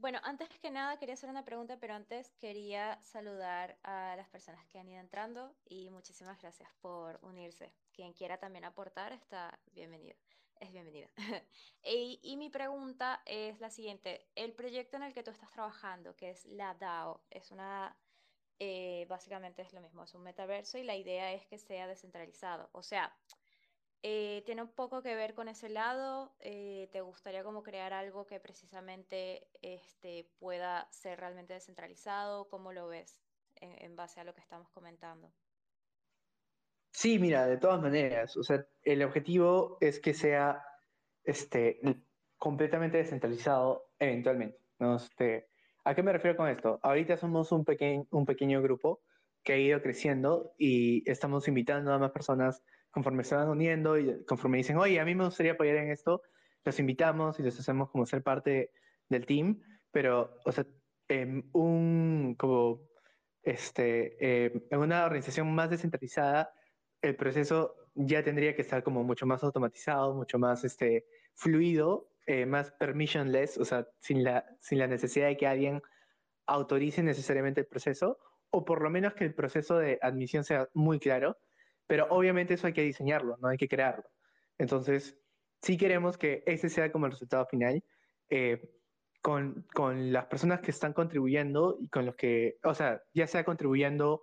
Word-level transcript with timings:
bueno, 0.00 0.20
antes 0.22 0.48
que 0.60 0.70
nada 0.70 0.96
quería 0.98 1.14
hacer 1.14 1.28
una 1.28 1.44
pregunta, 1.44 1.76
pero 1.80 1.94
antes 1.94 2.32
quería 2.40 3.00
saludar 3.02 3.78
a 3.82 4.14
las 4.16 4.28
personas 4.28 4.64
que 4.66 4.78
han 4.78 4.88
ido 4.88 5.00
entrando 5.00 5.54
y 5.64 5.90
muchísimas 5.90 6.40
gracias 6.40 6.68
por 6.80 7.18
unirse. 7.22 7.72
Quien 7.92 8.12
quiera 8.12 8.38
también 8.38 8.64
aportar 8.64 9.12
está 9.12 9.58
bienvenido, 9.72 10.16
es 10.60 10.72
bienvenida. 10.72 11.08
y, 11.82 12.36
mi 12.36 12.48
pregunta 12.48 13.22
es 13.26 13.60
la 13.60 13.70
siguiente, 13.70 14.26
el 14.34 14.52
proyecto 14.52 14.96
en 14.96 15.02
el 15.02 15.14
que 15.14 15.22
tú 15.22 15.30
estás 15.30 15.50
trabajando, 15.50 16.14
que 16.14 16.30
es 16.30 16.44
la 16.46 16.74
DAO, 16.74 17.20
es 17.30 17.50
una 17.50 17.96
eh, 18.60 19.06
básicamente 19.08 19.62
es 19.62 19.72
lo 19.72 19.80
mismo, 19.80 20.02
es 20.02 20.14
un 20.14 20.22
metaverso 20.22 20.78
y 20.78 20.82
la 20.82 20.96
idea 20.96 21.32
es 21.32 21.46
que 21.46 21.58
sea 21.58 21.86
descentralizado. 21.86 22.68
O 22.72 22.82
sea, 22.82 23.16
eh, 24.02 24.42
tiene 24.46 24.62
un 24.62 24.68
poco 24.68 25.02
que 25.02 25.14
ver 25.14 25.34
con 25.34 25.48
ese 25.48 25.68
lado. 25.68 26.32
Eh, 26.40 26.88
¿te 26.92 27.00
gustaría 27.00 27.42
como 27.42 27.62
crear 27.62 27.92
algo 27.92 28.26
que 28.26 28.38
precisamente 28.38 29.48
este, 29.60 30.30
pueda 30.38 30.88
ser 30.90 31.18
realmente 31.18 31.54
descentralizado? 31.54 32.48
¿Cómo 32.48 32.72
lo 32.72 32.88
ves 32.88 33.18
en, 33.56 33.96
base 33.96 34.20
a 34.20 34.24
lo 34.24 34.34
que 34.34 34.40
estamos 34.40 34.70
comentando? 34.70 35.32
Sí, 36.92 37.18
mira, 37.18 37.46
de 37.46 37.58
todas 37.58 37.80
maneras, 37.80 38.36
o 38.36 38.42
sea, 38.42 38.64
el 38.82 39.02
objetivo 39.02 39.78
es 39.80 40.00
que 40.00 40.14
sea 40.14 40.64
este, 41.24 41.80
completamente 42.36 42.98
descentralizado 42.98 43.90
eventualmente. 43.98 44.58
Este, 44.78 45.48
¿A 45.84 45.94
qué 45.94 46.02
me 46.02 46.12
refiero 46.12 46.36
con 46.36 46.48
esto? 46.48 46.78
Ahorita 46.82 47.16
somos 47.16 47.50
un 47.50 47.64
pequeño 47.64 48.62
grupo 48.62 49.02
que 49.42 49.54
ha 49.54 49.58
ido 49.58 49.82
creciendo 49.82 50.54
y 50.58 51.08
estamos 51.10 51.48
invitando 51.48 51.92
a 51.92 51.98
más 51.98 52.10
personas 52.12 52.62
conforme 52.98 53.22
se 53.22 53.36
van 53.36 53.48
uniendo 53.48 53.96
y 53.96 54.24
conforme 54.24 54.58
dicen, 54.58 54.76
oye, 54.76 54.98
a 54.98 55.04
mí 55.04 55.14
me 55.14 55.24
gustaría 55.24 55.52
apoyar 55.52 55.76
en 55.76 55.92
esto, 55.92 56.20
los 56.64 56.80
invitamos 56.80 57.38
y 57.38 57.44
los 57.44 57.56
hacemos 57.60 57.90
como 57.90 58.04
ser 58.06 58.24
parte 58.24 58.72
del 59.08 59.24
team, 59.24 59.60
pero, 59.92 60.34
o 60.44 60.50
sea, 60.50 60.66
en 61.06 61.48
un, 61.52 62.34
como, 62.36 62.80
este, 63.44 64.16
eh, 64.18 64.66
en 64.68 64.78
una 64.80 65.04
organización 65.04 65.54
más 65.54 65.70
descentralizada, 65.70 66.50
el 67.00 67.14
proceso 67.14 67.76
ya 67.94 68.24
tendría 68.24 68.56
que 68.56 68.62
estar 68.62 68.82
como 68.82 69.04
mucho 69.04 69.26
más 69.26 69.44
automatizado, 69.44 70.12
mucho 70.16 70.40
más, 70.40 70.64
este, 70.64 71.06
fluido, 71.36 72.10
eh, 72.26 72.46
más 72.46 72.72
permissionless, 72.72 73.58
o 73.58 73.64
sea, 73.64 73.86
sin 74.00 74.24
la, 74.24 74.44
sin 74.60 74.80
la 74.80 74.88
necesidad 74.88 75.28
de 75.28 75.36
que 75.36 75.46
alguien 75.46 75.82
autorice 76.46 77.04
necesariamente 77.04 77.60
el 77.60 77.68
proceso, 77.68 78.18
o 78.50 78.64
por 78.64 78.82
lo 78.82 78.90
menos 78.90 79.14
que 79.14 79.24
el 79.24 79.34
proceso 79.34 79.78
de 79.78 80.00
admisión 80.02 80.42
sea 80.42 80.68
muy 80.74 80.98
claro 80.98 81.38
pero 81.88 82.06
obviamente 82.10 82.54
eso 82.54 82.68
hay 82.68 82.72
que 82.72 82.82
diseñarlo, 82.82 83.36
no 83.38 83.48
hay 83.48 83.56
que 83.56 83.66
crearlo. 83.66 84.04
Entonces, 84.58 85.18
sí 85.62 85.76
queremos 85.76 86.16
que 86.16 86.44
ese 86.46 86.68
sea 86.68 86.92
como 86.92 87.06
el 87.06 87.12
resultado 87.12 87.46
final, 87.46 87.82
eh, 88.28 88.70
con, 89.22 89.66
con, 89.74 90.12
las 90.12 90.26
personas 90.26 90.60
que 90.60 90.70
están 90.70 90.92
contribuyendo 90.92 91.76
y 91.80 91.88
con 91.88 92.06
los 92.06 92.14
que, 92.14 92.58
o 92.62 92.74
sea, 92.74 93.02
ya 93.14 93.26
sea 93.26 93.42
contribuyendo 93.44 94.22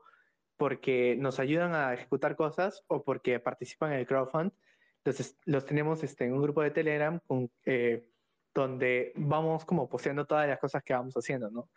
porque 0.58 1.18
nos 1.18 1.40
ayudan 1.40 1.74
a 1.74 1.94
ejecutar 1.94 2.36
cosas 2.36 2.84
o 2.88 3.04
porque 3.04 3.40
participan 3.40 3.92
en 3.92 4.00
el 4.00 4.08
crowdfund. 4.08 4.54
Entonces, 5.04 5.38
los 5.46 5.66
tenemos 5.66 6.04
este, 6.04 6.26
en 6.26 6.34
un 6.34 6.42
grupo 6.44 6.62
de 6.62 6.72
Telegram 6.72 7.20
con, 7.28 7.52
eh, 7.66 8.10
donde 8.54 9.12
vamos 9.16 9.66
como 9.66 9.90
posteando 9.90 10.26
todas 10.26 10.48
las 10.48 10.60
cosas 10.60 10.84
que 10.84 10.94
vamos 10.94 11.16
haciendo, 11.16 11.50
¿no? 11.50 11.70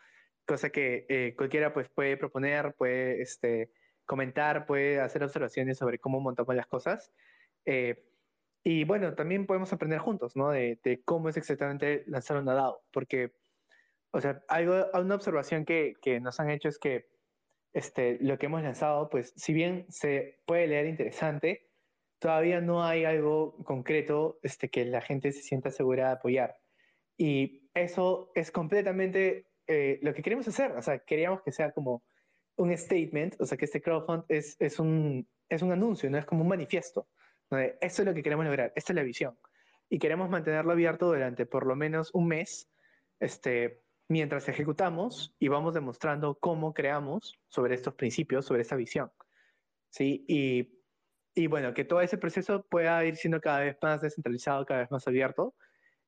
Cosa 0.46 0.70
que 0.70 1.06
eh, 1.08 1.34
cualquiera 1.36 1.72
pues 1.72 1.88
puede 1.88 2.16
proponer, 2.16 2.74
puede 2.74 3.20
este, 3.20 3.72
comentar, 4.08 4.66
puede 4.66 5.00
hacer 5.00 5.22
observaciones 5.22 5.78
sobre 5.78 5.98
cómo 6.00 6.18
montamos 6.18 6.56
las 6.56 6.66
cosas. 6.66 7.12
Eh, 7.66 8.02
y 8.64 8.84
bueno, 8.84 9.14
también 9.14 9.46
podemos 9.46 9.72
aprender 9.72 10.00
juntos, 10.00 10.34
¿no? 10.34 10.50
De, 10.50 11.02
cómo 11.04 11.28
es 11.28 11.36
exactamente 11.36 12.04
lanzar 12.06 12.38
una 12.38 12.54
DAO, 12.54 12.82
porque, 12.90 13.34
o 14.10 14.20
sea, 14.20 14.42
algo, 14.48 14.86
una 14.94 15.14
observación 15.14 15.64
que, 15.64 15.94
que, 16.02 16.20
nos 16.20 16.40
han 16.40 16.50
hecho 16.50 16.68
es 16.68 16.78
que 16.78 17.10
este, 17.74 18.18
lo 18.20 18.38
que 18.38 18.46
hemos 18.46 18.62
lanzado, 18.62 19.10
pues, 19.10 19.32
si 19.36 19.52
bien 19.52 19.86
se 19.90 20.40
puede 20.46 20.66
leer 20.66 20.86
interesante, 20.86 21.68
todavía 22.18 22.60
no 22.62 22.84
hay 22.84 23.04
algo 23.04 23.62
concreto 23.64 24.38
este, 24.42 24.70
que 24.70 24.86
la 24.86 25.02
gente 25.02 25.32
se 25.32 25.42
sienta 25.42 25.70
segura 25.70 26.06
de 26.06 26.12
apoyar. 26.14 26.56
Y 27.18 27.68
eso 27.74 28.32
es 28.34 28.50
completamente 28.50 29.48
eh, 29.66 29.98
lo 30.02 30.14
que 30.14 30.22
queremos 30.22 30.48
hacer, 30.48 30.72
o 30.72 30.82
sea, 30.82 30.98
queríamos 31.00 31.42
que 31.42 31.52
sea 31.52 31.72
como 31.72 32.02
un 32.58 32.76
statement, 32.76 33.36
o 33.40 33.46
sea, 33.46 33.56
que 33.56 33.64
este 33.64 33.80
crowdfund 33.80 34.24
es, 34.28 34.56
es, 34.58 34.78
un, 34.78 35.26
es 35.48 35.62
un 35.62 35.72
anuncio, 35.72 36.10
no 36.10 36.18
es 36.18 36.26
como 36.26 36.42
un 36.42 36.48
manifiesto. 36.48 37.08
Esto 37.80 38.02
es 38.02 38.06
lo 38.06 38.12
que 38.12 38.22
queremos 38.22 38.44
lograr, 38.44 38.72
esta 38.76 38.92
es 38.92 38.96
la 38.96 39.02
visión. 39.02 39.38
Y 39.88 39.98
queremos 39.98 40.28
mantenerlo 40.28 40.72
abierto 40.72 41.06
durante 41.06 41.46
por 41.46 41.66
lo 41.66 41.76
menos 41.76 42.10
un 42.12 42.28
mes, 42.28 42.68
este, 43.20 43.80
mientras 44.08 44.48
ejecutamos 44.48 45.34
y 45.38 45.48
vamos 45.48 45.72
demostrando 45.72 46.34
cómo 46.38 46.74
creamos 46.74 47.38
sobre 47.48 47.74
estos 47.74 47.94
principios, 47.94 48.44
sobre 48.44 48.62
esta 48.62 48.76
visión. 48.76 49.10
¿sí? 49.90 50.24
Y, 50.28 50.82
y 51.34 51.46
bueno, 51.46 51.72
que 51.72 51.84
todo 51.84 52.00
ese 52.00 52.18
proceso 52.18 52.66
pueda 52.68 53.02
ir 53.04 53.16
siendo 53.16 53.40
cada 53.40 53.60
vez 53.60 53.78
más 53.80 54.02
descentralizado, 54.02 54.66
cada 54.66 54.80
vez 54.80 54.90
más 54.90 55.06
abierto, 55.06 55.54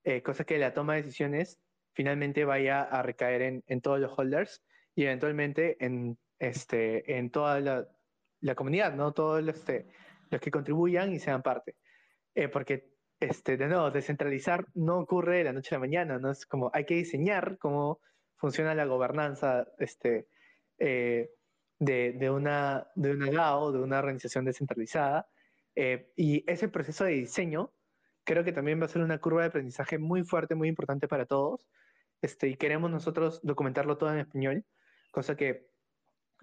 eh, 0.03 0.21
cosa 0.21 0.43
que 0.43 0.57
la 0.57 0.73
toma 0.73 0.95
de 0.95 1.03
decisiones 1.03 1.59
finalmente 1.93 2.45
vaya 2.45 2.81
a 2.81 3.01
recaer 3.01 3.41
en, 3.41 3.63
en 3.67 3.81
todos 3.81 3.99
los 3.99 4.17
holders 4.17 4.63
y 4.95 5.03
eventualmente 5.05 5.83
en 5.83 6.17
este, 6.41 7.17
en 7.17 7.29
toda 7.29 7.59
la, 7.59 7.87
la 8.41 8.55
comunidad, 8.55 8.95
¿no? 8.95 9.13
Todos 9.13 9.43
los, 9.43 9.55
este, 9.55 9.87
los 10.31 10.41
que 10.41 10.49
contribuyan 10.49 11.13
y 11.13 11.19
sean 11.19 11.43
parte. 11.43 11.75
Eh, 12.33 12.47
porque, 12.47 12.89
este, 13.19 13.57
de 13.57 13.67
nuevo, 13.67 13.91
descentralizar 13.91 14.65
no 14.73 14.97
ocurre 14.97 15.37
de 15.37 15.43
la 15.45 15.53
noche 15.53 15.75
a 15.75 15.77
la 15.77 15.81
mañana, 15.81 16.17
¿no? 16.17 16.31
Es 16.31 16.47
como 16.47 16.71
hay 16.73 16.85
que 16.85 16.95
diseñar 16.95 17.59
cómo 17.59 18.01
funciona 18.37 18.73
la 18.73 18.85
gobernanza 18.85 19.67
este, 19.77 20.27
eh, 20.79 21.29
de, 21.77 22.13
de, 22.13 22.29
una, 22.31 22.87
de 22.95 23.11
una 23.11 23.31
DAO, 23.31 23.71
de 23.71 23.79
una 23.79 23.99
organización 23.99 24.43
descentralizada. 24.43 25.29
Eh, 25.75 26.11
y 26.15 26.43
ese 26.51 26.69
proceso 26.69 27.03
de 27.03 27.11
diseño 27.11 27.71
creo 28.23 28.43
que 28.43 28.51
también 28.51 28.81
va 28.81 28.85
a 28.85 28.89
ser 28.89 29.03
una 29.03 29.19
curva 29.19 29.41
de 29.41 29.49
aprendizaje 29.49 29.99
muy 29.99 30.23
fuerte, 30.23 30.55
muy 30.55 30.69
importante 30.69 31.07
para 31.07 31.27
todos. 31.27 31.67
Este, 32.23 32.47
y 32.47 32.55
queremos 32.55 32.89
nosotros 32.89 33.41
documentarlo 33.43 33.97
todo 33.97 34.11
en 34.11 34.19
español, 34.19 34.65
cosa 35.11 35.35
que 35.35 35.70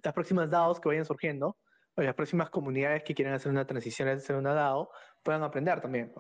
las 0.03 0.15
próximas 0.15 0.51
DAOs 0.51 0.81
que 0.81 0.89
vayan 0.89 1.05
surgiendo, 1.05 1.57
o 1.99 2.03
las 2.03 2.15
próximas 2.15 2.49
comunidades 2.51 3.03
que 3.03 3.15
quieran 3.15 3.35
hacer 3.35 3.51
una 3.51 3.67
transición 3.67 4.09
a 4.09 4.19
ser 4.19 4.37
una 4.37 4.55
DAO, 4.55 4.91
puedan 5.23 5.43
aprender 5.43 5.81
también, 5.81 6.13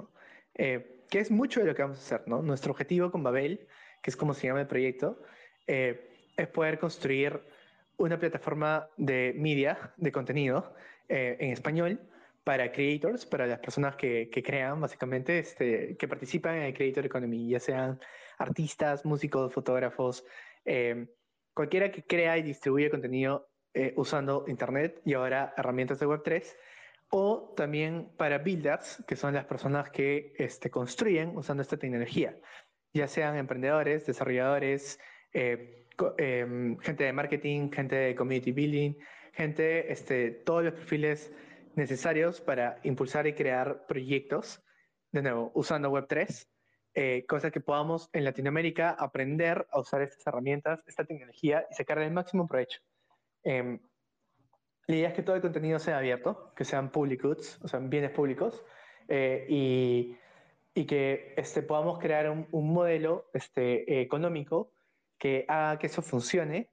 eh, 0.54 1.04
que 1.08 1.20
es 1.20 1.30
mucho 1.30 1.60
de 1.60 1.66
lo 1.66 1.74
que 1.74 1.82
vamos 1.82 1.98
a 1.98 2.00
hacer, 2.00 2.28
¿no? 2.28 2.42
Nuestro 2.42 2.72
objetivo 2.72 3.10
con 3.12 3.22
Babel, 3.22 3.68
que 4.02 4.10
es 4.10 4.16
como 4.16 4.34
se 4.34 4.48
llama 4.48 4.60
el 4.60 4.66
proyecto, 4.66 5.22
eh, 5.66 6.10
es 6.36 6.48
poder 6.48 6.78
construir 6.78 7.40
una 7.96 8.18
plataforma 8.18 8.88
de 8.96 9.34
media, 9.36 9.92
de 9.96 10.10
contenido, 10.10 10.74
eh, 11.08 11.36
en 11.38 11.52
español, 11.52 12.00
para 12.42 12.72
creators, 12.72 13.26
para 13.26 13.46
las 13.46 13.60
personas 13.60 13.94
que, 13.94 14.30
que, 14.30 14.42
crean, 14.42 14.80
básicamente, 14.80 15.38
este, 15.38 15.96
que 15.96 16.08
participan 16.08 16.56
en 16.56 16.62
el 16.64 16.74
creator 16.74 17.06
economy, 17.06 17.50
ya 17.50 17.60
sean 17.60 18.00
artistas, 18.38 19.04
músicos, 19.04 19.52
fotógrafos, 19.52 20.24
cualquiera 21.54 21.90
que 21.90 22.04
crea 22.04 22.38
y 22.38 22.42
distribuye 22.42 22.90
contenido 22.90 23.47
eh, 23.74 23.92
usando 23.96 24.44
Internet 24.48 25.00
y 25.04 25.14
ahora 25.14 25.54
herramientas 25.56 25.98
de 25.98 26.06
Web3, 26.06 26.44
o 27.10 27.54
también 27.56 28.10
para 28.16 28.38
builders, 28.38 29.02
que 29.06 29.16
son 29.16 29.34
las 29.34 29.46
personas 29.46 29.90
que 29.90 30.34
este, 30.36 30.70
construyen 30.70 31.36
usando 31.36 31.62
esta 31.62 31.76
tecnología, 31.76 32.38
ya 32.92 33.08
sean 33.08 33.36
emprendedores, 33.36 34.06
desarrolladores, 34.06 34.98
eh, 35.32 35.86
em, 36.18 36.78
gente 36.78 37.04
de 37.04 37.12
marketing, 37.12 37.70
gente 37.70 37.96
de 37.96 38.14
community 38.14 38.52
building, 38.52 38.94
gente, 39.32 39.92
este, 39.92 40.30
todos 40.30 40.64
los 40.64 40.74
perfiles 40.74 41.32
necesarios 41.74 42.40
para 42.40 42.80
impulsar 42.82 43.26
y 43.26 43.34
crear 43.34 43.86
proyectos, 43.86 44.62
de 45.12 45.22
nuevo, 45.22 45.50
usando 45.54 45.90
Web3, 45.90 46.46
eh, 46.94 47.24
cosa 47.26 47.50
que 47.50 47.60
podamos 47.60 48.10
en 48.12 48.24
Latinoamérica 48.24 48.90
aprender 48.90 49.66
a 49.70 49.78
usar 49.78 50.02
estas 50.02 50.26
herramientas, 50.26 50.80
esta 50.86 51.04
tecnología 51.04 51.66
y 51.70 51.74
sacar 51.74 51.98
el 51.98 52.10
máximo 52.12 52.46
provecho. 52.46 52.80
Em, 53.44 53.80
la 54.86 54.96
idea 54.96 55.08
es 55.08 55.14
que 55.14 55.22
todo 55.22 55.36
el 55.36 55.42
contenido 55.42 55.78
sea 55.78 55.98
abierto, 55.98 56.52
que 56.54 56.64
sean 56.64 56.90
public 56.90 57.22
goods, 57.22 57.60
o 57.62 57.68
sea, 57.68 57.78
bienes 57.80 58.10
públicos, 58.10 58.64
eh, 59.08 59.46
y, 59.48 60.16
y, 60.74 60.86
que 60.86 61.34
este, 61.36 61.62
podamos 61.62 61.98
crear 61.98 62.30
un, 62.30 62.46
un 62.52 62.72
modelo 62.72 63.30
este, 63.34 64.00
económico 64.00 64.72
que 65.18 65.44
haga 65.48 65.78
que 65.78 65.88
eso 65.88 66.02
funcione, 66.02 66.70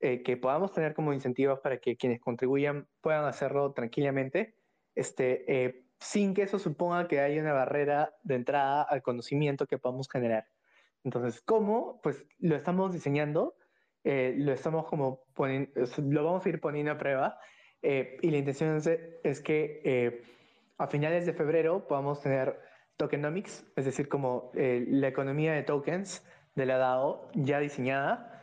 eh, 0.00 0.22
que 0.22 0.36
podamos 0.36 0.72
tener 0.72 0.94
como 0.94 1.14
incentivos 1.14 1.60
para 1.60 1.78
que 1.78 1.96
quienes 1.96 2.20
contribuyan 2.20 2.86
puedan 3.00 3.24
hacerlo 3.24 3.72
tranquilamente, 3.72 4.54
este, 4.94 5.64
eh, 5.64 5.86
sin 5.98 6.34
que 6.34 6.42
eso 6.42 6.58
suponga 6.58 7.08
que 7.08 7.20
haya 7.20 7.40
una 7.40 7.54
barrera 7.54 8.14
de 8.22 8.34
entrada 8.34 8.82
al 8.82 9.02
conocimiento 9.02 9.66
que 9.66 9.78
podamos 9.78 10.08
generar. 10.10 10.46
Entonces, 11.04 11.40
¿cómo? 11.40 12.00
Pues 12.02 12.26
lo 12.38 12.56
estamos 12.56 12.92
diseñando 12.92 13.54
eh, 14.06 14.34
lo 14.36 14.52
estamos 14.52 14.86
como 14.86 15.24
poniendo, 15.34 15.70
lo 15.98 16.24
vamos 16.24 16.46
a 16.46 16.48
ir 16.48 16.60
poniendo 16.60 16.92
a 16.92 16.98
prueba 16.98 17.38
eh, 17.82 18.16
y 18.22 18.30
la 18.30 18.38
intención 18.38 18.80
es, 19.22 19.40
que 19.40 19.82
eh, 19.84 20.22
a 20.78 20.86
finales 20.86 21.26
de 21.26 21.32
febrero 21.32 21.86
podamos 21.86 22.20
tener 22.22 22.58
tokenomics, 22.96 23.66
es 23.76 23.84
decir, 23.84 24.08
como 24.08 24.50
la 24.54 25.08
economía 25.08 25.52
de 25.52 25.62
tokens 25.62 26.24
de 26.54 26.66
la 26.66 26.78
DAO 26.78 27.28
ya 27.34 27.60
diseñada 27.60 28.36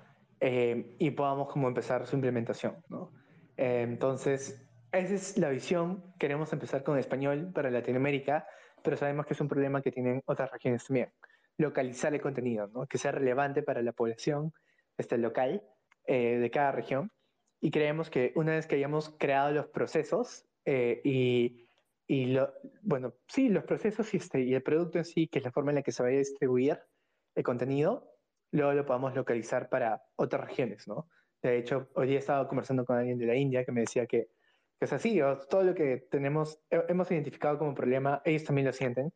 eh, 0.46 0.98
y 1.00 1.12
podamos 1.12 1.50
como 1.50 1.70
empezar 1.70 2.06
su 2.06 2.18
implementación. 2.18 2.76
¿no? 2.90 3.14
Eh, 3.56 3.82
entonces, 3.82 4.62
esa 4.92 5.14
es 5.14 5.38
la 5.38 5.48
visión. 5.48 6.04
Queremos 6.20 6.52
empezar 6.52 6.84
con 6.84 7.00
español 7.00 7.52
para 7.54 7.72
Latinoamérica, 7.72 8.46
pero 8.84 8.98
sabemos 8.98 9.26
que 9.26 9.34
es 9.34 9.40
un 9.40 9.48
problema 9.48 9.82
que 9.82 9.90
tienen 9.90 10.22
otras 10.26 10.52
regiones 10.52 10.86
también. 10.86 11.14
Localizar 11.58 12.14
el 12.14 12.20
contenido, 12.20 12.68
¿no? 12.68 12.86
que 12.88 12.98
sea 12.98 13.14
relevante 13.14 13.64
para 13.64 13.82
la 13.82 13.94
población 13.94 14.52
este, 14.98 15.18
local 15.18 15.64
eh, 16.06 16.38
de 16.38 16.52
cada 16.52 16.72
región. 16.72 17.12
Y 17.60 17.72
creemos 17.72 18.10
que 18.10 18.34
una 18.36 18.54
vez 18.54 18.68
que 18.68 18.76
hayamos 18.76 19.16
creado 19.18 19.52
los 19.52 19.68
procesos 19.68 20.46
y, 20.66 21.64
y 22.08 22.26
lo, 22.28 22.54
bueno, 22.82 23.14
sí, 23.28 23.50
los 23.50 23.64
procesos 23.64 24.14
y, 24.14 24.18
este, 24.18 24.42
y 24.42 24.54
el 24.54 24.64
producto 24.64 24.98
en 24.98 25.06
sí, 25.06 25.28
que 25.28 25.40
es 25.40 25.46
la 25.46 25.52
forma 25.52 25.72
en 25.72 25.76
la 25.76 25.82
que 25.82 25.92
se 25.92 26.04
va 26.04 26.10
a 26.10 26.12
distribuir 26.12 26.80
el 27.36 27.44
contenido, 27.44 28.12
luego 28.52 28.74
lo 28.74 28.86
podamos 28.86 29.16
localizar 29.16 29.70
para 29.70 30.04
otras 30.16 30.46
regiones, 30.46 30.88
¿no? 30.88 31.08
De 31.42 31.58
hecho, 31.58 31.90
hoy 31.96 32.08
día 32.08 32.18
he 32.18 32.20
estado 32.20 32.48
conversando 32.48 32.86
con 32.86 32.98
alguien 32.98 33.18
de 33.18 33.26
la 33.26 33.36
India 33.36 33.66
que 33.66 33.72
me 33.72 33.82
decía 33.82 34.06
que, 34.06 34.30
que 34.80 34.86
es 34.86 34.94
así, 34.94 35.20
todo 35.50 35.64
lo 35.64 35.74
que 35.74 36.08
tenemos, 36.10 36.60
hemos 36.70 37.12
identificado 37.12 37.58
como 37.58 37.74
problema, 37.74 38.22
ellos 38.26 38.44
también 38.44 38.68
lo 38.68 38.74
sienten. 38.74 39.12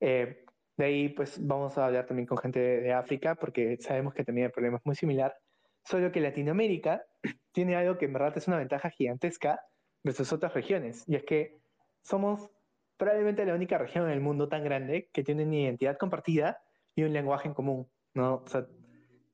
Eh, 0.00 0.44
de 0.80 0.86
ahí, 0.86 1.08
pues 1.10 1.36
vamos 1.46 1.76
a 1.76 1.84
hablar 1.84 2.06
también 2.06 2.26
con 2.26 2.38
gente 2.38 2.58
de, 2.58 2.92
África, 2.92 3.34
porque 3.34 3.76
sabemos 3.80 4.14
que 4.14 4.24
también 4.24 4.46
el 4.46 4.50
problema 4.50 4.78
es 4.78 4.86
muy 4.86 4.96
similar, 4.96 5.36
solo 5.84 6.10
que 6.10 6.20
Latinoamérica 6.20 7.04
tiene 7.52 7.76
algo 7.76 7.98
que 7.98 8.06
en 8.06 8.14
verdad 8.14 8.32
es 8.36 8.48
una 8.48 8.56
ventaja 8.56 8.88
gigantesca 8.88 9.60
versus 10.02 10.32
otras 10.32 10.54
regiones, 10.54 11.04
y 11.06 11.16
es 11.16 11.24
que 11.24 11.60
somos 12.02 12.50
probablemente 12.96 13.44
la 13.44 13.54
única 13.54 13.76
región 13.76 14.06
en 14.06 14.12
el 14.12 14.20
mundo 14.20 14.48
tan 14.48 14.64
grande 14.64 15.10
que 15.12 15.22
tiene 15.22 15.44
una 15.44 15.56
identidad 15.56 15.98
compartida 15.98 16.62
y 16.94 17.02
un 17.02 17.12
lenguaje 17.12 17.48
en 17.48 17.54
común, 17.54 17.86
¿no? 18.14 18.36
O 18.36 18.48
sea, 18.48 18.66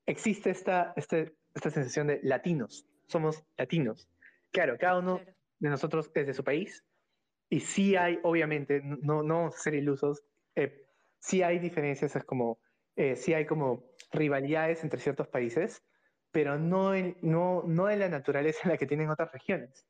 existe 0.04 0.50
esta, 0.50 0.94
este, 0.96 1.36
esta 1.54 1.70
sensación 1.70 2.08
de 2.08 2.18
latinos, 2.24 2.86
somos 3.06 3.44
latinos. 3.56 4.08
Claro, 4.50 4.76
cada 4.78 4.98
uno 4.98 5.20
de 5.60 5.68
nosotros 5.68 6.10
es 6.12 6.26
de 6.26 6.34
su 6.34 6.42
país 6.42 6.84
y 7.48 7.60
sí 7.60 7.94
hay, 7.94 8.18
obviamente, 8.24 8.80
no, 8.82 9.22
no 9.22 9.52
ser 9.52 9.74
ilusos, 9.74 10.24
eh, 10.56 10.85
sí 11.26 11.42
hay 11.42 11.58
diferencias, 11.58 12.14
es 12.14 12.24
como, 12.24 12.60
eh, 12.94 13.16
sí 13.16 13.34
hay 13.34 13.46
como 13.46 13.84
rivalidades 14.12 14.84
entre 14.84 15.00
ciertos 15.00 15.26
países, 15.26 15.82
pero 16.30 16.56
no 16.56 16.94
en, 16.94 17.16
no, 17.20 17.64
no 17.66 17.90
en 17.90 17.98
la 17.98 18.08
naturaleza 18.08 18.60
en 18.62 18.70
la 18.70 18.76
que 18.76 18.86
tienen 18.86 19.10
otras 19.10 19.32
regiones. 19.32 19.84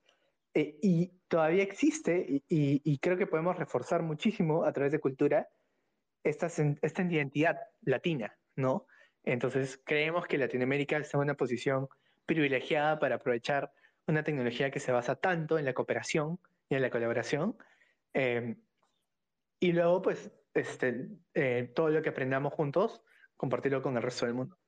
Eh, 0.54 0.78
y 0.80 1.08
todavía 1.28 1.62
existe, 1.62 2.42
y, 2.48 2.98
creo 3.00 3.18
que 3.18 3.26
podemos 3.26 3.58
reforzar 3.58 4.02
muchísimo 4.02 4.64
a 4.64 4.72
través 4.72 4.92
de 4.92 4.98
cultura, 4.98 5.46
esta, 6.24 6.46
esta 6.46 7.02
identidad 7.02 7.58
latina, 7.82 8.34
¿no? 8.56 8.86
Entonces, 9.22 9.78
creemos 9.84 10.26
que 10.26 10.38
Latinoamérica 10.38 10.96
está 10.96 11.18
en 11.18 11.24
una 11.24 11.34
posición 11.34 11.88
privilegiada 12.24 12.98
para 12.98 13.16
aprovechar 13.16 13.70
una 14.06 14.24
tecnología 14.24 14.70
que 14.70 14.80
se 14.80 14.90
basa 14.90 15.16
tanto 15.16 15.58
en 15.58 15.66
la 15.66 15.74
cooperación 15.74 16.40
y 16.70 16.76
en 16.76 16.82
la 16.82 16.90
colaboración. 16.90 17.56
Eh, 18.14 18.56
y 19.60 19.72
luego, 19.72 20.00
pues, 20.00 20.32
este, 20.56 21.08
eh, 21.34 21.72
todo 21.74 21.90
lo 21.90 22.02
que 22.02 22.08
aprendamos 22.08 22.52
juntos, 22.52 23.02
compartirlo 23.36 23.82
con 23.82 23.96
el 23.96 24.02
resto 24.02 24.26
del 24.26 24.34
mundo. 24.34 24.58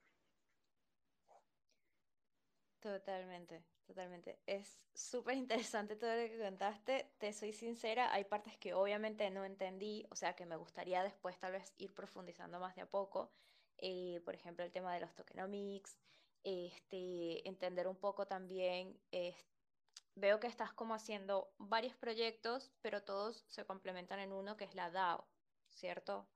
Totalmente, 2.80 3.64
totalmente. 3.86 4.38
Es 4.46 4.78
súper 4.94 5.36
interesante 5.36 5.96
todo 5.96 6.14
lo 6.14 6.28
que 6.28 6.38
contaste. 6.38 7.12
Te 7.18 7.32
soy 7.32 7.52
sincera, 7.52 8.12
hay 8.12 8.24
partes 8.24 8.56
que 8.58 8.74
obviamente 8.74 9.30
no 9.30 9.44
entendí, 9.44 10.06
o 10.10 10.14
sea 10.14 10.34
que 10.34 10.46
me 10.46 10.56
gustaría 10.56 11.02
después 11.02 11.38
tal 11.38 11.52
vez 11.52 11.74
ir 11.78 11.92
profundizando 11.94 12.60
más 12.60 12.76
de 12.76 12.82
a 12.82 12.86
poco. 12.86 13.32
Eh, 13.78 14.20
por 14.24 14.34
ejemplo, 14.34 14.64
el 14.64 14.72
tema 14.72 14.94
de 14.94 15.00
los 15.00 15.14
tokenomics, 15.14 15.96
este, 16.44 17.48
entender 17.48 17.88
un 17.88 17.96
poco 17.96 18.26
también, 18.26 19.00
veo 20.14 20.40
que 20.40 20.46
estás 20.46 20.72
como 20.72 20.94
haciendo 20.94 21.52
varios 21.58 21.96
proyectos, 21.96 22.72
pero 22.80 23.02
todos 23.02 23.44
se 23.48 23.64
complementan 23.64 24.20
en 24.20 24.32
uno 24.32 24.56
que 24.56 24.64
es 24.64 24.74
la 24.74 24.90
DAO, 24.90 25.28
¿cierto? 25.78 26.28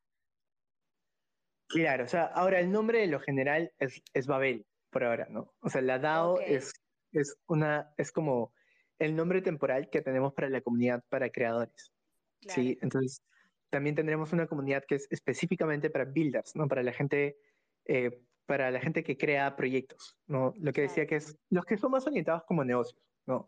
Claro, 1.69 2.05
o 2.05 2.09
sea, 2.09 2.25
ahora 2.25 2.61
el 2.61 2.71
nombre 2.71 3.01
de 3.01 3.07
lo 3.07 3.19
general 3.19 3.73
es, 3.79 4.03
es 4.13 4.27
Babel 4.27 4.67
por 4.91 5.05
ahora, 5.05 5.27
¿no? 5.31 5.53
O 5.61 5.69
sea, 5.69 5.81
la 5.81 5.99
DAO 5.99 6.39
es, 6.41 6.73
es, 7.13 7.37
una, 7.47 7.93
es 7.97 8.13
como 8.13 8.53
el 8.99 9.17
nombre 9.17 9.43
temporal 9.43 9.89
que 9.91 10.03
tenemos 10.03 10.33
para 10.35 10.49
la 10.49 10.61
comunidad 10.61 11.03
para 11.09 11.31
creadores. 11.31 11.93
Sí, 12.41 12.79
entonces 12.83 13.23
también 13.71 13.95
tendremos 13.95 14.33
una 14.33 14.47
comunidad 14.47 14.85
que 14.87 14.97
es 14.97 15.09
específicamente 15.11 15.91
para 15.91 16.05
builders, 16.05 16.55
¿no? 16.55 16.69
Para 16.69 16.83
la 16.83 16.93
gente, 16.93 17.39
eh, 17.87 18.23
para 18.47 18.71
la 18.71 18.81
gente 18.81 19.03
que 19.03 19.17
crea 19.17 19.57
proyectos, 19.57 20.19
¿no? 20.27 20.53
Lo 20.59 20.73
que 20.73 20.83
decía 20.83 21.07
que 21.07 21.17
es 21.17 21.37
los 21.49 21.65
que 21.65 21.79
son 21.79 21.93
más 21.93 22.07
orientados 22.07 22.45
como 22.45 22.65
negocios, 22.65 23.01
¿no? 23.27 23.47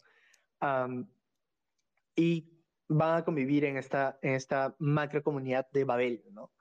y 2.16 2.53
van 2.88 3.18
a 3.18 3.24
convivir 3.24 3.64
en 3.64 3.76
esta, 3.76 4.18
en 4.22 4.34
esta 4.34 4.74
macro 4.78 5.22
comunidad 5.22 5.66
de 5.72 5.84
Babel, 5.84 6.22
¿no? 6.32 6.52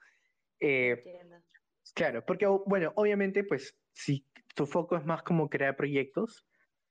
Eh, 0.59 1.03
claro, 1.93 2.25
porque, 2.25 2.47
bueno, 2.47 2.93
obviamente, 2.95 3.43
pues, 3.43 3.75
si 3.91 4.25
tu 4.55 4.65
foco 4.65 4.95
es 4.97 5.05
más 5.05 5.23
como 5.23 5.49
crear 5.49 5.75
proyectos, 5.75 6.45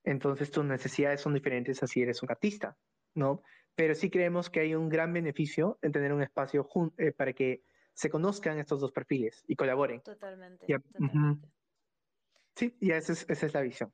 entonces 0.04 0.50
tus 0.50 0.64
necesidades 0.64 1.20
son 1.20 1.34
diferentes 1.34 1.82
así 1.82 2.02
eres 2.02 2.22
un 2.22 2.30
artista, 2.30 2.76
¿no? 3.14 3.42
Pero 3.74 3.94
sí 3.94 4.10
creemos 4.10 4.50
que 4.50 4.60
hay 4.60 4.74
un 4.74 4.88
gran 4.88 5.12
beneficio 5.12 5.78
en 5.80 5.92
tener 5.92 6.12
un 6.12 6.22
espacio 6.22 6.68
eh, 6.98 7.12
para 7.12 7.32
que 7.32 7.62
se 7.94 8.10
conozcan 8.10 8.58
estos 8.58 8.80
dos 8.80 8.92
perfiles 8.92 9.44
y 9.46 9.56
colaboren. 9.56 10.02
Totalmente. 10.02 10.66
Sí, 12.56 12.76
y 12.80 12.90
esa 12.90 13.12
es, 13.12 13.24
esa 13.28 13.46
es 13.46 13.54
la 13.54 13.62
visión. 13.62 13.92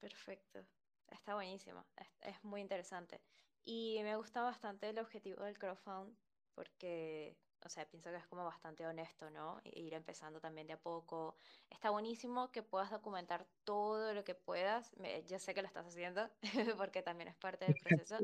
Perfecto. 0.00 0.66
Está 1.08 1.34
buenísimo. 1.34 1.84
Es, 1.96 2.08
es 2.20 2.44
muy 2.44 2.60
interesante. 2.60 3.20
Y 3.64 4.00
me 4.02 4.16
gusta 4.16 4.42
bastante 4.42 4.88
el 4.88 4.98
objetivo 4.98 5.42
del 5.44 5.58
crowdfund 5.58 6.16
porque 6.54 7.36
o 7.66 7.68
sea, 7.68 7.84
pienso 7.88 8.10
que 8.10 8.16
es 8.16 8.26
como 8.26 8.44
bastante 8.44 8.86
honesto, 8.86 9.30
¿no? 9.30 9.60
Ir 9.64 9.94
empezando 9.94 10.40
también 10.40 10.66
de 10.66 10.74
a 10.74 10.80
poco. 10.80 11.36
Está 11.70 11.90
buenísimo 11.90 12.50
que 12.52 12.62
puedas 12.62 12.90
documentar 12.90 13.46
todo 13.64 14.14
lo 14.14 14.24
que 14.24 14.34
puedas. 14.34 14.92
yo 15.26 15.38
sé 15.38 15.54
que 15.54 15.62
lo 15.62 15.68
estás 15.68 15.86
haciendo 15.86 16.30
porque 16.78 17.02
también 17.02 17.28
es 17.28 17.36
parte 17.36 17.64
del 17.66 17.74
proceso, 17.74 18.18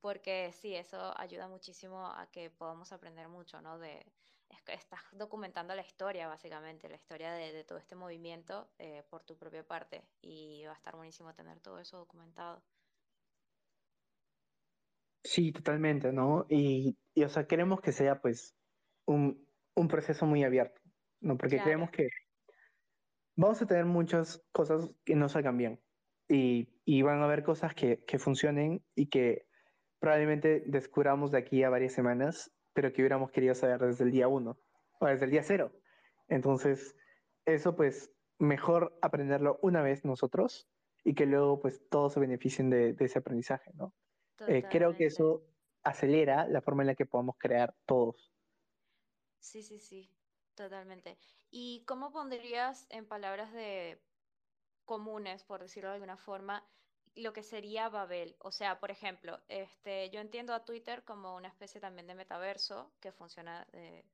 porque 0.00 0.52
sí, 0.52 0.74
eso 0.74 1.18
ayuda 1.18 1.48
muchísimo 1.48 2.06
a 2.06 2.26
que 2.30 2.50
podamos 2.50 2.92
aprender 2.92 3.28
mucho, 3.28 3.60
¿no? 3.62 3.78
De, 3.78 4.04
es 4.54 4.62
que 4.62 4.74
estás 4.74 5.00
documentando 5.12 5.74
la 5.74 5.82
historia, 5.82 6.28
básicamente, 6.28 6.88
la 6.88 6.96
historia 6.96 7.32
de, 7.32 7.52
de 7.52 7.64
todo 7.64 7.78
este 7.78 7.96
movimiento 7.96 8.70
eh, 8.78 9.02
por 9.08 9.24
tu 9.24 9.36
propia 9.36 9.66
parte 9.66 10.02
y 10.20 10.64
va 10.64 10.72
a 10.72 10.76
estar 10.76 10.96
buenísimo 10.96 11.34
tener 11.34 11.60
todo 11.60 11.78
eso 11.78 11.98
documentado. 11.98 12.62
Sí, 15.24 15.52
totalmente, 15.52 16.12
¿no? 16.12 16.46
Y, 16.48 16.98
y, 17.14 17.24
o 17.24 17.28
sea, 17.28 17.46
queremos 17.46 17.80
que 17.80 17.92
sea, 17.92 18.20
pues, 18.20 18.56
un, 19.06 19.46
un 19.74 19.88
proceso 19.88 20.26
muy 20.26 20.44
abierto, 20.44 20.80
¿no? 21.20 21.36
Porque 21.38 21.60
creemos 21.60 21.90
que 21.90 22.08
vamos 23.36 23.62
a 23.62 23.66
tener 23.66 23.84
muchas 23.84 24.44
cosas 24.52 24.90
que 25.04 25.14
no 25.14 25.28
salgan 25.28 25.56
bien 25.56 25.80
y, 26.28 26.68
y 26.84 27.02
van 27.02 27.20
a 27.20 27.24
haber 27.24 27.44
cosas 27.44 27.74
que, 27.74 28.04
que, 28.04 28.18
funcionen 28.18 28.84
y 28.94 29.06
que 29.06 29.46
probablemente 30.00 30.64
descubramos 30.66 31.30
de 31.30 31.38
aquí 31.38 31.62
a 31.62 31.70
varias 31.70 31.92
semanas, 31.92 32.52
pero 32.72 32.92
que 32.92 33.02
hubiéramos 33.02 33.30
querido 33.30 33.54
saber 33.54 33.80
desde 33.80 34.04
el 34.04 34.10
día 34.10 34.28
uno 34.28 34.58
o 35.00 35.06
desde 35.06 35.24
el 35.26 35.30
día 35.30 35.42
cero. 35.42 35.72
Entonces, 36.28 36.96
eso 37.44 37.76
pues 37.76 38.12
mejor 38.38 38.98
aprenderlo 39.02 39.58
una 39.62 39.82
vez 39.82 40.04
nosotros 40.04 40.68
y 41.04 41.14
que 41.14 41.26
luego 41.26 41.60
pues 41.60 41.88
todos 41.88 42.12
se 42.14 42.20
beneficien 42.20 42.70
de, 42.70 42.92
de 42.92 43.04
ese 43.04 43.18
aprendizaje, 43.18 43.72
¿no? 43.74 43.94
Eh, 44.48 44.64
creo 44.68 44.96
que 44.96 45.06
eso 45.06 45.42
acelera 45.82 46.46
la 46.48 46.60
forma 46.60 46.82
en 46.82 46.88
la 46.88 46.94
que 46.94 47.06
podamos 47.06 47.36
crear 47.38 47.74
todos. 47.86 48.32
Sí, 49.38 49.62
sí, 49.62 49.78
sí, 49.78 50.10
totalmente. 50.54 51.18
¿Y 51.50 51.84
cómo 51.86 52.12
pondrías 52.12 52.86
en 52.90 53.06
palabras 53.06 53.52
de 53.52 54.00
comunes, 54.84 55.44
por 55.44 55.60
decirlo 55.60 55.90
de 55.90 55.94
alguna 55.96 56.16
forma, 56.16 56.68
lo 57.14 57.32
que 57.32 57.42
sería 57.42 57.88
Babel? 57.88 58.36
O 58.40 58.52
sea, 58.52 58.80
por 58.80 58.90
ejemplo, 58.90 59.40
este, 59.48 60.10
yo 60.10 60.20
entiendo 60.20 60.54
a 60.54 60.64
Twitter 60.64 61.04
como 61.04 61.36
una 61.36 61.48
especie 61.48 61.80
también 61.80 62.06
de 62.06 62.14
metaverso 62.14 62.92
que 63.00 63.12
funciona 63.12 63.66
eh, 63.72 64.04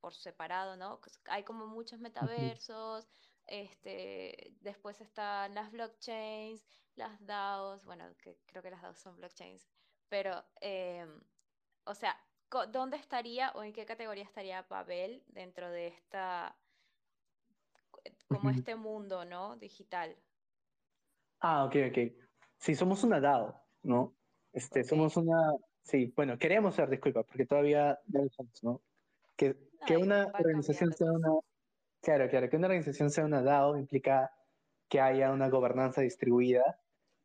por 0.00 0.14
separado, 0.14 0.76
¿no? 0.76 1.00
Hay 1.26 1.44
como 1.44 1.66
muchos 1.66 2.00
metaversos, 2.00 3.08
este, 3.46 4.54
después 4.60 5.00
están 5.00 5.54
las 5.54 5.70
blockchains, 5.70 6.66
las 6.96 7.24
DAOs, 7.24 7.84
bueno, 7.84 8.04
que 8.18 8.38
creo 8.46 8.62
que 8.62 8.70
las 8.70 8.82
DAOs 8.82 8.98
son 8.98 9.16
blockchains, 9.16 9.68
pero, 10.08 10.44
em, 10.60 11.20
o 11.84 11.94
sea, 11.94 12.16
¿dónde 12.70 12.96
estaría 12.96 13.50
o 13.52 13.62
en 13.62 13.72
qué 13.72 13.86
categoría 13.86 14.24
estaría 14.24 14.62
Babel 14.62 15.22
dentro 15.28 15.70
de 15.70 15.88
esta, 15.88 16.56
como 18.28 18.50
este 18.50 18.74
mundo, 18.74 19.24
¿no? 19.24 19.56
Digital. 19.56 20.16
Ah, 21.40 21.64
ok, 21.64 21.76
ok. 21.90 22.29
Sí, 22.60 22.74
somos 22.74 23.02
una 23.04 23.20
DAO, 23.20 23.60
¿no? 23.82 24.14
Este, 24.52 24.84
somos 24.84 25.16
una, 25.16 25.54
sí, 25.82 26.12
bueno, 26.14 26.38
queremos 26.38 26.74
ser, 26.74 26.88
disculpa, 26.88 27.24
porque 27.24 27.46
todavía 27.46 27.98
no 28.06 28.28
¿no? 28.62 28.80
Que, 29.36 29.56
que 29.86 29.96
una 29.96 30.26
organización 30.26 30.92
sea 30.92 31.10
una, 31.10 31.30
Claro, 32.02 32.28
claro, 32.30 32.48
que 32.48 32.56
una 32.56 32.66
organización 32.66 33.10
sea 33.10 33.24
una 33.24 33.42
DAO 33.42 33.76
implica 33.76 34.32
que 34.88 35.00
haya 35.00 35.30
una 35.32 35.48
gobernanza 35.48 36.00
distribuida. 36.00 36.80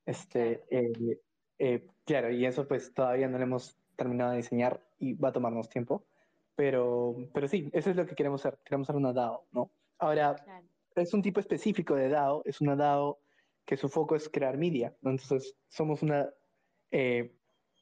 Este, 0.05 0.65
eh, 0.69 1.21
eh, 1.59 1.87
claro, 2.05 2.29
y 2.29 2.45
eso 2.45 2.67
pues 2.67 2.93
todavía 2.93 3.27
no 3.27 3.37
lo 3.37 3.43
hemos 3.43 3.77
terminado 3.95 4.31
de 4.31 4.37
diseñar 4.37 4.81
y 4.99 5.13
va 5.13 5.29
a 5.29 5.33
tomarnos 5.33 5.69
tiempo. 5.69 6.05
Pero, 6.55 7.15
pero 7.33 7.47
sí, 7.47 7.69
eso 7.73 7.89
es 7.89 7.95
lo 7.95 8.05
que 8.05 8.15
queremos 8.15 8.45
hacer. 8.45 8.59
Queremos 8.63 8.89
hacer 8.89 8.97
una 8.97 9.13
DAO, 9.13 9.45
¿no? 9.51 9.71
Ahora, 9.97 10.35
es 10.95 11.13
un 11.13 11.21
tipo 11.21 11.39
específico 11.39 11.95
de 11.95 12.09
DAO, 12.09 12.41
es 12.45 12.59
una 12.59 12.75
DAO 12.75 13.19
que 13.65 13.77
su 13.77 13.89
foco 13.89 14.15
es 14.15 14.29
crear 14.29 14.57
media. 14.57 14.95
Entonces, 15.03 15.55
somos 15.67 16.01
una, 16.03 16.29
eh, 16.91 17.35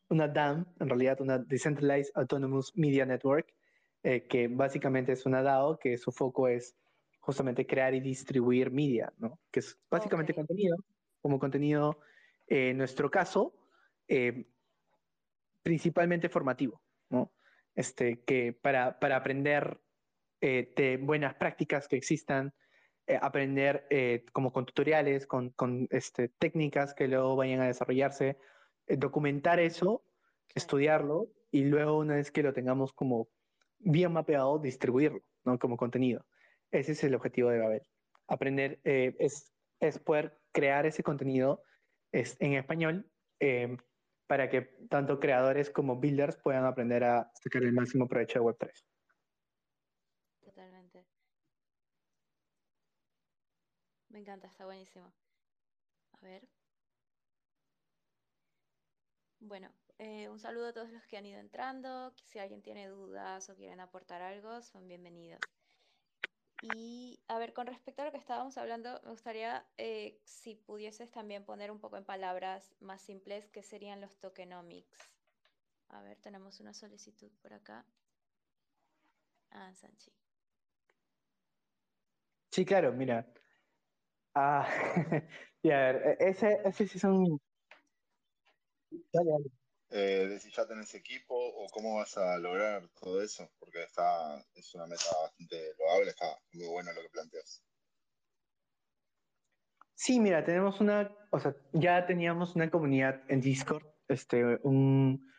una 0.09 0.27
DAM, 0.27 0.65
en 0.79 0.89
realidad 0.89 1.19
una 1.21 1.37
Decentralized 1.37 2.11
Autonomous 2.15 2.71
Media 2.75 3.05
Network, 3.05 3.53
eh, 4.03 4.25
que 4.27 4.47
básicamente 4.47 5.11
es 5.11 5.25
una 5.25 5.41
DAO 5.41 5.77
que 5.77 5.97
su 5.97 6.11
foco 6.11 6.47
es 6.47 6.75
justamente 7.19 7.65
crear 7.65 7.93
y 7.93 7.99
distribuir 8.01 8.71
media, 8.71 9.13
¿no? 9.17 9.39
Que 9.51 9.59
es 9.59 9.77
básicamente 9.89 10.33
contenido, 10.33 10.77
como 11.21 11.39
contenido, 11.39 11.99
eh, 12.47 12.69
en 12.69 12.77
nuestro 12.77 13.09
caso, 13.09 13.53
principalmente 15.63 16.29
formativo, 16.29 16.81
¿no? 17.09 17.31
Este, 17.73 18.23
que 18.23 18.53
para, 18.53 18.99
para 18.99 19.15
aprender 19.15 19.79
de 20.41 20.99
buenas 21.01 21.35
prácticas 21.35 21.87
que 21.87 21.95
existan, 21.95 22.53
eh, 23.05 23.19
aprender 23.21 23.85
eh, 23.89 24.23
como 24.31 24.53
con 24.53 24.65
tutoriales, 24.65 25.27
con, 25.27 25.49
con 25.49 25.89
este, 25.91 26.29
técnicas 26.29 26.93
que 26.93 27.09
luego 27.09 27.35
vayan 27.35 27.59
a 27.59 27.67
desarrollarse, 27.67 28.37
eh, 28.87 28.95
documentar 28.95 29.59
eso, 29.59 30.05
estudiarlo 30.55 31.27
y 31.51 31.65
luego 31.65 31.97
una 31.97 32.15
vez 32.15 32.31
que 32.31 32.43
lo 32.43 32.53
tengamos 32.53 32.93
como 32.93 33.27
bien 33.79 34.13
mapeado, 34.13 34.57
distribuirlo 34.57 35.21
¿no? 35.43 35.59
como 35.59 35.75
contenido. 35.75 36.25
Ese 36.71 36.93
es 36.93 37.03
el 37.03 37.13
objetivo 37.13 37.49
de 37.49 37.59
Babel. 37.59 37.81
Aprender 38.27 38.79
es, 38.85 39.53
es, 39.81 39.99
poder 39.99 40.39
crear 40.53 40.85
ese 40.85 41.03
contenido 41.03 41.61
es, 42.13 42.37
en 42.39 42.53
español 42.53 43.11
para 44.27 44.49
que 44.49 44.61
tanto 44.89 45.19
creadores 45.19 45.69
como 45.69 45.97
builders 45.97 46.37
puedan 46.37 46.63
aprender 46.63 47.03
a 47.03 47.29
sacar 47.35 47.63
el 47.63 47.73
máximo 47.73 48.07
provecho 48.07 48.39
de 48.39 48.45
Web3. 48.45 48.92
Me 54.13 54.19
encanta, 54.19 54.45
está 54.45 54.65
buenísimo. 54.65 55.11
A 56.11 56.25
ver. 56.25 56.47
Bueno, 59.39 59.71
eh, 59.97 60.29
un 60.29 60.39
saludo 60.39 60.67
a 60.67 60.73
todos 60.73 60.91
los 60.91 61.03
que 61.07 61.17
han 61.17 61.25
ido 61.25 61.39
entrando. 61.39 62.13
Si 62.27 62.37
alguien 62.37 62.61
tiene 62.61 62.87
dudas 62.87 63.49
o 63.49 63.55
quieren 63.55 63.79
aportar 63.79 64.21
algo, 64.21 64.61
son 64.61 64.87
bienvenidos. 64.87 65.39
Y 66.61 67.19
a 67.27 67.39
ver, 67.39 67.53
con 67.53 67.65
respecto 67.65 68.03
a 68.03 68.05
lo 68.05 68.11
que 68.11 68.19
estábamos 68.19 68.55
hablando, 68.59 69.01
me 69.03 69.09
gustaría 69.09 69.65
eh, 69.79 70.21
si 70.25 70.53
pudieses 70.57 71.09
también 71.09 71.43
poner 71.43 71.71
un 71.71 71.79
poco 71.79 71.97
en 71.97 72.05
palabras 72.05 72.71
más 72.81 73.01
simples 73.01 73.49
qué 73.49 73.63
serían 73.63 73.99
los 73.99 74.15
tokenomics. 74.19 75.09
A 75.89 76.03
ver, 76.03 76.19
tenemos 76.19 76.59
una 76.59 76.75
solicitud 76.75 77.31
por 77.41 77.51
acá. 77.51 77.83
Ah, 79.49 79.73
Sanchi. 79.73 80.13
Sí, 82.51 82.63
claro, 82.63 82.93
mira, 82.93 83.25
Ah, 84.35 84.67
y 85.61 85.71
a 85.71 85.77
ver, 85.77 86.17
e, 86.19 86.29
ese, 86.29 86.59
ese 86.65 86.87
sí 86.87 86.99
son... 86.99 87.39
Dale, 88.89 89.31
dale. 89.31 89.45
Eh, 89.95 90.39
si 90.39 90.49
ya 90.49 90.65
tenés 90.65 90.95
equipo 90.95 91.35
o 91.35 91.67
cómo 91.67 91.97
vas 91.97 92.17
a 92.17 92.39
lograr 92.39 92.89
todo 92.99 93.21
eso, 93.21 93.47
porque 93.59 93.83
está, 93.83 94.43
es 94.55 94.73
una 94.73 94.87
meta 94.87 95.05
bastante 95.21 95.75
loable, 95.77 96.09
está 96.09 96.35
muy 96.53 96.67
bueno 96.67 96.91
lo 96.93 97.01
que 97.01 97.09
planteas. 97.09 97.63
Sí, 99.93 100.19
mira, 100.19 100.43
tenemos 100.43 100.81
una, 100.81 101.15
o 101.29 101.39
sea, 101.39 101.55
ya 101.73 102.07
teníamos 102.07 102.55
una 102.55 102.71
comunidad 102.71 103.21
en 103.27 103.39
Discord, 103.41 103.85
este, 104.07 104.59
un, 104.63 105.31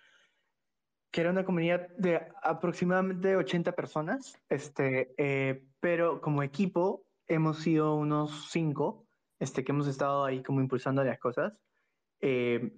que 1.11 1.21
era 1.21 1.31
una 1.31 1.45
comunidad 1.45 1.89
de 1.99 2.25
aproximadamente 2.41 3.35
80 3.35 3.73
personas, 3.73 4.41
este, 4.49 5.15
eh, 5.19 5.67
pero 5.81 6.21
como 6.21 6.45
equipo 6.45 7.04
hemos 7.27 7.59
sido 7.59 7.95
unos 7.97 8.51
cinco 8.51 9.07
este, 9.39 9.65
que 9.65 9.73
hemos 9.73 9.87
estado 9.87 10.25
ahí 10.25 10.43
como 10.43 10.61
impulsando 10.61 11.05
las 11.05 11.19
cosas. 11.19 11.53
Eh, 12.21 12.73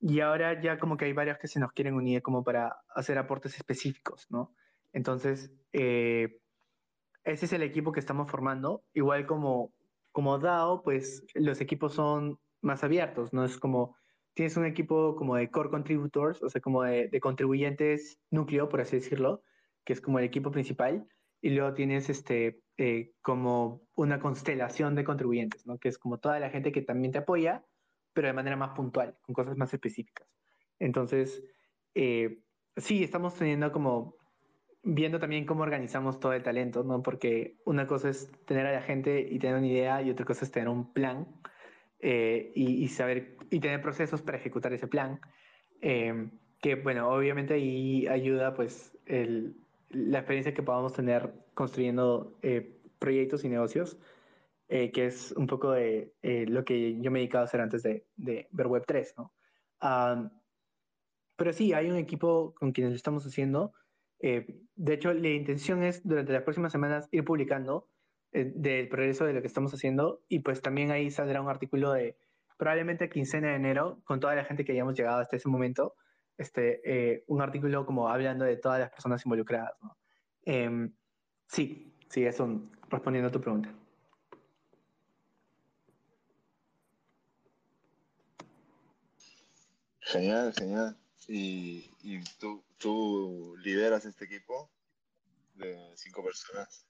y 0.00 0.20
ahora 0.20 0.60
ya 0.60 0.78
como 0.78 0.96
que 0.96 1.06
hay 1.06 1.12
varios 1.12 1.38
que 1.38 1.48
se 1.48 1.60
nos 1.60 1.72
quieren 1.72 1.94
unir 1.94 2.22
como 2.22 2.44
para 2.44 2.76
hacer 2.94 3.16
aportes 3.16 3.56
específicos, 3.56 4.26
¿no? 4.28 4.54
Entonces, 4.92 5.50
eh, 5.72 6.40
ese 7.24 7.46
es 7.46 7.52
el 7.52 7.62
equipo 7.62 7.92
que 7.92 8.00
estamos 8.00 8.30
formando. 8.30 8.84
Igual 8.92 9.26
como, 9.26 9.72
como 10.12 10.38
DAO, 10.38 10.82
pues 10.82 11.24
los 11.34 11.60
equipos 11.60 11.94
son 11.94 12.38
más 12.60 12.84
abiertos, 12.84 13.32
¿no? 13.32 13.44
Es 13.44 13.56
como, 13.56 13.96
tienes 14.34 14.56
un 14.56 14.66
equipo 14.66 15.16
como 15.16 15.36
de 15.36 15.50
core 15.50 15.70
contributors, 15.70 16.42
o 16.42 16.50
sea, 16.50 16.60
como 16.60 16.82
de, 16.82 17.08
de 17.08 17.20
contribuyentes 17.20 18.18
núcleo, 18.30 18.68
por 18.68 18.80
así 18.82 18.96
decirlo, 18.96 19.42
que 19.84 19.94
es 19.94 20.00
como 20.00 20.18
el 20.18 20.26
equipo 20.26 20.50
principal, 20.50 21.06
y 21.40 21.50
luego 21.50 21.74
tienes 21.74 22.10
este, 22.10 22.62
eh, 22.76 23.12
como 23.22 23.82
una 23.94 24.18
constelación 24.18 24.96
de 24.96 25.04
contribuyentes, 25.04 25.64
¿no? 25.64 25.78
que 25.78 25.88
es 25.88 25.96
como 25.96 26.18
toda 26.18 26.40
la 26.40 26.50
gente 26.50 26.72
que 26.72 26.82
también 26.82 27.12
te 27.12 27.18
apoya, 27.18 27.64
pero 28.12 28.26
de 28.26 28.32
manera 28.34 28.56
más 28.56 28.70
puntual, 28.70 29.16
con 29.22 29.32
cosas 29.32 29.56
más 29.56 29.72
específicas. 29.72 30.26
Entonces, 30.80 31.44
eh, 31.94 32.42
sí, 32.76 33.04
estamos 33.04 33.36
teniendo 33.36 33.70
como, 33.70 34.16
viendo 34.82 35.20
también 35.20 35.46
cómo 35.46 35.62
organizamos 35.62 36.18
todo 36.18 36.32
el 36.32 36.42
talento, 36.42 36.82
¿no? 36.82 37.00
porque 37.00 37.58
una 37.64 37.86
cosa 37.86 38.08
es 38.08 38.28
tener 38.44 38.66
a 38.66 38.72
la 38.72 38.82
gente 38.82 39.20
y 39.20 39.38
tener 39.38 39.56
una 39.56 39.68
idea 39.68 40.02
y 40.02 40.10
otra 40.10 40.26
cosa 40.26 40.44
es 40.44 40.50
tener 40.50 40.68
un 40.68 40.92
plan 40.92 41.28
eh, 42.00 42.50
y, 42.56 42.88
saber 42.88 43.36
y 43.50 43.60
tener 43.60 43.82
procesos 43.82 44.20
para 44.20 44.38
ejecutar 44.38 44.72
ese 44.72 44.88
plan. 44.88 45.20
que 45.80 46.74
bueno, 46.82 47.08
obviamente 47.08 47.54
ahí 47.54 48.08
ayuda 48.08 48.52
pues 48.54 48.98
el, 49.06 49.63
la 49.94 50.18
experiencia 50.18 50.54
que 50.54 50.62
podamos 50.62 50.92
tener 50.92 51.32
construyendo 51.54 52.38
eh, 52.42 52.80
proyectos 52.98 53.44
y 53.44 53.48
negocios, 53.48 53.98
eh, 54.68 54.90
que 54.92 55.06
es 55.06 55.32
un 55.32 55.46
poco 55.46 55.72
de 55.72 56.14
eh, 56.22 56.46
lo 56.46 56.64
que 56.64 57.00
yo 57.00 57.10
me 57.10 57.18
he 57.18 57.22
dedicado 57.22 57.42
a 57.42 57.46
hacer 57.46 57.60
antes 57.60 57.82
de, 57.82 58.06
de 58.16 58.48
ver 58.50 58.66
Web3, 58.66 59.14
¿no? 59.16 59.32
pero 61.36 61.52
sí, 61.52 61.72
hay 61.72 61.90
un 61.90 61.96
equipo 61.96 62.54
con 62.54 62.72
quienes 62.72 62.92
lo 62.92 62.96
estamos 62.96 63.26
haciendo. 63.26 63.72
de 64.20 64.94
hecho, 64.94 65.12
la 65.12 65.28
intención 65.28 65.82
es 65.82 66.06
durante 66.06 66.32
las 66.32 66.42
próximas 66.42 66.72
semanas 66.72 67.08
ir 67.10 67.24
publicando 67.24 67.88
del 68.32 68.88
progreso 68.88 69.26
de 69.26 69.34
lo 69.34 69.40
que 69.42 69.48
estamos 69.48 69.74
haciendo 69.74 70.22
y 70.28 70.38
pues 70.38 70.62
también 70.62 70.90
ahí 70.90 71.10
saldrá 71.10 71.42
un 71.42 71.48
artículo 71.48 71.92
de 71.92 72.16
probablemente 72.56 73.10
quincena 73.10 73.48
de 73.48 73.56
enero 73.56 74.00
con 74.04 74.20
toda 74.20 74.34
la 74.34 74.44
gente 74.44 74.64
que 74.64 74.72
hayamos 74.72 74.96
llegado 74.96 75.20
hasta 75.20 75.36
ese 75.36 75.48
momento 75.48 75.96
este, 76.36 76.80
eh, 76.84 77.24
un 77.28 77.42
artículo 77.42 77.86
como 77.86 78.08
hablando 78.08 78.44
de 78.44 78.56
todas 78.56 78.80
las 78.80 78.90
personas 78.90 79.24
involucradas. 79.24 79.72
¿no? 79.82 79.96
Em, 80.44 80.92
sí, 81.46 81.94
sí, 82.08 82.24
eso 82.24 82.70
respondiendo 82.88 83.28
a 83.28 83.32
tu 83.32 83.40
pregunta. 83.40 83.72
Genial, 90.00 90.52
genial. 90.52 90.96
¿Y, 91.26 91.90
y 92.02 92.22
tú, 92.38 92.62
tú, 92.76 93.56
lideras 93.62 94.04
este 94.04 94.26
equipo 94.26 94.70
de 95.54 95.78
cinco 95.96 96.22
personas? 96.22 96.86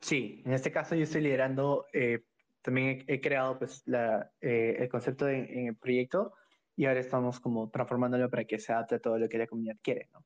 Sí, 0.00 0.42
en 0.44 0.52
este 0.52 0.72
caso 0.72 0.96
yo 0.96 1.04
estoy 1.04 1.22
liderando, 1.22 1.86
eh, 1.92 2.24
también 2.62 3.04
he, 3.06 3.20
creado 3.20 3.58
pues, 3.58 3.82
la, 3.86 4.32
eh, 4.40 4.76
el 4.80 4.88
concepto 4.88 5.28
en 5.28 5.68
el 5.68 5.76
proyecto 5.76 6.34
y 6.76 6.86
ahora 6.86 7.00
estamos 7.00 7.40
como 7.40 7.70
transformándolo 7.70 8.28
para 8.30 8.44
que 8.44 8.58
se 8.58 8.72
adapte 8.72 8.96
a 8.96 9.00
todo 9.00 9.18
lo 9.18 9.28
que 9.28 9.38
la 9.38 9.46
comunidad 9.46 9.76
quiere, 9.82 10.10
¿no? 10.12 10.24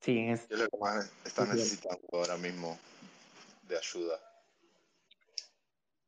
sí, 0.00 0.18
es... 0.18 0.46
¿Qué 0.46 0.54
es 0.54 0.60
lo 0.60 0.68
que 0.68 0.78
más 0.78 1.12
estás 1.24 1.48
necesitando 1.48 2.06
ahora 2.12 2.36
mismo 2.36 2.78
de 3.68 3.76
ayuda? 3.76 4.18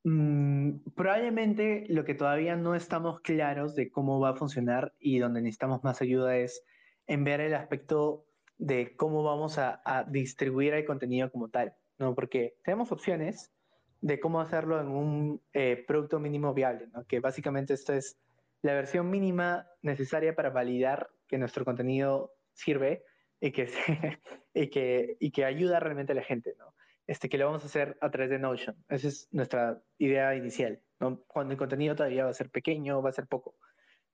Mm, 0.05 0.79
probablemente 0.97 1.87
lo 1.89 2.05
que 2.05 2.15
todavía 2.15 2.57
no 2.57 2.75
estamos 2.75 3.21
claros 3.21 3.77
de 3.77 3.91
cómo 3.91 4.19
va 4.19 4.31
a 4.31 4.35
funcionar 4.35 4.95
y 4.99 5.19
donde 5.19 5.43
necesitamos 5.43 5.85
más 5.85 6.03
ayuda 6.03 6.37
es 6.37 6.65
en 7.07 7.23
ver 7.23 7.41
el 7.41 7.55
aspecto 7.55 8.27
de 8.59 8.97
cómo 8.97 9.23
vamos 9.23 9.59
a, 9.59 9.81
a 9.85 10.05
distribuir 10.05 10.75
el 10.75 10.85
contenido 10.85 11.31
como 11.31 11.49
tal, 11.51 11.77
¿no? 11.99 12.15
Porque 12.15 12.57
tenemos 12.65 12.91
opciones 12.91 13.53
de 14.01 14.19
cómo 14.19 14.41
hacerlo 14.41 14.81
en 14.81 14.89
un 14.89 15.43
eh, 15.53 15.85
producto 15.87 16.19
mínimo 16.19 16.53
viable, 16.53 16.89
¿no? 16.93 17.05
Que 17.05 17.21
básicamente 17.21 17.75
esto 17.75 17.93
es 17.93 18.19
la 18.63 18.75
versión 18.75 19.11
mínima 19.11 19.69
necesaria 19.83 20.35
para 20.35 20.51
validar 20.51 21.11
que 21.29 21.39
nuestro 21.39 21.65
contenido 21.65 22.33
sirve 22.53 23.05
y 23.41 23.53
que, 23.53 23.69
y 24.55 24.71
que, 24.71 25.17
y 25.19 25.31
que 25.33 25.45
ayuda 25.45 25.81
realmente 25.81 26.13
a 26.13 26.15
la 26.15 26.23
gente, 26.23 26.55
¿no? 26.59 26.75
Este, 27.07 27.29
que 27.29 27.37
lo 27.37 27.47
vamos 27.47 27.65
a 27.65 27.67
hacer 27.67 27.99
a 28.01 28.11
través 28.11 28.31
de 28.31 28.39
Notion. 28.39 28.77
Esa 28.89 29.09
es 29.09 29.29
nuestra 29.33 29.83
idea 29.99 30.35
inicial, 30.37 30.81
¿no? 31.01 31.25
Cuando 31.27 31.53
el 31.53 31.59
contenido 31.59 31.97
todavía 31.97 32.25
va 32.25 32.31
a 32.31 32.35
ser 32.35 32.51
pequeño, 32.51 33.03
va 33.03 33.11
a 33.11 33.13
ser 33.13 33.27
poco. 33.27 33.57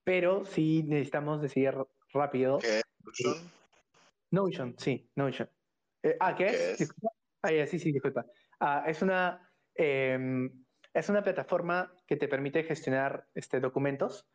Pero 0.03 0.43
sí 0.45 0.83
necesitamos 0.83 1.41
decidir 1.41 1.75
rápido. 2.11 2.57
¿Qué 2.57 2.81
Notion? 3.03 3.51
Notion, 4.31 4.75
sí, 4.79 5.09
Notion. 5.15 5.49
Eh, 6.01 6.17
ah, 6.19 6.35
¿qué, 6.35 6.47
es? 6.71 6.93
Ah, 7.43 7.49
sí, 7.67 7.77
sí, 7.77 7.91
disculpa. 7.91 8.25
Ah, 8.59 8.83
es 8.87 9.01
una 9.03 9.47
em, 9.75 10.49
es 10.93 11.09
una 11.09 11.23
plataforma 11.23 11.93
que 12.07 12.15
te 12.15 12.27
permite 12.27 12.63
gestionar 12.63 13.27
este, 13.35 13.59
documentos 13.59 14.27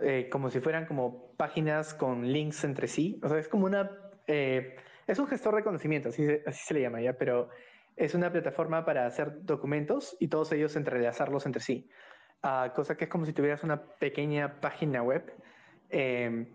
eh, 0.00 0.28
como 0.30 0.50
si 0.50 0.60
fueran 0.60 0.86
como 0.86 1.32
páginas 1.36 1.94
con 1.94 2.26
links 2.26 2.64
entre 2.64 2.88
sí. 2.88 3.20
O 3.22 3.28
sea, 3.28 3.38
es 3.38 3.48
como 3.48 3.66
una... 3.66 3.90
Eh, 4.26 4.76
es 5.06 5.18
un 5.18 5.26
gestor 5.26 5.56
de 5.56 5.64
conocimiento, 5.64 6.10
así, 6.10 6.26
así 6.46 6.66
se 6.66 6.74
le 6.74 6.82
llama 6.82 7.00
ya, 7.00 7.14
pero 7.14 7.48
es 7.96 8.14
una 8.14 8.30
plataforma 8.30 8.84
para 8.84 9.06
hacer 9.06 9.44
documentos 9.44 10.16
y 10.20 10.28
todos 10.28 10.52
ellos 10.52 10.76
entrelazarlos 10.76 11.46
entre 11.46 11.62
sí. 11.62 11.88
Uh, 12.44 12.72
cosa 12.74 12.96
que 12.96 13.04
es 13.04 13.10
como 13.10 13.26
si 13.26 13.32
tuvieras 13.32 13.64
una 13.64 13.82
pequeña 13.82 14.60
página 14.60 15.02
web, 15.02 15.32
eh, 15.90 16.46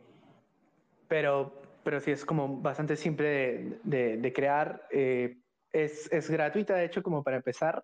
pero, 1.07 1.61
pero 1.83 1.99
sí 1.99 2.11
es 2.11 2.23
como 2.23 2.61
bastante 2.61 2.95
simple 2.95 3.27
de, 3.27 3.79
de, 3.83 4.17
de 4.17 4.33
crear. 4.33 4.87
Eh, 4.91 5.37
es, 5.71 6.11
es, 6.11 6.29
gratuita, 6.29 6.75
de 6.75 6.85
hecho, 6.85 7.03
como 7.03 7.23
para 7.23 7.37
empezar, 7.37 7.83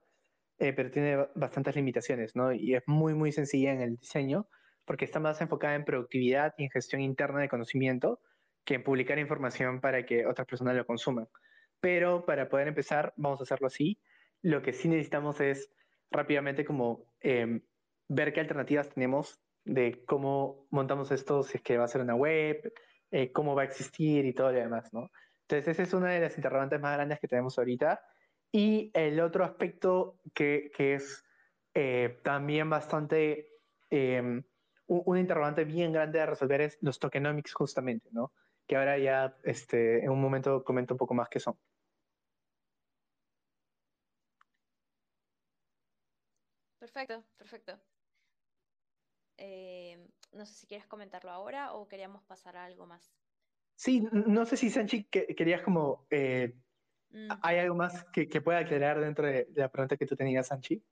eh, 0.59 0.71
pero 0.73 0.91
tiene 0.91 1.27
bastantes 1.35 1.75
limitaciones, 1.75 2.35
¿no? 2.35 2.53
Y 2.53 2.75
es 2.75 2.83
muy, 2.87 3.13
muy 3.13 3.31
sencilla 3.31 3.73
en 3.73 3.81
el 3.81 3.97
diseño, 3.97 4.47
porque 4.89 5.05
está 5.05 5.19
más 5.19 5.39
enfocada 5.39 5.75
en 5.75 5.85
productividad 5.85 6.55
y 6.57 6.63
en 6.63 6.71
gestión 6.71 6.99
interna 6.99 7.41
de 7.41 7.47
conocimiento 7.47 8.19
que 8.65 8.73
en 8.73 8.83
publicar 8.83 9.19
información 9.19 9.81
para 9.81 10.03
que 10.03 10.25
otras 10.25 10.47
personas 10.47 10.75
lo 10.75 10.83
consuman. 10.83 11.27
Pero 11.79 12.25
para 12.25 12.49
poder 12.49 12.69
empezar, 12.69 13.13
vamos 13.15 13.39
a 13.39 13.43
hacerlo 13.43 13.67
así. 13.67 13.99
Lo 14.41 14.63
que 14.63 14.73
sí 14.73 14.87
necesitamos 14.87 15.41
es 15.41 15.71
rápidamente 16.09 16.65
como 16.65 17.13
eh, 17.21 17.61
ver 18.07 18.33
qué 18.33 18.39
alternativas 18.39 18.89
tenemos 18.89 19.39
de 19.63 20.03
cómo 20.07 20.65
montamos 20.71 21.11
esto, 21.11 21.43
si 21.43 21.57
es 21.57 21.61
que 21.61 21.77
va 21.77 21.83
a 21.83 21.87
ser 21.87 22.01
una 22.01 22.15
web, 22.15 22.73
eh, 23.11 23.31
cómo 23.31 23.53
va 23.53 23.61
a 23.61 23.65
existir 23.65 24.25
y 24.25 24.33
todo 24.33 24.51
lo 24.51 24.57
demás, 24.57 24.91
¿no? 24.91 25.11
Entonces, 25.41 25.67
esa 25.67 25.83
es 25.83 25.93
una 25.93 26.09
de 26.09 26.21
las 26.21 26.35
interrogantes 26.35 26.81
más 26.81 26.95
grandes 26.95 27.19
que 27.19 27.27
tenemos 27.27 27.59
ahorita. 27.59 28.01
Y 28.51 28.89
el 28.95 29.19
otro 29.19 29.43
aspecto 29.43 30.19
que, 30.33 30.71
que 30.75 30.95
es 30.95 31.23
eh, 31.75 32.19
también 32.23 32.71
bastante, 32.71 33.51
eh, 33.91 34.41
un, 34.89 35.03
un, 35.05 35.17
interrogante 35.17 35.63
bien 35.63 35.93
grande 35.93 36.19
a 36.19 36.25
resolver 36.25 36.61
es 36.61 36.77
los 36.81 36.99
tokenomics 36.99 37.53
justamente, 37.53 38.09
¿no? 38.11 38.31
Que 38.67 38.75
ahora 38.75 38.97
ya 38.97 39.37
este, 39.43 40.03
en 40.03 40.09
un 40.09 40.21
momento 40.21 40.63
comento 40.63 40.93
un 40.93 40.97
poco 40.97 41.13
más 41.13 41.29
qué 41.29 41.39
son. 41.39 41.57
Perfecto, 46.79 47.23
perfecto. 47.37 47.79
Eh, 49.37 49.97
no 50.33 50.45
sé 50.45 50.53
si 50.53 50.67
quieres 50.67 50.87
comentarlo 50.87 51.31
ahora 51.31 51.73
o 51.73 51.87
queríamos 51.87 52.23
pasar 52.23 52.57
a 52.57 52.65
algo 52.65 52.85
más. 52.85 53.13
Sí, 53.75 54.07
no 54.11 54.45
sé 54.45 54.57
si 54.57 54.69
Sanchi 54.69 55.05
que, 55.05 55.27
querías 55.35 55.61
como... 55.61 56.07
Eh, 56.09 56.55
mm. 57.11 57.29
¿Hay 57.41 57.59
algo 57.59 57.75
más 57.75 58.05
que, 58.11 58.27
que, 58.27 58.41
pueda 58.41 58.59
aclarar 58.59 58.99
dentro 58.99 59.25
de, 59.25 59.45
de, 59.45 59.61
la 59.61 59.69
pregunta 59.69 59.97
que 59.97 60.05
tú 60.05 60.15
tenías, 60.15 60.47
Sanchi? 60.47 60.83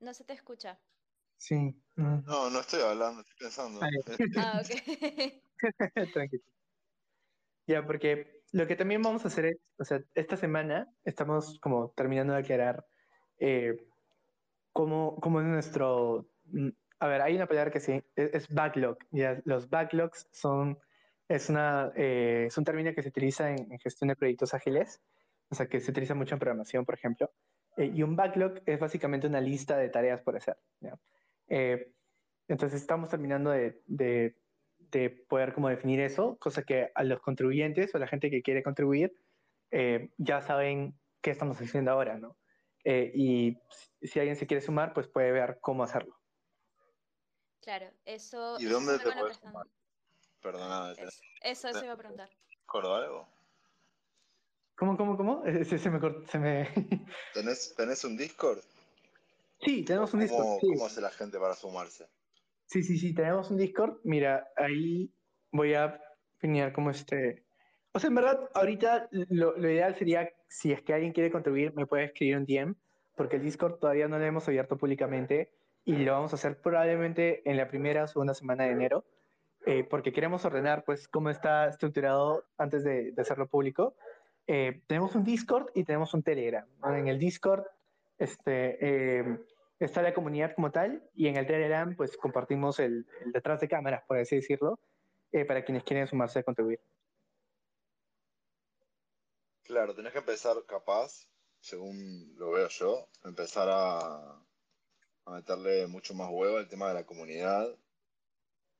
No 0.00 0.14
se 0.14 0.24
te 0.24 0.32
escucha. 0.32 0.78
Sí. 1.36 1.74
Mm. 1.96 2.24
No, 2.26 2.50
no 2.50 2.60
estoy 2.60 2.82
hablando, 2.82 3.20
estoy 3.20 3.36
pensando. 3.38 3.80
ah, 4.38 4.62
ok. 4.62 5.52
Tranquilo. 6.12 6.42
Ya, 7.66 7.86
porque 7.86 8.42
lo 8.52 8.66
que 8.66 8.76
también 8.76 9.02
vamos 9.02 9.24
a 9.24 9.28
hacer 9.28 9.46
es, 9.46 9.56
o 9.78 9.84
sea, 9.84 10.00
esta 10.14 10.36
semana 10.36 10.92
estamos 11.04 11.58
como 11.60 11.90
terminando 11.90 12.32
de 12.32 12.40
aclarar 12.40 12.84
eh, 13.38 13.76
cómo, 14.72 15.16
cómo 15.20 15.40
es 15.40 15.46
nuestro... 15.46 16.28
A 16.98 17.06
ver, 17.06 17.22
hay 17.22 17.36
una 17.36 17.46
palabra 17.46 17.70
que 17.70 17.80
sí, 17.80 18.02
es, 18.16 18.34
es 18.34 18.48
backlog. 18.48 18.98
¿ya? 19.10 19.40
Los 19.44 19.70
backlogs 19.70 20.28
son, 20.32 20.78
es, 21.28 21.48
una, 21.48 21.92
eh, 21.96 22.46
es 22.48 22.58
un 22.58 22.64
término 22.64 22.92
que 22.94 23.02
se 23.02 23.08
utiliza 23.08 23.50
en, 23.50 23.72
en, 23.72 23.78
gestión 23.78 24.08
de 24.08 24.16
proyectos 24.16 24.52
ágiles, 24.52 25.00
o 25.48 25.54
sea, 25.54 25.66
que 25.66 25.80
se 25.80 25.90
utiliza 25.90 26.14
mucho 26.14 26.34
en 26.34 26.40
programación, 26.40 26.84
por 26.84 26.94
ejemplo. 26.94 27.30
Eh, 27.76 27.92
y 27.94 28.02
un 28.02 28.16
backlog 28.16 28.60
es 28.66 28.78
básicamente 28.78 29.26
una 29.26 29.40
lista 29.40 29.76
de 29.76 29.88
tareas 29.88 30.20
por 30.22 30.36
hacer. 30.36 30.56
¿ya? 30.80 30.98
Eh, 31.48 31.92
entonces 32.48 32.80
estamos 32.80 33.08
terminando 33.08 33.50
de, 33.50 33.80
de, 33.86 34.36
de, 34.78 35.10
poder 35.10 35.54
como 35.54 35.68
definir 35.68 36.00
eso, 36.00 36.36
cosa 36.38 36.62
que 36.62 36.90
a 36.94 37.04
los 37.04 37.20
contribuyentes 37.20 37.94
o 37.94 37.96
a 37.96 38.00
la 38.00 38.08
gente 38.08 38.30
que 38.30 38.42
quiere 38.42 38.62
contribuir 38.62 39.14
eh, 39.70 40.10
ya 40.18 40.42
saben 40.42 40.98
qué 41.20 41.30
estamos 41.30 41.60
haciendo 41.60 41.92
ahora, 41.92 42.18
¿no? 42.18 42.36
Eh, 42.84 43.12
y 43.14 43.58
si 44.02 44.18
alguien 44.18 44.36
se 44.36 44.46
quiere 44.46 44.60
sumar, 44.60 44.92
pues 44.94 45.06
puede 45.06 45.32
ver 45.32 45.58
cómo 45.60 45.84
hacerlo. 45.84 46.18
Claro, 47.60 47.90
eso. 48.04 48.58
¿Y 48.58 48.64
dónde 48.64 48.98
te 48.98 49.12
puedes 49.12 49.36
sumar? 49.36 49.66
Perdona. 50.40 50.92
Eso, 50.92 51.22
eso, 51.42 51.68
eso 51.68 51.84
iba 51.84 51.92
a 51.92 51.98
preguntar. 51.98 52.30
¿Acordó 52.64 52.94
algo? 52.94 53.28
¿Cómo, 54.80 54.96
cómo, 54.96 55.14
cómo? 55.14 55.42
Se, 55.64 55.78
se 55.78 55.90
me, 55.90 56.00
se 56.26 56.38
me... 56.38 56.66
¿Tenés, 57.34 57.74
¿Tenés 57.76 58.02
un 58.02 58.16
Discord? 58.16 58.60
Sí, 59.60 59.84
tenemos 59.84 60.14
un 60.14 60.26
¿Cómo, 60.26 60.32
Discord. 60.32 60.60
Sí. 60.60 60.66
¿Cómo 60.68 60.86
hace 60.86 61.00
la 61.02 61.10
gente 61.10 61.38
para 61.38 61.54
sumarse? 61.54 62.06
Sí, 62.64 62.82
sí, 62.82 62.96
sí, 62.96 63.14
tenemos 63.14 63.50
un 63.50 63.58
Discord. 63.58 63.98
Mira, 64.04 64.48
ahí 64.56 65.12
voy 65.52 65.74
a 65.74 66.00
pinear 66.38 66.72
como 66.72 66.90
este. 66.90 67.44
O 67.92 67.98
sea, 67.98 68.08
en 68.08 68.14
verdad, 68.14 68.48
ahorita 68.54 69.10
lo, 69.10 69.54
lo, 69.58 69.70
ideal 69.70 69.96
sería, 69.96 70.30
si 70.48 70.72
es 70.72 70.80
que 70.80 70.94
alguien 70.94 71.12
quiere 71.12 71.30
contribuir, 71.30 71.74
me 71.74 71.86
puede 71.86 72.04
escribir 72.04 72.38
un 72.38 72.46
DM, 72.46 72.74
porque 73.16 73.36
el 73.36 73.42
Discord 73.42 73.80
todavía 73.80 74.08
no 74.08 74.18
lo 74.18 74.24
hemos 74.24 74.48
abierto 74.48 74.78
públicamente 74.78 75.52
y 75.84 75.96
lo 75.96 76.12
vamos 76.12 76.32
a 76.32 76.36
hacer 76.36 76.58
probablemente 76.58 77.42
en 77.44 77.58
la 77.58 77.68
primera 77.68 78.04
o 78.04 78.06
segunda 78.06 78.32
semana 78.32 78.64
de 78.64 78.70
enero, 78.70 79.04
eh, 79.66 79.84
porque 79.84 80.10
queremos 80.10 80.42
ordenar, 80.46 80.84
pues, 80.84 81.06
cómo 81.06 81.28
está 81.28 81.68
estructurado 81.68 82.46
antes 82.56 82.82
de, 82.82 83.12
de 83.12 83.20
hacerlo 83.20 83.46
público. 83.46 83.94
Eh, 84.52 84.82
tenemos 84.88 85.14
un 85.14 85.22
Discord 85.22 85.70
y 85.76 85.84
tenemos 85.84 86.12
un 86.12 86.24
Telegram. 86.24 86.66
En 86.82 87.06
el 87.06 87.20
Discord, 87.20 87.64
este. 88.18 89.20
Eh, 89.20 89.38
está 89.78 90.02
la 90.02 90.12
comunidad 90.12 90.56
como 90.56 90.72
tal 90.72 91.08
y 91.14 91.28
en 91.28 91.36
el 91.36 91.46
Telegram 91.46 91.94
pues 91.94 92.16
compartimos 92.16 92.80
el, 92.80 93.06
detrás 93.32 93.60
de 93.60 93.68
cámaras, 93.68 94.02
por 94.08 94.18
así 94.18 94.34
decirlo, 94.34 94.80
eh, 95.30 95.44
para 95.44 95.64
quienes 95.64 95.84
quieren 95.84 96.08
sumarse 96.08 96.40
a 96.40 96.42
contribuir. 96.42 96.80
Claro, 99.62 99.94
tenés 99.94 100.12
que 100.12 100.18
empezar 100.18 100.56
capaz, 100.66 101.28
según 101.60 102.34
lo 102.36 102.50
veo 102.50 102.66
yo, 102.70 103.08
empezar 103.22 103.68
a, 103.70 104.08
a 105.26 105.30
meterle 105.30 105.86
mucho 105.86 106.12
más 106.12 106.28
huevo 106.28 106.56
al 106.56 106.68
tema 106.68 106.88
de 106.88 106.94
la 106.94 107.06
comunidad 107.06 107.68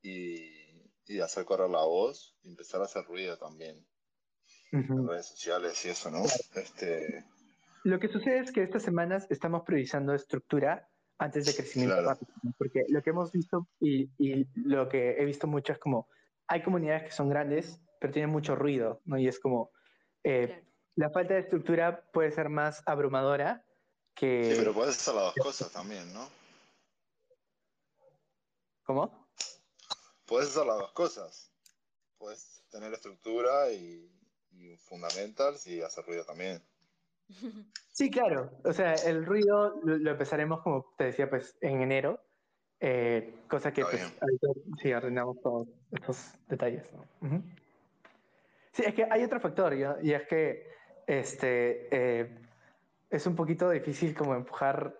y, 0.02 0.50
y 1.06 1.20
hacer 1.20 1.44
correr 1.44 1.70
la 1.70 1.84
voz 1.84 2.36
y 2.42 2.48
empezar 2.48 2.80
a 2.80 2.86
hacer 2.86 3.04
ruido 3.04 3.38
también 3.38 3.86
uh 4.72 4.76
-huh. 4.76 5.00
en 5.00 5.08
redes 5.08 5.26
sociales 5.26 5.84
y 5.84 5.88
eso, 5.90 6.10
¿no? 6.10 6.24
Este, 6.54 7.24
lo 7.84 7.98
que 7.98 8.08
sucede 8.08 8.40
es 8.40 8.52
que 8.52 8.62
estas 8.62 8.82
semanas 8.82 9.26
estamos 9.30 9.62
priorizando 9.62 10.14
estructura 10.14 10.88
antes 11.18 11.46
de 11.46 11.54
crecimiento 11.54 11.94
claro. 11.96 12.08
rápido, 12.08 12.32
porque 12.58 12.84
lo 12.88 13.02
que 13.02 13.10
hemos 13.10 13.32
visto 13.32 13.68
y, 13.80 14.10
y, 14.18 14.46
lo 14.54 14.88
que 14.88 15.12
he 15.18 15.24
visto 15.24 15.46
mucho 15.46 15.72
es 15.72 15.78
como 15.78 16.08
hay 16.46 16.62
comunidades 16.62 17.04
que 17.04 17.10
son 17.12 17.28
grandes, 17.28 17.80
pero 18.00 18.12
tienen 18.12 18.30
mucho 18.30 18.56
ruido, 18.56 19.00
¿no? 19.04 19.18
Y 19.18 19.28
es 19.28 19.38
como 19.38 19.70
eh, 20.24 20.46
claro. 20.46 20.62
la 20.96 21.10
falta 21.10 21.34
de 21.34 21.40
estructura 21.40 22.04
puede 22.12 22.32
ser 22.32 22.48
más 22.48 22.82
abrumadora 22.86 23.64
que... 24.14 24.44
Sí, 24.44 24.58
pero 24.58 24.74
puedes 24.74 24.96
hacer 24.96 25.14
las 25.14 25.24
dos 25.24 25.34
cosas 25.36 25.70
también, 25.72 26.12
¿no? 26.12 26.28
¿Cómo? 28.82 29.28
Puedes 30.26 30.48
hacer 30.48 30.66
las 30.66 30.78
dos 30.78 30.92
cosas. 30.92 31.52
Puedes 32.18 32.64
tener 32.70 32.92
estructura 32.92 33.70
y, 33.72 34.10
y 34.52 34.76
fundamentals 34.76 35.66
y 35.66 35.82
hacer 35.82 36.04
ruido 36.04 36.24
también. 36.24 36.62
Sí, 37.92 38.08
claro. 38.10 38.50
O 38.64 38.72
sea, 38.72 38.94
el 38.94 39.26
ruido 39.26 39.78
lo, 39.84 39.98
lo 39.98 40.10
empezaremos, 40.12 40.62
como 40.62 40.94
te 40.96 41.04
decía, 41.04 41.28
pues 41.28 41.54
en 41.60 41.82
enero. 41.82 42.18
Eh, 42.80 43.34
cosa 43.46 43.72
que, 43.72 43.82
pues, 43.82 44.00
ahorita 44.22 44.46
sí, 44.80 44.90
arruinamos 44.90 45.38
todos 45.42 45.68
estos 45.92 46.32
detalles. 46.48 46.82
¿no? 46.92 47.00
Uh 47.20 47.32
-huh. 47.32 47.42
Sí, 48.72 48.84
es 48.86 48.94
que 48.94 49.06
hay 49.10 49.22
otro 49.22 49.38
factor, 49.38 49.74
y 49.74 50.12
es 50.12 50.22
que 50.28 50.66
este, 51.06 51.88
eh, 51.90 52.38
es 53.10 53.26
un 53.26 53.36
poquito 53.36 53.68
difícil 53.68 54.14
como 54.14 54.34
empujar 54.34 54.96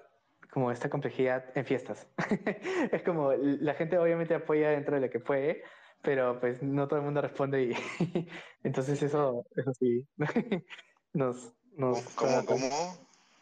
como 0.50 0.70
esta 0.70 0.90
complejidad 0.90 1.44
en 1.56 1.64
fiestas. 1.64 2.06
es 2.92 3.02
como, 3.02 3.32
la 3.32 3.74
gente 3.74 3.96
obviamente 3.96 4.34
apoya 4.34 4.70
dentro 4.70 4.96
de 4.96 5.02
lo 5.02 5.10
que 5.10 5.20
puede, 5.20 5.62
pero 6.02 6.38
pues 6.40 6.62
no 6.62 6.88
todo 6.88 6.98
el 6.98 7.04
mundo 7.04 7.20
responde 7.20 7.62
y 7.64 7.72
entonces 8.62 9.02
eso, 9.02 9.46
eso 9.56 9.72
sí, 9.74 10.06
nos, 11.12 11.52
nos, 11.76 12.00
¿Cómo, 12.14 12.44
cómo? 12.44 12.68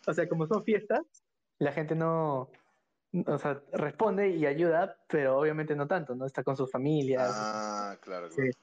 O 0.07 0.13
sea, 0.13 0.29
como 0.29 0.47
son 0.47 0.65
fiestas, 0.65 1.03
la 1.59 1.73
gente 1.73 1.95
no, 1.95 2.51
o 3.27 3.39
sea, 3.39 3.63
responde 3.73 4.31
y 4.31 4.47
ayuda, 4.47 4.99
pero 5.09 5.39
obviamente 5.39 5.75
no 5.75 5.87
tanto, 5.87 6.15
¿no? 6.15 6.27
Está 6.27 6.43
con 6.43 6.57
sus 6.57 6.71
familias. 6.71 7.31
Ah, 7.31 7.97
claro, 8.01 8.29
claro. 8.29 8.51
Sí, 8.51 8.59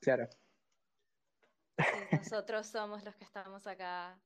claro. 0.00 0.28
Sí, 1.78 2.16
nosotros 2.16 2.66
somos 2.66 3.04
los 3.04 3.14
que 3.16 3.24
estamos 3.24 3.66
acá 3.66 4.18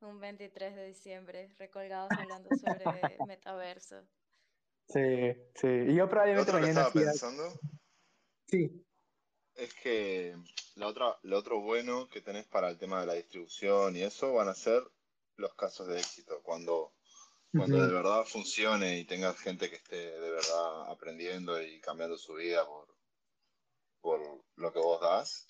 un 0.00 0.20
23 0.20 0.76
de 0.76 0.86
diciembre, 0.86 1.54
recolgados 1.58 2.10
hablando 2.12 2.48
sobre 2.56 2.84
metaverso. 3.26 4.02
Sí, 4.88 5.34
sí. 5.54 5.66
Y 5.66 5.94
yo 5.94 6.08
probablemente 6.08 6.52
mañana... 6.52 6.82
estaba 6.82 6.92
pensando? 6.92 7.44
Sí. 8.50 8.84
es 9.54 9.74
que 9.74 10.36
la 10.76 10.86
otra, 10.86 11.18
lo 11.22 11.38
otro 11.38 11.60
bueno 11.60 12.08
que 12.08 12.20
tenés 12.22 12.46
para 12.46 12.68
el 12.70 12.78
tema 12.78 13.00
de 13.00 13.06
la 13.06 13.14
distribución 13.14 13.96
y 13.96 14.02
eso 14.02 14.32
van 14.32 14.48
a 14.48 14.54
ser 14.54 14.82
los 15.36 15.54
casos 15.54 15.88
de 15.88 15.98
éxito. 15.98 16.40
Cuando, 16.42 16.94
cuando 17.52 17.80
de 17.86 17.92
verdad 17.92 18.24
funcione 18.24 18.98
y 18.98 19.04
tengas 19.04 19.38
gente 19.38 19.68
que 19.68 19.76
esté 19.76 19.96
de 19.96 20.30
verdad 20.30 20.90
aprendiendo 20.90 21.60
y 21.62 21.80
cambiando 21.80 22.16
su 22.16 22.34
vida 22.34 22.64
por, 22.66 22.88
por 24.00 24.44
lo 24.56 24.72
que 24.72 24.78
vos 24.78 25.00
das, 25.00 25.48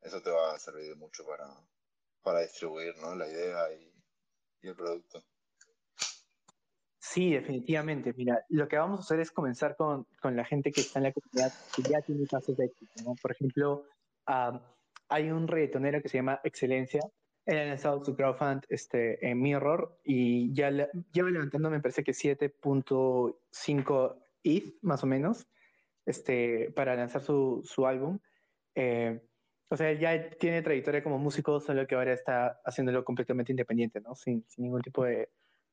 eso 0.00 0.20
te 0.22 0.30
va 0.30 0.54
a 0.54 0.58
servir 0.58 0.96
mucho 0.96 1.24
para, 1.26 1.46
para 2.22 2.40
distribuir 2.40 2.96
¿no? 2.98 3.14
la 3.14 3.28
idea 3.28 3.72
y, 3.74 3.92
y 4.62 4.68
el 4.68 4.74
producto. 4.74 5.22
Sí, 7.10 7.32
definitivamente. 7.32 8.14
Mira, 8.16 8.44
lo 8.50 8.68
que 8.68 8.78
vamos 8.78 9.00
a 9.00 9.02
hacer 9.02 9.18
es 9.18 9.32
comenzar 9.32 9.74
con, 9.74 10.06
con 10.22 10.36
la 10.36 10.44
gente 10.44 10.70
que 10.70 10.82
está 10.82 11.00
en 11.00 11.06
la 11.06 11.12
comunidad 11.12 11.52
que 11.74 11.82
ya 11.82 12.00
tiene 12.02 12.24
casos 12.24 12.56
de 12.56 12.66
éxito. 12.66 12.92
¿no? 13.04 13.16
Por 13.20 13.32
ejemplo, 13.32 13.84
hay 15.08 15.30
un 15.32 15.48
reggaetonero 15.48 16.00
que 16.00 16.08
se 16.08 16.18
llama 16.18 16.40
Excelencia. 16.44 17.00
Él 17.46 17.58
ha 17.58 17.64
lanzado 17.64 18.04
su 18.04 18.14
crowdfund 18.14 18.62
este, 18.68 19.28
en 19.28 19.42
Mirror 19.42 19.98
y 20.04 20.54
ya 20.54 20.70
le, 20.70 20.88
lleva 21.12 21.30
levantando, 21.30 21.68
me 21.68 21.80
parece 21.80 22.04
que 22.04 22.12
7.5 22.12 24.16
ETH 24.44 24.74
más 24.82 25.02
o 25.02 25.08
menos 25.08 25.48
este, 26.06 26.70
para 26.76 26.94
lanzar 26.94 27.22
su, 27.22 27.60
su 27.64 27.88
álbum. 27.88 28.20
Eh, 28.76 29.20
o 29.68 29.76
sea, 29.76 29.90
él 29.90 29.98
ya 29.98 30.30
tiene 30.30 30.62
trayectoria 30.62 31.02
como 31.02 31.18
músico, 31.18 31.58
solo 31.58 31.88
que 31.88 31.96
ahora 31.96 32.12
está 32.12 32.60
haciéndolo 32.64 33.04
completamente 33.04 33.50
independiente, 33.50 34.00
¿no? 34.00 34.14
Sin 34.14 34.44
ningún 34.58 34.82
tipo 34.82 35.02
de, 35.02 35.28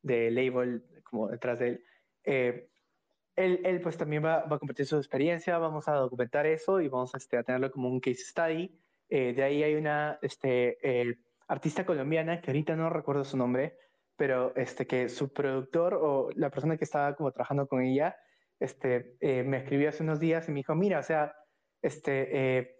de 0.08 0.32
label 0.32 0.84
como 1.04 1.28
detrás 1.28 1.60
de 1.60 1.68
él. 1.68 1.84
Eh, 2.24 2.70
él, 3.38 3.62
él, 3.64 3.82
pues 3.82 3.96
también 3.98 4.26
va, 4.26 4.44
va, 4.46 4.56
a 4.56 4.60
compartir 4.60 4.88
su 4.88 4.98
experiencia, 4.98 5.58
vamos 5.60 5.88
a 5.88 5.94
documentar 5.94 6.48
eso 6.48 6.82
y 6.82 6.88
vamos 6.88 7.14
este, 7.14 7.38
a 7.38 7.44
tenerlo 7.44 7.72
como 7.72 7.88
un 7.88 8.00
case 8.00 8.24
study. 8.26 8.76
Eh, 9.10 9.34
de 9.34 9.44
ahí 9.44 9.64
hay 9.64 9.76
una 9.76 10.18
este, 10.22 10.78
eh, 10.82 11.20
artista 11.48 11.86
colombiana 11.86 12.42
que 12.42 12.52
ahorita 12.52 12.76
no 12.76 12.90
recuerdo 12.90 13.24
su 13.24 13.38
nombre, 13.38 13.78
pero 14.16 14.56
este, 14.56 14.88
que 14.88 15.08
su 15.08 15.32
productor 15.32 15.94
o 15.94 16.30
la 16.36 16.50
persona 16.50 16.78
que 16.78 16.84
estaba 16.84 17.16
como 17.16 17.32
trabajando 17.32 17.68
con 17.68 17.82
ella 17.84 18.18
este, 18.60 19.16
eh, 19.22 19.44
me 19.44 19.58
escribió 19.58 19.90
hace 19.90 20.02
unos 20.02 20.20
días 20.20 20.50
y 20.50 20.52
me 20.52 20.60
dijo, 20.62 20.74
mira, 20.74 21.00
o 21.00 21.04
sea, 21.04 21.36
este, 21.84 22.76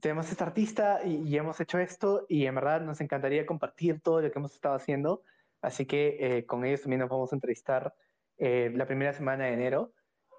tenemos 0.00 0.28
esta 0.32 0.44
artista 0.44 1.00
y, 1.04 1.28
y, 1.28 1.36
hemos 1.36 1.60
hecho 1.60 1.78
esto 1.78 2.26
y 2.28 2.44
en 2.46 2.56
verdad 2.56 2.80
nos 2.80 3.00
encantaría 3.00 3.46
compartir 3.46 4.00
todo 4.00 4.20
lo 4.20 4.32
que 4.32 4.38
hemos 4.40 4.52
estado 4.52 4.74
haciendo 4.74 5.22
Así 5.62 5.86
que 5.86 6.16
eh, 6.18 6.44
con 6.44 6.64
ellos 6.64 6.82
también 6.82 7.00
nos 7.00 7.08
vamos 7.08 7.32
a 7.32 7.36
entrevistar 7.36 7.94
eh, 8.36 8.70
la 8.74 8.84
primera 8.86 9.12
semana 9.12 9.44
de 9.44 9.54
enero 9.54 9.92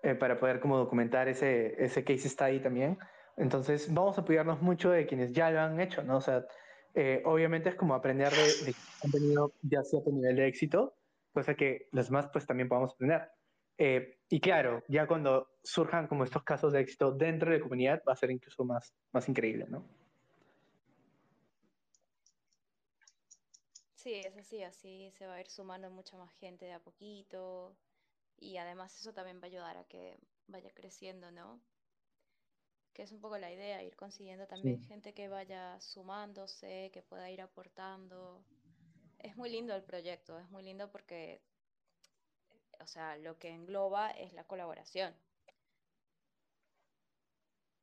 eh, 0.03 0.15
para 0.15 0.38
poder 0.38 0.59
como 0.59 0.77
documentar 0.77 1.29
ese, 1.29 1.81
ese 1.83 2.03
case 2.03 2.29
study 2.29 2.59
también. 2.59 2.97
Entonces 3.38 3.91
vamos 3.91 4.17
a 4.17 4.21
apoyarnos 4.21 4.62
mucho 4.62 4.91
de 4.91 5.07
quienes 5.07 5.31
ya 5.31 5.49
lo 5.49 5.62
han 5.62 5.79
hecho, 5.79 6.03
¿no? 6.03 6.17
O 6.17 6.21
sea, 6.21 6.45
obviamente 7.25 7.69
es 7.69 7.75
como 7.75 7.95
aprender 7.95 8.31
de, 8.31 8.65
de 8.65 8.75
han 9.03 9.09
tenido 9.09 9.53
ya 9.63 9.81
cierto 9.81 10.12
nivel 10.12 10.36
de 10.36 10.47
éxito, 10.47 10.93
cosa 11.33 11.55
que 11.55 11.88
los 11.91 12.09
demás 12.09 12.29
pues 12.31 12.45
también 12.45 12.69
podamos 12.69 12.93
aprender. 12.93 13.31
y 14.29 14.39
claro, 14.39 14.83
ya 14.88 15.07
cuando 15.07 15.47
surjan 15.63 16.07
como 16.07 16.25
estos 16.25 16.43
casos 16.43 16.73
de 16.73 16.81
éxito 16.81 17.12
dentro 17.12 17.49
de 17.49 17.57
la 17.57 17.63
comunidad 17.63 18.03
va 18.07 18.13
a 18.13 18.17
ser 18.17 18.29
incluso 18.29 18.63
más, 18.65 18.93
más 19.12 19.27
increíble, 19.27 19.65
¿no? 19.67 19.83
Sí, 24.04 24.16
es 24.16 24.36
así, 24.38 24.62
así 24.63 25.12
se 25.12 25.26
va 25.28 25.36
a 25.36 25.39
ir 25.39 25.50
sumando 25.50 25.89
mucha 25.89 26.18
más 26.18 26.34
gente 26.34 26.66
de 26.66 26.74
a 26.74 26.84
poquito 26.84 27.78
y 28.36 28.58
además 28.58 29.00
eso 29.00 29.13
también 29.13 29.39
va 29.39 29.44
a 29.44 29.46
ayudar 29.46 29.78
a 29.78 29.86
que 29.86 30.20
vaya 30.46 30.70
creciendo, 30.74 31.32
¿no? 31.32 31.62
Que 32.94 33.04
es 33.04 33.13
un 33.13 33.22
poco 33.22 33.38
la 33.38 33.50
idea, 33.50 33.82
ir 33.82 33.96
consiguiendo 33.96 34.46
también 34.46 34.78
sí. 34.78 34.88
gente 34.89 35.13
que 35.13 35.30
vaya 35.30 35.80
sumándose, 35.80 36.92
que 36.94 37.02
pueda 37.02 37.32
ir 37.32 37.42
aportando. 37.42 38.46
Es 39.20 39.38
muy 39.38 39.50
lindo 39.50 39.74
el 39.74 39.84
proyecto, 39.86 40.38
es 40.38 40.50
muy 40.50 40.63
lindo 40.63 40.92
porque, 40.92 41.42
o 42.82 42.86
sea, 42.86 43.16
lo 43.18 43.39
que 43.39 43.52
engloba 43.52 44.12
es 44.12 44.34
la 44.34 44.44
colaboración. 44.44 45.16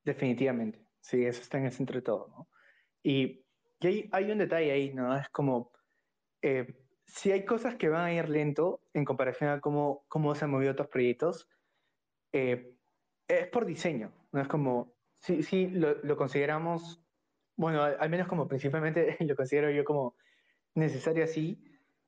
Definitivamente, 0.05 0.87
sí, 1.01 1.25
eso 1.25 1.41
está 1.41 1.57
en 1.57 1.65
el 1.65 1.73
centro 1.73 1.97
de 1.97 2.03
todo, 2.03 2.29
¿no? 2.29 2.51
Y, 3.03 3.47
y 3.81 3.87
hay, 3.87 4.09
hay 4.13 4.31
un 4.31 4.39
detalle 4.39 4.71
ahí, 4.71 4.93
¿no? 4.93 5.17
Es 5.17 5.29
como 5.31 5.73
eh, 6.43 6.75
si 7.07 7.33
hay 7.33 7.45
cosas 7.45 7.75
que 7.75 7.89
van 7.89 8.05
a 8.05 8.13
ir 8.13 8.29
lento 8.29 8.81
en 8.95 9.05
comparación 9.05 9.51
a 9.51 9.61
cómo, 9.61 10.05
cómo 10.09 10.35
se 10.35 10.45
han 10.45 10.51
movido 10.51 10.73
otros 10.73 10.89
proyectos, 10.89 11.49
eh, 12.33 12.75
es 13.27 13.49
por 13.49 13.67
diseño, 13.67 14.13
no 14.33 14.41
es 14.41 14.49
como, 14.49 14.95
sí, 15.19 15.43
sí 15.43 15.69
lo, 15.69 15.95
lo 16.03 16.17
consideramos, 16.17 17.03
bueno, 17.57 17.83
al, 17.83 17.97
al, 17.99 18.11
menos 18.11 18.29
como 18.29 18.49
principalmente 18.49 19.17
lo 19.21 19.37
considero 19.37 19.71
yo 19.71 19.85
como 19.85 20.15
necesario 20.75 21.25
así, 21.25 21.63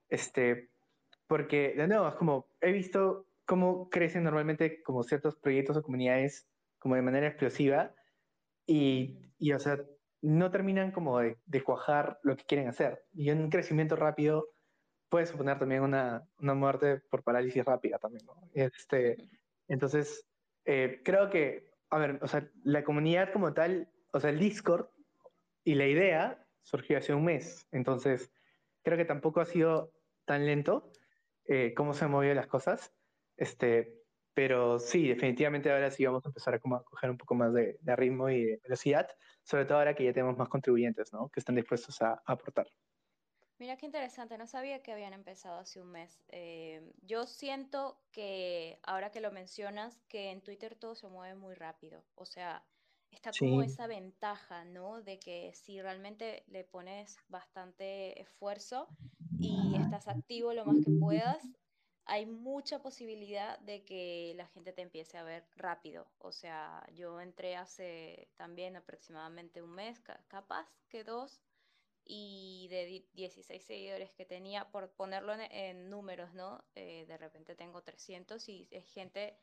este, 0.08 0.70
porque 1.26 1.74
de 1.76 1.88
nuevo, 1.88 2.08
es 2.08 2.14
como, 2.14 2.46
he 2.60 2.72
visto 2.72 3.26
cómo 3.44 3.90
crecen 3.90 4.24
normalmente 4.24 4.82
como 4.82 5.02
ciertos 5.02 5.36
proyectos 5.36 5.76
o 5.76 5.82
comunidades 5.82 6.46
como 6.78 6.94
de 6.94 7.02
manera 7.02 7.26
explosiva 7.26 7.94
y, 8.66 9.18
y 9.38 9.52
o 9.52 9.58
sea, 9.58 9.78
no 10.22 10.50
terminan 10.50 10.92
como 10.92 11.18
de, 11.18 11.37
de, 11.46 11.62
cuajar 11.62 12.18
lo 12.22 12.37
que 12.37 12.44
quieren 12.44 12.68
hacer. 12.68 13.04
Y 13.12 13.30
un 13.30 13.50
crecimiento 13.50 13.96
rápido 13.96 14.48
puede 15.12 15.26
suponer 15.26 15.58
también 15.58 15.82
una, 15.82 16.26
una 16.38 16.54
muerte 16.54 17.02
por 17.11 17.22
parálisis 17.22 17.62
rápida 17.64 17.98
también, 17.98 18.24
¿no? 18.24 18.35
Este, 18.54 19.28
entonces, 19.68 20.26
eh, 20.64 21.02
creo 21.04 21.28
que, 21.28 21.70
a 21.90 21.98
ver, 21.98 22.18
o 22.22 22.28
sea, 22.28 22.48
la 22.64 22.82
comunidad 22.82 23.32
como 23.32 23.52
tal, 23.52 23.90
o 24.12 24.20
sea, 24.20 24.30
el 24.30 24.38
Discord 24.38 24.87
y 25.64 25.74
la 25.74 25.87
idea 25.87 26.46
surgió 26.62 26.96
hace 26.96 27.12
un 27.12 27.24
mes. 27.24 27.66
Entonces, 27.72 28.32
creo 28.82 28.96
que 28.96 29.04
tampoco 29.04 29.40
ha 29.40 29.44
sido 29.44 29.92
tan 30.24 30.46
lento 30.46 30.90
eh, 31.44 31.74
cómo 31.76 31.92
se 31.92 32.04
han 32.04 32.11
movido 32.11 32.35
las 32.35 32.46
cosas. 32.46 32.92
Este, 33.37 34.01
pero 34.34 34.78
sí, 34.78 35.08
definitivamente 35.08 35.70
ahora 35.70 35.90
sí 35.90 36.04
vamos 36.04 36.24
a 36.24 36.28
empezar 36.28 36.54
a, 36.54 36.58
como 36.58 36.76
a 36.76 36.84
coger 36.84 37.10
un 37.10 37.18
poco 37.18 37.34
más 37.34 37.52
de, 37.52 37.78
de, 37.80 37.96
ritmo 37.96 38.28
y 38.28 38.44
de 38.44 38.60
velocidad, 38.62 39.08
sobre 39.42 39.64
todo 39.64 39.78
ahora 39.78 39.94
que 39.94 40.04
ya 40.04 40.12
tenemos 40.12 40.36
más 40.36 40.48
contribuyentes, 40.48 41.12
¿no? 41.12 41.28
Que 41.28 41.40
están 41.40 41.54
dispuestos 41.54 42.00
a, 42.02 42.12
a 42.12 42.32
aportar. 42.32 42.66
Mira 43.62 43.76
qué 43.76 43.86
interesante, 43.86 44.36
no 44.38 44.48
sabía 44.48 44.82
que 44.82 44.90
habían 44.90 45.12
empezado 45.12 45.60
hace 45.60 45.80
un 45.80 45.92
mes. 45.92 46.24
Eh, 46.30 46.82
yo 47.02 47.26
siento 47.26 48.00
que, 48.10 48.80
ahora 48.82 49.12
que 49.12 49.20
lo 49.20 49.30
mencionas, 49.30 50.02
que 50.08 50.32
en 50.32 50.42
Twitter 50.42 50.74
todo 50.74 50.96
se 50.96 51.06
mueve 51.06 51.36
muy 51.36 51.54
rápido. 51.54 52.02
O 52.16 52.26
sea, 52.26 52.64
está 53.12 53.30
como 53.38 53.62
sí. 53.62 53.68
esa 53.68 53.86
ventaja, 53.86 54.64
¿no? 54.64 55.00
De 55.02 55.20
que 55.20 55.52
si 55.54 55.80
realmente 55.80 56.42
le 56.48 56.64
pones 56.64 57.16
bastante 57.28 58.20
esfuerzo 58.20 58.88
y 59.38 59.76
estás 59.76 60.08
activo 60.08 60.52
lo 60.54 60.64
más 60.64 60.84
que 60.84 60.90
puedas, 60.98 61.44
hay 62.04 62.26
mucha 62.26 62.82
posibilidad 62.82 63.58
de 63.60 63.84
que 63.84 64.34
la 64.36 64.46
gente 64.48 64.72
te 64.72 64.82
empiece 64.82 65.18
a 65.18 65.22
ver 65.22 65.44
rápido. 65.56 66.06
O 66.18 66.32
sea, 66.32 66.86
yo 66.94 67.20
entré 67.20 67.56
hace 67.56 68.28
también 68.36 68.76
aproximadamente 68.76 69.62
un 69.62 69.70
mes, 69.70 70.00
capaz 70.28 70.68
que 70.88 71.04
dos, 71.04 71.40
y 72.04 72.66
de 72.68 73.06
16 73.14 73.62
seguidores 73.64 74.12
que 74.14 74.24
tenía, 74.24 74.70
por 74.70 74.90
ponerlo 74.92 75.34
en, 75.34 75.88
números, 75.88 76.34
¿no? 76.34 76.64
Eh, 76.74 77.04
de 77.06 77.16
repente 77.16 77.54
tengo 77.54 77.82
300 77.82 78.48
y 78.48 78.68
es 78.70 78.84
gente, 78.92 79.38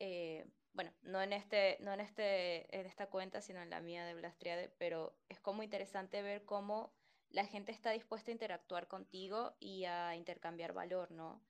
eh, 0.00 0.44
bueno, 0.72 0.92
no 1.02 1.22
en, 1.22 1.32
este, 1.32 1.78
no 1.80 1.92
en, 1.92 2.00
este, 2.00 2.76
en 2.76 2.86
esta 2.86 3.08
cuenta, 3.08 3.40
sino 3.40 3.62
en 3.62 3.70
la 3.70 3.80
mía 3.80 4.04
de 4.04 4.14
Blastriade, 4.14 4.68
pero 4.78 5.14
es 5.28 5.38
como 5.40 5.62
interesante 5.62 6.22
ver 6.22 6.44
cómo 6.44 6.92
la 7.28 7.46
gente 7.46 7.70
está 7.70 7.92
dispuesta 7.92 8.30
a 8.30 8.34
interactuar 8.34 8.88
contigo 8.88 9.54
y 9.60 9.84
a 9.84 10.16
intercambiar 10.16 10.72
valor, 10.72 11.12
¿no? 11.12 11.40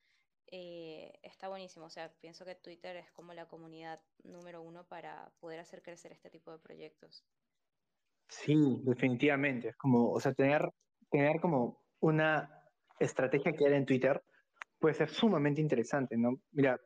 Eh, 0.50 1.18
está 1.22 1.48
buenísimo. 1.48 1.86
O 1.86 1.90
sea, 1.90 2.12
pienso 2.20 2.44
que 2.44 2.54
Twitter 2.54 2.96
es 2.96 3.10
como 3.12 3.34
la 3.34 3.46
comunidad 3.46 4.00
número 4.24 4.62
uno 4.62 4.84
para 4.84 5.32
poder 5.40 5.60
hacer 5.60 5.82
crecer 5.82 6.12
este 6.12 6.30
tipo 6.30 6.50
de 6.50 6.58
proyectos. 6.58 7.24
Sí, 8.28 8.56
definitivamente. 8.82 9.68
Es 9.68 9.76
como, 9.76 10.10
o 10.10 10.20
sea, 10.20 10.32
tener, 10.34 10.68
tener 11.10 11.40
como 11.40 11.82
una 12.00 12.64
estrategia 12.98 13.52
que 13.52 13.64
era 13.64 13.76
en 13.76 13.86
Twitter 13.86 14.22
puede 14.78 14.94
ser 14.94 15.10
sumamente 15.10 15.60
interesante, 15.60 16.16
¿no? 16.16 16.40
Mira, 16.52 16.80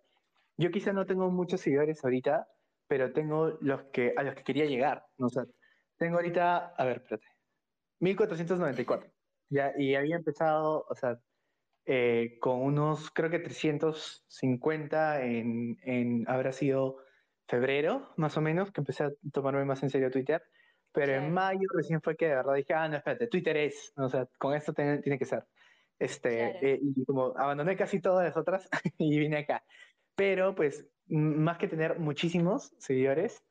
yo 0.57 0.71
quizá 0.71 0.93
no 0.93 1.07
tengo 1.07 1.31
muchos 1.31 1.61
seguidores 1.61 2.05
ahorita, 2.05 2.47
pero 2.87 3.13
tengo 3.13 3.57
los 3.61 3.85
que, 3.93 4.13
a 4.17 4.23
los 4.23 4.35
que 4.35 4.43
quería 4.43 4.67
llegar, 4.67 5.05
¿no? 5.19 5.27
O 5.27 5.31
sea, 5.31 5.45
tengo 5.97 6.17
ahorita, 6.17 6.75
a 6.77 6.85
ver, 6.85 6.99
espérate, 6.99 7.27
1494. 8.01 9.11
Ya, 9.51 9.73
y 9.77 9.95
había 9.95 10.17
empezado, 10.17 10.85
o 10.89 10.95
sea, 10.95 11.19
eh, 11.87 12.39
con 12.41 12.61
unos, 12.63 13.11
creo 13.11 13.31
que 13.31 13.39
350 13.39 15.23
en, 15.23 15.79
en, 15.83 16.25
habrá 16.29 16.53
sido 16.53 16.99
febrero, 17.47 18.13
más 18.17 18.37
o 18.37 18.41
menos, 18.41 18.71
que 18.71 18.81
empecé 18.81 19.05
a 19.05 19.13
tomarme 19.33 19.65
más 19.65 19.83
en 19.83 19.91
serio 19.91 20.11
Twitter. 20.11 20.43
Pero 20.93 21.09
claro. 21.09 21.27
en 21.27 21.33
mayo 21.33 21.69
recién 21.75 22.01
fue 22.01 22.17
que 22.17 22.29
de 22.29 22.37
verdad 22.37 22.55
dije, 22.55 22.73
ah, 22.73 22.89
no, 22.89 22.97
espérate, 22.97 23.27
Twitter 23.27 23.57
es, 23.57 23.93
o 23.97 24.09
sea, 24.09 24.27
con 24.39 24.55
esto 24.55 24.73
tiene, 24.73 24.99
tiene 24.99 25.19
que 25.19 25.25
ser. 25.25 25.45
Este, 25.99 26.37
claro. 26.37 26.59
eh, 26.63 26.81
y 26.81 27.05
como 27.05 27.37
abandoné 27.37 27.77
casi 27.77 28.01
todas 28.01 28.25
las 28.25 28.37
otras 28.37 28.69
y 28.99 29.19
vine 29.19 29.39
acá. 29.39 29.65
Pero 30.15 30.55
pues, 30.55 30.87
más 31.09 31.59
que 31.59 31.69
tener 31.69 31.99
muchísimos 31.99 32.73
seguidores, 32.79 33.45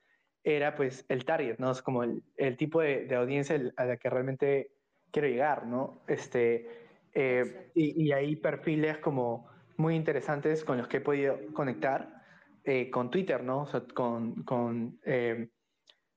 era 0.43 0.76
pues 0.76 1.06
el 1.10 1.26
target, 1.26 1.58
¿no? 1.60 1.72
Es 1.72 1.82
como 1.82 2.04
el, 2.04 2.24
el 2.36 2.58
tipo 2.58 2.82
de, 2.82 3.06
de, 3.06 3.15
audiencia 3.15 3.60
a 3.78 3.86
la 3.86 3.98
que 3.98 4.10
realmente 4.10 4.72
quiero 5.12 5.28
llegar, 5.28 5.65
¿no? 5.65 6.02
Este, 6.08 6.83
eh, 7.13 7.71
y, 7.76 8.06
y, 8.06 8.12
hay 8.12 8.36
perfiles 8.36 8.97
como 8.97 9.49
muy 9.78 9.95
interesantes 9.95 10.63
con 10.63 10.78
los 10.78 10.88
que 10.88 10.97
he 10.97 11.02
podido 11.02 11.38
conectar 11.54 12.21
eh, 12.63 12.89
con 12.89 13.12
Twitter, 13.12 13.43
¿no? 13.43 13.62
O 13.62 13.65
sea, 13.67 13.84
con, 13.93 14.43
con 14.43 14.99
eh, 15.06 15.49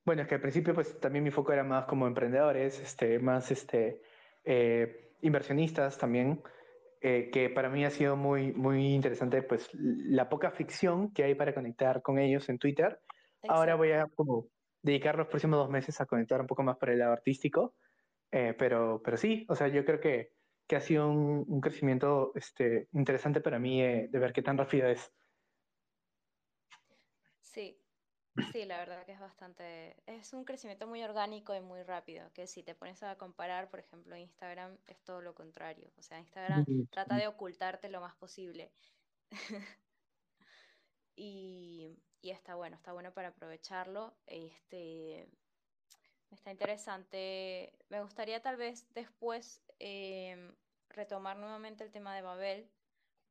bueno, 0.05 0.23
es 0.23 0.29
que 0.29 0.37
al 0.37 0.41
principio 0.41 0.75
pues 0.75 0.99
también 1.01 1.25
mi 1.25 1.31
foco 1.31 1.53
era 1.53 1.65
más 1.65 1.87
como 1.87 2.07
emprendedores, 2.07 2.79
este, 2.81 3.19
más 3.19 3.51
este, 3.51 4.03
inversionistas 5.23 5.99
también, 5.99 6.43
que 7.01 7.53
para 7.55 7.69
mí 7.69 7.85
ha 7.85 7.91
sido 7.91 8.17
muy, 8.17 8.53
muy 8.53 8.95
interesante 8.95 9.43
pues 9.43 9.69
la 9.75 10.29
poca 10.29 10.51
ficción 10.51 11.13
que 11.13 11.25
hay 11.25 11.35
para 11.35 11.55
conectar 11.55 12.03
con 12.03 12.19
ellos 12.19 12.49
en 12.49 12.59
Twitter. 12.59 13.01
Ahora 13.49 13.75
voy 13.75 13.93
a 13.93 14.07
como 14.15 14.47
dedicar 14.87 15.17
los 15.17 15.27
próximos 15.27 15.59
dos 15.59 15.69
meses 15.69 16.01
a 16.01 16.07
conectar 16.07 16.41
un 16.41 16.47
poco 16.47 16.63
más 16.63 16.77
para 16.79 16.93
el 16.93 17.01
lado 17.01 17.13
artístico, 17.13 17.75
eh, 18.31 18.55
pero, 18.59 19.03
pero 19.05 19.17
sí, 19.17 19.45
o 19.49 19.57
sea, 19.57 19.69
yo 19.69 19.85
creo 19.85 20.01
que, 20.01 20.33
que 20.67 20.77
ha 20.77 20.81
sido 20.81 21.09
un, 21.09 21.45
un, 21.49 21.61
crecimiento 21.61 22.33
este, 22.35 22.89
interesante 22.93 23.41
para 23.41 23.59
mí 23.59 23.83
eh, 23.83 24.09
de 24.11 24.19
ver 24.19 24.33
qué 24.33 24.43
tan 24.43 24.59
rápido 24.59 24.89
es. 24.89 25.13
Sí, 27.41 27.81
sí, 28.53 28.65
la 28.65 28.79
verdad 28.79 29.07
que 29.07 29.13
es 29.13 29.21
bastante, 29.21 29.97
es 30.07 30.33
un 30.33 30.45
crecimiento 30.45 30.87
muy 30.87 31.03
orgánico 31.03 31.55
y 31.55 31.61
muy 31.61 31.83
rápido, 31.83 32.31
que 32.33 32.47
si 32.47 32.63
te 32.63 32.75
pones 32.75 33.03
a 33.03 33.17
comparar, 33.17 33.71
por 33.71 33.81
ejemplo, 33.81 34.17
Instagram 34.17 34.77
es 34.87 35.01
todo 35.05 35.23
lo 35.23 35.35
contrario, 35.35 35.91
o 35.97 36.03
sea, 36.03 36.19
Instagram 36.19 36.65
trata 36.91 37.17
de 37.17 37.29
ocultarte 37.29 37.89
lo 37.89 38.01
más 38.01 38.15
posible. 38.17 38.73
y, 41.17 41.97
y 42.21 42.31
está 42.31 42.57
bueno, 42.57 42.77
está 42.77 42.93
bueno 42.93 43.13
para 43.13 43.29
aprovecharlo. 43.29 44.17
Este, 44.27 45.29
está 46.31 46.51
interesante. 46.51 47.73
Me 47.89 48.03
gustaría 48.03 48.41
tal 48.43 48.57
vez 48.57 48.87
después 48.95 49.63
eh, 49.79 50.53
retomar 50.89 51.37
nuevamente 51.37 51.85
el 51.85 51.93
tema 51.93 52.15
de 52.15 52.23
Babel, 52.23 52.71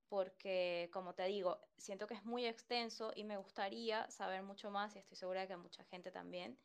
porque 0.08 0.90
como 0.94 1.14
te 1.14 1.26
digo, 1.26 1.60
siento 1.78 2.08
que 2.08 2.14
es 2.14 2.24
muy 2.24 2.46
extenso 2.46 3.12
y 3.16 3.24
me 3.24 3.38
gustaría 3.38 4.10
saber 4.10 4.44
mucho 4.44 4.72
más 4.72 4.96
y 4.96 5.00
estoy 5.00 5.18
segura 5.18 5.42
de 5.42 5.48
que 5.48 5.58
mucha 5.58 5.84
gente 5.86 6.12
también. 6.12 6.58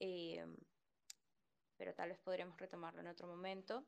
Eh, 0.00 0.44
pero 1.76 1.94
tal 1.94 2.08
vez 2.10 2.18
podríamos 2.18 2.58
retomarlo 2.58 3.00
en 3.00 3.08
otro 3.08 3.26
momento. 3.26 3.84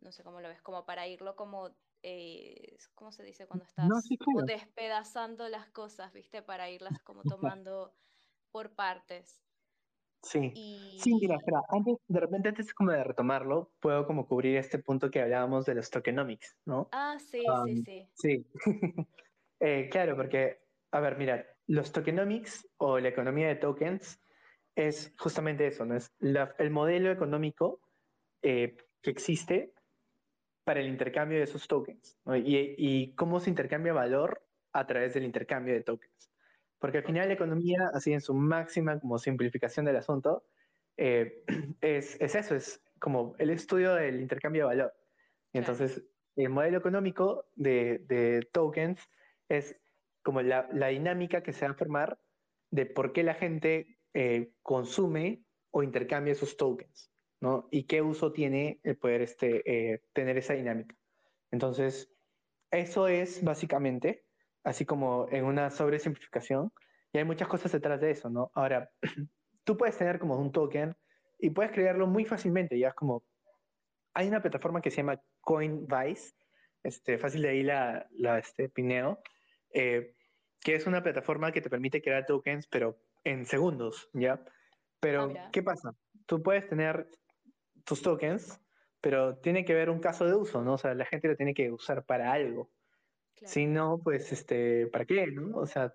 No 0.00 0.12
sé 0.12 0.22
cómo 0.24 0.40
lo 0.40 0.48
ves, 0.48 0.60
como 0.62 0.84
para 0.84 1.06
irlo 1.06 1.36
como 1.36 1.74
eh, 2.02 2.76
¿cómo 2.94 3.10
se 3.12 3.24
dice? 3.24 3.46
Cuando 3.46 3.64
estás 3.64 3.88
despedazando 4.46 5.48
las 5.48 5.68
cosas, 5.70 6.12
¿viste? 6.12 6.42
Para 6.42 6.70
irlas 6.70 7.00
como 7.02 7.22
tomando 7.24 7.92
por 8.50 8.74
partes. 8.74 9.45
Sí. 10.22 10.52
Sí, 10.98 11.14
mira, 11.20 11.36
espera, 11.36 11.60
antes, 11.68 11.96
de 12.08 12.20
repente 12.20 12.48
antes 12.48 12.72
como 12.74 12.90
de 12.90 13.04
retomarlo, 13.04 13.72
puedo 13.80 14.06
como 14.06 14.26
cubrir 14.26 14.56
este 14.56 14.78
punto 14.78 15.10
que 15.10 15.20
hablábamos 15.20 15.66
de 15.66 15.74
los 15.74 15.90
tokenomics, 15.90 16.56
¿no? 16.64 16.88
Ah, 16.92 17.16
sí, 17.18 17.44
sí, 17.64 17.82
sí. 17.84 18.08
Sí. 18.14 18.46
eh, 19.60 19.88
claro, 19.90 20.16
porque, 20.16 20.60
a 20.90 21.00
ver, 21.00 21.18
mira, 21.18 21.46
los 21.66 21.92
tokenomics 21.92 22.66
o 22.78 22.98
la 22.98 23.08
economía 23.08 23.48
de 23.48 23.56
tokens 23.56 24.20
es 24.74 25.14
justamente 25.18 25.66
eso, 25.66 25.84
¿no? 25.84 25.96
Es 25.96 26.12
la, 26.18 26.54
el 26.58 26.70
modelo 26.70 27.10
económico 27.10 27.80
eh, 28.42 28.76
que 29.02 29.10
existe 29.10 29.72
para 30.64 30.80
el 30.80 30.88
intercambio 30.88 31.38
de 31.38 31.44
esos 31.44 31.68
tokens 31.68 32.18
¿no? 32.24 32.36
y, 32.36 32.74
y, 32.76 33.14
cómo 33.14 33.38
se 33.38 33.50
intercambia 33.50 33.92
valor 33.92 34.44
a 34.72 34.86
través 34.86 35.14
del 35.14 35.24
intercambio 35.24 35.74
de 35.74 35.82
tokens. 35.82 36.30
Porque 36.78 36.98
al 36.98 37.04
final 37.04 37.28
la 37.28 37.34
economía, 37.34 37.90
así 37.94 38.12
en 38.12 38.20
su 38.20 38.34
máxima 38.34 38.98
como 39.00 39.18
simplificación 39.18 39.86
del 39.86 39.96
asunto, 39.96 40.44
eh, 40.96 41.44
es, 41.80 42.20
es, 42.20 42.34
eso, 42.34 42.54
es 42.54 42.82
como 42.98 43.34
el 43.38 43.50
estudio 43.50 43.94
del 43.94 44.20
intercambio 44.20 44.62
de 44.62 44.76
valor. 44.76 44.94
Entonces, 45.52 46.04
el 46.36 46.50
modelo 46.50 46.78
económico 46.78 47.46
de, 47.54 48.04
de 48.06 48.46
tokens 48.52 49.00
es 49.48 49.80
como 50.22 50.42
la, 50.42 50.68
la, 50.72 50.88
dinámica 50.88 51.42
que 51.42 51.52
se 51.52 51.64
va 51.64 51.72
a 51.72 51.76
formar 51.76 52.18
de 52.70 52.84
por 52.84 53.12
qué 53.12 53.22
la 53.22 53.34
gente 53.34 53.98
eh, 54.12 54.52
consume 54.62 55.44
o 55.70 55.82
intercambia 55.82 56.32
esos 56.32 56.56
tokens. 56.56 57.10
¿no? 57.40 57.68
Y 57.70 57.84
qué 57.84 58.02
uso 58.02 58.32
tiene 58.32 58.80
el 58.82 58.96
poder 58.96 59.22
este, 59.22 59.62
eh, 59.92 60.02
tener 60.12 60.36
esa 60.36 60.54
dinámica. 60.54 60.96
Entonces, 61.50 62.10
eso 62.70 63.08
es 63.08 63.42
básicamente, 63.44 64.25
así 64.66 64.84
como 64.84 65.28
en 65.30 65.44
una 65.44 65.70
sobresimplificación, 65.70 66.72
y 67.12 67.18
hay 67.18 67.24
muchas 67.24 67.46
cosas 67.46 67.70
detrás 67.70 68.00
de 68.00 68.10
eso, 68.10 68.28
¿no? 68.28 68.50
Ahora, 68.52 68.90
tú 69.64 69.76
puedes 69.76 69.96
tener 69.96 70.18
como 70.18 70.36
un 70.36 70.50
token 70.50 70.96
y 71.38 71.50
puedes 71.50 71.70
crearlo 71.70 72.08
muy 72.08 72.24
fácilmente, 72.24 72.76
ya 72.76 72.88
es 72.88 72.94
como, 72.94 73.24
hay 74.12 74.26
una 74.26 74.42
plataforma 74.42 74.80
que 74.80 74.90
se 74.90 74.98
llama 74.98 75.22
Coinbase, 75.40 76.34
este, 76.82 77.16
fácil 77.16 77.42
de 77.42 77.48
ahí 77.50 77.62
la, 77.62 78.08
la 78.10 78.38
este, 78.38 78.68
pineo, 78.68 79.20
eh, 79.72 80.14
que 80.60 80.74
es 80.74 80.86
una 80.88 81.00
plataforma 81.00 81.52
que 81.52 81.60
te 81.60 81.70
permite 81.70 82.02
crear 82.02 82.26
tokens, 82.26 82.66
pero 82.66 82.98
en 83.22 83.46
segundos, 83.46 84.10
¿ya? 84.14 84.44
Pero, 84.98 85.32
ah, 85.38 85.48
¿qué 85.52 85.62
pasa? 85.62 85.94
Tú 86.26 86.42
puedes 86.42 86.68
tener 86.68 87.08
tus 87.84 88.02
tokens, 88.02 88.60
pero 89.00 89.36
tiene 89.36 89.64
que 89.64 89.74
haber 89.74 89.90
un 89.90 90.00
caso 90.00 90.26
de 90.26 90.34
uso, 90.34 90.60
¿no? 90.62 90.72
O 90.72 90.78
sea, 90.78 90.92
la 90.94 91.04
gente 91.04 91.28
lo 91.28 91.36
tiene 91.36 91.54
que 91.54 91.70
usar 91.70 92.04
para 92.04 92.32
algo. 92.32 92.68
Si 93.44 93.66
no, 93.66 94.00
pues, 94.02 94.32
este, 94.32 94.86
¿para 94.88 95.04
qué, 95.04 95.26
no? 95.26 95.58
O 95.58 95.66
sea, 95.66 95.94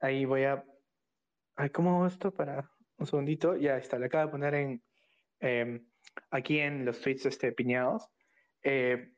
ahí 0.00 0.24
voy 0.24 0.44
a... 0.44 0.64
Ay, 1.56 1.70
¿Cómo 1.70 1.96
hago 1.96 2.06
esto? 2.06 2.32
Para 2.32 2.70
un 2.96 3.06
segundito. 3.06 3.56
Ya 3.56 3.76
está, 3.76 3.98
le 3.98 4.06
acabo 4.06 4.26
de 4.26 4.30
poner 4.30 4.54
en... 4.54 4.82
Em, 5.40 5.86
aquí 6.30 6.58
en 6.58 6.84
los 6.84 7.00
tweets 7.00 7.26
este, 7.26 7.52
piñados. 7.52 8.08
Eh, 8.62 9.12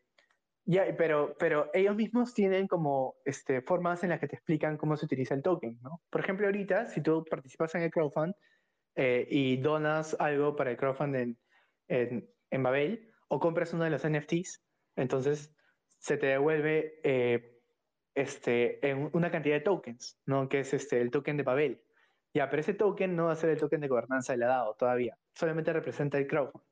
ya, 0.66 0.86
pero, 0.96 1.36
pero 1.38 1.70
ellos 1.74 1.94
mismos 1.94 2.32
tienen 2.32 2.66
como 2.66 3.16
este, 3.24 3.60
formas 3.60 4.02
en 4.02 4.10
las 4.10 4.20
que 4.20 4.28
te 4.28 4.36
explican 4.36 4.78
cómo 4.78 4.96
se 4.96 5.04
utiliza 5.04 5.34
el 5.34 5.42
token, 5.42 5.78
¿no? 5.82 6.00
Por 6.10 6.22
ejemplo, 6.22 6.46
ahorita, 6.46 6.86
si 6.86 7.02
tú 7.02 7.24
participas 7.28 7.74
en 7.74 7.82
el 7.82 7.90
crowdfund 7.90 8.34
eh, 8.94 9.26
y 9.28 9.58
donas 9.58 10.16
algo 10.18 10.56
para 10.56 10.70
el 10.70 10.76
crowdfund 10.78 11.16
en, 11.16 11.38
en, 11.88 12.30
en, 12.50 12.62
Babel 12.62 13.10
o 13.28 13.40
compras 13.40 13.74
uno 13.74 13.84
de 13.84 13.90
los 13.90 14.08
NFTs, 14.08 14.62
entonces 14.96 15.53
se 16.04 16.18
te 16.18 16.26
devuelve 16.26 17.00
eh, 17.02 17.62
este, 18.14 18.86
en 18.86 19.08
una 19.14 19.30
cantidad 19.30 19.54
de 19.54 19.62
tokens, 19.62 20.20
¿no? 20.26 20.50
que 20.50 20.60
es 20.60 20.74
este, 20.74 21.00
el 21.00 21.10
token 21.10 21.38
de 21.38 21.44
Babel. 21.44 21.82
Ya, 22.34 22.50
pero 22.50 22.60
ese 22.60 22.74
token 22.74 23.16
no 23.16 23.26
va 23.26 23.32
a 23.32 23.36
ser 23.36 23.48
el 23.48 23.58
token 23.58 23.80
de 23.80 23.88
gobernanza 23.88 24.34
del 24.34 24.40
DAO 24.40 24.74
todavía, 24.74 25.16
solamente 25.34 25.72
representa 25.72 26.18
el 26.18 26.26
crowdfund. 26.26 26.62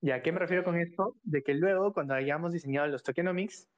¿Ya 0.00 0.14
a 0.14 0.22
qué 0.22 0.32
me 0.32 0.38
refiero 0.38 0.64
con 0.64 0.80
esto? 0.80 1.16
De 1.24 1.42
que 1.42 1.52
luego, 1.52 1.92
cuando 1.92 2.14
hayamos 2.14 2.54
diseñado 2.54 2.86
los 2.86 3.02
tokenomics, 3.02 3.68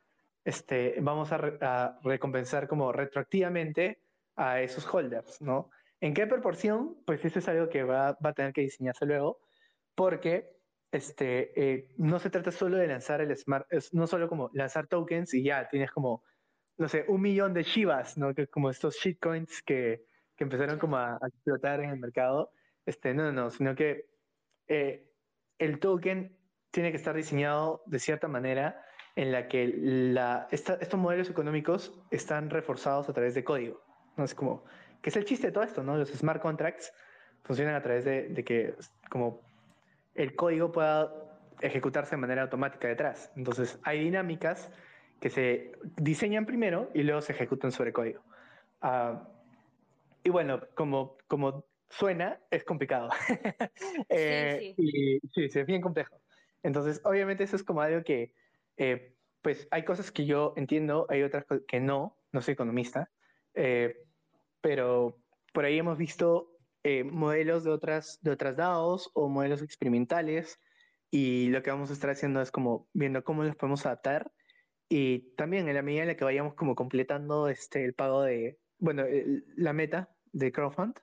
este, 0.45 0.95
vamos 1.01 1.33
a 1.33 1.99
recompensar 2.05 2.69
como 2.69 2.93
retroactivamente 2.93 4.01
a 4.37 4.61
esos 4.61 4.87
holders, 4.87 5.41
¿no? 5.41 5.71
¿En 6.01 6.15
qué 6.15 6.29
proporción? 6.29 6.97
Pues 7.07 7.25
eso 7.25 7.41
es 7.41 7.49
algo 7.49 7.69
que 7.71 7.83
va, 7.83 8.17
va 8.25 8.31
a 8.31 8.35
tener 8.35 8.53
que 8.53 8.61
diseñarse 8.61 9.05
luego, 9.05 9.41
porque 9.97 10.60
este, 10.93 11.53
eh, 11.61 11.89
no 11.99 12.19
se 12.19 12.31
trata 12.31 12.51
solo 12.51 12.77
de 12.77 12.89
lanzar 12.89 13.21
el 13.21 13.37
smart, 13.37 13.67
es 13.71 13.95
no 13.95 14.07
solo 14.07 14.29
como 14.29 14.51
lanzar 14.53 14.87
tokens 14.87 15.35
y 15.35 15.45
ya 15.45 15.69
tienes 15.69 15.91
como, 15.93 16.25
no 16.79 16.89
sé, 16.89 17.05
un 17.09 17.21
millón 17.21 17.55
de 17.55 17.63
Shivas, 17.63 18.19
¿no? 18.19 18.35
Que 18.35 18.49
como 18.49 18.71
estos 18.71 18.97
shitcoins 18.97 19.63
que, 19.63 20.05
que 20.37 20.45
empezaron 20.45 20.79
como 20.79 20.97
a, 20.97 21.15
a, 21.15 21.29
explotar 21.29 21.81
en 21.81 21.91
el 21.91 21.99
mercado. 21.99 22.53
Este, 22.87 23.15
no, 23.15 23.31
no, 23.31 23.51
sino 23.51 23.75
que 23.75 24.09
eh, 24.67 25.09
el 25.59 25.79
token 25.79 26.37
tiene 26.71 26.91
que 26.91 26.97
estar 26.97 27.15
diseñado 27.15 27.83
de 27.87 27.99
cierta 27.99 28.27
manera 28.27 28.85
en 29.17 29.33
la 29.33 29.49
que 29.49 29.73
la, 29.77 30.49
esta, 30.51 30.75
estos 30.75 30.99
modelos 30.99 31.29
económicos 31.29 31.93
están 32.11 32.51
reforzados 32.51 33.09
a 33.09 33.13
través 33.13 33.35
de 33.35 33.45
código. 33.45 33.83
¿no? 34.17 34.25
Es 34.25 34.35
como, 34.35 34.65
que 35.03 35.11
es 35.11 35.17
el 35.17 35.25
chiste 35.25 35.49
de 35.49 35.53
todo 35.53 35.65
esto, 35.65 35.83
¿no? 35.83 35.97
Los 35.97 36.11
smart 36.11 36.41
contracts 36.41 36.93
funcionan 37.43 37.75
a 37.75 37.83
través 37.83 38.05
de, 38.05 38.29
de 38.29 38.45
que 38.45 38.75
como 39.09 39.43
el 40.15 40.35
código 40.35 40.73
pueda 40.73 41.13
ejecutarse 41.61 42.13
de 42.13 42.21
manera 42.21 42.43
automática 42.43 42.89
detrás. 42.89 43.33
Entonces, 43.37 43.79
hay 43.83 44.01
dinámicas 44.05 44.71
que 45.21 45.31
se 45.31 45.73
diseñan 45.97 46.47
primero 46.47 46.91
y 46.95 47.03
luego 47.03 47.21
se 47.21 47.33
ejecutan 47.33 47.73
sobre 47.73 47.93
código. 47.93 48.23
Uh, 48.83 49.19
y 50.25 50.31
bueno, 50.31 50.61
como, 50.75 51.17
como 51.29 51.65
suena, 51.89 52.41
es 52.51 52.65
complicado. 52.65 53.11
eh, 54.09 54.75
sí, 54.77 54.91
sí. 54.91 55.21
Y, 55.33 55.49
sí, 55.49 55.59
es 55.59 55.67
bien 55.67 55.83
complejo. 55.83 56.17
Entonces, 56.63 57.01
obviamente 57.05 57.45
eso 57.45 57.57
es 57.57 57.65
como 57.65 57.81
algo 57.81 58.03
que, 58.05 58.33
eh, 58.77 59.15
pues 59.43 59.67
hay 59.71 59.85
cosas 59.85 60.11
que 60.11 60.27
yo 60.27 60.55
entiendo, 60.57 61.07
hay 61.09 61.23
otras 61.23 61.45
que 61.67 61.81
no, 61.81 62.17
no 62.33 62.43
soy 62.43 62.53
economista, 62.53 63.11
eh, 63.55 64.05
pero 64.61 65.19
por 65.53 65.65
ahí 65.65 65.79
hemos 65.79 65.97
visto 65.97 66.50
eh, 66.83 67.05
modelos 67.05 67.65
de 67.65 67.71
otras, 67.71 68.19
de 68.23 68.31
otras 68.31 68.57
DAOs 68.57 69.11
o 69.15 69.29
modelos 69.29 69.63
experimentales 69.63 70.59
y 71.11 71.49
lo 71.49 71.63
que 71.63 71.71
vamos 71.71 71.91
a 71.91 71.93
estar 71.93 72.11
haciendo 72.11 72.41
es 72.41 72.51
como 72.51 72.89
viendo 72.93 73.25
cómo 73.25 73.43
los 73.45 73.57
podemos 73.57 73.85
adaptar 73.87 74.31
y 74.93 75.33
también 75.37 75.69
en 75.69 75.75
la 75.77 75.83
medida 75.83 76.03
en 76.03 76.09
la 76.09 76.17
que 76.17 76.25
vayamos 76.25 76.55
como 76.55 76.75
completando 76.75 77.49
este, 77.49 77.85
el 77.85 77.95
pago 77.95 78.23
de, 78.23 78.59
bueno, 78.79 79.05
el, 79.05 79.45
la 79.57 79.73
meta 79.73 80.11
de 80.33 80.51
crowdfund, 80.51 80.99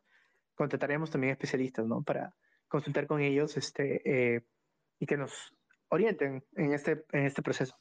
contrataremos 0.56 1.10
también 1.10 1.32
especialistas, 1.32 1.86
¿no? 1.86 2.04
Para 2.04 2.36
consultar 2.68 3.08
con 3.08 3.22
ellos 3.22 3.56
este, 3.56 4.02
eh, 4.36 4.46
y 5.00 5.06
que 5.06 5.16
nos 5.16 5.54
orienten 5.88 6.44
en 6.56 6.74
este, 6.74 7.06
en 7.13 7.26
este 7.26 7.42
proceso. 7.42 7.78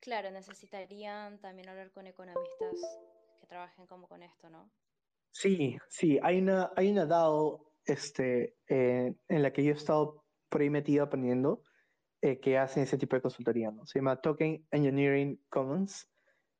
Claro, 0.00 0.30
necesitarían 0.30 1.40
también 1.40 1.70
hablar 1.70 1.90
con 1.92 2.06
economistas 2.06 3.00
que 3.40 3.46
trabajen 3.46 3.86
como 3.86 4.06
con 4.06 4.22
esto, 4.22 4.50
¿no? 4.50 4.70
Sí, 5.30 5.76
sí, 5.88 6.18
hay 6.22 6.38
una, 6.38 6.72
hay 6.76 6.90
una 6.90 7.06
DAO 7.06 7.72
este, 7.84 8.56
eh, 8.68 9.14
en 9.28 9.42
la 9.42 9.52
que 9.52 9.64
yo 9.64 9.72
he 9.72 9.76
estado 9.76 10.24
por 10.48 10.60
ahí 10.60 10.70
metido 10.70 11.04
aprendiendo 11.04 11.62
eh, 12.20 12.40
que 12.40 12.58
hacen 12.58 12.82
ese 12.82 12.98
tipo 12.98 13.16
de 13.16 13.22
consultoría, 13.22 13.70
¿no? 13.70 13.86
Se 13.86 13.98
llama 13.98 14.20
Token 14.20 14.66
Engineering 14.70 15.40
Commons, 15.48 16.10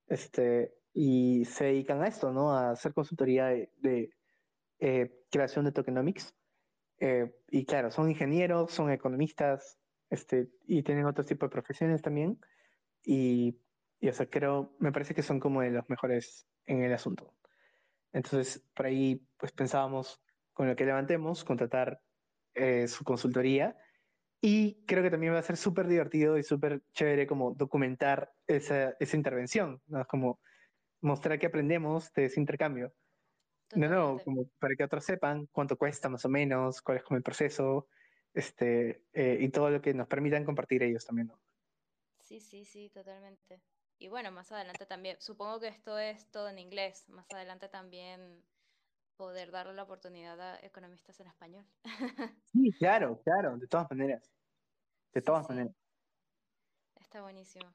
este, 0.06 0.74
y 0.92 1.44
se 1.44 1.64
dedican 1.64 2.02
a 2.02 2.08
esto, 2.08 2.32
¿no? 2.32 2.52
A 2.52 2.70
hacer 2.70 2.94
consultoría 2.94 3.46
de, 3.46 4.10
eh, 4.78 5.10
creación 5.30 5.64
de 5.64 5.72
tokenomics. 5.72 6.34
y 7.50 7.64
claro, 7.64 7.90
son 7.90 8.10
ingenieros, 8.10 8.72
son 8.72 8.90
economistas, 8.90 9.78
este, 10.10 10.48
y 10.66 10.82
tienen 10.82 11.06
otro 11.06 11.24
tipo 11.24 11.46
de 11.46 11.50
profesiones 11.50 12.02
también. 12.02 12.38
Y, 13.04 13.60
y, 14.00 14.08
o 14.08 14.12
sea, 14.12 14.26
creo, 14.28 14.74
me 14.80 14.92
parece 14.92 15.14
que 15.14 15.22
son 15.22 15.40
como 15.40 15.62
de 15.62 15.70
los 15.70 15.88
mejores 15.88 16.46
en 16.66 16.82
el 16.82 16.92
asunto. 16.92 17.37
Entonces, 18.12 18.64
por 18.74 18.86
ahí, 18.86 19.26
pues 19.36 19.52
pensábamos, 19.52 20.20
con 20.52 20.68
lo 20.68 20.76
que 20.76 20.84
levantemos, 20.84 21.44
contratar 21.44 22.00
eh, 22.54 22.88
su 22.88 23.04
consultoría. 23.04 23.76
Y 24.40 24.84
creo 24.86 25.02
que 25.02 25.10
también 25.10 25.34
va 25.34 25.38
a 25.38 25.42
ser 25.42 25.56
súper 25.56 25.88
divertido 25.88 26.38
y 26.38 26.42
súper 26.42 26.82
chévere 26.92 27.26
como 27.26 27.54
documentar 27.54 28.32
esa, 28.46 28.94
esa 29.00 29.16
intervención, 29.16 29.82
¿no? 29.86 30.04
Como 30.06 30.40
mostrar 31.00 31.38
que 31.38 31.46
aprendemos 31.46 32.12
de 32.12 32.26
ese 32.26 32.40
intercambio. 32.40 32.94
No, 33.74 33.88
no, 33.88 34.18
como 34.24 34.48
para 34.58 34.74
que 34.74 34.84
otros 34.84 35.04
sepan 35.04 35.46
cuánto 35.52 35.76
cuesta 35.76 36.08
más 36.08 36.24
o 36.24 36.28
menos, 36.28 36.80
cuál 36.80 36.98
es 36.98 37.04
como 37.04 37.18
el 37.18 37.22
proceso, 37.22 37.88
este, 38.32 39.04
eh, 39.12 39.38
y 39.40 39.48
todo 39.50 39.70
lo 39.70 39.82
que 39.82 39.92
nos 39.92 40.08
permitan 40.08 40.44
compartir 40.44 40.82
ellos 40.82 41.04
también, 41.04 41.28
¿no? 41.28 41.38
Sí, 42.20 42.40
sí, 42.40 42.64
sí, 42.64 42.90
totalmente. 42.90 43.60
Y 43.98 44.08
bueno, 44.08 44.30
más 44.30 44.52
adelante 44.52 44.86
también, 44.86 45.20
supongo 45.20 45.58
que 45.58 45.68
esto 45.68 45.98
es 45.98 46.30
todo 46.30 46.48
en 46.48 46.58
inglés, 46.58 47.08
más 47.08 47.26
adelante 47.32 47.68
también 47.68 48.44
poder 49.16 49.50
darle 49.50 49.74
la 49.74 49.82
oportunidad 49.82 50.40
a 50.40 50.58
economistas 50.60 51.18
en 51.18 51.26
español. 51.26 51.66
sí, 52.52 52.72
claro, 52.78 53.20
claro, 53.22 53.56
de 53.56 53.66
todas 53.66 53.90
maneras. 53.90 54.30
De 55.12 55.20
todas 55.20 55.48
maneras. 55.48 55.74
Está 57.00 57.22
buenísimo. 57.22 57.74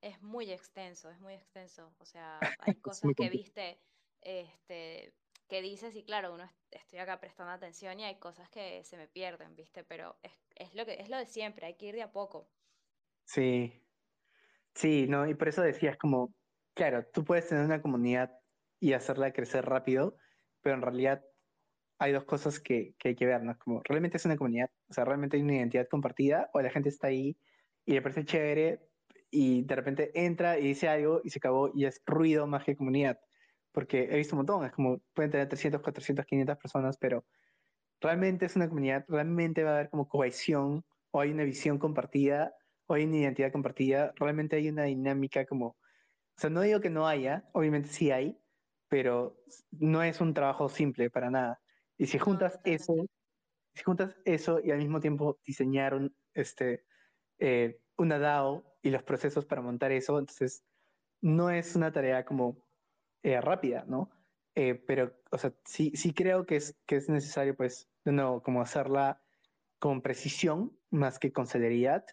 Es 0.00 0.22
muy 0.22 0.50
extenso, 0.50 1.10
es 1.10 1.20
muy 1.20 1.34
extenso. 1.34 1.92
O 1.98 2.06
sea, 2.06 2.40
hay 2.60 2.74
cosas 2.76 3.12
que 3.14 3.28
viste, 3.28 3.78
este, 4.22 5.12
que 5.48 5.60
dices 5.60 5.94
y 5.94 6.04
claro, 6.04 6.32
uno 6.32 6.50
estoy 6.70 6.98
acá 6.98 7.20
prestando 7.20 7.52
atención 7.52 8.00
y 8.00 8.04
hay 8.04 8.18
cosas 8.18 8.48
que 8.48 8.82
se 8.84 8.96
me 8.96 9.06
pierden, 9.06 9.54
¿viste? 9.54 9.84
Pero 9.84 10.16
es, 10.22 10.32
es, 10.54 10.74
lo, 10.74 10.86
que, 10.86 10.94
es 10.94 11.10
lo 11.10 11.18
de 11.18 11.26
siempre, 11.26 11.66
hay 11.66 11.74
que 11.74 11.86
ir 11.86 11.94
de 11.94 12.02
a 12.02 12.12
poco. 12.12 12.48
Sí, 13.26 13.85
sí, 14.76 15.06
no, 15.08 15.28
y 15.28 15.34
por 15.34 15.48
eso 15.48 15.62
decías 15.62 15.96
como, 15.96 16.32
claro, 16.74 17.04
tú 17.12 17.24
puedes 17.24 17.48
tener 17.48 17.64
una 17.64 17.82
comunidad 17.82 18.30
y 18.80 18.92
hacerla 18.92 19.32
crecer 19.32 19.64
rápido, 19.66 20.16
pero 20.62 20.76
en 20.76 20.82
realidad 20.82 21.24
hay 21.98 22.12
dos 22.12 22.24
cosas 22.24 22.60
que, 22.60 22.94
que, 22.98 23.08
hay 23.10 23.16
que 23.16 23.26
ver, 23.26 23.42
¿no? 23.42 23.58
Como, 23.58 23.82
¿realmente 23.84 24.18
es 24.18 24.24
una 24.26 24.36
comunidad? 24.36 24.70
O 24.88 24.94
sea, 24.94 25.04
¿realmente 25.04 25.36
hay 25.36 25.42
una 25.42 25.56
identidad 25.56 25.88
compartida? 25.88 26.50
¿O 26.52 26.60
la 26.60 26.70
gente 26.70 26.90
está 26.90 27.08
ahí 27.08 27.36
y 27.84 27.94
le 27.94 28.02
parece 28.02 28.24
chévere 28.24 28.80
y 29.30 29.62
de 29.62 29.74
repente 29.74 30.12
entra 30.14 30.58
y 30.58 30.68
dice 30.68 30.88
algo 30.88 31.20
y 31.24 31.30
se 31.30 31.38
acabó 31.38 31.70
y 31.74 31.86
es 31.86 32.02
ruido 32.06 32.46
más 32.46 32.64
que 32.64 32.76
comunidad? 32.76 33.18
porque 33.76 34.08
he 34.10 34.16
visto 34.16 34.34
un 34.34 34.38
montón, 34.38 34.64
es 34.64 34.72
como 34.72 35.02
pueden 35.12 35.30
tener 35.30 35.50
300, 35.50 35.82
400, 35.82 36.24
500 36.24 36.56
personas, 36.56 36.96
pero 36.96 37.26
realmente 38.00 38.46
es 38.46 38.56
una 38.56 38.70
comunidad, 38.70 39.04
realmente 39.06 39.64
va 39.64 39.72
a 39.72 39.74
haber 39.74 39.90
como 39.90 40.08
cohesión, 40.08 40.82
o 41.10 41.20
hay 41.20 41.30
una 41.30 41.44
visión 41.44 41.78
compartida, 41.78 42.54
hay 42.94 43.04
una 43.04 43.18
identidad 43.18 43.52
compartida, 43.52 44.12
realmente 44.16 44.56
hay 44.56 44.68
una 44.68 44.84
dinámica 44.84 45.44
como, 45.46 45.66
o 45.68 45.76
sea, 46.36 46.50
no 46.50 46.62
digo 46.62 46.80
que 46.80 46.90
no 46.90 47.06
haya, 47.08 47.48
obviamente 47.52 47.88
sí 47.88 48.10
hay, 48.10 48.38
pero 48.88 49.42
no 49.70 50.02
es 50.02 50.20
un 50.20 50.34
trabajo 50.34 50.68
simple 50.68 51.10
para 51.10 51.30
nada. 51.30 51.60
Y 51.98 52.06
si 52.06 52.18
juntas 52.18 52.60
eso, 52.64 52.94
si 53.74 53.82
juntas 53.82 54.16
eso 54.24 54.60
y 54.62 54.70
al 54.70 54.78
mismo 54.78 55.00
tiempo 55.00 55.38
diseñar 55.44 56.10
este, 56.34 56.84
eh, 57.38 57.80
una 57.96 58.18
DAO 58.18 58.78
y 58.82 58.90
los 58.90 59.02
procesos 59.02 59.44
para 59.44 59.62
montar 59.62 59.92
eso, 59.92 60.18
entonces 60.18 60.64
no 61.20 61.50
es 61.50 61.74
una 61.76 61.92
tarea 61.92 62.24
como 62.24 62.58
eh, 63.22 63.40
rápida, 63.40 63.84
¿no? 63.86 64.10
Eh, 64.54 64.74
pero, 64.74 65.12
o 65.30 65.38
sea, 65.38 65.52
sí, 65.64 65.92
sí 65.94 66.14
creo 66.14 66.46
que 66.46 66.56
es, 66.56 66.78
que 66.86 66.96
es 66.96 67.08
necesario, 67.08 67.56
pues, 67.56 67.90
de 68.04 68.12
nuevo, 68.12 68.42
como 68.42 68.62
hacerla 68.62 69.22
con 69.78 70.00
precisión 70.00 70.78
más 70.90 71.18
que 71.18 71.32
con 71.32 71.46
celeridad. 71.46 72.06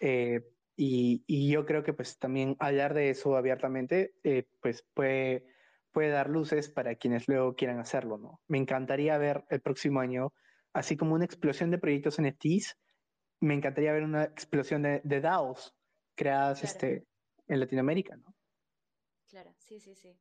Eh, 0.00 0.42
y, 0.76 1.24
y, 1.26 1.50
yo 1.50 1.66
creo 1.66 1.82
que, 1.82 1.92
pues, 1.92 2.18
también 2.18 2.56
hablar 2.60 2.94
de 2.94 3.10
eso 3.10 3.36
abiertamente, 3.36 4.14
pues, 4.60 4.84
puede, 4.94 5.44
puede 5.90 6.10
dar 6.10 6.30
luces 6.30 6.70
para 6.70 6.94
quienes 6.94 7.26
luego 7.26 7.56
quieran 7.56 7.80
hacerlo, 7.80 8.16
¿no? 8.18 8.40
Me 8.46 8.58
encantaría 8.58 9.18
ver 9.18 9.44
el 9.50 9.60
próximo 9.60 10.00
año, 10.00 10.32
así 10.72 10.96
como 10.96 11.14
una 11.14 11.24
explosión 11.24 11.70
de 11.70 11.78
proyectos 11.78 12.18
NFTs, 12.20 12.76
me 13.40 13.54
encantaría 13.54 13.92
ver 13.92 14.04
una 14.04 14.24
explosión 14.24 14.82
de, 14.82 15.00
de 15.04 15.20
DAOs 15.20 15.74
creadas 16.14 16.64
este, 16.64 17.06
en 17.46 17.60
Latinoamérica, 17.60 18.16
¿no? 18.16 18.34
Claro, 19.28 19.54
sí, 19.58 19.78
sí, 19.78 19.94
sí. 19.94 20.18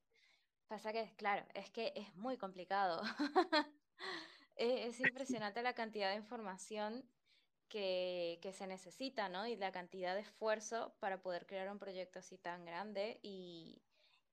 Pasa 0.68 0.92
que, 0.92 1.14
claro, 1.16 1.46
es 1.54 1.72
que 1.72 1.94
es 1.96 2.14
muy 2.16 2.38
complicado. 2.38 3.02
es, 4.56 5.00
impresionante 5.00 5.62
la 5.62 5.74
cantidad 5.74 6.12
de 6.12 6.18
información 6.18 7.10
que, 7.70 8.40
que, 8.42 8.54
se 8.54 8.68
necesita, 8.68 9.30
¿no? 9.30 9.46
Y 9.48 9.56
la 9.56 9.72
cantidad 9.72 10.16
de 10.16 10.22
esfuerzo 10.22 10.96
para 11.00 11.22
poder 11.22 11.46
crear 11.46 11.70
un 11.72 11.80
proyecto 11.80 12.20
así 12.20 12.38
tan 12.38 12.66
grande 12.66 13.20
y, 13.22 13.82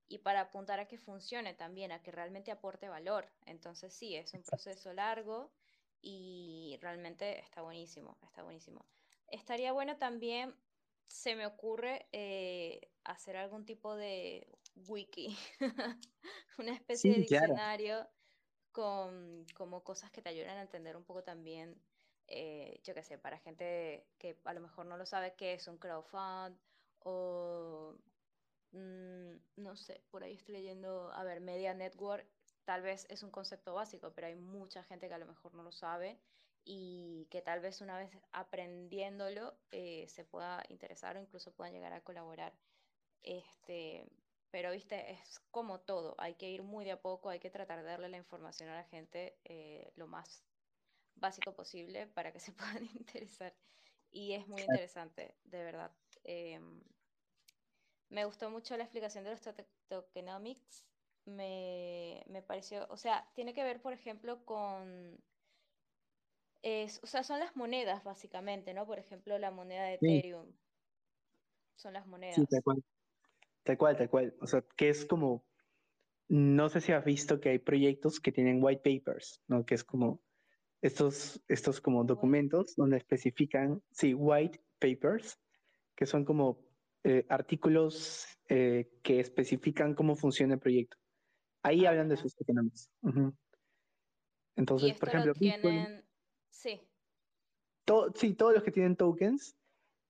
y 0.09 0.19
para 0.19 0.41
apuntar 0.41 0.81
a 0.81 0.87
que 0.87 0.99
funcione 0.99 1.55
también, 1.55 1.93
a 1.93 2.03
que 2.03 2.11
realmente 2.11 2.51
aporte 2.51 2.89
valor. 2.89 3.33
Entonces 3.47 3.93
sí, 3.95 4.17
es 4.17 4.33
un 4.35 4.43
proceso 4.43 4.93
largo 4.93 5.53
y 6.01 6.79
realmente 6.81 7.41
está 7.41 7.63
buenísimo, 7.63 8.19
está 8.23 8.43
buenísimo. 8.43 8.85
Estaría 9.29 9.73
bueno 9.73 9.97
también, 9.97 10.55
se 11.07 11.35
me 11.35 11.47
ocurre, 11.47 12.07
eh, 12.13 12.91
hacer 13.05 13.37
algún 13.37 13.65
tipo 13.65 13.97
de 13.97 14.47
wiki, 14.75 15.37
una 16.59 16.75
especie 16.75 17.13
de 17.13 17.19
diccionario 17.21 18.09
con 18.73 19.47
como 19.55 19.83
cosas 19.83 20.11
que 20.11 20.21
te 20.21 20.29
ayudan 20.29 20.59
a 20.59 20.63
entender 20.63 20.97
un 20.97 21.05
poco 21.05 21.23
también, 21.23 21.81
eh, 22.29 22.81
yo 22.85 22.95
qué 22.95 23.03
sé, 23.03 23.19
para 23.19 23.39
gente 23.39 24.07
que 24.19 24.39
a 24.45 24.55
lo 24.55 24.61
mejor 24.61 24.87
no 24.87 24.97
lo 24.97 25.07
sabe 25.07 25.35
qué 25.35 25.55
es 25.55 25.69
un 25.69 25.79
crowdfund 25.79 26.57
o 27.01 27.97
mm, 28.73 29.35
no 29.57 29.77
sé, 29.77 30.03
por 30.11 30.25
ahí 30.25 30.35
estoy 30.35 30.55
leyendo, 30.55 31.13
a 31.13 31.25
ver, 31.25 31.41
Media 31.41 31.75
Network 31.75 32.27
tal 32.65 32.83
vez 32.83 33.07
es 33.11 33.23
un 33.23 33.31
concepto 33.31 33.75
básico, 33.75 34.13
pero 34.15 34.27
hay 34.27 34.37
mucha 34.37 34.83
gente 34.85 35.09
que 35.09 35.15
a 35.15 35.19
lo 35.19 35.27
mejor 35.27 35.55
no 35.55 35.63
lo 35.63 35.73
sabe 35.73 36.19
y 36.65 37.27
que 37.31 37.43
tal 37.43 37.61
vez 37.61 37.81
una 37.81 37.99
vez 37.99 38.11
aprendiéndolo 38.33 39.55
eh, 39.71 40.07
se 40.09 40.25
pueda 40.25 40.63
interesar 40.69 41.17
o 41.17 41.21
incluso 41.21 41.53
puedan 41.53 41.75
llegar 41.75 41.93
a 41.93 42.03
colaborar. 42.03 42.55
Este, 43.23 44.07
pero, 44.51 44.71
viste, 44.71 45.11
es 45.13 45.41
como 45.51 45.81
todo, 45.81 46.15
hay 46.19 46.35
que 46.37 46.49
ir 46.49 46.63
muy 46.63 46.85
de 46.85 46.93
a 46.93 47.03
poco, 47.03 47.29
hay 47.29 47.41
que 47.41 47.51
tratar 47.51 47.79
de 47.83 47.85
darle 47.91 48.09
la 48.09 48.19
información 48.19 48.69
a 48.71 48.77
la 48.77 48.85
gente 48.85 49.37
eh, 49.45 49.93
lo 49.97 50.07
más 50.07 50.45
básico 51.17 51.55
posible 51.55 52.07
para 52.09 52.33
que 52.33 52.41
se 52.41 52.53
puedan 52.83 52.85
interesar. 52.85 53.55
Y 54.11 54.33
es 54.33 54.47
muy 54.47 54.63
interesante, 54.63 55.35
de 55.45 55.65
verdad. 55.65 55.91
Em, 56.23 56.81
me 58.11 58.25
gustó 58.25 58.51
mucho 58.51 58.77
la 58.77 58.85
explicación 58.85 59.25
de 59.25 59.31
los 59.31 59.41
tokenomics. 59.89 60.85
Me, 61.27 62.23
me, 62.29 62.43
pareció, 62.43 62.87
o 62.91 62.97
sea, 62.97 63.29
tiene 63.35 63.55
que 63.55 63.65
ver, 63.65 63.81
por 63.81 63.93
ejemplo, 63.93 64.45
con... 64.45 65.19
o 66.63 67.07
sea, 67.07 67.25
son 67.25 67.41
las 67.41 67.57
monedas, 67.57 68.05
básicamente, 68.05 68.75
¿no? 68.75 68.87
Por 68.87 68.99
ejemplo, 68.99 69.39
la 69.39 69.51
moneda 69.51 69.85
de 69.85 69.95
Ethereum. 69.95 70.53
Son 71.77 71.95
las 71.95 72.07
monedas. 72.07 72.37
Sí, 72.37 72.45
Tal 73.65 73.79
cual, 73.79 73.97
tal 73.97 74.11
cual. 74.11 74.37
O 74.41 74.47
sea, 74.47 74.63
que 74.77 74.91
es 74.91 75.07
como, 75.07 75.43
no 76.29 76.69
sé 76.69 76.81
si 76.81 76.93
has 76.93 77.05
visto 77.05 77.41
que 77.41 77.49
hay 77.49 77.59
proyectos 77.59 78.21
que 78.21 78.31
tienen 78.31 78.63
white 78.63 78.83
papers, 78.83 79.43
¿no? 79.49 79.65
Que 79.65 79.75
es 79.75 79.83
como 79.83 80.23
estos, 80.85 81.43
estos 81.49 81.81
como 81.81 82.05
documentos 82.05 82.77
donde 82.77 82.99
especifican, 82.99 83.83
sí, 83.91 84.13
white 84.13 84.61
papers, 84.79 85.41
que 85.97 86.05
son 86.05 86.27
como 86.27 86.59
eh, 87.05 87.25
artículos 87.31 88.27
eh, 88.51 88.91
que 89.03 89.19
especifican 89.19 89.95
cómo 89.95 90.15
funciona 90.15 90.55
el 90.55 90.61
proyecto. 90.61 90.99
Ahí 91.63 91.87
ah, 91.87 91.91
hablan 91.91 92.11
de 92.11 92.19
sus 92.19 92.39
economías. 92.39 92.91
Entonces, 94.57 94.99
por 94.99 95.09
ejemplo, 95.09 95.33
tienen... 95.33 96.05
sí. 96.51 96.83
sí, 98.15 98.35
todos 98.35 98.53
los 98.53 98.63
que 98.63 98.71
tienen 98.71 98.95
tokens, 98.95 99.57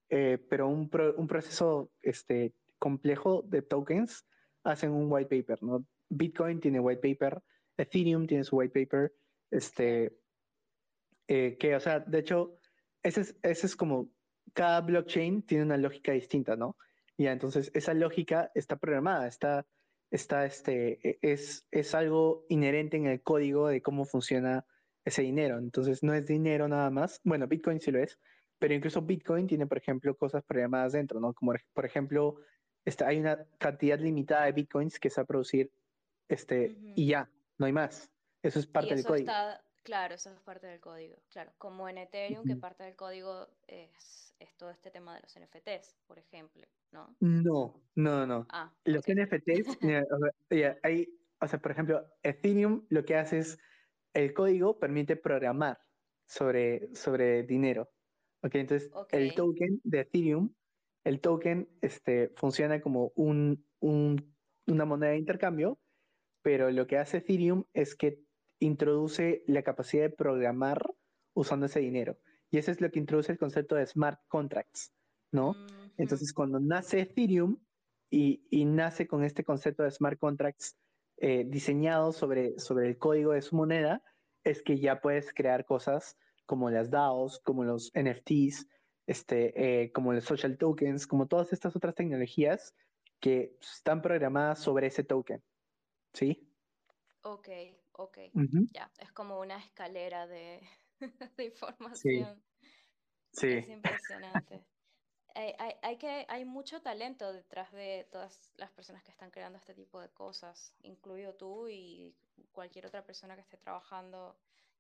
eh, 0.09 0.45
pero 0.51 0.67
un, 0.67 0.91
un 1.17 1.27
proceso 1.29 1.93
este, 2.03 2.53
complejo 2.81 3.43
de 3.43 3.63
tokens 3.63 4.27
hacen 4.65 4.91
un 4.91 5.07
white 5.09 5.31
paper, 5.31 5.63
¿no? 5.63 5.87
Bitcoin 6.09 6.59
tiene 6.59 6.81
white 6.81 7.01
paper, 7.01 7.41
Ethereum 7.77 8.27
tiene 8.27 8.43
su 8.43 8.57
white 8.57 8.73
paper, 8.73 9.13
Este, 9.53 10.19
eh, 11.29 11.57
que, 11.59 11.75
o 11.75 11.81
sea, 11.81 12.01
de 12.01 12.19
hecho, 12.19 12.59
ese 13.03 13.23
es, 13.23 13.37
ese 13.43 13.67
es 13.67 13.77
como, 13.77 14.11
cada 14.53 14.81
blockchain 14.81 15.43
tiene 15.43 15.65
una 15.65 15.77
lógica 15.77 16.13
distinta, 16.13 16.57
¿no? 16.57 16.77
Ya, 17.17 17.33
entonces 17.33 17.71
esa 17.75 17.95
lógica 17.95 18.51
está 18.55 18.77
programada, 18.77 19.27
está, 19.27 19.67
está, 20.11 20.45
este, 20.45 21.09
e, 21.09 21.19
es, 21.23 21.67
es 21.71 21.95
algo 21.95 22.45
inherente 22.49 22.97
en 22.97 23.07
el 23.07 23.23
código 23.23 23.69
de 23.69 23.83
cómo 23.83 24.05
funciona 24.05 24.67
ese 25.05 25.23
dinero. 25.23 25.59
Entonces 25.59 26.03
no 26.03 26.15
es 26.15 26.27
dinero 26.27 26.69
nada 26.69 26.91
más. 26.91 27.21
Bueno, 27.25 27.47
Bitcoin 27.47 27.81
sí 27.81 27.91
lo 27.91 28.01
es, 28.01 28.19
pero 28.59 28.75
incluso 28.75 29.03
Bitcoin 29.03 29.47
tiene, 29.47 29.67
por 29.67 29.79
ejemplo, 29.79 30.17
cosas 30.17 30.43
programadas 30.45 30.93
dentro, 30.93 31.21
¿no? 31.21 31.35
Como 31.35 31.53
por 31.73 31.85
ejemplo, 31.85 32.37
está, 32.85 33.09
hay 33.09 33.19
una 33.19 33.47
cantidad 33.59 33.99
limitada 33.99 34.47
de 34.47 34.53
Bitcoins 34.53 34.99
que 34.99 35.11
se 35.11 35.21
va 35.21 35.25
a 35.25 35.27
producir 35.27 35.71
este, 36.29 36.77
y 36.97 37.07
ya, 37.07 37.31
no 37.59 37.67
hay 37.67 37.73
más. 37.73 38.11
Eso 38.43 38.59
es 38.59 38.67
parte 38.67 38.95
del 38.95 39.05
código. 39.05 39.33
Claro, 39.85 40.15
eso 40.15 40.31
es 40.31 40.41
parte 40.41 40.67
del 40.67 40.81
código. 40.81 41.17
Claro, 41.31 41.53
como 41.59 41.89
en 41.89 41.99
Ethereum, 41.99 42.45
que 42.45 42.57
parte 42.57 42.83
del 42.83 42.97
código 42.97 43.47
es, 43.69 44.35
es, 44.41 44.57
todo 44.57 44.71
este 44.71 44.91
tema 44.91 45.15
de 45.15 45.21
los 45.21 45.39
NFTs, 45.39 45.97
por 46.07 46.19
ejemplo, 46.19 46.67
¿no? 46.91 47.15
No, 47.21 47.81
no, 47.95 48.27
no. 48.27 48.47
Ah, 48.51 48.73
los 48.85 49.05
NFTs, 49.07 49.79
hay, 50.83 51.09
o 51.41 51.47
sea, 51.47 51.61
por 51.61 51.71
ejemplo, 51.71 52.05
Ethereum 52.23 52.85
lo 52.89 53.05
que 53.05 53.17
hace 53.17 53.39
es, 53.39 53.59
el 54.15 54.33
código 54.33 54.79
permite 54.79 55.17
programar 55.17 55.79
sobre, 56.27 56.95
sobre 56.95 57.43
dinero. 57.43 57.91
Ok, 58.43 58.57
entonces 58.57 58.91
el 59.11 59.35
token 59.35 59.81
de 59.85 60.01
Ethereum, 60.01 60.55
el 61.05 61.21
token 61.21 61.69
este, 61.81 62.31
funciona 62.37 62.81
como 62.81 63.13
un, 63.17 63.67
un, 63.81 64.35
una 64.67 64.85
moneda 64.85 65.11
de 65.11 65.19
intercambio, 65.19 65.79
pero 66.43 66.71
lo 66.71 66.87
que 66.87 66.99
hace 66.99 67.19
Ethereum 67.19 67.65
es 67.73 67.95
que 67.95 68.24
introduce 68.67 69.43
la 69.47 69.63
capacidad 69.63 70.05
de 70.05 70.11
programar 70.11 70.95
usando 71.35 71.67
ese 71.67 71.81
dinero. 71.81 72.19
Y 72.51 72.59
eso 72.59 72.71
es 72.71 72.81
lo 72.81 72.91
que 72.91 72.99
introduce 72.99 73.33
el 73.33 73.39
concepto 73.39 73.75
de 73.75 73.87
smart 73.87 74.21
contracts, 74.29 74.93
¿no? 75.33 75.55
Entonces, 75.97 76.33
cuando 76.33 76.61
nace 76.61 77.01
Ethereum 77.01 77.59
y, 78.11 78.47
y, 78.51 78.65
nace 78.65 79.07
con 79.07 79.25
este 79.25 79.45
concepto 79.45 79.83
de 79.83 79.91
smart 79.91 80.19
contracts 80.19 80.77
eh, 81.19 81.45
diseñado 81.47 82.13
sobre, 82.13 82.59
sobre 82.59 82.89
el 82.89 82.99
código 82.99 83.33
de 83.33 83.43
su 83.43 83.57
moneda, 83.57 84.03
es 84.45 84.63
que 84.63 84.79
ya 84.79 85.01
puedes 85.01 85.33
crear 85.33 85.65
cosas 85.65 86.17
como 86.47 86.71
las 86.71 86.91
DAOs, 86.91 87.41
como 87.41 87.65
los 87.65 87.91
NFTs, 87.95 88.69
este, 89.07 89.83
eh, 89.83 89.93
como 89.93 90.13
los 90.13 90.25
social 90.25 90.59
tokens, 90.59 91.07
como 91.07 91.27
todas 91.27 91.53
estas 91.53 91.75
otras 91.77 91.95
tecnologías 91.95 92.75
que 93.21 93.57
están 93.61 94.03
programadas 94.03 94.59
sobre 94.61 94.89
ese 94.89 95.05
token. 95.05 95.43
¿Sí? 96.13 96.49
Ok, 97.23 97.49
ok. 97.95 98.19
Ya, 98.73 98.91
es 98.99 99.13
como 99.13 99.41
una 99.41 99.59
escalera 99.59 100.27
de, 100.27 100.61
información. 101.39 102.43
Sí. 103.33 103.49
Es 103.49 103.69
impresionante. 103.69 104.65
hay, 105.35 105.75
hay, 105.83 105.97
que, 105.99 106.27
hay 106.29 106.45
mucho 106.45 106.81
talento 106.83 107.33
detrás 107.33 107.73
de 107.73 108.07
todas 108.13 108.53
las 108.57 108.71
personas 108.71 109.03
que 109.03 109.11
están 109.11 109.31
creando 109.31 109.59
este 109.59 109.75
tipo 109.75 110.01
de 110.01 110.09
cosas, 110.11 110.75
incluido 110.83 111.35
tú 111.35 111.69
y 111.69 112.15
cualquier 112.53 112.87
otra 112.87 113.05
persona 113.05 113.35
que 113.35 113.43
esté 113.43 113.57
trabajando 113.57 114.37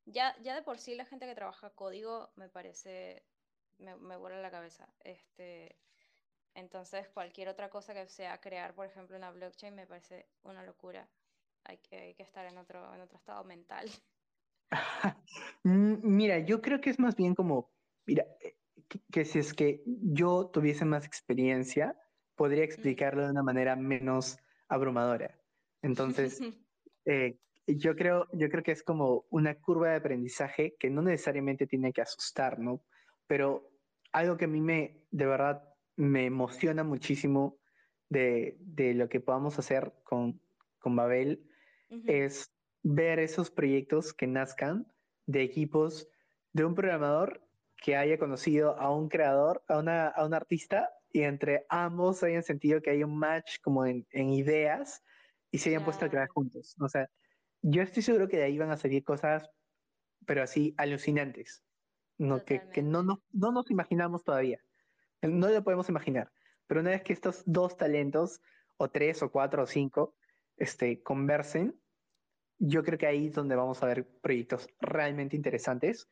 ya, 0.07 0.37
ya 0.43 0.55
de 0.55 0.63
por 0.63 0.79
sí 0.79 0.95
la 0.95 1.05
gente 1.05 1.27
que 1.27 1.35
trabaja 1.35 1.71
código 1.71 2.31
me 2.37 2.49
parece, 2.49 3.25
me, 3.79 3.97
me 3.97 4.17
vuela 4.17 4.41
la 4.41 4.51
cabeza. 4.51 4.89
Este, 5.01 5.77
entonces 6.55 7.09
cualquier 7.09 7.49
otra 7.49 7.71
cosa 7.71 7.95
que 7.95 8.07
sea 8.07 8.41
crear, 8.41 8.75
por 8.75 8.87
ejemplo, 8.87 9.17
una 9.17 9.31
blockchain 9.31 9.75
me 9.75 9.87
parece 9.87 10.27
una 10.43 10.63
locura. 10.63 11.09
Hay 11.65 11.79
que, 11.79 11.97
hay 11.97 12.15
que 12.15 12.23
estar 12.23 12.47
en 12.47 12.59
otro, 12.59 12.95
en 12.95 13.01
otro 13.01 13.17
estado 13.17 13.45
mental. 13.45 13.89
Mira, 15.63 16.39
yo 16.41 16.61
creo 16.61 16.81
que 16.81 16.91
es 16.91 16.99
más 16.99 17.17
bien 17.17 17.35
como, 17.35 17.73
mira, 18.07 18.25
eh, 18.41 18.57
que, 19.11 19.25
si 19.25 19.39
es 19.39 19.55
que 19.55 19.83
yo 19.87 20.51
tuviese 20.53 20.85
más 20.85 21.07
experiencia, 21.07 21.97
podría 22.35 22.65
explicarlo 22.65 23.25
de 23.25 23.31
una 23.31 23.43
manera 23.43 23.77
menos 23.77 24.37
abrumadora. 24.69 25.39
Entonces, 25.83 26.41
eh, 27.07 27.39
yo 27.67 27.97
creo, 27.97 28.27
yo 28.33 28.49
creo 28.49 28.63
que 28.63 28.73
es 28.73 28.83
como 28.83 29.25
una 29.31 29.55
curva 29.55 29.91
de 29.91 29.97
aprendizaje 29.97 30.77
que 30.79 30.91
no 30.91 31.03
necesariamente 31.03 31.67
tiene 31.67 31.93
que 31.93 32.03
asustar, 32.03 32.59
¿no? 32.59 32.85
Pero 33.27 33.71
algo 34.13 34.37
que 34.37 34.45
a 34.45 34.49
mí 34.49 34.61
me, 34.61 35.07
de 35.11 35.27
verdad, 35.27 35.63
me 35.97 36.27
emociona 36.27 36.85
muchísimo 36.85 37.59
de, 38.09 38.57
de 38.61 38.95
lo 38.95 39.09
que 39.09 39.21
podamos 39.21 39.59
hacer 39.59 39.95
con, 40.05 40.41
con 40.79 40.95
Babel 40.95 41.49
es 42.07 42.53
ver 42.83 43.19
esos 43.19 43.51
proyectos 43.51 44.13
que 44.13 44.27
nazcan 44.27 44.87
de 45.27 45.43
equipos 45.43 46.09
de 46.53 46.65
un 46.65 46.75
programador 46.75 47.43
que 47.77 47.97
haya 47.97 48.19
conocido 48.19 48.79
a 48.79 48.95
un 48.95 49.09
creador, 49.09 49.63
a, 49.69 49.79
una, 49.79 50.09
a 50.09 50.25
un 50.25 50.35
artista, 50.35 50.91
y 51.13 51.23
entre 51.23 51.65
ambos 51.69 52.23
hayan 52.23 52.43
sentido 52.43 52.83
que 52.83 52.91
hay 52.91 53.05
un 53.05 53.17
match 53.17 53.59
como 53.63 53.87
en, 53.87 54.07
en 54.11 54.31
ideas 54.31 55.03
y 55.51 55.59
se 55.59 55.71
hayan 55.71 55.85
puesto 55.85 56.05
a 56.05 56.09
crear 56.09 56.29
juntos. 56.29 56.75
O 56.81 56.89
sea, 56.89 57.09
yo 57.63 57.83
estoy 57.83 58.03
seguro 58.03 58.29
que 58.29 58.39
de 58.39 58.45
ahí 58.45 58.59
van 58.59 58.71
a 58.71 58.77
salir 58.77 59.05
cosas, 59.05 59.49
pero 60.27 60.43
así 60.43 60.75
alucinantes, 60.77 61.63
no, 62.19 62.45
que, 62.45 62.69
que 62.73 62.83
no, 62.83 63.03
no, 63.03 63.23
no, 63.33 63.53
nos 63.53 63.71
imaginamos 63.71 64.25
todavía. 64.25 64.61
No 65.23 65.49
lo 65.49 65.63
podemos 65.63 65.89
imaginar. 65.89 66.33
Pero 66.67 66.81
una 66.81 66.91
vez 66.91 67.03
que 67.03 67.13
estos 67.13 67.43
dos 67.47 67.77
talentos, 67.77 68.41
o 68.77 68.91
tres, 68.91 69.23
o 69.23 69.31
cuatro, 69.31 69.63
o 69.63 69.67
cinco, 69.67 70.17
este, 70.57 71.03
conversen, 71.03 71.81
yo 72.59 72.83
creo 72.83 72.99
que 72.99 73.07
ahí 73.07 73.27
es 73.27 73.35
donde 73.35 73.57
vamos 73.57 73.83
a 73.83 73.87
ver 73.87 74.07
proyectos 74.21 74.69
realmente 74.81 75.37
interesantes 75.37 76.09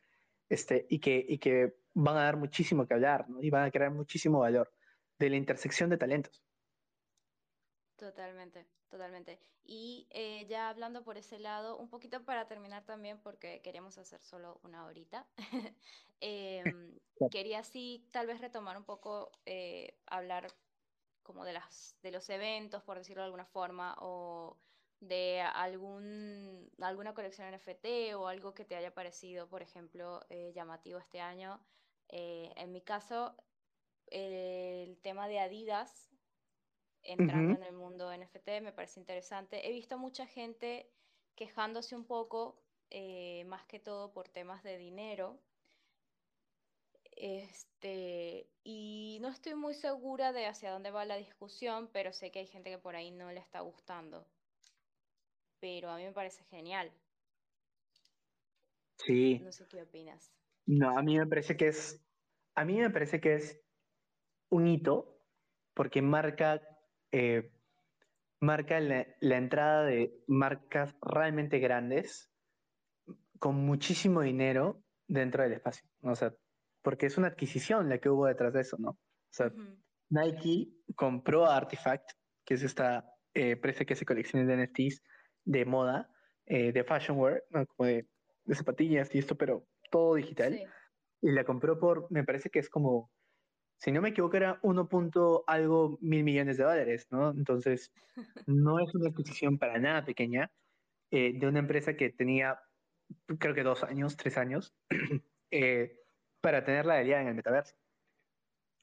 este, 0.48 0.86
y, 0.88 0.98
que, 0.98 1.24
y 1.26 1.38
que 1.38 1.74
van 1.94 2.16
a 2.16 2.24
dar 2.24 2.36
muchísimo 2.36 2.86
que 2.86 2.94
hablar 2.94 3.28
¿no? 3.28 3.42
y 3.42 3.50
van 3.50 3.64
a 3.64 3.70
crear 3.70 3.90
muchísimo 3.90 4.40
valor 4.40 4.72
de 5.18 5.30
la 5.30 5.36
intersección 5.36 5.90
de 5.90 5.98
talentos. 5.98 6.42
Totalmente, 7.96 8.66
totalmente. 8.88 9.38
Y 9.64 10.08
eh, 10.10 10.44
ya 10.48 10.68
hablando 10.68 11.04
por 11.04 11.16
ese 11.16 11.38
lado, 11.38 11.78
un 11.78 11.88
poquito 11.88 12.24
para 12.24 12.48
terminar 12.48 12.84
también, 12.84 13.20
porque 13.22 13.62
queríamos 13.62 13.96
hacer 13.98 14.20
solo 14.22 14.60
una 14.64 14.84
horita, 14.84 15.28
em, 16.20 16.98
quería 17.30 17.60
así 17.60 18.08
tal 18.10 18.26
vez 18.26 18.40
retomar 18.40 18.76
un 18.76 18.84
poco, 18.84 19.30
eh, 19.46 19.96
hablar 20.06 20.48
como 21.22 21.44
de, 21.44 21.52
las, 21.52 21.96
de 22.02 22.10
los 22.10 22.28
eventos, 22.28 22.82
por 22.82 22.98
decirlo 22.98 23.22
de 23.22 23.26
alguna 23.26 23.46
forma, 23.46 23.94
o 24.00 24.58
de 25.02 25.40
algún, 25.40 26.70
alguna 26.80 27.12
colección 27.12 27.52
NFT 27.52 28.14
o 28.16 28.28
algo 28.28 28.54
que 28.54 28.64
te 28.64 28.76
haya 28.76 28.94
parecido, 28.94 29.48
por 29.48 29.60
ejemplo, 29.60 30.20
eh, 30.30 30.52
llamativo 30.54 30.98
este 30.98 31.20
año. 31.20 31.60
en 32.08 32.72
mi 32.72 32.82
caso, 32.82 33.34
el 34.06 34.98
tema 35.00 35.26
de 35.28 35.40
Adidas 35.40 36.12
entrando 37.02 37.56
en 37.56 37.62
el 37.64 37.72
mundo 37.72 38.12
NFT, 38.12 38.60
me 38.62 38.72
parece 38.72 39.00
interesante. 39.00 39.68
He 39.68 39.72
visto 39.72 39.98
mucha 39.98 40.26
gente 40.26 40.88
quejándose 41.34 41.96
un 41.96 42.04
poco, 42.04 42.62
eh, 42.90 43.44
más 43.46 43.64
que 43.66 43.80
todo 43.80 44.12
por 44.12 44.28
temas 44.28 44.62
de 44.62 44.78
dinero. 44.78 45.40
Este, 47.16 48.48
y 48.64 49.18
no 49.20 49.28
estoy 49.28 49.54
muy 49.54 49.74
segura 49.74 50.32
de 50.32 50.46
hacia 50.46 50.70
dónde 50.70 50.90
va 50.90 51.04
la 51.04 51.16
discusión, 51.16 51.88
pero 51.92 52.12
sé 52.12 52.30
que 52.30 52.40
hay 52.40 52.46
gente 52.46 52.70
que 52.70 52.78
por 52.78 52.96
ahí 52.96 53.10
no 53.10 53.32
le 53.32 53.40
está 53.40 53.60
gustando. 53.60 54.26
Pero 55.62 55.90
a 55.90 55.96
mí 55.96 56.02
me 56.02 56.12
parece 56.12 56.42
genial. 56.46 56.90
Sí. 58.96 59.38
No 59.38 59.52
sé 59.52 59.64
qué 59.68 59.82
opinas. 59.82 60.32
No, 60.66 60.98
a 60.98 61.02
mí 61.02 61.16
me 61.16 61.26
parece 61.28 61.56
que 61.56 61.68
es, 61.68 62.04
a 62.56 62.64
mí 62.64 62.78
me 62.78 62.90
parece 62.90 63.20
que 63.20 63.34
es 63.34 63.62
un 64.50 64.66
hito 64.66 65.20
porque 65.72 66.02
marca 66.02 66.60
eh, 67.12 67.52
marca 68.40 68.80
la, 68.80 69.06
entrada 69.20 69.84
de 69.84 70.20
marcas 70.26 70.96
realmente 71.00 71.60
grandes 71.60 72.28
con 73.38 73.54
muchísimo 73.54 74.22
dinero 74.22 74.82
dentro 75.06 75.44
del 75.44 75.52
espacio. 75.52 75.88
O 76.00 76.16
sea, 76.16 76.34
porque 76.82 77.06
es 77.06 77.18
una 77.18 77.28
adquisición 77.28 77.88
la 77.88 77.98
que 77.98 78.10
hubo 78.10 78.26
detrás 78.26 78.52
de 78.52 78.62
eso, 78.62 78.78
¿no? 78.80 78.90
O 78.90 78.98
sea, 79.30 79.52
Nike 80.10 80.72
compró 80.96 81.46
a 81.46 81.56
Artifact, 81.56 82.10
que 82.44 82.54
es 82.54 82.64
esta 82.64 83.14
eh, 83.32 83.50
empresa 83.50 83.84
que 83.84 83.92
hace 83.92 84.04
colecciones 84.04 84.48
de 84.48 84.56
NFTs 84.56 85.02
de 85.44 85.64
moda, 85.64 86.10
eh, 86.46 86.72
de 86.72 86.84
fashion 86.84 87.18
wear, 87.18 87.42
como 87.50 87.88
de, 87.88 88.06
zapatillas 88.52 89.14
y 89.14 89.18
esto, 89.18 89.36
pero 89.36 89.66
todo 89.90 90.14
digital. 90.14 90.60
Y 91.20 91.30
la 91.30 91.44
compró 91.44 91.78
por, 91.78 92.10
me 92.10 92.24
parece 92.24 92.50
que 92.50 92.58
es 92.58 92.68
como 92.68 93.10
si 93.82 93.90
no 93.90 94.00
me 94.00 94.10
equivoco, 94.10 94.36
era 94.36 94.60
1. 94.62 94.88
algo 95.48 95.98
mil 96.00 96.22
millones 96.22 96.56
de 96.56 96.62
dólares, 96.62 97.08
¿no? 97.10 97.30
Entonces, 97.30 97.92
no 98.46 98.78
es 98.78 98.94
una 98.94 99.08
adquisición 99.08 99.58
para 99.58 99.76
nada 99.80 100.04
pequeña 100.04 100.52
eh, 101.10 101.32
de 101.34 101.46
una 101.48 101.58
empresa 101.58 101.96
que 101.96 102.10
tenía, 102.10 102.60
creo 103.40 103.54
que 103.54 103.64
dos 103.64 103.82
años, 103.82 104.16
tres 104.16 104.38
años, 104.38 104.72
eh, 105.50 105.98
para 106.40 106.64
tener 106.64 106.86
la 106.86 106.94
habilidad 106.94 107.22
en 107.22 107.28
el 107.28 107.34
metaverso. 107.34 107.74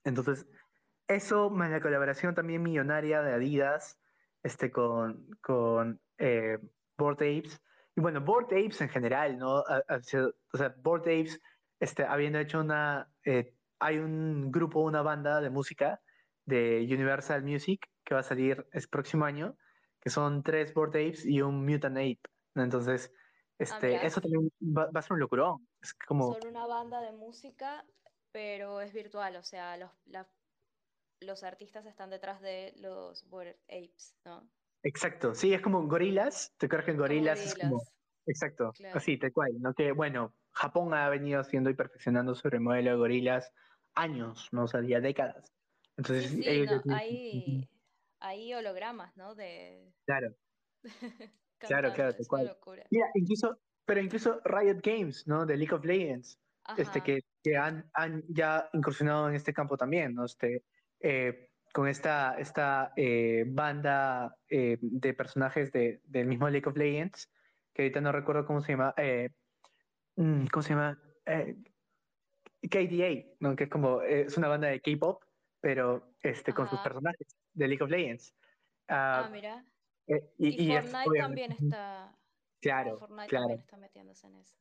Entonces, 0.04 0.46
eso 1.08 1.50
más 1.50 1.72
la 1.72 1.80
colaboración 1.80 2.36
también 2.36 2.62
millonaria 2.62 3.22
de 3.22 3.32
Adidas 3.32 3.98
este, 4.44 4.70
con, 4.70 5.28
con 5.40 6.02
eh, 6.20 6.60
Bored 6.98 7.18
Apes, 7.18 7.62
y 7.96 8.02
bueno, 8.02 8.22
Bored 8.22 8.48
Apes 8.48 8.82
en 8.82 8.90
general, 8.90 9.38
¿no? 9.38 9.62
O 9.62 10.58
sea, 10.58 10.76
Bored 10.78 11.02
Apes, 11.04 11.40
este, 11.80 12.04
habiendo 12.06 12.40
hecho 12.40 12.60
una, 12.60 13.12
eh, 13.26 13.56
hay 13.80 13.98
un 13.98 14.52
grupo, 14.52 14.82
una 14.82 15.02
banda 15.02 15.42
de 15.42 15.50
música 15.50 16.02
de 16.46 16.88
Universal 16.92 17.44
Music 17.44 17.88
que 18.04 18.14
va 18.14 18.22
a 18.22 18.24
salir 18.24 18.68
el 18.72 18.88
próximo 18.90 19.26
año, 19.26 19.58
que 20.02 20.10
son 20.10 20.44
tres 20.44 20.74
Bored 20.74 20.90
Apes 20.92 21.26
y 21.26 21.42
un 21.42 21.66
Mutant 21.66 21.98
Ape. 21.98 22.20
Entonces, 22.56 23.14
este, 23.58 23.96
Ah, 23.96 24.00
eso 24.06 24.22
también 24.22 24.52
va, 24.62 24.90
va 24.92 25.00
a 25.00 25.04
ser 25.04 25.14
un 25.14 25.20
locurón. 25.20 25.68
Es 25.82 25.94
como, 25.94 26.34
Son 26.34 26.48
una 26.48 26.66
banda 26.66 27.02
de 27.02 27.12
música, 27.12 27.86
pero 28.32 28.82
es 28.82 28.94
virtual, 28.94 29.36
o 29.36 29.44
sea, 29.44 29.78
los, 29.78 29.92
la- 30.06 30.30
los 31.22 31.44
artistas 31.44 31.86
están 31.86 32.10
detrás 32.10 32.42
de 32.42 32.74
los 32.78 33.28
Bored 33.30 33.58
Apes, 33.68 34.18
¿no? 34.26 34.50
Exacto, 34.84 35.36
sí, 35.36 35.54
es 35.54 35.62
como 35.62 35.88
gorilas, 35.88 36.54
te 36.58 36.66
acuerdas 36.66 36.86
que 36.86 36.92
Como 36.94 37.04
gorilas 37.04 37.40
es 37.40 37.56
como, 37.56 37.78
gorilas, 37.78 37.94
exacto, 38.26 38.72
claro. 38.74 38.98
así, 38.98 39.18
tal 39.18 39.32
cual, 39.32 39.52
¿no? 39.60 39.74
Que 39.74 39.92
bueno, 39.92 40.36
Japón 40.54 40.94
ha 40.94 41.10
venido 41.10 41.40
haciendo 41.40 41.70
y 41.70 41.76
perfeccionando 41.76 42.36
sobre 42.36 42.58
el 42.58 42.64
modelo 42.64 42.92
de 42.92 42.98
gorilas 42.98 43.52
años, 43.96 44.48
¿no? 44.52 44.64
O 44.64 44.68
sea, 44.68 44.82
ya 44.82 45.00
décadas. 45.00 45.54
Entonces, 45.98 46.32
Sí, 46.32 46.44
sí, 46.44 46.66
no, 46.86 46.96
hay, 46.96 47.70
hay 48.20 48.54
hologramas, 48.54 49.16
¿no? 49.18 49.36
De 49.36 49.94
Claro, 50.08 50.36
claro, 51.60 51.94
claro, 51.94 52.14
tal 52.16 52.28
cual. 52.28 52.58
Mira, 52.90 53.08
incluso, 53.16 53.60
pero 53.86 54.00
incluso 54.00 54.42
Riot 54.46 54.80
Games, 54.82 55.28
¿no? 55.28 55.46
De 55.46 55.58
League 55.58 55.74
of 55.76 55.84
Legends, 55.84 56.40
este, 56.78 57.02
que, 57.02 57.20
que 57.44 57.58
han, 57.58 57.90
han 57.94 58.24
ya 58.30 58.70
incursionado 58.74 59.28
en 59.30 59.36
este 59.36 59.54
campo 59.54 59.76
también, 59.76 60.14
¿no? 60.14 60.26
Este, 60.26 60.64
eh, 61.02 61.49
con 61.74 61.88
esta, 61.88 62.38
esta 62.40 62.94
eh, 62.96 63.44
banda 63.48 64.36
eh, 64.48 64.78
de 64.82 65.14
personajes 65.14 65.72
de, 65.72 66.02
del 66.06 66.26
mismo 66.28 66.50
League 66.50 66.68
of 66.68 66.76
Legends, 66.78 67.32
que 67.74 67.84
ahorita 67.84 68.02
no 68.02 68.12
recuerdo 68.12 68.46
cómo 68.46 68.62
se 68.62 68.72
llama, 68.74 68.94
eh, 68.98 69.30
mm, 70.16 70.48
¿cómo 70.48 70.64
se 70.64 70.70
llama? 70.70 71.00
Eh, 71.26 71.56
KDA, 72.70 73.36
¿no? 73.40 73.56
Que 73.56 73.66
es 73.66 73.70
como, 73.70 74.02
eh, 74.02 74.22
es 74.22 74.38
una 74.38 74.48
banda 74.48 74.68
de 74.68 74.82
K-pop, 74.82 75.24
pero 75.62 76.14
este, 76.22 76.54
con 76.54 76.68
sus 76.70 76.80
personajes 76.80 77.38
de 77.54 77.68
League 77.68 77.84
of 77.84 77.90
Legends. 77.90 78.36
Ah, 78.88 79.24
Ah, 79.26 79.30
mira. 79.30 79.66
eh, 80.08 80.34
Y, 80.38 80.64
y, 80.64 80.68
y 80.72 80.76
es- 80.76 80.82
Fortnite 80.90 81.10
obviamente- 81.10 81.42
también 81.42 81.52
está, 81.52 82.16
Claro, 82.62 82.98
Fortnite 83.00 83.28
claro. 83.28 83.44
también 83.46 83.60
está 83.62 83.78
metiéndose 83.78 84.28
en 84.28 84.36
eso. 84.38 84.58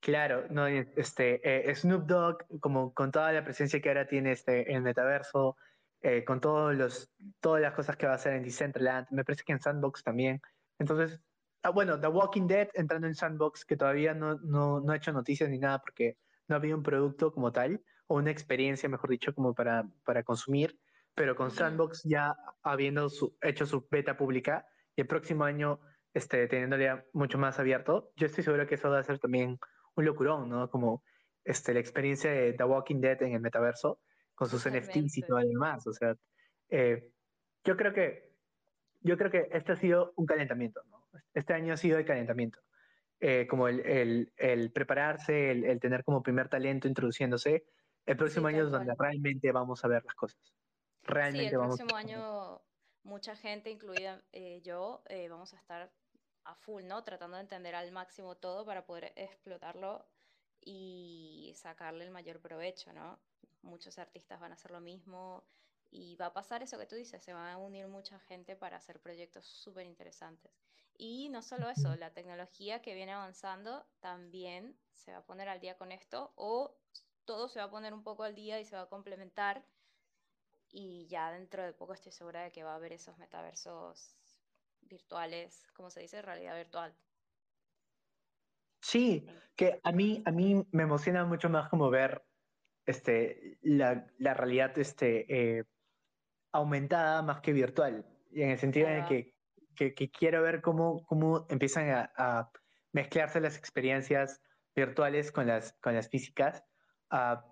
Claro, 0.00 0.46
no, 0.50 0.66
este, 0.66 1.74
Snoop 1.74 2.06
Dogg, 2.06 2.60
como 2.60 2.92
con 2.94 3.12
toda 3.12 3.32
la 3.32 3.44
presencia 3.44 3.80
que 3.80 3.88
ahora 3.88 4.06
tiene 4.08 4.32
este, 4.32 4.72
el 4.72 4.80
metaverso, 4.82 5.56
eh, 6.02 6.24
con 6.24 6.40
todos 6.40 6.74
los, 6.74 7.12
todas 7.40 7.60
las 7.62 7.74
cosas 7.74 7.96
que 7.96 8.06
va 8.06 8.12
a 8.12 8.16
hacer 8.16 8.34
en 8.34 8.42
Decentraland, 8.42 9.08
me 9.10 9.24
parece 9.24 9.44
que 9.44 9.52
en 9.52 9.60
Sandbox 9.60 10.02
también. 10.02 10.40
Entonces, 10.78 11.20
ah, 11.62 11.70
bueno, 11.70 12.00
The 12.00 12.08
Walking 12.08 12.46
Dead 12.46 12.68
entrando 12.74 13.06
en 13.06 13.14
Sandbox, 13.14 13.64
que 13.64 13.76
todavía 13.76 14.14
no, 14.14 14.36
no, 14.40 14.80
no 14.80 14.92
ha 14.92 14.96
hecho 14.96 15.12
noticias 15.12 15.50
ni 15.50 15.58
nada 15.58 15.78
porque 15.80 16.16
no 16.48 16.56
había 16.56 16.74
un 16.74 16.82
producto 16.82 17.32
como 17.32 17.52
tal, 17.52 17.82
o 18.06 18.16
una 18.16 18.30
experiencia, 18.30 18.88
mejor 18.88 19.10
dicho, 19.10 19.34
como 19.34 19.54
para, 19.54 19.84
para 20.04 20.22
consumir, 20.24 20.78
pero 21.14 21.36
con. 21.36 21.50
Sandbox 21.50 22.02
ya 22.04 22.34
habiendo 22.62 23.08
su- 23.08 23.36
hecho 23.40 23.66
su 23.66 23.86
beta 23.90 24.16
pública 24.16 24.66
y 24.96 25.02
el 25.02 25.06
próximo 25.06 25.44
año 25.44 25.80
este, 26.12 26.48
teniéndole 26.48 27.04
mucho 27.12 27.38
más 27.38 27.58
abierto, 27.60 28.10
yo 28.16 28.26
estoy 28.26 28.42
seguro 28.42 28.66
que 28.66 28.74
eso 28.74 28.90
va 28.90 28.98
a 28.98 29.02
ser 29.04 29.18
también 29.20 29.58
un 29.94 30.04
locurón, 30.04 30.48
¿no? 30.48 30.68
Como 30.70 31.04
este, 31.44 31.72
la 31.74 31.80
experiencia 31.80 32.32
de 32.32 32.52
The 32.52 32.64
Walking 32.64 33.00
Dead 33.00 33.22
en 33.22 33.34
el 33.34 33.40
metaverso, 33.40 34.00
con 34.40 34.50
sus 34.50 34.66
NFTs 34.66 35.18
y 35.18 35.24
todo 35.24 35.40
lo 35.40 35.48
demás. 35.48 35.86
O 35.88 35.92
sea, 35.94 36.16
eh, 36.70 37.12
yo 37.64 37.76
creo 37.76 37.94
que 37.94 38.30
yo 39.00 39.18
creo 39.18 39.30
que 39.30 39.48
este 39.52 39.72
ha 39.72 39.76
sido 39.76 40.14
un 40.16 40.26
calentamiento, 40.26 40.82
¿no? 40.88 41.08
Este 41.34 41.54
año 41.54 41.74
ha 41.74 41.78
sido 41.78 41.98
el 41.98 42.06
calentamiento. 42.06 42.60
Eh, 43.20 43.46
como 43.48 43.68
el, 43.68 43.80
el, 43.86 44.32
el 44.36 44.72
prepararse, 44.72 45.50
el, 45.52 45.64
el 45.64 45.80
tener 45.80 46.04
como 46.04 46.22
primer 46.22 46.48
talento 46.48 46.88
introduciéndose. 46.88 47.64
El 48.06 48.16
próximo 48.16 48.48
Sí, 48.48 48.48
año 48.48 48.64
es 48.66 48.72
donde 48.72 48.94
realmente 48.98 49.52
vamos 49.52 49.84
a 49.84 49.88
ver 49.88 50.04
las 50.04 50.16
cosas. 50.16 50.54
Sí, 51.22 51.38
Realmente 51.38 51.46
el 51.46 51.58
vamos 51.58 51.82
próximo 51.82 51.96
a 51.96 51.98
año 51.98 52.62
mucha 53.02 53.36
gente, 53.36 53.70
incluida 53.70 54.26
eh, 54.32 54.62
yo, 54.62 55.02
eh, 55.08 55.28
vamos 55.28 55.54
a 55.54 55.58
estar 55.58 55.94
a 56.44 56.54
full, 56.56 56.84
¿no? 56.86 57.04
Tratando 57.04 57.36
de 57.36 57.42
entender 57.42 57.74
al 57.74 57.92
máximo 57.92 58.38
todo 58.38 58.64
para 58.66 58.86
poder 58.86 59.12
explotarlo 59.16 60.12
y 60.60 61.52
sacarle 61.56 62.04
el 62.04 62.10
mayor 62.10 62.40
provecho, 62.40 62.92
¿no? 62.92 63.22
Muchos 63.62 63.98
artistas 63.98 64.40
van 64.40 64.52
a 64.52 64.54
hacer 64.54 64.70
lo 64.70 64.80
mismo 64.80 65.44
y 65.90 66.16
va 66.16 66.26
a 66.26 66.32
pasar 66.32 66.62
eso 66.62 66.78
que 66.78 66.86
tú 66.86 66.94
dices, 66.96 67.22
se 67.22 67.32
van 67.32 67.48
a 67.48 67.58
unir 67.58 67.88
mucha 67.88 68.18
gente 68.20 68.56
para 68.56 68.76
hacer 68.76 69.00
proyectos 69.00 69.46
súper 69.46 69.86
interesantes. 69.86 70.52
Y 70.96 71.28
no 71.30 71.42
solo 71.42 71.68
eso, 71.68 71.94
la 71.96 72.12
tecnología 72.12 72.82
que 72.82 72.94
viene 72.94 73.12
avanzando 73.12 73.86
también 74.00 74.78
se 74.92 75.12
va 75.12 75.18
a 75.18 75.24
poner 75.24 75.48
al 75.48 75.60
día 75.60 75.76
con 75.76 75.92
esto 75.92 76.32
o 76.36 76.76
todo 77.24 77.48
se 77.48 77.58
va 77.58 77.66
a 77.66 77.70
poner 77.70 77.94
un 77.94 78.02
poco 78.02 78.22
al 78.22 78.34
día 78.34 78.60
y 78.60 78.64
se 78.64 78.76
va 78.76 78.82
a 78.82 78.88
complementar 78.88 79.64
y 80.72 81.06
ya 81.08 81.32
dentro 81.32 81.64
de 81.64 81.72
poco 81.72 81.94
estoy 81.94 82.12
segura 82.12 82.42
de 82.42 82.52
que 82.52 82.62
va 82.62 82.72
a 82.72 82.76
haber 82.76 82.92
esos 82.92 83.18
metaversos 83.18 84.14
virtuales, 84.82 85.66
como 85.74 85.90
se 85.90 86.00
dice, 86.00 86.22
realidad 86.22 86.56
virtual. 86.56 86.94
Sí, 88.82 89.26
que 89.56 89.80
a 89.82 89.92
mí, 89.92 90.22
a 90.24 90.30
mí 90.30 90.66
me 90.72 90.84
emociona 90.84 91.24
mucho 91.24 91.48
más 91.48 91.68
como 91.68 91.90
ver 91.90 92.24
este, 92.86 93.58
la, 93.62 94.06
la 94.18 94.34
realidad 94.34 94.78
este, 94.78 95.58
eh, 95.58 95.64
aumentada 96.52 97.22
más 97.22 97.40
que 97.40 97.52
virtual. 97.52 98.06
Y 98.30 98.42
en 98.42 98.50
el 98.50 98.58
sentido 98.58 98.88
Ahí 98.88 98.94
de 98.94 99.00
va. 99.00 99.08
que, 99.08 99.34
que, 99.76 99.94
que 99.94 100.10
quiero 100.10 100.42
ver 100.42 100.60
cómo, 100.60 101.04
cómo 101.06 101.46
empiezan 101.48 101.90
a, 101.90 102.12
a 102.16 102.50
mezclarse 102.92 103.40
las 103.40 103.56
experiencias 103.56 104.40
virtuales 104.74 105.32
con 105.32 105.46
las, 105.46 105.76
con 105.80 105.94
las 105.94 106.08
físicas. 106.08 106.64
Ah, 107.10 107.44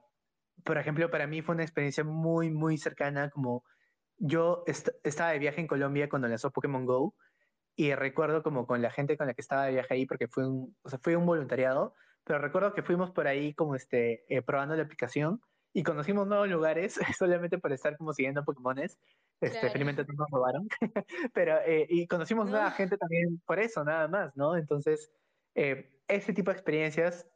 por 0.64 0.78
ejemplo, 0.78 1.10
para 1.10 1.26
mí 1.26 1.42
fue 1.42 1.54
una 1.54 1.64
experiencia 1.64 2.04
muy, 2.04 2.50
muy 2.50 2.78
cercana, 2.78 3.30
como 3.30 3.64
yo 4.16 4.64
est- 4.66 4.90
estaba 5.04 5.30
de 5.30 5.38
viaje 5.38 5.60
en 5.60 5.66
Colombia 5.68 6.08
cuando 6.08 6.28
lanzó 6.28 6.50
Pokémon 6.50 6.84
Go 6.84 7.14
y 7.76 7.94
recuerdo 7.94 8.42
como 8.42 8.66
con 8.66 8.82
la 8.82 8.90
gente 8.90 9.16
con 9.16 9.28
la 9.28 9.34
que 9.34 9.40
estaba 9.40 9.66
de 9.66 9.72
viaje 9.72 9.94
ahí, 9.94 10.06
porque 10.06 10.26
fue 10.26 10.48
un, 10.48 10.76
o 10.82 10.88
sea, 10.88 10.98
fue 11.00 11.14
un 11.14 11.26
voluntariado, 11.26 11.94
pero 12.28 12.38
recuerdo 12.40 12.74
que 12.74 12.82
fuimos 12.84 13.10
por 13.10 13.26
ahí 13.26 13.54
como 13.54 13.74
este, 13.74 14.24
eh, 14.32 14.42
probando 14.42 14.76
la 14.76 14.84
aplicación 14.84 15.40
y 15.72 15.82
conocimos 15.82 16.26
nuevos 16.28 16.48
lugares 16.48 16.98
solamente 17.18 17.58
por 17.58 17.72
estar 17.72 17.96
como 17.96 18.12
siguiendo 18.12 18.44
Pokémones. 18.44 18.98
Este, 19.40 19.58
Claro. 19.60 19.72
felizmente 19.72 20.04
no 20.04 20.14
nos 20.14 20.30
robaron, 20.30 20.68
pero 21.34 21.58
eh, 21.64 21.86
y 21.88 22.06
conocimos 22.06 22.46
No. 22.46 22.52
nueva 22.52 22.70
gente 22.72 22.96
también 22.96 23.40
por 23.46 23.58
eso, 23.58 23.84
nada 23.84 24.08
más, 24.08 24.36
¿no? 24.36 24.56
Entonces, 24.56 25.12
eh, 25.54 26.00
ese 26.08 26.32
tipo 26.32 26.50
de 26.50 26.56
experiencias, 26.56 27.26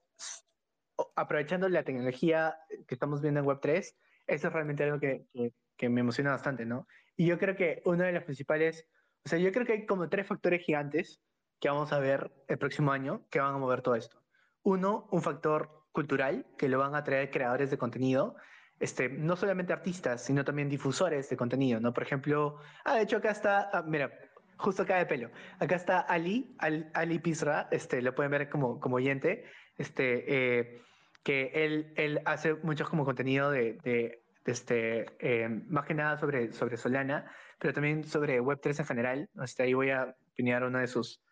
aprovechando 1.16 1.68
la 1.68 1.84
tecnología 1.84 2.58
que 2.86 2.94
estamos 2.94 3.20
viendo 3.22 3.40
en 3.40 3.46
Web3, 3.46 3.94
eso 4.26 4.46
es 4.48 4.52
realmente 4.52 4.84
algo 4.84 5.00
que, 5.00 5.26
que, 5.32 5.52
que 5.76 5.88
me 5.88 6.00
emociona 6.00 6.30
bastante, 6.32 6.64
¿no? 6.66 6.86
Y 7.16 7.26
yo 7.26 7.38
creo 7.38 7.56
que 7.56 7.82
uno 7.84 8.04
de 8.04 8.12
los 8.12 8.24
principales 8.24 8.86
o 9.24 9.28
sea, 9.28 9.38
yo 9.38 9.52
creo 9.52 9.64
que 9.66 9.72
hay 9.72 9.86
como 9.86 10.08
tres 10.08 10.26
factores 10.26 10.64
gigantes 10.64 11.20
que 11.60 11.68
vamos 11.68 11.92
a 11.92 12.00
ver 12.00 12.32
el 12.48 12.58
próximo 12.58 12.90
año 12.90 13.26
que 13.30 13.38
van 13.40 13.54
a 13.54 13.58
mover 13.58 13.82
todo 13.82 13.94
esto. 13.94 14.21
Uno, 14.62 15.08
un 15.10 15.22
factor 15.22 15.88
cultural 15.92 16.46
que 16.58 16.68
lo 16.68 16.78
van 16.78 16.94
a 16.94 17.04
traer 17.04 17.30
creadores 17.30 17.70
de 17.70 17.78
contenido, 17.78 18.36
este, 18.78 19.08
no 19.08 19.36
solamente 19.36 19.72
artistas, 19.72 20.24
sino 20.24 20.44
también 20.44 20.68
difusores 20.68 21.28
de 21.28 21.36
contenido, 21.36 21.80
¿no? 21.80 21.92
Por 21.92 22.02
ejemplo, 22.02 22.58
ah, 22.84 22.96
de 22.96 23.02
hecho 23.02 23.18
acá 23.18 23.30
está, 23.30 23.70
ah, 23.72 23.82
mira, 23.86 24.10
justo 24.56 24.82
acá 24.82 24.96
de 24.98 25.06
pelo, 25.06 25.30
acá 25.58 25.76
está 25.76 26.00
Ali, 26.00 26.56
Al- 26.58 26.90
Ali 26.94 27.18
Pizra, 27.18 27.68
este, 27.70 28.02
lo 28.02 28.14
pueden 28.14 28.30
ver 28.32 28.48
como, 28.48 28.80
como 28.80 28.96
oyente, 28.96 29.44
este, 29.76 30.58
eh, 30.60 30.80
que 31.22 31.50
él, 31.54 31.92
él 31.96 32.20
hace 32.24 32.54
mucho 32.54 32.84
como 32.88 33.04
contenido 33.04 33.50
de, 33.50 33.78
de, 33.84 34.24
este, 34.46 35.06
eh, 35.20 35.48
más 35.48 35.86
que 35.86 35.94
nada 35.94 36.16
sobre, 36.18 36.52
sobre 36.52 36.76
Solana, 36.76 37.30
pero 37.58 37.72
también 37.72 38.02
sobre 38.04 38.40
Web3 38.40 38.80
en 38.80 38.86
general. 38.86 39.30
Este, 39.42 39.62
ahí 39.64 39.74
voy 39.74 39.90
a 39.90 40.16
pinear 40.34 40.64
uno 40.64 40.78
de 40.80 40.88
sus, 40.88 41.22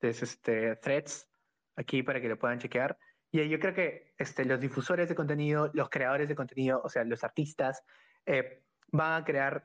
de 0.00 0.14
sus 0.14 0.32
este, 0.32 0.76
threads 0.76 1.26
aquí 1.76 2.02
para 2.02 2.20
que 2.20 2.28
lo 2.28 2.38
puedan 2.38 2.58
chequear. 2.58 2.98
Y 3.30 3.48
yo 3.48 3.58
creo 3.58 3.74
que 3.74 4.14
este, 4.16 4.44
los 4.44 4.60
difusores 4.60 5.08
de 5.08 5.14
contenido, 5.14 5.70
los 5.74 5.90
creadores 5.90 6.28
de 6.28 6.36
contenido, 6.36 6.80
o 6.84 6.88
sea, 6.88 7.04
los 7.04 7.24
artistas, 7.24 7.82
eh, 8.26 8.62
van 8.92 9.22
a 9.22 9.24
crear 9.24 9.64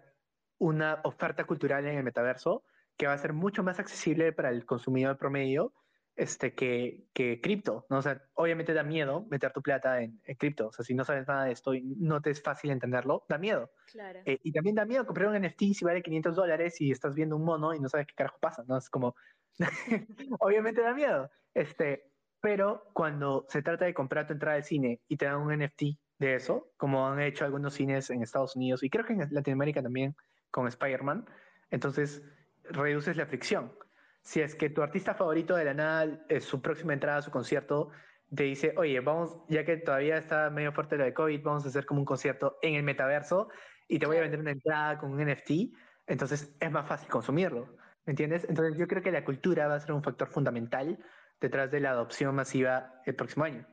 una 0.58 1.02
oferta 1.04 1.46
cultural 1.46 1.86
en 1.86 1.98
el 1.98 2.04
metaverso 2.04 2.64
que 2.98 3.08
va 3.08 3.14
a 3.14 3.18
ser 3.18 3.34
mucho 3.34 3.64
más 3.64 3.80
accesible 3.80 4.34
para 4.34 4.50
el 4.50 4.66
consumidor 4.66 5.18
promedio 5.18 5.74
este, 6.20 6.54
que, 6.54 7.08
que 7.14 7.40
cripto, 7.40 7.86
¿no? 7.90 8.00
O 8.00 8.02
sea, 8.02 8.22
obviamente 8.34 8.74
da 8.74 8.84
miedo 8.84 9.26
meter 9.30 9.54
tu 9.54 9.62
plata 9.62 10.02
en, 10.02 10.20
en 10.26 10.36
cripto, 10.36 10.68
o 10.68 10.72
sea, 10.74 10.84
si 10.84 10.94
no 10.94 11.06
sabes 11.06 11.26
nada 11.26 11.46
de 11.46 11.54
esto 11.54 11.74
y 11.74 11.96
no 11.98 12.22
te 12.22 12.32
es 12.32 12.44
fácil 12.44 12.72
entenderlo, 12.72 13.24
da 13.30 13.38
miedo. 13.38 13.72
Claro. 13.90 14.20
Eh, 14.26 14.38
y 14.44 14.52
también 14.52 14.76
da 14.76 14.84
miedo 14.84 15.06
comprar 15.06 15.30
un 15.30 15.42
NFT 15.42 15.74
si 15.74 15.86
vale 15.86 16.02
500 16.02 16.36
dólares 16.36 16.82
y 16.82 16.92
estás 16.92 17.16
viendo 17.16 17.38
un 17.38 17.46
mono 17.46 17.74
y 17.74 17.80
no 17.80 17.88
sabes 17.88 18.06
qué 18.06 18.16
carajo 18.16 18.38
pasa, 18.40 18.66
¿no? 18.68 18.78
Es 18.78 18.90
como, 18.90 19.16
obviamente 20.40 20.82
da 20.82 20.94
miedo. 20.94 21.30
Este, 21.60 22.10
pero 22.40 22.90
cuando 22.94 23.46
se 23.50 23.62
trata 23.62 23.84
de 23.84 23.94
comprar 23.94 24.26
tu 24.26 24.32
entrada 24.32 24.56
al 24.56 24.64
cine 24.64 25.02
y 25.10 25.18
te 25.18 25.26
dan 25.26 25.42
un 25.42 25.54
NFT 25.54 26.00
de 26.18 26.36
eso, 26.36 26.72
como 26.78 27.06
han 27.06 27.20
hecho 27.20 27.44
algunos 27.44 27.74
cines 27.74 28.10
en 28.12 28.24
Estados 28.24 28.56
Unidos 28.56 28.82
y 28.82 28.90
creo 28.90 29.04
que 29.04 29.12
en 29.12 29.28
Latinoamérica 29.30 29.84
también 29.84 30.16
con 30.52 30.70
Spider-Man, 30.70 31.26
entonces 31.70 32.24
reduces 32.64 33.18
la 33.18 33.26
fricción. 33.26 33.74
si 34.22 34.40
es 34.40 34.56
que 34.56 34.70
tu 34.70 34.82
artista 34.82 35.14
favorito 35.16 35.54
de 35.58 35.66
la 35.66 35.74
nada, 35.74 36.26
es 36.30 36.46
su 36.46 36.62
próxima 36.62 36.94
entrada 36.94 37.18
a 37.18 37.22
su 37.22 37.32
concierto, 37.32 37.90
te 38.34 38.44
dice, 38.44 38.74
oye, 38.78 38.98
vamos, 39.02 39.38
ya 39.50 39.66
que 39.66 39.76
todavía 39.76 40.18
está 40.18 40.50
medio 40.50 40.72
fuerte 40.72 40.96
lo 40.96 41.04
de 41.04 41.14
COVID, 41.14 41.44
vamos 41.44 41.66
a 41.66 41.68
hacer 41.68 41.86
como 41.86 42.00
un 42.00 42.06
concierto 42.06 42.58
en 42.62 42.76
el 42.76 42.84
metaverso 42.84 43.50
y 43.90 44.00
te 44.00 44.06
voy 44.06 44.16
a 44.16 44.22
vender 44.22 44.40
una 44.40 44.52
entrada 44.52 44.98
con 44.98 45.12
un 45.12 45.26
NFT, 45.26 45.76
entonces 46.08 46.56
es 46.58 46.72
más 46.72 46.88
fácil 46.88 47.10
consumirlo, 47.10 47.76
¿me 48.06 48.12
entiendes? 48.12 48.46
Entonces 48.48 48.78
yo 48.78 48.88
creo 48.88 49.04
que 49.04 49.12
la 49.12 49.26
cultura 49.26 49.68
va 49.68 49.76
a 49.76 49.80
ser 49.82 49.92
un 49.92 50.04
factor 50.04 50.30
fundamental 50.30 50.98
detrás 51.40 51.72
de 51.72 51.80
la 51.80 51.92
adopción 51.92 52.36
masiva 52.36 53.02
el 53.06 53.16
próximo 53.16 53.46
año. 53.46 53.66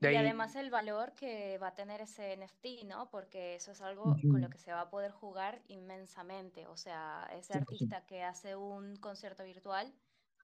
y 0.00 0.16
además 0.16 0.56
el 0.56 0.70
valor 0.70 1.12
que 1.14 1.58
va 1.58 1.68
a 1.68 1.74
tener 1.74 2.00
ese 2.00 2.36
NFT, 2.36 2.84
¿no? 2.86 3.08
Porque 3.10 3.54
eso 3.54 3.72
es 3.72 3.80
algo 3.80 4.16
con 4.20 4.40
lo 4.40 4.50
que 4.50 4.58
se 4.58 4.72
va 4.72 4.82
a 4.82 4.90
poder 4.90 5.12
jugar 5.12 5.62
inmensamente. 5.68 6.66
O 6.66 6.76
sea, 6.76 7.28
ese 7.32 7.54
artista 7.54 8.04
que 8.06 8.24
hace 8.24 8.56
un 8.56 8.96
concierto 8.96 9.44
virtual 9.44 9.92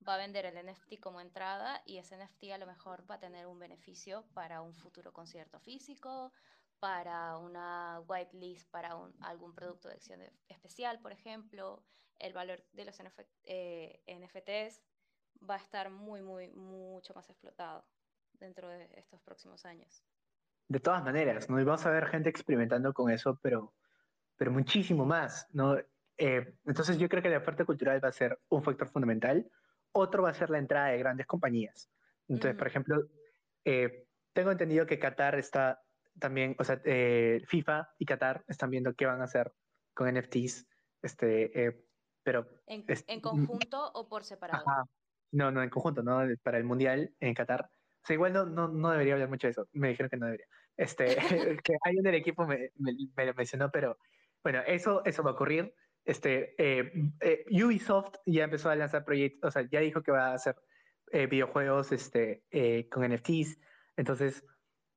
va 0.06 0.14
a 0.14 0.18
vender 0.18 0.46
el 0.46 0.54
NFT 0.64 1.00
como 1.00 1.20
entrada 1.20 1.82
y 1.84 1.98
ese 1.98 2.16
NFT 2.16 2.52
a 2.54 2.58
lo 2.58 2.66
mejor 2.66 3.04
va 3.10 3.16
a 3.16 3.20
tener 3.20 3.46
un 3.46 3.58
beneficio 3.58 4.24
para 4.32 4.62
un 4.62 4.74
futuro 4.74 5.12
concierto 5.12 5.58
físico, 5.58 6.32
para 6.78 7.36
una 7.38 8.00
whitelist, 8.06 8.70
para 8.70 8.96
algún 9.20 9.54
producto 9.54 9.88
de 9.88 9.94
acción 9.94 10.20
especial, 10.48 11.00
por 11.00 11.12
ejemplo. 11.12 11.82
El 12.20 12.32
valor 12.32 12.64
de 12.72 12.84
los 12.84 13.00
NFTs 13.00 13.28
eh, 13.44 14.02
va 15.48 15.54
a 15.54 15.58
estar 15.58 15.90
muy, 15.90 16.22
muy, 16.22 16.48
mucho 16.50 17.14
más 17.14 17.28
explotado 17.30 17.84
dentro 18.34 18.68
de 18.68 18.88
estos 18.96 19.20
próximos 19.22 19.64
años. 19.64 20.04
De 20.68 20.80
todas 20.80 21.02
maneras, 21.02 21.48
¿no? 21.48 21.60
Y 21.60 21.64
vamos 21.64 21.84
a 21.86 21.90
ver 21.90 22.06
gente 22.06 22.28
experimentando 22.28 22.92
con 22.92 23.10
eso, 23.10 23.38
pero, 23.42 23.74
pero 24.36 24.50
muchísimo 24.50 25.04
más, 25.04 25.48
¿no? 25.52 25.76
Eh, 26.16 26.54
entonces 26.66 26.98
yo 26.98 27.08
creo 27.08 27.22
que 27.22 27.30
la 27.30 27.38
oferta 27.38 27.64
cultural 27.64 28.02
va 28.02 28.08
a 28.08 28.12
ser 28.12 28.38
un 28.48 28.62
factor 28.62 28.88
fundamental 28.88 29.50
otro 29.92 30.22
va 30.22 30.30
a 30.30 30.34
ser 30.34 30.50
la 30.50 30.58
entrada 30.58 30.88
de 30.88 30.98
grandes 30.98 31.26
compañías. 31.26 31.90
Entonces, 32.28 32.56
por 32.56 32.66
ejemplo, 32.66 33.08
eh, 33.64 34.06
tengo 34.32 34.50
entendido 34.50 34.86
que 34.86 34.98
Qatar 34.98 35.38
está 35.38 35.82
también, 36.18 36.56
o 36.58 36.64
sea, 36.64 36.80
eh, 36.84 37.42
FIFA 37.46 37.94
y 37.98 38.04
Qatar 38.04 38.44
están 38.48 38.70
viendo 38.70 38.94
qué 38.94 39.06
van 39.06 39.20
a 39.20 39.24
hacer 39.24 39.52
con 39.94 40.08
NFTs, 40.08 40.66
este, 41.02 41.66
eh, 41.66 41.84
pero... 42.22 42.46
¿En, 42.66 42.84
¿En, 43.06 43.20
conjunto 43.20 43.90
o 43.92 44.08
por 44.08 44.24
separado? 44.24 44.64
No, 45.30 45.50
no, 45.50 45.62
en 45.62 45.70
conjunto, 45.70 46.02
¿no? 46.02 46.20
Para 46.42 46.58
el 46.58 46.64
Mundial 46.64 47.14
en 47.20 47.34
Qatar. 47.34 47.68
O 48.02 48.06
sea, 48.06 48.14
igual 48.14 48.32
no, 48.32 48.46
no, 48.46 48.68
no 48.68 48.90
debería 48.90 49.14
hablar 49.14 49.28
mucho 49.28 49.46
de 49.46 49.52
eso. 49.52 49.68
Me 49.72 49.88
dijeron 49.88 50.10
que 50.10 50.16
no 50.16 50.26
debería. 50.26 50.46
Este, 50.76 51.16
que 51.64 51.76
alguien 51.82 52.04
del 52.04 52.14
equipo 52.14 52.46
me, 52.46 52.70
me, 52.76 52.94
me, 53.16 53.26
lo 53.26 53.34
mencionó, 53.34 53.70
pero 53.70 53.98
bueno, 54.42 54.62
eso, 54.66 55.04
eso 55.04 55.22
va 55.22 55.30
a 55.30 55.34
ocurrir. 55.34 55.74
Este, 56.08 56.54
eh, 56.56 56.90
eh, 57.20 57.44
Ubisoft 57.50 58.14
ya 58.24 58.44
empezó 58.44 58.70
a 58.70 58.76
lanzar 58.76 59.04
proyectos, 59.04 59.48
o 59.48 59.50
sea, 59.50 59.68
ya 59.70 59.80
dijo 59.80 60.02
que 60.02 60.10
va 60.10 60.28
a 60.28 60.34
hacer 60.34 60.56
eh, 61.12 61.26
videojuegos 61.26 61.92
este, 61.92 62.44
con 62.90 63.06
NFTs. 63.06 63.58
Entonces, 63.94 64.42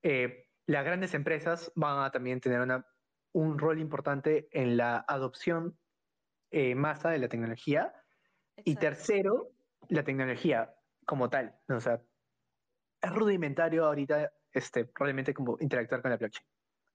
las 0.02 0.86
grandes 0.86 1.14
empresas 1.14 1.70
van 1.76 2.06
a 2.06 2.12
también 2.12 2.40
tener 2.40 2.62
una, 2.62 2.88
un 3.34 3.60
rol 3.60 3.80
importante 3.80 4.48
en 4.52 4.78
la 4.78 5.04
adopción 5.06 5.78
masa 6.76 7.10
de 7.10 7.20
la 7.20 7.28
tecnología. 7.28 7.94
Y 8.64 8.76
tercero, 8.76 9.52
la 9.90 10.04
tecnología 10.04 10.74
como 11.06 11.30
tal. 11.30 11.60
O 11.70 11.80
sea, 11.80 12.02
es 13.02 13.12
rudimentario 13.12 13.86
ahorita 13.86 14.32
este, 14.54 14.86
probablemente 14.86 15.34
como 15.34 15.58
interactuar 15.60 16.02
con 16.02 16.12
la 16.12 16.18
blockchain. 16.18 16.46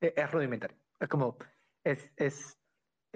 Es, 0.00 0.12
es 0.16 0.30
rudimentario. 0.30 0.78
Es 1.00 1.08
como, 1.08 1.36
es, 1.84 2.10
es 2.16 2.58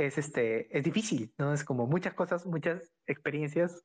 es, 0.07 0.19
este, 0.19 0.77
es 0.77 0.83
difícil, 0.83 1.33
¿no? 1.39 1.53
Es 1.53 1.65
como 1.65 1.87
muchas 1.87 2.15
cosas, 2.15 2.47
muchas 2.47 2.95
experiencias 3.07 3.85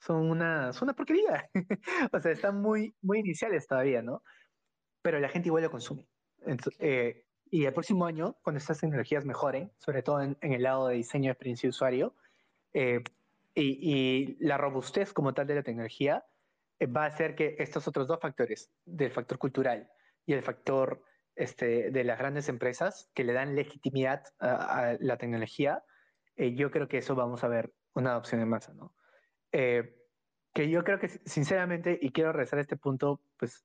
son 0.00 0.28
una, 0.28 0.72
son 0.72 0.86
una 0.86 0.96
porquería. 0.96 1.48
o 2.12 2.20
sea, 2.20 2.32
están 2.32 2.60
muy, 2.60 2.94
muy 3.00 3.20
iniciales 3.20 3.66
todavía, 3.66 4.02
¿no? 4.02 4.22
Pero 5.02 5.20
la 5.20 5.28
gente 5.28 5.48
igual 5.48 5.62
lo 5.62 5.70
consume. 5.70 6.08
Eh, 6.78 7.24
y 7.50 7.64
el 7.64 7.72
próximo 7.72 8.06
año, 8.06 8.36
cuando 8.42 8.58
estas 8.58 8.80
tecnologías 8.80 9.24
mejoren, 9.24 9.72
sobre 9.78 10.02
todo 10.02 10.20
en, 10.20 10.36
el 10.40 10.62
lado 10.62 10.88
de 10.88 10.96
diseño 10.96 11.26
de 11.26 11.32
experiencia 11.32 11.66
de 11.68 11.70
usuario, 11.70 12.16
eh, 12.72 13.02
y, 13.54 13.78
y, 13.80 14.36
la 14.40 14.56
robustez 14.56 15.12
como 15.12 15.34
tal 15.34 15.46
de 15.46 15.56
la 15.56 15.62
tecnología, 15.62 16.24
eh, 16.78 16.86
va 16.86 17.04
a 17.04 17.08
hacer 17.08 17.34
que 17.34 17.56
estos 17.58 17.86
otros 17.86 18.08
dos 18.08 18.20
factores, 18.20 18.70
del 18.84 19.10
factor 19.10 19.38
cultural 19.38 19.88
y 20.26 20.32
el 20.32 20.42
factor 20.42 21.02
este, 21.34 21.90
de 21.90 22.04
las 22.04 22.18
grandes 22.18 22.48
empresas 22.48 23.10
que 23.14 23.24
le 23.24 23.32
dan 23.32 23.54
legitimidad 23.54 24.24
a, 24.40 24.96
la 25.00 25.16
tecnología, 25.16 25.84
eh, 26.36 26.54
yo 26.54 26.70
creo 26.70 26.88
que 26.88 26.98
eso 26.98 27.14
vamos 27.14 27.44
a 27.44 27.48
ver 27.48 27.72
una 27.94 28.10
adopción 28.10 28.40
en 28.40 28.48
masa, 28.48 28.74
¿no? 28.74 28.94
Eh, 29.52 29.96
que 30.54 30.68
yo 30.68 30.84
creo 30.84 30.98
que 30.98 31.08
sinceramente, 31.08 31.98
y 32.00 32.10
quiero 32.10 32.32
regresar 32.32 32.58
a 32.58 32.62
este 32.62 32.76
punto, 32.76 33.22
pues 33.38 33.64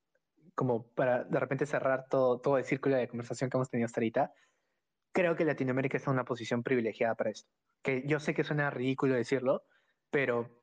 como 0.54 0.88
para 0.92 1.24
de 1.24 1.40
repente 1.40 1.66
cerrar 1.66 2.06
todo, 2.08 2.40
todo 2.40 2.58
el 2.58 2.64
círculo 2.64 2.96
de 2.96 3.08
conversación 3.08 3.50
que 3.50 3.56
hemos 3.56 3.70
tenido 3.70 3.86
hasta 3.86 4.00
ahorita, 4.00 4.32
creo 5.12 5.36
que 5.36 5.44
Latinoamérica 5.44 5.96
está 5.96 6.10
en 6.10 6.14
una 6.14 6.24
posición 6.24 6.62
privilegiada 6.62 7.14
para 7.14 7.30
esto. 7.30 7.50
Que 7.82 8.04
yo 8.06 8.20
sé 8.20 8.34
que 8.34 8.44
suena 8.44 8.70
ridículo 8.70 9.14
decirlo, 9.14 9.64
pero 10.10 10.62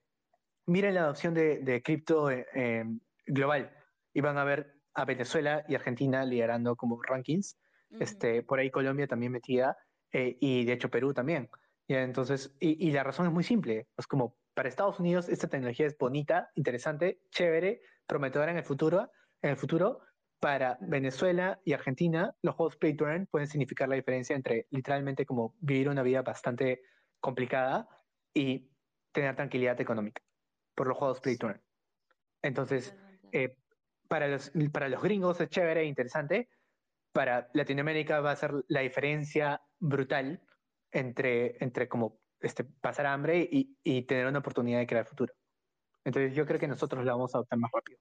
miren 0.65 0.95
la 0.95 1.01
adopción 1.01 1.33
de, 1.33 1.59
de 1.59 1.81
cripto 1.81 2.29
eh, 2.31 2.85
global 3.25 3.71
y 4.13 4.21
van 4.21 4.37
a 4.37 4.43
ver 4.43 4.75
a 4.95 5.05
Venezuela 5.05 5.63
y 5.67 5.75
Argentina 5.75 6.25
liderando 6.25 6.75
como 6.75 7.01
rankings, 7.01 7.57
este, 7.99 8.43
por 8.43 8.59
ahí 8.59 8.71
Colombia 8.71 9.07
también 9.07 9.31
metida, 9.31 9.77
eh, 10.11 10.37
y 10.39 10.65
de 10.65 10.73
hecho 10.73 10.89
Perú 10.89 11.13
también. 11.13 11.49
¿ya? 11.87 12.01
Entonces, 12.01 12.55
y, 12.59 12.91
la 12.91 13.03
razón 13.03 13.27
es 13.27 13.33
muy 13.33 13.43
simple, 13.43 13.87
es 13.97 14.07
como 14.07 14.37
para 14.53 14.69
Estados 14.69 14.99
Unidos 14.99 15.27
esta 15.27 15.49
tecnología 15.49 15.85
es 15.85 15.97
bonita, 15.97 16.49
interesante, 16.55 17.19
chévere, 17.29 17.81
prometedora 18.07 18.51
en 18.51 18.57
el 18.57 18.63
futuro, 18.63 19.11
en 19.41 19.51
el 19.51 19.57
futuro. 19.57 19.99
Para 20.39 20.77
Venezuela 20.81 21.59
y 21.65 21.73
Argentina, 21.73 22.35
los 22.41 22.55
juegos 22.55 22.77
Play 22.77 22.95
to 22.95 23.07
Earn 23.07 23.25
pueden 23.25 23.47
significar 23.47 23.89
la 23.89 23.95
diferencia 23.95 24.35
entre 24.35 24.67
literalmente 24.69 25.25
como 25.25 25.55
vivir 25.59 25.89
una 25.89 26.03
vida 26.03 26.21
bastante 26.21 26.81
complicada 27.19 27.87
y 28.33 28.69
tener 29.15 29.35
tranquilidad 29.35 29.79
económica 29.81 30.21
por 30.75 30.87
los 30.87 30.97
juegos 30.97 31.21
Play 31.21 31.37
to 31.37 31.47
Earn. 31.47 31.61
Entonces, 32.43 32.95
eh, 33.31 33.57
para 34.07 34.27
los, 34.27 34.51
para 34.71 34.89
los 34.89 35.01
gringos 35.01 35.41
es 35.41 35.49
chévere 35.49 35.81
e 35.81 35.85
interesante. 35.85 36.49
Para 37.13 37.49
Latinoamérica 37.53 38.19
va 38.19 38.31
a 38.31 38.35
ser 38.35 38.51
la 38.67 38.81
diferencia 38.81 39.61
brutal 39.79 40.43
entre, 40.91 41.55
entre 41.63 41.87
como 41.87 42.19
este, 42.41 42.65
pasar 42.65 43.05
hambre 43.07 43.39
y, 43.49 43.77
y 43.83 44.03
tener 44.03 44.27
una 44.27 44.39
oportunidad 44.39 44.79
de 44.79 44.87
crear 44.87 45.05
futuro. 45.05 45.33
Entonces 46.03 46.35
yo 46.35 46.45
creo 46.45 46.59
que 46.59 46.67
nosotros 46.67 47.03
la 47.05 47.13
vamos 47.13 47.33
a 47.33 47.37
adoptar 47.39 47.57
más 47.57 47.71
rápido. 47.73 47.99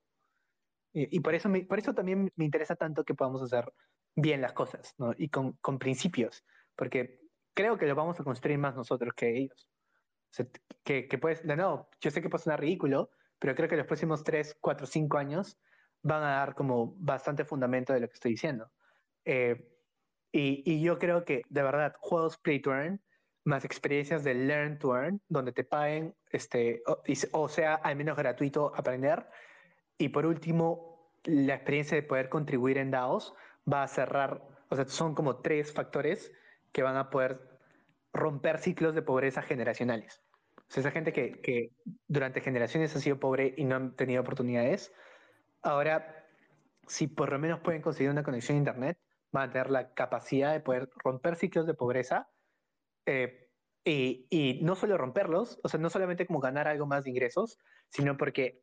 Y, 0.93 1.17
y 1.17 1.21
por, 1.21 1.35
eso 1.35 1.49
por 1.69 1.79
eso 1.79 1.95
también 1.95 2.31
me 2.37 2.45
interesa 2.45 2.75
tanto 2.75 3.05
que 3.05 3.15
podamos 3.15 3.41
hacer 3.43 3.73
bien 4.17 4.41
las 4.41 4.53
cosas, 4.53 4.95
¿no? 4.99 5.13
Y 5.17 5.29
con, 5.29 5.53
con 5.61 5.79
principios, 5.79 6.45
porque 6.77 7.21
creo 7.55 7.79
que 7.79 7.87
lo 7.87 7.95
vamos 7.95 8.19
a 8.21 8.25
construir 8.25 8.59
más 8.59 8.75
nosotros 8.75 9.15
que 9.15 9.37
ellos. 9.37 9.69
O 10.35 10.37
sea, 10.37 10.47
que, 10.83 11.07
que 11.07 11.19
puedes, 11.19 11.47
de 11.47 11.55
nuevo, 11.55 11.89
yo 12.01 12.11
sé 12.11 12.21
que 12.21 12.29
puede 12.29 12.43
sonar 12.43 12.61
ridículo, 12.61 13.11
pero 13.39 13.55
creo 13.55 13.69
que 13.69 13.77
los 13.77 13.87
próximos 13.87 14.25
3, 14.25 14.57
4, 14.61 14.87
5 14.87 15.17
años 15.17 15.57
van 16.03 16.25
a 16.25 16.31
dar 16.31 16.57
como 16.57 16.97
bastante 16.99 17.45
fundamento 17.45 17.93
de 17.93 18.01
lo 18.01 18.09
que 18.09 18.15
estoy 18.15 18.33
diciendo. 18.33 18.69
Eh, 19.25 19.71
y, 20.33 20.65
y, 20.67 20.83
yo 20.83 20.99
creo 20.99 21.25
que, 21.25 21.43
de 21.49 21.63
verdad, 21.63 21.95
juegos 22.01 22.37
play 22.37 22.61
to 22.61 22.73
earn, 22.73 23.01
más 23.45 23.65
experiencias 23.65 24.25
de 24.25 24.35
learn 24.35 24.79
to 24.81 24.97
earn, 24.97 25.21
donde 25.29 25.53
te 25.53 25.63
paguen, 25.63 26.17
este, 26.31 26.83
o, 27.31 27.49
sea, 27.49 27.75
al 27.75 27.95
menos 27.95 28.17
gratuito 28.17 28.73
aprender. 28.75 29.29
Y 29.99 30.09
por 30.09 30.27
último, 30.27 31.13
la 31.23 31.55
experiencia 31.55 31.95
de 31.97 32.03
poder 32.03 32.29
contribuir 32.29 32.79
en 32.79 32.91
DAOs 32.91 33.35
va 33.71 33.85
a 33.85 33.89
cerrar, 33.89 34.43
o 34.69 34.75
sea, 34.75 34.87
son 34.87 35.15
como 35.15 35.37
tres 35.37 35.73
factores 35.73 36.33
que 36.73 36.83
van 36.83 36.97
a 36.97 37.11
poder 37.11 37.41
romper 38.13 38.59
ciclos 38.59 38.95
de 38.97 39.03
pobreza 39.03 39.43
generacionales. 39.43 40.24
Sea, 40.75 40.81
esa 40.81 40.91
gente 40.91 41.13
que, 41.13 41.41
que 41.41 41.71
durante 42.09 42.41
generaciones 42.41 42.95
ha 42.97 43.01
sido 43.01 43.21
pobre 43.21 43.55
y 43.57 43.65
no 43.65 43.77
han 43.77 43.95
tenido 43.97 44.23
oportunidades, 44.23 44.93
Ahora, 45.65 46.27
si 46.87 47.07
por 47.09 47.33
lo 47.33 47.39
menos 47.39 47.61
pueden 47.61 47.81
conseguir 47.81 48.11
una 48.11 48.23
conexión 48.23 48.57
a 48.57 48.59
Internet, 48.59 48.99
van 49.33 49.49
a 49.49 49.53
tener 49.53 49.71
la 49.71 49.95
capacidad 49.95 50.53
de 50.53 50.61
poder 50.61 50.91
romper 51.03 51.37
ciclos 51.37 51.67
de 51.67 51.73
pobreza 51.73 52.29
eh, 53.07 53.49
y, 53.83 54.61
no 54.63 54.77
solo 54.77 54.99
romperlos, 54.99 55.59
o 55.65 55.69
sea, 55.69 55.81
no 55.81 55.89
solamente 55.89 56.27
como 56.27 56.41
ganar 56.41 56.69
algo 56.69 56.87
más 56.87 57.05
de 57.05 57.11
ingresos, 57.11 57.59
sino 57.89 58.19
porque 58.19 58.63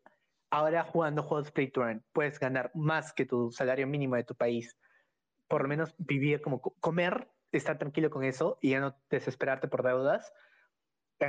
ahora 0.52 0.84
jugando 0.84 1.24
juegos 1.24 1.52
play 1.52 1.72
to 1.72 1.82
earn 1.82 2.04
puedes 2.14 2.40
ganar 2.40 2.70
más 2.76 3.14
que 3.14 3.26
tu 3.26 3.52
salario 3.52 3.88
mínimo 3.88 4.16
de 4.16 4.24
tu 4.24 4.36
país. 4.36 4.78
Por 5.48 5.64
lo 5.64 5.70
menos 5.70 5.96
vivir 5.98 6.40
como 6.42 6.62
comer, 6.62 7.30
estar 7.52 7.80
tranquilo 7.80 8.12
con 8.12 8.24
eso 8.24 8.60
y 8.62 8.70
ya 8.72 8.80
no 8.80 8.96
desesperarte 9.10 9.68
por 9.68 9.82
deudas. 9.82 10.32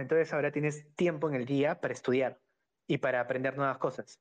Entonces 0.00 0.32
ahora 0.32 0.50
tienes 0.50 0.94
tiempo 0.94 1.28
en 1.28 1.34
el 1.34 1.44
día 1.44 1.80
para 1.80 1.94
estudiar 1.94 2.40
y 2.86 2.98
para 2.98 3.20
aprender 3.20 3.56
nuevas 3.56 3.78
cosas. 3.78 4.20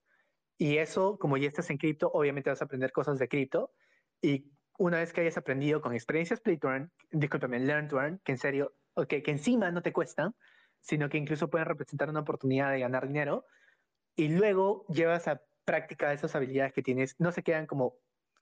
Y 0.58 0.78
eso, 0.78 1.18
como 1.18 1.38
ya 1.38 1.48
estás 1.48 1.70
en 1.70 1.78
cripto, 1.78 2.12
obviamente 2.14 2.50
vas 2.50 2.62
a 2.62 2.66
aprender 2.66 2.92
cosas 2.92 3.18
de 3.18 3.28
cripto. 3.28 3.74
Y 4.22 4.52
una 4.78 4.98
vez 4.98 5.14
que 5.14 5.22
hayas 5.22 5.38
aprendido 5.38 5.82
con 5.82 5.94
experiencias 5.94 6.40
Play 6.40 6.58
to 6.58 6.70
Earn, 6.70 6.92
discúlpame, 7.12 7.60
Learn 7.60 7.88
to 7.88 8.00
Earn, 8.00 8.20
que 8.24 8.34
en 8.34 8.38
serio, 8.38 8.74
okay, 8.94 9.24
que 9.24 9.32
encima 9.32 9.72
no 9.72 9.82
te 9.82 9.92
cuestan, 9.92 10.36
sino 10.82 11.10
que 11.10 11.18
incluso 11.18 11.50
pueden 11.50 11.68
representar 11.68 12.10
una 12.10 12.22
oportunidad 12.22 12.72
de 12.72 12.80
ganar 12.80 13.08
dinero, 13.08 13.46
y 14.16 14.30
luego 14.30 14.86
llevas 14.90 15.28
a 15.28 15.42
práctica 15.66 16.12
esas 16.14 16.36
habilidades 16.36 16.74
que 16.74 16.82
tienes, 16.82 17.16
no 17.20 17.32
se 17.32 17.44
quedan 17.44 17.66
como 17.66 17.96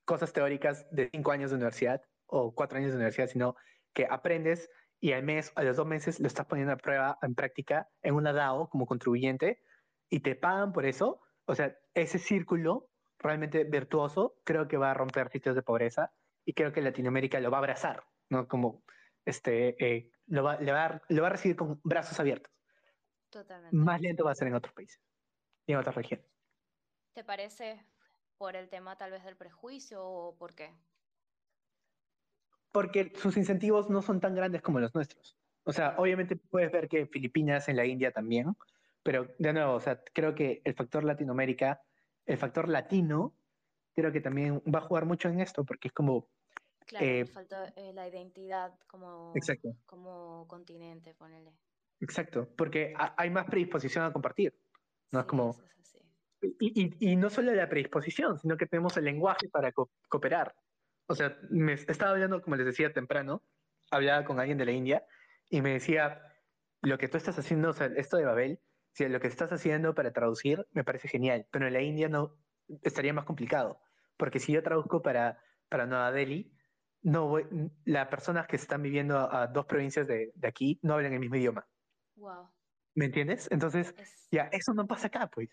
cosas 0.05 0.33
teóricas 0.33 0.87
de 0.91 1.09
cinco 1.11 1.31
años 1.31 1.51
de 1.51 1.57
universidad 1.57 2.01
o 2.25 2.53
cuatro 2.53 2.77
años 2.77 2.91
de 2.91 2.97
universidad, 2.97 3.27
sino 3.27 3.55
que 3.93 4.07
aprendes 4.09 4.69
y 4.99 5.13
al 5.13 5.23
mes, 5.23 5.51
a 5.55 5.63
los 5.63 5.77
dos 5.77 5.87
meses, 5.87 6.19
lo 6.19 6.27
estás 6.27 6.45
poniendo 6.45 6.73
a 6.73 6.77
prueba 6.77 7.17
en 7.21 7.35
práctica 7.35 7.89
en 8.01 8.15
una 8.15 8.33
DAO 8.33 8.69
como 8.69 8.85
contribuyente 8.85 9.63
y 10.09 10.19
te 10.19 10.35
pagan 10.35 10.73
por 10.73 10.85
eso. 10.85 11.21
O 11.45 11.55
sea, 11.55 11.75
ese 11.93 12.19
círculo 12.19 12.89
realmente 13.17 13.63
virtuoso 13.63 14.35
creo 14.43 14.67
que 14.67 14.77
va 14.77 14.91
a 14.91 14.93
romper 14.93 15.29
sitios 15.29 15.55
de 15.55 15.61
pobreza 15.61 16.13
y 16.45 16.53
creo 16.53 16.73
que 16.73 16.81
Latinoamérica 16.81 17.39
lo 17.39 17.51
va 17.51 17.57
a 17.57 17.59
abrazar, 17.59 18.03
¿no? 18.29 18.47
Como 18.47 18.83
este, 19.25 19.75
eh, 19.83 20.11
lo, 20.27 20.43
va, 20.43 20.59
le 20.59 20.71
va 20.71 21.01
lo 21.09 21.21
va 21.21 21.27
a 21.27 21.31
recibir 21.31 21.55
con 21.55 21.79
brazos 21.83 22.19
abiertos. 22.19 22.51
Totalmente. 23.29 23.75
Más 23.75 24.01
lento 24.01 24.25
va 24.25 24.31
a 24.31 24.35
ser 24.35 24.47
en 24.47 24.55
otros 24.55 24.73
países 24.73 25.01
y 25.65 25.73
en 25.73 25.77
otras 25.77 25.95
regiones. 25.95 26.25
¿Te 27.13 27.23
parece 27.23 27.85
por 28.37 28.55
el 28.55 28.69
tema 28.69 28.97
tal 28.97 29.11
vez 29.11 29.23
del 29.23 29.37
prejuicio 29.37 30.03
o 30.03 30.35
por 30.37 30.55
qué? 30.55 30.73
Porque 32.71 33.11
sus 33.15 33.37
incentivos 33.37 33.89
no 33.89 34.01
son 34.01 34.19
tan 34.19 34.35
grandes 34.35 34.61
como 34.61 34.79
los 34.79 34.93
nuestros. 34.93 35.37
O 35.63 35.73
sea, 35.73 35.95
obviamente 35.97 36.35
puedes 36.35 36.71
ver 36.71 36.87
que 36.87 37.01
en 37.01 37.09
Filipinas, 37.09 37.69
en 37.69 37.75
la 37.75 37.85
India 37.85 38.11
también, 38.11 38.55
pero 39.03 39.27
de 39.37 39.53
nuevo, 39.53 39.73
o 39.73 39.79
sea, 39.79 40.03
creo 40.13 40.35
que 40.35 40.61
el 40.65 40.73
factor 40.73 41.03
Latinoamérica, 41.03 41.81
el 42.25 42.37
factor 42.37 42.67
latino, 42.67 43.35
creo 43.95 44.11
que 44.11 44.21
también 44.21 44.61
va 44.73 44.79
a 44.79 44.83
jugar 44.83 45.05
mucho 45.05 45.29
en 45.29 45.39
esto, 45.39 45.63
porque 45.63 45.87
es 45.89 45.93
como... 45.93 46.27
Claro, 46.85 47.05
eh, 47.05 47.25
falta 47.25 47.71
eh, 47.75 47.93
la 47.93 48.07
identidad 48.07 48.73
como, 48.87 49.31
exacto. 49.35 49.75
como 49.85 50.47
continente, 50.47 51.13
ponele. 51.13 51.53
Exacto, 51.99 52.47
porque 52.55 52.93
hay 53.17 53.29
más 53.29 53.45
predisposición 53.45 54.05
a 54.05 54.13
compartir. 54.13 54.57
No 55.11 55.19
es 55.19 55.25
como... 55.25 55.55
y, 56.41 56.83
y, 56.83 57.11
y, 57.11 57.15
no 57.15 57.29
solo 57.29 57.53
la 57.53 57.69
predisposición, 57.69 58.39
sino 58.39 58.57
que 58.57 58.65
tenemos 58.65 58.97
el 58.97 59.05
lenguaje 59.05 59.49
para 59.49 59.71
cooperar. 60.07 60.55
O 61.09 61.15
sea, 61.15 61.35
me 61.49 61.73
estaba 61.73 62.11
hablando, 62.11 62.39
como 62.39 62.55
les 62.55 62.67
decía 62.67 62.93
temprano, 62.93 63.43
hablaba 63.89 64.23
con 64.25 64.39
alguien 64.39 64.59
de 64.59 64.65
la 64.65 64.71
India 64.71 65.03
y 65.49 65.61
me 65.61 65.73
decía, 65.73 66.21
lo 66.81 66.99
que 66.99 67.07
tú 67.07 67.17
estás 67.17 67.37
haciendo, 67.39 67.71
o 67.71 67.73
sea, 67.73 67.87
esto 67.97 68.17
de 68.17 68.25
Babel, 68.25 68.59
si 68.93 69.09
lo 69.09 69.19
que 69.19 69.25
estás 69.25 69.51
haciendo 69.51 69.95
para 69.95 70.13
traducir 70.13 70.67
me 70.71 70.83
parece 70.83 71.07
genial, 71.07 71.47
pero 71.49 71.65
en 71.65 71.73
la 71.73 71.81
India 71.81 72.09
no 72.09 72.37
estaría 72.83 73.11
más 73.11 73.25
complicado, 73.25 73.81
porque 74.17 74.39
si 74.39 74.53
yo 74.53 74.61
traduzco 74.61 75.01
para, 75.01 75.41
para 75.67 75.87
Nueva 75.87 76.11
Delhi, 76.11 76.53
no 77.01 77.27
voy, 77.27 77.47
las 77.85 78.07
personas 78.09 78.45
que 78.45 78.57
están 78.57 78.83
viviendo 78.83 79.17
a, 79.17 79.47
dos 79.47 79.65
provincias 79.65 80.05
de, 80.05 80.31
de, 80.35 80.47
aquí 80.47 80.79
no 80.83 80.93
hablan 80.93 81.13
el 81.13 81.19
mismo 81.19 81.37
idioma. 81.37 81.67
Wow. 82.17 82.51
¿Me 82.93 83.05
entiendes? 83.05 83.47
Entonces, 83.49 83.95
es... 83.97 84.27
ya, 84.29 84.43
eso 84.51 84.75
no 84.75 84.85
pasa 84.85 85.07
acá, 85.07 85.27
pues. 85.27 85.49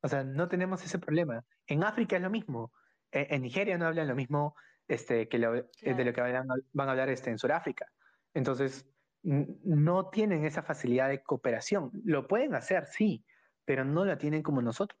O 0.00 0.08
sea, 0.08 0.24
no 0.24 0.48
tenemos 0.48 0.82
ese 0.82 0.98
problema. 0.98 1.44
En 1.66 1.84
África 1.84 2.16
es 2.16 2.22
lo 2.22 2.30
mismo. 2.30 2.72
En, 3.10 3.26
en 3.34 3.42
Nigeria 3.42 3.76
no 3.76 3.86
hablan 3.86 4.08
lo 4.08 4.14
mismo 4.14 4.54
este, 4.88 5.28
que 5.28 5.38
lo, 5.38 5.68
claro. 5.70 5.96
de 5.96 6.04
lo 6.04 6.12
que 6.12 6.20
van, 6.20 6.48
van 6.72 6.88
a 6.88 6.90
hablar 6.90 7.08
este, 7.08 7.30
en 7.30 7.38
Sudáfrica. 7.38 7.90
Entonces, 8.34 8.86
no 9.22 10.08
tienen 10.10 10.44
esa 10.44 10.62
facilidad 10.62 11.08
de 11.08 11.22
cooperación. 11.22 11.90
Lo 12.04 12.28
pueden 12.28 12.54
hacer, 12.54 12.86
sí, 12.86 13.24
pero 13.64 13.84
no 13.84 14.04
la 14.04 14.18
tienen 14.18 14.42
como 14.42 14.62
nosotros. 14.62 15.00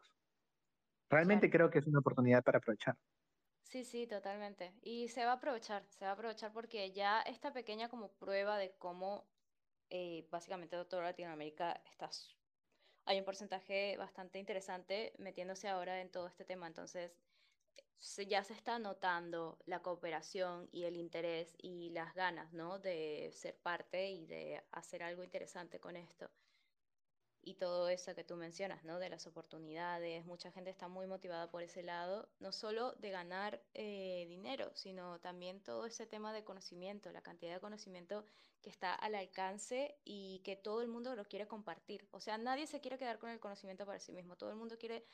Realmente 1.08 1.48
claro. 1.48 1.66
creo 1.66 1.70
que 1.70 1.78
es 1.78 1.86
una 1.86 2.00
oportunidad 2.00 2.42
para 2.42 2.58
aprovechar. 2.58 2.96
Sí, 3.62 3.84
sí, 3.84 4.06
totalmente. 4.06 4.72
Y 4.82 5.08
se 5.08 5.24
va 5.24 5.32
a 5.32 5.34
aprovechar, 5.34 5.84
se 5.88 6.04
va 6.04 6.12
a 6.12 6.14
aprovechar 6.14 6.52
porque 6.52 6.92
ya 6.92 7.20
esta 7.22 7.52
pequeña 7.52 7.88
como 7.88 8.12
prueba 8.12 8.58
de 8.58 8.74
cómo 8.78 9.28
eh, 9.90 10.26
básicamente 10.30 10.76
toda 10.84 11.02
Latinoamérica 11.02 11.80
está... 11.84 12.10
Hay 13.04 13.18
un 13.18 13.24
porcentaje 13.24 13.96
bastante 13.96 14.40
interesante 14.40 15.12
metiéndose 15.18 15.68
ahora 15.68 16.00
en 16.00 16.10
todo 16.10 16.26
este 16.26 16.44
tema. 16.44 16.66
Entonces, 16.66 17.16
se, 17.98 18.26
ya 18.26 18.44
se 18.44 18.52
está 18.52 18.78
notando 18.78 19.58
la 19.66 19.82
cooperación 19.82 20.68
y 20.72 20.84
el 20.84 20.96
interés 20.96 21.54
y 21.58 21.90
las 21.90 22.14
ganas, 22.14 22.52
¿no? 22.52 22.78
De 22.78 23.30
ser 23.32 23.56
parte 23.58 24.10
y 24.10 24.26
de 24.26 24.62
hacer 24.72 25.02
algo 25.02 25.24
interesante 25.24 25.80
con 25.80 25.96
esto. 25.96 26.30
Y 27.42 27.54
todo 27.54 27.88
eso 27.88 28.12
que 28.16 28.24
tú 28.24 28.34
mencionas, 28.34 28.82
¿no? 28.82 28.98
De 28.98 29.08
las 29.08 29.28
oportunidades, 29.28 30.26
mucha 30.26 30.50
gente 30.50 30.68
está 30.70 30.88
muy 30.88 31.06
motivada 31.06 31.48
por 31.48 31.62
ese 31.62 31.84
lado, 31.84 32.28
no 32.40 32.50
solo 32.50 32.92
de 32.94 33.10
ganar 33.10 33.62
eh, 33.72 34.26
dinero, 34.28 34.72
sino 34.74 35.20
también 35.20 35.62
todo 35.62 35.86
ese 35.86 36.06
tema 36.06 36.32
de 36.32 36.42
conocimiento, 36.42 37.12
la 37.12 37.22
cantidad 37.22 37.54
de 37.54 37.60
conocimiento 37.60 38.24
que 38.60 38.70
está 38.70 38.94
al 38.94 39.14
alcance 39.14 39.96
y 40.04 40.40
que 40.40 40.56
todo 40.56 40.82
el 40.82 40.88
mundo 40.88 41.14
lo 41.14 41.24
quiere 41.24 41.46
compartir. 41.46 42.08
O 42.10 42.20
sea, 42.20 42.36
nadie 42.36 42.66
se 42.66 42.80
quiere 42.80 42.98
quedar 42.98 43.20
con 43.20 43.30
el 43.30 43.38
conocimiento 43.38 43.86
para 43.86 44.00
sí 44.00 44.10
mismo, 44.12 44.36
todo 44.36 44.50
el 44.50 44.56
mundo 44.56 44.76
quiere 44.76 45.04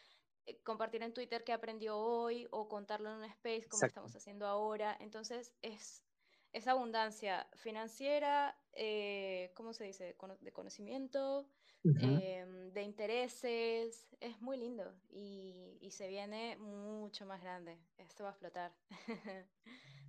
compartir 0.62 1.02
en 1.02 1.12
Twitter 1.12 1.44
qué 1.44 1.52
aprendió 1.52 1.96
hoy 1.96 2.46
o 2.50 2.68
contarlo 2.68 3.10
en 3.10 3.18
un 3.18 3.24
space 3.24 3.68
como 3.68 3.78
Exacto. 3.78 3.86
estamos 3.86 4.16
haciendo 4.16 4.46
ahora. 4.46 4.96
Entonces 5.00 5.54
es 5.62 6.04
esa 6.52 6.72
abundancia 6.72 7.48
financiera, 7.54 8.56
eh, 8.74 9.52
¿cómo 9.54 9.72
se 9.72 9.84
dice? 9.84 10.16
De 10.40 10.52
conocimiento, 10.52 11.48
uh 11.84 11.90
-huh. 11.90 12.20
eh, 12.22 12.70
de 12.72 12.82
intereses, 12.82 14.08
es 14.20 14.40
muy 14.40 14.58
lindo 14.58 14.94
y, 15.08 15.78
y, 15.80 15.90
se 15.90 16.08
viene 16.08 16.56
mucho 16.58 17.24
más 17.24 17.40
grande. 17.40 17.78
Esto 17.96 18.24
va 18.24 18.30
a 18.30 18.32
explotar. 18.32 18.74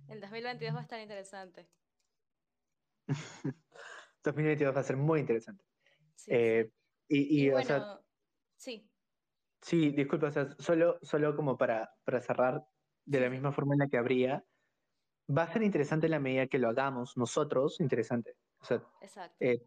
El 0.08 0.20
2022 0.20 0.74
va 0.74 0.80
a 0.80 0.82
estar 0.82 1.00
interesante. 1.00 1.66
2022 4.22 4.76
va 4.76 4.80
a 4.80 4.84
ser 4.84 4.96
muy 4.96 5.20
interesante. 5.20 5.64
Sí, 6.14 6.30
eh, 6.32 6.64
sí. 6.64 6.72
Y, 7.08 7.18
y, 7.18 7.46
y, 7.46 7.50
bueno, 7.50 7.64
o 7.64 7.66
sea, 7.66 8.00
sí. 8.56 8.90
Sí, 9.64 9.92
disculpa, 9.92 10.26
o 10.26 10.30
sea, 10.30 10.54
solo, 10.58 10.98
solo 11.00 11.34
como 11.34 11.56
para, 11.56 11.90
para 12.04 12.20
cerrar, 12.20 12.62
de 13.06 13.20
la 13.20 13.30
misma 13.30 13.50
forma 13.50 13.74
en 13.74 13.78
la 13.78 13.88
que 13.88 13.96
habría, 13.96 14.44
va 15.34 15.44
a 15.44 15.52
ser 15.52 15.62
interesante 15.62 16.06
en 16.06 16.10
la 16.10 16.20
medida 16.20 16.48
que 16.48 16.58
lo 16.58 16.68
hagamos 16.68 17.16
nosotros, 17.16 17.80
interesante. 17.80 18.36
O 18.60 18.66
sea, 18.66 18.82
eh, 19.40 19.62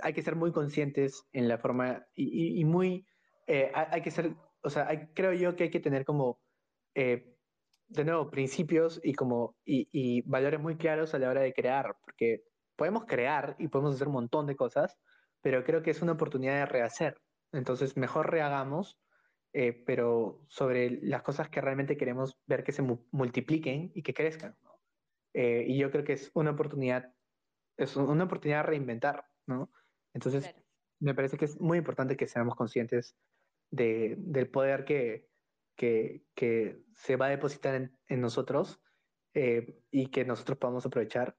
hay 0.00 0.14
que 0.14 0.22
ser 0.22 0.34
muy 0.34 0.50
conscientes 0.50 1.26
en 1.32 1.46
la 1.46 1.58
forma 1.58 2.06
y, 2.14 2.58
y 2.58 2.64
muy, 2.64 3.06
eh, 3.46 3.70
hay 3.74 4.00
que 4.00 4.10
ser, 4.10 4.34
o 4.62 4.70
sea, 4.70 4.88
hay, 4.88 5.08
creo 5.08 5.34
yo 5.34 5.54
que 5.56 5.64
hay 5.64 5.70
que 5.70 5.80
tener 5.80 6.06
como, 6.06 6.40
eh, 6.94 7.36
de 7.88 8.04
nuevo, 8.06 8.30
principios 8.30 8.98
y 9.04 9.12
como, 9.12 9.58
y, 9.62 9.90
y, 9.92 10.22
valores 10.22 10.58
muy 10.58 10.78
claros 10.78 11.12
a 11.12 11.18
la 11.18 11.28
hora 11.28 11.42
de 11.42 11.52
crear, 11.52 11.94
porque 12.02 12.44
podemos 12.76 13.04
crear 13.04 13.56
y 13.58 13.68
podemos 13.68 13.96
hacer 13.96 14.08
un 14.08 14.14
montón 14.14 14.46
de 14.46 14.56
cosas, 14.56 14.96
pero 15.42 15.64
creo 15.64 15.82
que 15.82 15.90
es 15.90 16.00
una 16.00 16.12
oportunidad 16.12 16.54
de 16.54 16.66
rehacer. 16.66 17.20
Entonces, 17.52 17.98
mejor 17.98 18.30
rehagamos 18.30 18.98
eh, 19.56 19.72
pero 19.86 20.44
sobre 20.48 21.00
las 21.02 21.22
cosas 21.22 21.48
que 21.48 21.60
realmente 21.60 21.96
queremos 21.96 22.36
ver 22.44 22.64
que 22.64 22.72
se 22.72 22.82
mu 22.82 23.06
multipliquen 23.12 23.92
y 23.94 24.02
que 24.02 24.12
crezcan. 24.12 24.56
¿no? 24.64 24.80
Eh, 25.32 25.64
y 25.68 25.78
yo 25.78 25.92
creo 25.92 26.02
que 26.02 26.14
es 26.14 26.32
una 26.34 26.50
oportunidad, 26.50 27.14
es 27.76 27.96
una 27.96 28.24
oportunidad 28.24 28.64
de 28.64 28.70
reinventar, 28.70 29.24
¿no? 29.46 29.70
Entonces, 30.12 30.44
claro. 30.44 30.58
me 30.98 31.14
parece 31.14 31.38
que 31.38 31.44
es 31.44 31.60
muy 31.60 31.78
importante 31.78 32.16
que 32.16 32.26
seamos 32.26 32.56
conscientes 32.56 33.16
de, 33.70 34.16
del 34.18 34.50
poder 34.50 34.84
que, 34.84 35.28
que, 35.76 36.24
que, 36.34 36.82
se 36.92 37.14
va 37.14 37.26
a 37.26 37.30
depositar 37.30 37.76
en, 37.76 37.96
en 38.08 38.20
nosotros 38.20 38.82
eh, 39.34 39.80
y 39.92 40.08
que 40.08 40.24
nosotros 40.24 40.58
podamos 40.58 40.84
aprovechar. 40.84 41.36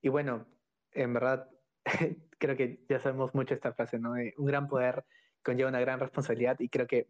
Y 0.00 0.08
bueno, 0.08 0.46
en 0.92 1.12
verdad, 1.12 1.50
creo 2.38 2.56
que 2.56 2.84
ya 2.88 3.00
sabemos 3.00 3.34
mucho 3.34 3.54
esta 3.54 3.72
frase, 3.72 3.98
¿no? 3.98 4.12
un 4.12 4.46
gran 4.46 4.68
poder 4.68 5.04
conlleva 5.46 5.68
una 5.70 5.80
gran 5.80 6.00
responsabilidad 6.00 6.58
y 6.58 6.68
creo 6.68 6.88
que 6.88 7.06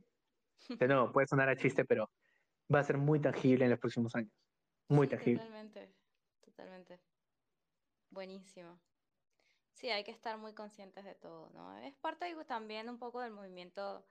de 0.80 0.88
nuevo, 0.88 1.12
puede 1.12 1.26
sonar 1.26 1.48
a 1.48 1.56
chiste, 1.56 1.84
pero 1.84 2.10
va 2.72 2.80
a 2.80 2.84
ser 2.84 2.98
muy 2.98 3.20
tangible 3.20 3.64
en 3.64 3.70
los 3.70 3.80
próximos 3.80 4.14
años. 4.14 4.32
Muy 4.88 5.06
sí, 5.06 5.10
tangible. 5.10 5.38
Totalmente, 5.40 5.94
totalmente. 6.40 7.00
Buenísimo. 8.10 8.78
Sí, 9.72 9.90
hay 9.90 10.04
que 10.04 10.10
estar 10.10 10.38
muy 10.38 10.54
conscientes 10.54 11.04
de 11.04 11.14
todo, 11.14 11.50
¿no? 11.50 11.76
Es 11.78 11.94
parte 11.96 12.34
también 12.46 12.88
un 12.88 12.98
poco 12.98 13.20
del 13.20 13.32
movimiento 13.32 14.06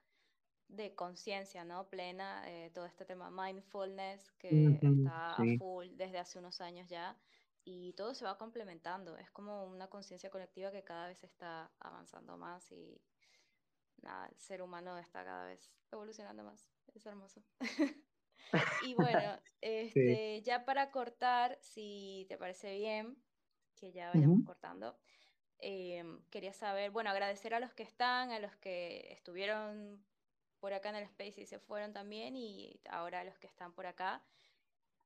de 0.68 0.94
conciencia, 0.94 1.64
¿no? 1.64 1.88
Plena, 1.88 2.44
eh, 2.48 2.70
todo 2.70 2.86
este 2.86 3.04
tema 3.04 3.30
mindfulness 3.30 4.30
que 4.32 4.66
está 4.66 5.36
sí. 5.36 5.54
a 5.54 5.58
full 5.58 5.88
desde 5.94 6.18
hace 6.18 6.38
unos 6.38 6.60
años 6.60 6.88
ya 6.88 7.16
y 7.64 7.92
todo 7.94 8.14
se 8.14 8.24
va 8.24 8.38
complementando. 8.38 9.16
Es 9.16 9.30
como 9.32 9.64
una 9.64 9.88
conciencia 9.88 10.30
colectiva 10.30 10.70
que 10.70 10.84
cada 10.84 11.08
vez 11.08 11.22
está 11.24 11.70
avanzando 11.80 12.36
más 12.36 12.70
y 12.70 13.00
nada, 14.02 14.26
el 14.26 14.38
ser 14.38 14.62
humano 14.62 14.98
está 14.98 15.24
cada 15.24 15.46
vez 15.46 15.70
evolucionando 15.92 16.44
más. 16.44 16.68
Es 16.94 17.04
hermoso. 17.06 17.42
y 18.82 18.94
bueno, 18.94 19.38
este, 19.60 20.36
sí. 20.36 20.42
ya 20.42 20.64
para 20.64 20.90
cortar, 20.90 21.58
si 21.60 22.26
te 22.28 22.38
parece 22.38 22.76
bien, 22.76 23.16
que 23.74 23.92
ya 23.92 24.10
vayamos 24.12 24.38
uh 24.38 24.42
-huh. 24.42 24.46
cortando, 24.46 24.98
eh, 25.58 26.04
quería 26.30 26.52
saber, 26.52 26.90
bueno, 26.90 27.10
agradecer 27.10 27.54
a 27.54 27.60
los 27.60 27.74
que 27.74 27.82
están, 27.82 28.30
a 28.30 28.38
los 28.38 28.54
que 28.56 29.12
estuvieron 29.12 30.04
por 30.60 30.72
acá 30.72 30.90
en 30.90 30.96
el 30.96 31.04
Space 31.04 31.40
y 31.40 31.46
se 31.46 31.58
fueron 31.58 31.92
también, 31.92 32.36
y 32.36 32.80
ahora 32.88 33.20
a 33.20 33.24
los 33.24 33.38
que 33.38 33.46
están 33.46 33.72
por 33.72 33.86
acá, 33.86 34.22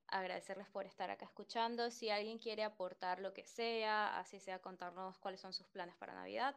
agradecerles 0.08 0.68
por 0.68 0.86
estar 0.86 1.10
acá 1.10 1.24
escuchando. 1.24 1.90
Si 1.90 2.10
alguien 2.10 2.38
quiere 2.38 2.64
aportar 2.64 3.20
lo 3.20 3.32
que 3.32 3.44
sea, 3.44 4.18
así 4.18 4.40
sea 4.40 4.60
contarnos 4.60 5.18
cuáles 5.18 5.40
son 5.40 5.52
sus 5.52 5.68
planes 5.68 5.96
para 5.96 6.14
Navidad, 6.14 6.56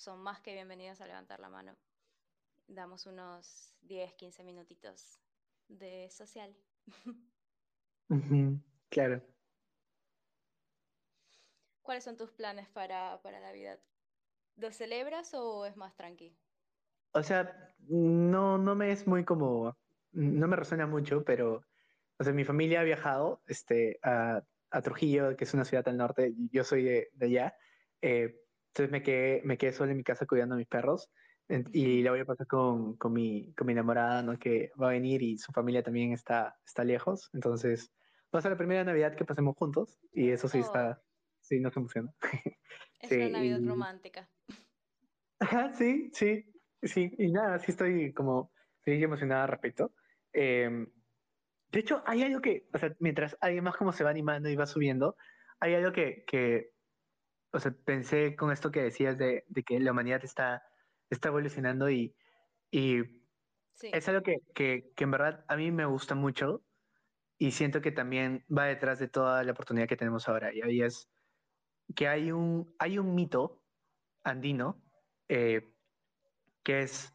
son 0.00 0.22
más 0.22 0.40
que 0.40 0.54
bienvenidos 0.54 0.98
a 1.02 1.06
levantar 1.06 1.40
la 1.40 1.50
mano. 1.50 1.76
damos 2.66 3.04
unos 3.04 3.76
10, 3.82 4.14
15 4.14 4.42
minutitos 4.44 5.20
de 5.68 6.08
social. 6.10 6.56
claro. 8.88 9.22
¿Cuáles 11.82 12.04
son 12.04 12.16
tus 12.16 12.30
planes 12.30 12.66
para, 12.70 13.20
para 13.22 13.40
Navidad? 13.40 13.78
¿Lo 14.56 14.72
celebras 14.72 15.34
o 15.34 15.66
es 15.66 15.76
más 15.76 15.94
tranqui? 15.96 16.34
O 17.12 17.22
sea, 17.22 17.74
no, 17.80 18.56
no 18.56 18.74
me 18.74 18.92
es 18.92 19.06
muy 19.06 19.26
como, 19.26 19.76
no 20.12 20.48
me 20.48 20.56
resuena 20.56 20.86
mucho, 20.86 21.24
pero, 21.26 21.62
o 22.18 22.24
sea, 22.24 22.32
mi 22.32 22.44
familia 22.44 22.80
ha 22.80 22.84
viajado 22.84 23.42
este, 23.46 23.98
a, 24.02 24.42
a 24.70 24.80
Trujillo, 24.80 25.36
que 25.36 25.44
es 25.44 25.52
una 25.52 25.66
ciudad 25.66 25.86
al 25.88 25.98
norte, 25.98 26.32
yo 26.50 26.64
soy 26.64 26.84
de, 26.84 27.10
de 27.12 27.26
allá, 27.26 27.56
eh, 28.00 28.40
entonces 28.70 28.90
me 28.92 29.02
quedé, 29.02 29.42
me 29.44 29.58
quedé 29.58 29.72
solo 29.72 29.90
en 29.92 29.98
mi 29.98 30.04
casa 30.04 30.26
cuidando 30.26 30.54
a 30.54 30.58
mis 30.58 30.68
perros, 30.68 31.10
y 31.72 32.02
la 32.02 32.12
voy 32.12 32.20
a 32.20 32.24
pasar 32.24 32.46
con, 32.46 32.96
con, 32.96 33.12
mi, 33.12 33.52
con 33.54 33.66
mi 33.66 33.72
enamorada, 33.72 34.22
¿no? 34.22 34.38
Que 34.38 34.70
va 34.80 34.88
a 34.88 34.92
venir 34.92 35.22
y 35.22 35.36
su 35.36 35.52
familia 35.52 35.82
también 35.82 36.12
está, 36.12 36.56
está 36.64 36.84
lejos, 36.84 37.28
entonces 37.32 37.92
va 38.34 38.38
a 38.38 38.42
ser 38.42 38.52
la 38.52 38.58
primera 38.58 38.84
Navidad 38.84 39.16
que 39.16 39.24
pasemos 39.24 39.56
juntos, 39.56 39.98
y 40.12 40.30
eso 40.30 40.48
sí 40.48 40.58
Oh, 40.58 40.60
está, 40.60 41.02
sí, 41.40 41.58
nos 41.60 41.76
emociona. 41.76 42.12
es 43.00 43.10
Sí, 43.10 43.16
una 43.16 43.28
Navidad 43.30 43.60
y- 43.60 43.66
romántica. 43.66 44.30
Ajá, 45.38 45.72
sí, 45.74 46.10
sí, 46.12 46.44
sí, 46.82 47.10
y 47.18 47.32
nada, 47.32 47.58
sí 47.58 47.72
estoy 47.72 48.12
como 48.12 48.52
sí, 48.84 48.92
emocionada 49.02 49.44
al 49.44 49.48
respecto. 49.50 49.94
Eh, 50.32 50.86
de 51.72 51.78
hecho, 51.80 52.02
hay 52.06 52.22
algo 52.22 52.40
que, 52.40 52.68
o 52.72 52.78
sea, 52.78 52.94
mientras 52.98 53.36
alguien 53.40 53.64
más 53.64 53.76
como 53.76 53.92
se 53.92 54.04
va 54.04 54.10
animando 54.10 54.48
y 54.48 54.56
va 54.56 54.66
subiendo, 54.66 55.16
hay 55.60 55.74
algo 55.74 55.92
que, 55.92 56.24
que 56.26 56.70
o 57.52 57.60
sea, 57.60 57.72
pensé 57.72 58.36
con 58.36 58.52
esto 58.52 58.70
que 58.70 58.82
decías 58.82 59.18
de, 59.18 59.44
de 59.48 59.62
que 59.64 59.80
la 59.80 59.92
humanidad 59.92 60.24
está, 60.24 60.62
está 61.10 61.28
evolucionando 61.28 61.90
y, 61.90 62.16
y 62.70 63.02
Sí, 63.74 63.90
es 63.92 64.08
algo 64.08 64.22
que, 64.22 64.36
que, 64.54 64.92
que 64.94 65.04
en 65.04 65.10
verdad 65.10 65.44
a 65.48 65.56
mí 65.56 65.70
me 65.70 65.86
gusta 65.86 66.14
mucho 66.14 66.66
y 67.38 67.52
siento 67.52 67.80
que 67.80 67.92
también 67.92 68.44
va 68.56 68.66
detrás 68.66 68.98
de 68.98 69.08
toda 69.08 69.42
la 69.44 69.52
oportunidad 69.52 69.88
que 69.88 69.96
tenemos 69.96 70.28
ahora. 70.28 70.54
Y 70.54 70.60
ahí 70.62 70.82
es 70.82 71.10
que 71.96 72.08
hay 72.08 72.32
un, 72.32 72.74
hay 72.78 72.98
un 72.98 73.14
mito 73.14 73.64
andino 74.24 74.84
eh, 75.28 75.74
que 76.62 76.82
es 76.82 77.14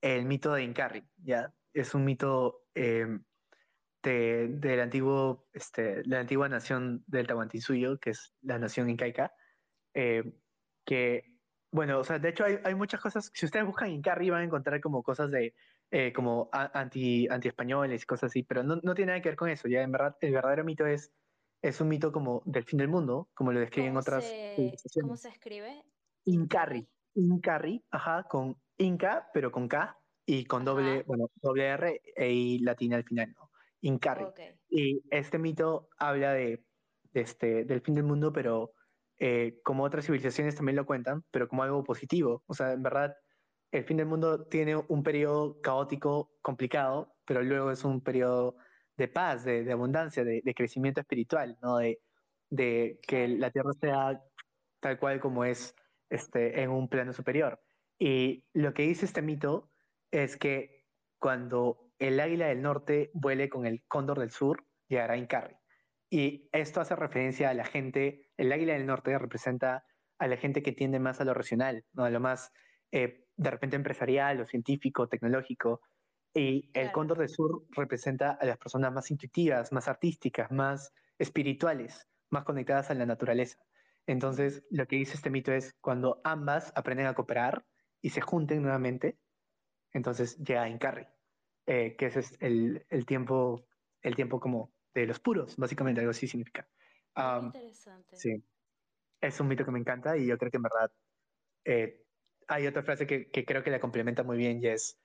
el 0.00 0.26
mito 0.26 0.54
de 0.54 0.64
Incarri, 0.64 1.08
¿ya? 1.18 1.54
Es 1.72 1.94
un 1.94 2.04
mito 2.04 2.68
eh, 2.74 3.06
de, 4.02 4.48
del 4.48 4.80
antiguo, 4.80 5.48
este, 5.52 6.02
la 6.06 6.20
antigua 6.20 6.48
nación 6.48 7.04
del 7.06 7.26
Tahuantinsuyo, 7.26 7.98
que 7.98 8.10
es 8.10 8.34
la 8.40 8.58
nación 8.58 8.90
incaica, 8.90 9.32
eh, 9.94 10.32
que, 10.84 11.24
bueno, 11.70 11.98
o 12.00 12.04
sea, 12.04 12.18
de 12.18 12.28
hecho 12.30 12.44
hay, 12.44 12.58
hay, 12.64 12.74
muchas 12.74 13.00
cosas, 13.00 13.30
si 13.32 13.46
ustedes 13.46 13.66
buscan 13.66 13.90
Incarri 13.90 14.30
van 14.30 14.42
a 14.42 14.44
encontrar 14.44 14.80
como 14.80 15.02
cosas 15.02 15.30
de, 15.30 15.54
eh, 15.90 16.12
como 16.12 16.48
anti, 16.52 17.28
anti-españoles 17.28 18.02
y 18.02 18.06
cosas 18.06 18.30
así, 18.30 18.42
pero 18.42 18.62
no, 18.62 18.76
no, 18.82 18.94
tiene 18.94 19.12
nada 19.12 19.22
que 19.22 19.28
ver 19.30 19.36
con 19.36 19.48
eso, 19.48 19.68
ya, 19.68 19.82
en 19.82 19.92
verdad, 19.92 20.16
el 20.20 20.32
verdadero 20.32 20.64
mito 20.64 20.86
es, 20.86 21.12
es 21.62 21.80
un 21.80 21.88
mito 21.88 22.12
como 22.12 22.42
del 22.46 22.64
fin 22.64 22.78
del 22.78 22.88
mundo, 22.88 23.28
como 23.34 23.52
lo 23.52 23.60
describen 23.60 23.90
¿Cómo 23.90 24.00
otras 24.00 24.24
se. 24.24 24.74
¿Cómo 25.00 25.16
se 25.16 25.28
escribe? 25.28 25.82
Incarri. 26.24 26.88
Incarri, 27.14 27.84
ajá, 27.90 28.24
con 28.24 28.56
Inca, 28.78 29.28
pero 29.34 29.50
con 29.50 29.68
K 29.68 29.98
y 30.24 30.44
con 30.44 30.62
Ajá. 30.62 30.70
doble, 30.70 31.02
bueno, 31.02 31.30
doble 31.36 31.66
R 31.66 32.00
e 32.16 32.32
I 32.32 32.58
latina 32.60 32.96
al 32.96 33.04
final, 33.04 33.34
¿no? 33.36 33.50
Incarri. 33.82 34.24
Okay. 34.24 34.54
Y 34.68 35.02
este 35.10 35.38
mito 35.38 35.88
habla 35.98 36.32
de, 36.32 36.64
de 37.12 37.20
este, 37.20 37.64
del 37.64 37.80
fin 37.80 37.94
del 37.94 38.04
mundo, 38.04 38.32
pero 38.32 38.72
eh, 39.20 39.60
como 39.62 39.84
otras 39.84 40.06
civilizaciones 40.06 40.56
también 40.56 40.76
lo 40.76 40.86
cuentan, 40.86 41.24
pero 41.30 41.46
como 41.46 41.62
algo 41.62 41.84
positivo. 41.84 42.42
O 42.46 42.54
sea, 42.54 42.72
en 42.72 42.82
verdad, 42.82 43.14
el 43.70 43.84
fin 43.84 43.98
del 43.98 44.06
mundo 44.06 44.46
tiene 44.46 44.76
un 44.76 45.02
periodo 45.02 45.60
caótico, 45.60 46.32
complicado, 46.42 47.14
pero 47.26 47.42
luego 47.42 47.70
es 47.70 47.84
un 47.84 48.00
periodo 48.00 48.56
de 48.96 49.08
paz, 49.08 49.44
de, 49.44 49.62
de 49.62 49.72
abundancia, 49.72 50.24
de, 50.24 50.40
de, 50.42 50.54
crecimiento 50.54 51.00
espiritual, 51.00 51.58
¿no? 51.62 51.76
De, 51.78 52.00
de 52.50 52.98
que 53.06 53.28
la 53.28 53.50
Tierra 53.50 53.72
sea 53.80 54.22
tal 54.80 54.98
cual 54.98 55.20
como 55.20 55.44
es 55.44 55.74
este, 56.08 56.62
en 56.62 56.70
un 56.70 56.88
plano 56.88 57.12
superior. 57.12 57.60
Y 57.98 58.44
lo 58.54 58.72
que 58.74 58.84
dice 58.84 59.04
este 59.04 59.22
mito 59.22 59.70
es 60.10 60.36
que 60.36 60.86
cuando 61.18 61.92
el 61.98 62.18
águila 62.18 62.46
del 62.46 62.62
norte 62.62 63.10
vuele 63.12 63.50
con 63.50 63.66
el 63.66 63.84
cóndor 63.86 64.18
del 64.18 64.30
sur, 64.30 64.64
llegará 64.88 65.14
a 65.14 65.18
Incarri. 65.18 65.56
Y 66.10 66.48
esto 66.52 66.80
hace 66.80 66.96
referencia 66.96 67.50
a 67.50 67.54
la 67.54 67.64
gente, 67.64 68.29
el 68.40 68.52
águila 68.52 68.72
del 68.72 68.86
norte 68.86 69.16
representa 69.18 69.84
a 70.18 70.26
la 70.26 70.38
gente 70.38 70.62
que 70.62 70.72
tiende 70.72 70.98
más 70.98 71.20
a 71.20 71.24
lo 71.24 71.34
racional, 71.34 71.84
¿no? 71.92 72.04
a 72.04 72.10
lo 72.10 72.20
más 72.20 72.52
eh, 72.90 73.26
de 73.36 73.50
repente 73.50 73.76
empresarial 73.76 74.40
o 74.40 74.46
científico, 74.46 75.08
tecnológico. 75.08 75.82
Y 76.32 76.70
Claro. 76.72 76.86
el 76.86 76.92
cóndor 76.92 77.18
del 77.18 77.28
sur 77.28 77.66
representa 77.70 78.32
a 78.32 78.46
las 78.46 78.56
personas 78.56 78.94
más 78.94 79.10
intuitivas, 79.10 79.72
más 79.72 79.88
artísticas, 79.88 80.50
más 80.50 80.90
espirituales, 81.18 82.08
más 82.30 82.44
conectadas 82.44 82.90
a 82.90 82.94
la 82.94 83.04
naturaleza. 83.04 83.58
Entonces, 84.06 84.64
lo 84.70 84.86
que 84.86 84.96
dice 84.96 85.16
este 85.16 85.28
mito 85.28 85.52
es 85.52 85.74
cuando 85.82 86.22
ambas 86.24 86.72
aprenden 86.74 87.06
a 87.06 87.14
cooperar 87.14 87.66
y 88.00 88.08
se 88.10 88.22
junten 88.22 88.62
nuevamente, 88.62 89.18
entonces 89.92 90.38
llega 90.38 90.68
Incarri, 90.68 91.06
eh, 91.66 91.94
que 91.96 92.06
ese 92.06 92.20
es 92.20 92.36
el, 92.40 92.86
el, 92.88 93.04
tiempo, 93.04 93.66
el 94.00 94.16
tiempo 94.16 94.40
como 94.40 94.72
de 94.94 95.06
los 95.06 95.20
puros, 95.20 95.56
básicamente, 95.58 96.00
algo 96.00 96.12
así 96.12 96.26
significa. 96.26 96.66
Um, 97.16 97.46
interesante. 97.46 98.16
sí, 98.16 98.42
es 99.20 99.40
un 99.40 99.48
mito 99.48 99.64
que 99.64 99.70
me 99.70 99.80
encanta 99.80 100.16
y 100.16 100.26
yo 100.26 100.38
creo 100.38 100.50
que 100.50 100.56
en 100.58 100.62
verdad 100.62 100.92
eh, 101.64 102.04
hay 102.46 102.66
otra 102.66 102.82
frase 102.82 103.06
que, 103.06 103.30
que, 103.30 103.44
creo 103.44 103.62
que 103.62 103.70
la 103.70 103.80
complementa 103.80 104.22
muy 104.22 104.36
bien 104.36 104.62
y 104.62 104.68
es 104.68 104.98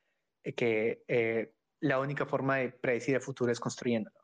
que 0.55 1.03
eh, 1.07 1.55
la 1.79 1.99
única 1.99 2.25
forma 2.25 2.57
de 2.57 2.69
predecir 2.69 3.15
el 3.15 3.21
futuro 3.21 3.51
es 3.51 3.59
construyéndolo. 3.59 4.19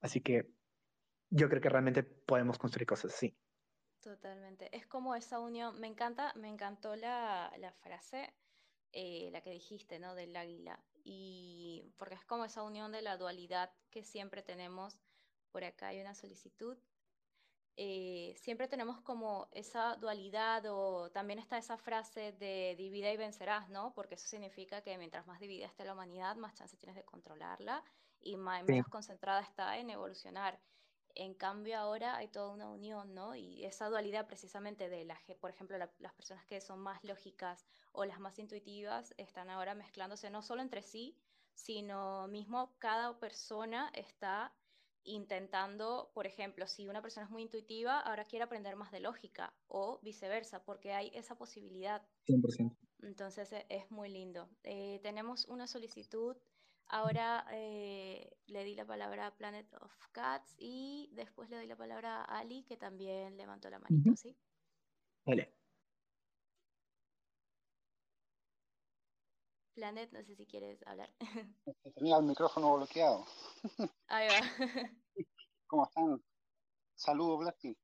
Así 0.00 0.20
que 0.20 0.50
yo 1.30 1.48
creo 1.48 1.60
que 1.60 1.68
realmente 1.68 2.02
podemos 2.02 2.58
construir 2.58 2.86
cosas 2.86 3.14
así. 3.14 3.36
Totalmente. 4.00 4.74
Es 4.74 4.86
como 4.86 5.14
esa 5.14 5.38
unión. 5.40 5.78
Me 5.78 5.86
encanta, 5.86 6.32
me 6.36 6.48
encantó 6.48 6.96
la, 6.96 7.52
la 7.58 7.72
frase, 7.72 8.34
eh, 8.92 9.28
la 9.30 9.42
que 9.42 9.50
dijiste, 9.50 9.98
¿no? 9.98 10.14
Del 10.14 10.34
águila. 10.34 10.82
Y 11.04 11.92
porque 11.96 12.14
es 12.14 12.24
como 12.24 12.44
esa 12.44 12.62
unión 12.62 12.92
de 12.92 13.02
la 13.02 13.16
dualidad 13.16 13.70
que 13.90 14.02
siempre 14.02 14.42
tenemos. 14.42 14.98
Por 15.52 15.64
acá 15.64 15.88
hay 15.88 16.00
una 16.00 16.14
solicitud. 16.14 16.78
Eh, 17.76 18.34
siempre 18.36 18.68
tenemos 18.68 19.00
como 19.00 19.48
esa 19.52 19.96
dualidad 19.96 20.64
o 20.68 21.10
también 21.10 21.38
está 21.38 21.56
esa 21.58 21.78
frase 21.78 22.32
de 22.32 22.74
divida 22.76 23.10
y 23.12 23.16
vencerás, 23.16 23.70
¿no? 23.70 23.94
Porque 23.94 24.16
eso 24.16 24.26
significa 24.28 24.82
que 24.82 24.98
mientras 24.98 25.26
más 25.26 25.40
dividida 25.40 25.66
esté 25.66 25.84
la 25.84 25.94
humanidad, 25.94 26.36
más 26.36 26.54
chance 26.54 26.76
tienes 26.76 26.96
de 26.96 27.04
controlarla 27.04 27.84
y 28.20 28.36
más, 28.36 28.64
Sí. 28.66 28.66
menos 28.66 28.88
concentrada 28.88 29.40
está 29.40 29.78
en 29.78 29.90
evolucionar. 29.90 30.60
En 31.14 31.34
cambio 31.34 31.78
ahora 31.78 32.16
hay 32.16 32.28
toda 32.28 32.50
una 32.52 32.68
unión, 32.70 33.14
¿no? 33.14 33.34
Y 33.34 33.64
esa 33.64 33.88
dualidad 33.88 34.26
precisamente 34.26 34.88
de, 34.88 35.04
la, 35.04 35.16
ge- 35.16 35.34
por 35.36 35.50
ejemplo, 35.50 35.76
la- 35.78 35.92
las 35.98 36.14
personas 36.14 36.46
que 36.46 36.60
son 36.60 36.80
más 36.80 37.02
lógicas 37.04 37.66
o 37.92 38.04
las 38.04 38.20
más 38.20 38.38
intuitivas 38.38 39.14
están 39.16 39.50
ahora 39.50 39.74
mezclándose 39.74 40.30
no 40.30 40.42
solo 40.42 40.62
entre 40.62 40.82
sí, 40.82 41.16
sino 41.54 42.28
mismo 42.28 42.76
cada 42.78 43.18
persona 43.18 43.90
está 43.94 44.54
intentando, 45.04 46.10
por 46.14 46.26
ejemplo, 46.26 46.66
si 46.66 46.88
una 46.88 47.02
persona 47.02 47.26
es 47.26 47.30
muy 47.30 47.42
intuitiva, 47.42 48.00
ahora 48.00 48.26
quiere 48.26 48.44
aprender 48.44 48.76
más 48.76 48.92
de 48.92 49.00
lógica 49.00 49.54
o 49.66 50.00
viceversa, 50.02 50.64
porque 50.64 50.92
hay 50.92 51.10
esa 51.14 51.36
posibilidad. 51.36 52.06
100%. 52.26 52.76
Entonces 53.02 53.52
e- 53.52 53.66
es 53.68 53.90
muy 53.90 54.10
lindo. 54.10 54.48
Eh, 54.62 55.00
tenemos 55.02 55.46
una 55.46 55.66
solicitud. 55.66 56.36
Ahora 56.86 57.46
eh, 57.52 58.36
le 58.46 58.64
di 58.64 58.74
la 58.74 58.84
palabra 58.84 59.28
a 59.28 59.36
Planet 59.36 59.72
of 59.80 59.92
Cats 60.12 60.54
y 60.58 61.10
después 61.12 61.48
le 61.48 61.56
doy 61.56 61.66
la 61.66 61.76
palabra 61.76 62.24
a 62.24 62.38
Ali, 62.40 62.64
que 62.64 62.76
también 62.76 63.36
levantó 63.36 63.70
la 63.70 63.78
manito. 63.78 64.16
¿sí? 64.16 64.36
Dale. 65.24 65.59
Planet, 69.80 70.12
no 70.12 70.22
sé 70.22 70.36
si 70.36 70.44
quieres 70.44 70.86
hablar. 70.86 71.08
tenía 71.94 72.18
el 72.18 72.24
micrófono 72.24 72.76
bloqueado. 72.76 73.24
Ahí 74.08 74.28
va. 74.28 74.66
¿Cómo 75.66 75.86
están? 75.86 76.22
Saludos, 76.96 77.38
Blasty. 77.38 77.74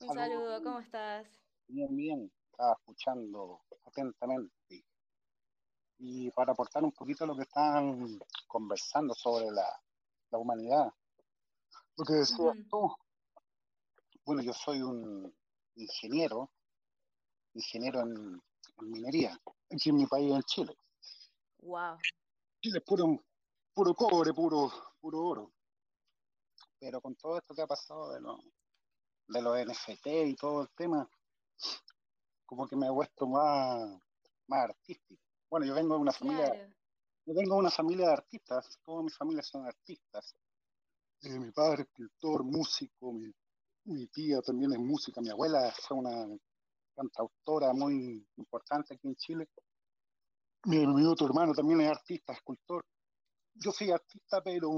Un 0.00 0.14
saludo, 0.14 0.62
¿cómo 0.62 0.80
estás? 0.80 1.26
Bien, 1.68 1.94
bien. 1.94 2.32
Estaba 2.50 2.72
escuchando 2.80 3.60
atentamente. 3.84 4.86
Y 5.98 6.30
para 6.30 6.52
aportar 6.52 6.82
un 6.82 6.92
poquito 6.92 7.26
lo 7.26 7.36
que 7.36 7.42
están 7.42 8.18
conversando 8.46 9.12
sobre 9.14 9.50
la, 9.50 9.68
la 10.30 10.38
humanidad. 10.38 10.90
Lo 11.98 12.04
que 12.06 12.14
decías 12.14 12.56
tú. 12.70 12.90
Bueno, 14.24 14.40
yo 14.40 14.54
soy 14.54 14.80
un 14.80 15.30
ingeniero, 15.74 16.50
ingeniero 17.52 18.00
en, 18.00 18.42
en 18.78 18.90
minería, 18.90 19.38
aquí 19.74 19.90
en 19.90 19.96
mi 19.96 20.06
país, 20.06 20.32
en 20.32 20.42
Chile. 20.42 20.78
Wow. 21.58 21.98
Chile 22.62 22.78
es 22.78 22.84
puro, 22.84 23.24
puro 23.72 23.94
cobre, 23.94 24.32
puro, 24.32 24.70
puro 25.00 25.18
oro. 25.18 25.52
Pero 26.78 27.00
con 27.00 27.14
todo 27.16 27.38
esto 27.38 27.54
que 27.54 27.62
ha 27.62 27.66
pasado 27.66 28.12
de 28.12 28.20
los, 28.20 28.40
de 29.28 29.42
los 29.42 29.58
NFT 29.58 30.06
y 30.26 30.34
todo 30.34 30.62
el 30.62 30.70
tema, 30.76 31.08
como 32.46 32.66
que 32.68 32.76
me 32.76 32.86
he 32.86 32.90
vuelto 32.90 33.26
más, 33.26 33.98
más 34.46 34.64
artístico. 34.64 35.22
Bueno, 35.50 35.66
yo 35.66 35.74
vengo 35.74 35.94
de 35.94 36.00
una 36.00 36.12
familia, 36.12 36.50
Claro. 36.50 36.74
yo 37.26 37.34
vengo 37.34 37.54
de 37.54 37.60
una 37.60 37.70
familia 37.70 38.06
de 38.06 38.12
artistas, 38.12 38.78
toda 38.84 39.02
mi 39.02 39.10
familia 39.10 39.42
son 39.42 39.66
artistas. 39.66 40.34
Eh, 41.22 41.38
mi 41.38 41.50
padre 41.52 41.82
es 41.84 41.88
pintor, 41.88 42.44
músico, 42.44 43.12
mi, 43.12 43.32
mi 43.84 44.06
tía 44.08 44.42
también 44.42 44.72
es 44.72 44.78
música, 44.78 45.20
mi 45.20 45.30
abuela 45.30 45.72
fue 45.86 45.96
una 45.96 46.26
cantautora 46.94 47.72
muy 47.72 48.26
importante 48.36 48.94
aquí 48.94 49.08
en 49.08 49.16
Chile. 49.16 49.48
Mi, 50.66 50.86
mi 50.86 51.04
otro 51.06 51.26
hermano 51.26 51.52
también 51.52 51.82
es 51.82 51.90
artista, 51.90 52.32
escultor. 52.32 52.84
Yo 53.54 53.70
soy 53.70 53.90
artista, 53.90 54.42
pero 54.42 54.68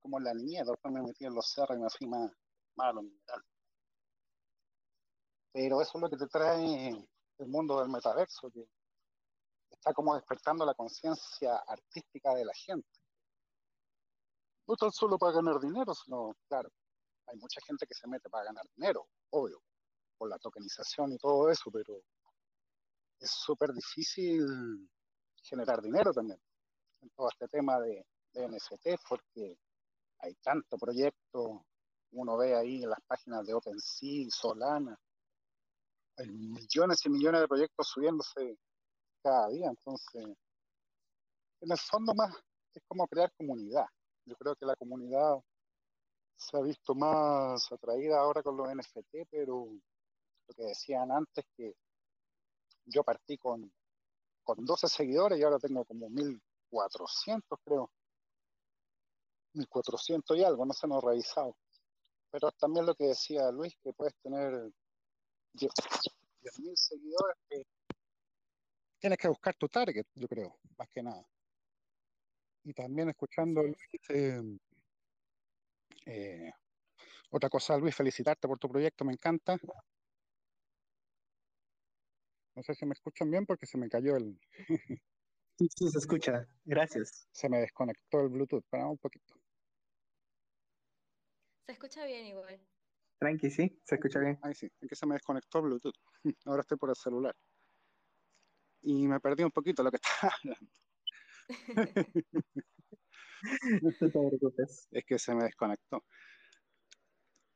como 0.00 0.18
en 0.18 0.24
la 0.24 0.34
niñez, 0.34 0.66
después 0.66 0.92
me 0.92 1.02
metí 1.02 1.24
en 1.24 1.34
los 1.34 1.50
cerros 1.50 1.76
y 1.76 1.80
me 1.80 1.90
fui 1.90 2.06
más. 2.08 2.32
Pero 5.52 5.80
eso 5.80 5.92
es 5.94 6.00
lo 6.00 6.10
que 6.10 6.16
te 6.16 6.26
trae 6.26 6.88
el 7.38 7.48
mundo 7.48 7.80
del 7.80 7.90
metaverso, 7.90 8.50
que 8.50 8.66
está 9.70 9.92
como 9.92 10.14
despertando 10.14 10.64
la 10.64 10.74
conciencia 10.74 11.56
artística 11.66 12.34
de 12.34 12.44
la 12.44 12.54
gente. 12.54 12.88
No 14.66 14.76
tan 14.76 14.92
solo 14.92 15.18
para 15.18 15.32
ganar 15.32 15.60
dinero, 15.60 15.94
sino, 15.94 16.34
claro, 16.48 16.70
hay 17.26 17.36
mucha 17.36 17.60
gente 17.66 17.86
que 17.86 17.94
se 17.94 18.06
mete 18.08 18.28
para 18.28 18.44
ganar 18.44 18.64
dinero, 18.76 19.08
obvio, 19.30 19.62
por 20.16 20.28
la 20.28 20.38
tokenización 20.38 21.12
y 21.12 21.18
todo 21.18 21.50
eso, 21.50 21.70
pero 21.70 22.02
es 23.18 23.30
súper 23.30 23.72
difícil 23.72 24.88
generar 25.42 25.80
dinero 25.80 26.12
también 26.12 26.40
en 27.00 27.10
todo 27.10 27.28
este 27.30 27.48
tema 27.48 27.80
de, 27.80 28.06
de 28.32 28.48
NFT, 28.48 29.00
porque 29.08 29.58
hay 30.18 30.34
tanto 30.36 30.76
proyecto, 30.76 31.64
uno 32.12 32.36
ve 32.36 32.54
ahí 32.54 32.82
en 32.82 32.90
las 32.90 33.00
páginas 33.06 33.46
de 33.46 33.54
OpenSea, 33.54 34.26
Solana, 34.30 34.98
hay 36.16 36.28
millones 36.28 37.04
y 37.06 37.08
millones 37.08 37.40
de 37.40 37.48
proyectos 37.48 37.88
subiéndose 37.88 38.58
cada 39.22 39.48
día, 39.48 39.68
entonces, 39.68 40.24
en 41.60 41.70
el 41.70 41.78
fondo 41.78 42.14
más 42.14 42.34
es 42.74 42.82
como 42.86 43.06
crear 43.06 43.32
comunidad. 43.32 43.86
Yo 44.24 44.36
creo 44.36 44.54
que 44.54 44.66
la 44.66 44.76
comunidad 44.76 45.42
se 46.36 46.56
ha 46.56 46.60
visto 46.60 46.94
más 46.94 47.70
atraída 47.72 48.18
ahora 48.18 48.42
con 48.42 48.56
los 48.56 48.68
NFT, 48.74 49.28
pero 49.30 49.66
lo 50.48 50.54
que 50.54 50.62
decían 50.64 51.10
antes, 51.10 51.44
que 51.56 51.74
yo 52.86 53.02
partí 53.02 53.36
con, 53.36 53.70
con 54.42 54.64
12 54.64 54.88
seguidores 54.88 55.38
y 55.38 55.42
ahora 55.42 55.58
tengo 55.58 55.84
como 55.84 56.08
1400, 56.08 57.58
creo. 57.64 57.90
1400 59.54 60.36
y 60.36 60.44
algo, 60.44 60.64
no 60.64 60.72
se 60.72 60.86
nos 60.86 61.02
ha 61.02 61.08
revisado. 61.08 61.56
Pero 62.30 62.52
también 62.52 62.86
lo 62.86 62.94
que 62.94 63.06
decía 63.06 63.50
Luis, 63.50 63.76
que 63.82 63.92
puedes 63.92 64.14
tener 64.22 64.70
10.000 65.54 66.76
seguidores, 66.76 67.36
que 67.48 67.64
tienes 68.98 69.18
que 69.18 69.28
buscar 69.28 69.54
tu 69.56 69.68
target, 69.68 70.06
yo 70.14 70.28
creo, 70.28 70.58
más 70.78 70.88
que 70.90 71.02
nada. 71.02 71.26
Y 72.62 72.72
también 72.74 73.08
escuchando 73.08 73.62
Luis, 73.62 73.76
eh, 74.10 74.42
eh, 76.06 76.52
otra 77.30 77.48
cosa, 77.48 77.76
Luis, 77.78 77.94
felicitarte 77.94 78.46
por 78.46 78.58
tu 78.58 78.68
proyecto, 78.68 79.04
me 79.04 79.12
encanta. 79.12 79.58
No 82.54 82.62
sé 82.62 82.74
si 82.74 82.86
me 82.86 82.92
escuchan 82.92 83.30
bien 83.30 83.46
porque 83.46 83.66
se 83.66 83.78
me 83.78 83.88
cayó 83.88 84.16
el, 84.16 84.38
Sí, 85.60 85.68
sí, 85.76 85.90
se 85.90 85.98
escucha. 85.98 86.48
Gracias. 86.64 87.28
se 87.32 87.48
me 87.50 87.58
desconectó 87.58 88.22
el 88.22 88.30
Bluetooth. 88.30 88.64
Para 88.70 88.86
un 88.86 88.96
poquito. 88.96 89.34
Se 91.66 91.72
escucha 91.72 92.06
bien 92.06 92.24
igual. 92.24 92.58
Tranqui, 93.18 93.50
sí, 93.50 93.78
se 93.84 93.96
escucha 93.96 94.20
bien. 94.20 94.38
Ahí 94.40 94.54
sí, 94.54 94.72
es 94.80 94.88
que 94.88 94.96
se 94.96 95.04
me 95.04 95.12
desconectó 95.16 95.58
el 95.58 95.64
Bluetooth. 95.64 95.94
Ahora 96.46 96.62
estoy 96.62 96.78
por 96.78 96.88
el 96.88 96.96
celular. 96.96 97.36
Y 98.80 99.06
me 99.06 99.20
perdí 99.20 99.44
un 99.44 99.50
poquito 99.50 99.82
lo 99.82 99.90
que 99.90 99.98
estaba 100.02 100.34
hablando. 100.42 100.72
No 103.82 103.92
te 103.92 104.08
preocupes. 104.08 104.88
Es 104.90 105.04
que 105.04 105.18
se 105.18 105.34
me 105.34 105.44
desconectó. 105.44 106.06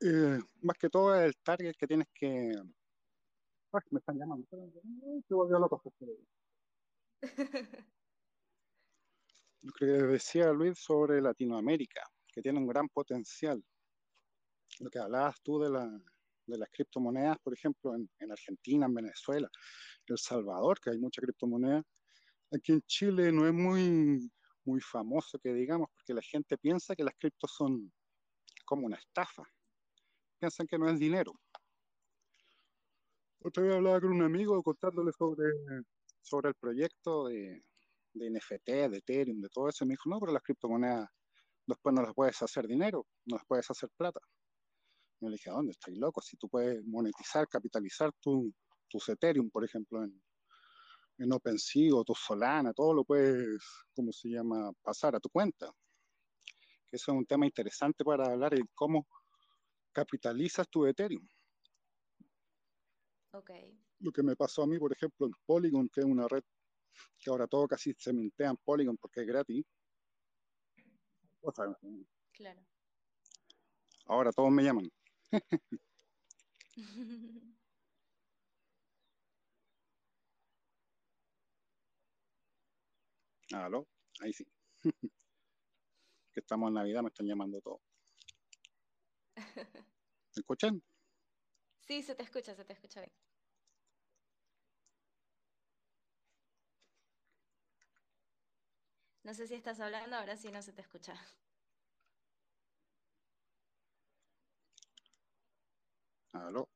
Eh, 0.03 0.40
más 0.61 0.76
que 0.76 0.90
todo 0.90 1.18
el 1.18 1.34
target 1.38 1.74
que 1.78 1.86
tienes 1.86 2.09
que. 2.12 2.53
Ay, 3.74 3.80
me 3.90 3.98
están 3.98 4.16
llamando. 4.16 4.46
Se 4.48 5.34
volvió 5.34 5.58
loco. 5.58 5.82
Lo 9.62 9.72
que 9.76 9.84
decía 9.84 10.52
Luis 10.52 10.78
sobre 10.78 11.20
Latinoamérica, 11.20 12.02
que 12.28 12.40
tiene 12.40 12.60
un 12.60 12.68
gran 12.68 12.88
potencial. 12.88 13.64
Lo 14.78 14.90
que 14.90 15.00
hablabas 15.00 15.42
tú 15.42 15.58
de, 15.58 15.70
la, 15.70 15.86
de 16.46 16.58
las 16.58 16.68
criptomonedas, 16.70 17.36
por 17.40 17.52
ejemplo, 17.52 17.96
en, 17.96 18.08
en 18.20 18.30
Argentina, 18.30 18.86
en 18.86 18.94
Venezuela, 18.94 19.50
El 20.06 20.18
Salvador, 20.18 20.78
que 20.80 20.90
hay 20.90 20.98
mucha 20.98 21.20
criptomoneda. 21.20 21.82
Aquí 22.52 22.72
en 22.72 22.82
Chile 22.82 23.32
no 23.32 23.44
es 23.44 23.52
muy, 23.52 24.30
muy 24.64 24.80
famoso 24.80 25.36
que 25.40 25.52
digamos, 25.52 25.88
porque 25.96 26.14
la 26.14 26.22
gente 26.22 26.56
piensa 26.58 26.94
que 26.94 27.02
las 27.02 27.14
criptos 27.18 27.52
son 27.52 27.92
como 28.64 28.86
una 28.86 28.96
estafa. 28.96 29.42
Piensan 30.38 30.68
que 30.68 30.78
no 30.78 30.88
es 30.88 31.00
dinero. 31.00 31.32
Otra 33.47 33.62
vez 33.62 33.74
hablaba 33.74 34.01
con 34.01 34.11
un 34.11 34.22
amigo 34.22 34.62
contándole 34.62 35.12
sobre, 35.12 35.53
sobre 36.22 36.49
el 36.49 36.55
proyecto 36.55 37.26
de, 37.26 37.62
de 38.14 38.30
NFT, 38.30 38.88
de 38.88 38.97
Ethereum, 38.97 39.38
de 39.42 39.51
todo 39.51 39.68
eso, 39.68 39.84
y 39.84 39.88
me 39.88 39.92
dijo, 39.92 40.09
no, 40.09 40.18
pero 40.18 40.32
las 40.32 40.42
criptomonedas 40.42 41.11
después 41.66 41.95
no 41.95 42.01
las 42.01 42.14
puedes 42.14 42.40
hacer 42.40 42.66
dinero, 42.66 43.07
no 43.26 43.36
las 43.36 43.45
puedes 43.47 43.70
hacer 43.70 43.90
plata. 43.99 44.18
Y 45.20 45.26
yo 45.26 45.28
le 45.28 45.34
dije, 45.34 45.51
¿a 45.51 45.53
dónde? 45.53 45.72
Estáis 45.72 45.99
loco? 45.99 46.22
Si 46.22 46.38
tú 46.38 46.49
puedes 46.49 46.82
monetizar, 46.86 47.47
capitalizar 47.47 48.11
tu, 48.18 48.51
tus 48.88 49.11
Ethereum, 49.11 49.51
por 49.51 49.62
ejemplo, 49.62 50.03
en, 50.03 50.22
en 51.18 51.30
OpenSea 51.30 51.95
o 51.95 52.03
tu 52.03 52.14
Solana, 52.14 52.72
todo 52.72 52.95
lo 52.95 53.05
puedes, 53.05 53.62
¿cómo 53.95 54.11
se 54.11 54.30
llama?, 54.30 54.72
pasar 54.82 55.16
a 55.16 55.20
tu 55.20 55.28
cuenta. 55.28 55.70
Que 56.86 56.97
eso 56.97 57.12
es 57.12 57.18
un 57.18 57.26
tema 57.26 57.45
interesante 57.45 58.05
para 58.05 58.24
hablar 58.32 58.55
de 58.55 58.64
cómo 58.74 59.07
capitalizas 59.92 60.66
tu 60.70 60.86
Ethereum. 60.86 61.28
Ok. 63.35 63.51
Lo 63.99 64.12
que 64.12 64.22
me 64.22 64.37
pasó 64.37 64.62
a 64.62 64.66
mí, 64.66 64.78
por 64.78 64.93
ejemplo, 64.93 65.26
en 65.26 65.32
Polygon, 65.45 65.89
que 65.89 66.01
es 66.01 66.07
una 66.07 66.28
red 66.28 66.45
que 67.18 67.30
ahora 67.30 67.49
todo 67.49 67.66
casi 67.66 67.93
se 67.99 68.12
mintea 68.12 68.51
en 68.51 68.57
Polygon 68.59 68.97
porque 68.97 69.22
es 69.22 69.26
gratis. 69.26 69.64
O 71.41 71.53
sea, 71.53 71.76
Claro. 72.32 72.64
ahora 74.07 74.30
todos 74.32 74.53
me 74.53 74.62
llaman. 74.62 74.89
Aló, 83.53 83.87
ahí 84.20 84.32
sí. 84.32 84.47
que 86.32 86.41
estamos 86.41 86.68
en 86.68 86.74
Navidad, 86.74 87.03
me 87.03 87.09
están 87.09 87.26
llamando 87.26 87.61
todos. 87.61 87.80
¿Me 90.37 90.41
escuchan? 90.41 90.82
Sí, 91.87 92.03
se 92.03 92.14
te 92.14 92.22
escucha, 92.22 92.55
se 92.55 92.64
te 92.64 92.72
escucha 92.72 93.01
bien. 93.01 93.12
No 99.24 99.35
sé 99.35 99.47
si 99.49 99.55
estás 99.55 99.80
hablando, 99.80 100.16
ahora 100.16 100.37
sí 100.37 100.51
no 100.53 100.62
se 100.62 100.72
te 100.72 100.82
escucha. 100.82 101.14
Aló. 106.32 106.68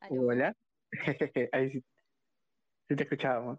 ¿Aló? 0.00 0.22
Hola. 0.28 0.56
Ahí 1.52 1.70
sí. 1.70 1.84
Sí 2.88 2.96
te 2.96 3.02
escuchábamos. 3.04 3.58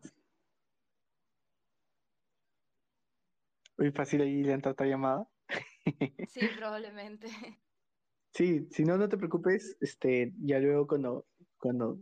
Muy 3.77 3.91
fácil 3.91 4.21
ahí 4.21 4.43
le 4.43 4.53
entró 4.53 4.71
otra 4.71 4.87
llamada. 4.87 5.27
Sí, 6.25 6.49
probablemente. 6.49 7.27
Sí, 8.33 8.67
si 8.71 8.83
no, 8.83 8.97
no 8.97 9.07
te 9.07 9.17
preocupes. 9.17 9.77
Este, 9.79 10.33
ya 10.39 10.59
luego 10.59 10.87
cuando, 10.87 11.27
cuando 11.59 11.99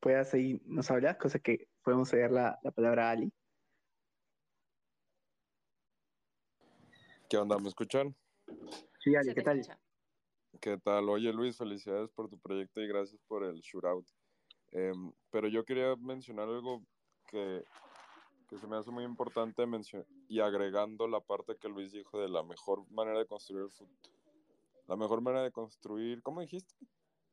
puedas 0.00 0.32
ahí 0.32 0.60
nos 0.64 0.90
hablas, 0.90 1.18
cosa 1.18 1.38
que 1.38 1.68
podemos 1.82 2.08
ceder 2.08 2.30
la, 2.30 2.58
la 2.62 2.70
palabra 2.70 3.08
a 3.08 3.10
Ali. 3.12 3.32
¿Qué 7.28 7.36
onda? 7.36 7.58
¿Me 7.58 7.68
escuchan? 7.68 8.16
Sí, 9.00 9.14
Ali, 9.14 9.34
¿qué 9.34 9.42
tal? 9.42 9.58
escucha. 9.58 9.78
¿Qué 10.60 10.78
tal? 10.78 11.08
Oye 11.10 11.32
Luis, 11.32 11.58
felicidades 11.58 12.10
por 12.12 12.30
tu 12.30 12.38
proyecto 12.38 12.80
y 12.80 12.88
gracias 12.88 13.20
por 13.26 13.44
el 13.44 13.60
shootout. 13.60 14.06
Em, 14.72 15.12
pero 15.30 15.48
yo 15.48 15.64
quería 15.64 15.94
mencionar 15.96 16.48
algo 16.48 16.82
que, 17.26 17.62
que 18.48 18.58
se 18.58 18.66
me 18.66 18.76
hace 18.76 18.90
muy 18.90 19.04
importante 19.04 19.66
mencionar 19.66 20.06
y 20.28 20.40
agregando 20.40 21.06
la 21.08 21.20
parte 21.20 21.56
que 21.56 21.68
Luis 21.68 21.92
dijo 21.92 22.18
de 22.18 22.28
la 22.28 22.42
mejor 22.42 22.88
manera 22.90 23.18
de 23.18 23.26
construir 23.26 23.64
el 23.64 23.70
futuro. 23.70 24.13
La 24.86 24.96
mejor 24.96 25.20
manera 25.20 25.44
de 25.44 25.52
construir, 25.52 26.22
¿cómo 26.22 26.40
dijiste? 26.40 26.74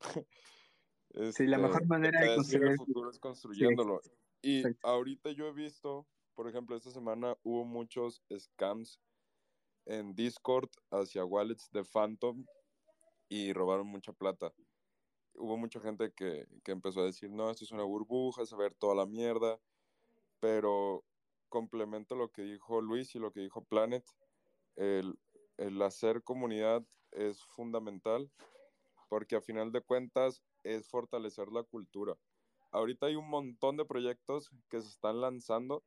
Sí, 1.34 1.46
la 1.46 1.58
mejor 1.58 1.86
manera 1.88 2.22
de 2.22 2.36
construir 2.38 2.70
el 2.70 2.78
futuro 2.78 3.10
es 3.10 3.20
construyéndolo. 3.20 4.00
Y 4.42 4.64
ahorita 4.82 5.32
yo 5.32 5.48
he 5.48 5.52
visto, 5.52 6.08
por 6.36 6.48
ejemplo, 6.48 6.78
esta 6.78 6.90
semana 6.90 7.36
hubo 7.44 7.66
muchos 7.66 8.24
scams 8.34 9.02
en 9.86 10.16
Discord 10.16 10.70
hacia 10.90 11.26
wallets 11.26 11.70
de 11.72 11.84
Phantom 11.84 12.46
y 13.28 13.52
robaron 13.52 13.88
mucha 13.88 14.14
plata. 14.14 14.54
hubo 15.36 15.58
mucha 15.58 15.82
gente 15.82 16.14
que, 16.14 16.48
que 16.64 16.72
empezó 16.72 17.02
a 17.02 17.06
decir, 17.06 17.30
no, 17.30 17.50
esto 17.50 17.66
es 17.66 17.72
una 17.72 17.84
burbuja, 17.84 18.46
saber 18.46 18.74
toda 18.76 18.96
la 18.96 19.06
mierda, 19.06 19.60
pero 20.40 21.04
complemento 21.50 22.16
lo 22.16 22.32
que 22.32 22.44
dijo 22.44 22.82
Luis 22.82 23.16
y 23.16 23.20
lo 23.20 23.32
que 23.32 23.42
dijo 23.42 23.66
Planet, 23.66 24.06
el, 24.78 25.20
el 25.58 25.82
hacer 25.82 26.24
comunidad 26.24 26.86
es 27.12 27.44
fundamental 27.44 28.32
porque 29.10 29.36
a 29.36 29.42
final 29.42 29.72
de 29.72 29.82
cuentas 29.82 30.42
es 30.64 30.88
fortalecer 30.88 31.50
la 31.50 31.64
cultura. 31.64 32.18
Ahorita 32.72 33.08
hay 33.08 33.16
un 33.16 33.30
montón 33.30 33.76
de 33.76 33.84
proyectos 33.84 34.50
que 34.70 34.82
se 34.82 34.88
están 34.88 35.20
lanzando, 35.20 35.84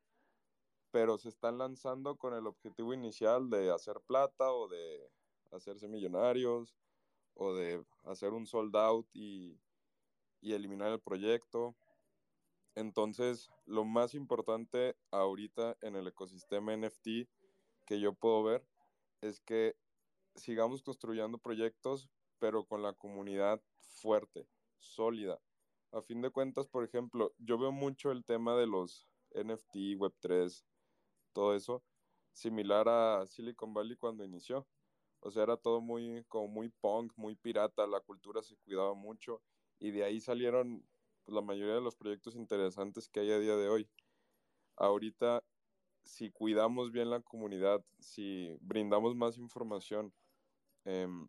pero 0.91 1.17
se 1.17 1.31
están 1.31 1.57
lanzando 1.57 2.17
con 2.17 2.35
el 2.35 2.47
objetivo 2.47 2.93
inicial 2.93 3.49
de 3.49 3.73
hacer 3.73 4.01
plata 4.07 4.53
o 4.53 4.69
de 4.69 5.11
hacerse 5.53 5.89
millonarios 5.89 6.77
o 7.33 7.55
de 7.55 7.83
hacer 8.05 8.35
un 8.35 8.47
sold 8.47 8.77
out 8.77 9.09
y, 9.15 9.59
y 10.43 10.53
eliminar 10.53 10.93
el 10.93 11.01
proyecto. 11.01 11.75
Entonces, 12.75 13.51
lo 13.65 13.85
más 13.85 14.13
importante 14.13 14.97
ahorita 15.11 15.79
en 15.81 15.97
el 15.97 16.09
ecosistema 16.09 16.77
NFT 16.77 17.27
que 17.87 18.01
yo 18.01 18.13
puedo 18.13 18.43
ver 18.43 18.67
es 19.23 19.41
que 19.41 19.77
sigamos 20.35 20.83
construyendo 20.83 21.39
proyectos, 21.39 22.09
pero 22.39 22.65
con 22.65 22.83
la 22.83 22.93
comunidad 22.93 23.63
fuerte, 23.77 24.49
sólida. 24.79 25.41
A 25.93 26.03
fin 26.03 26.21
de 26.23 26.31
cuentas, 26.31 26.67
por 26.67 26.85
ejemplo, 26.85 27.33
yo 27.39 27.59
veo 27.59 27.73
mucho 27.73 28.11
el 28.11 28.25
tema 28.25 28.57
de 28.57 28.67
los 28.67 29.09
NFT, 29.33 29.97
Web3, 29.97 30.65
todo 31.33 31.55
eso, 31.55 31.83
similar 32.33 32.89
a 32.89 33.27
Silicon 33.27 33.73
Valley 33.75 33.97
cuando 33.97 34.25
inició. 34.25 34.67
O 35.21 35.31
sea, 35.31 35.45
era 35.45 35.57
todo 35.57 35.81
muy, 35.81 36.25
como 36.29 36.49
muy 36.49 36.69
punk, 36.69 37.13
muy 37.17 37.35
pirata, 37.35 37.87
la 37.87 38.01
cultura 38.01 38.43
se 38.43 38.57
cuidaba 38.57 38.95
mucho 38.95 39.41
y 39.79 39.91
de 39.91 40.05
ahí 40.05 40.21
salieron 40.21 40.87
la 41.27 41.41
mayoría 41.41 41.75
de 41.75 41.81
los 41.81 41.97
proyectos 41.97 42.37
interesantes 42.37 43.09
que 43.09 43.21
hay 43.21 43.31
a 43.31 43.39
día 43.39 43.57
de 43.57 43.69
hoy. 43.69 43.89
Ahorita, 44.77 45.43
si 46.03 46.31
cuidamos 46.31 46.93
bien 46.93 47.09
la 47.09 47.21
comunidad, 47.21 47.83
si 47.99 48.57
brindamos 48.61 49.17
más 49.17 49.39
información, 49.39 50.13
em, 50.85 51.29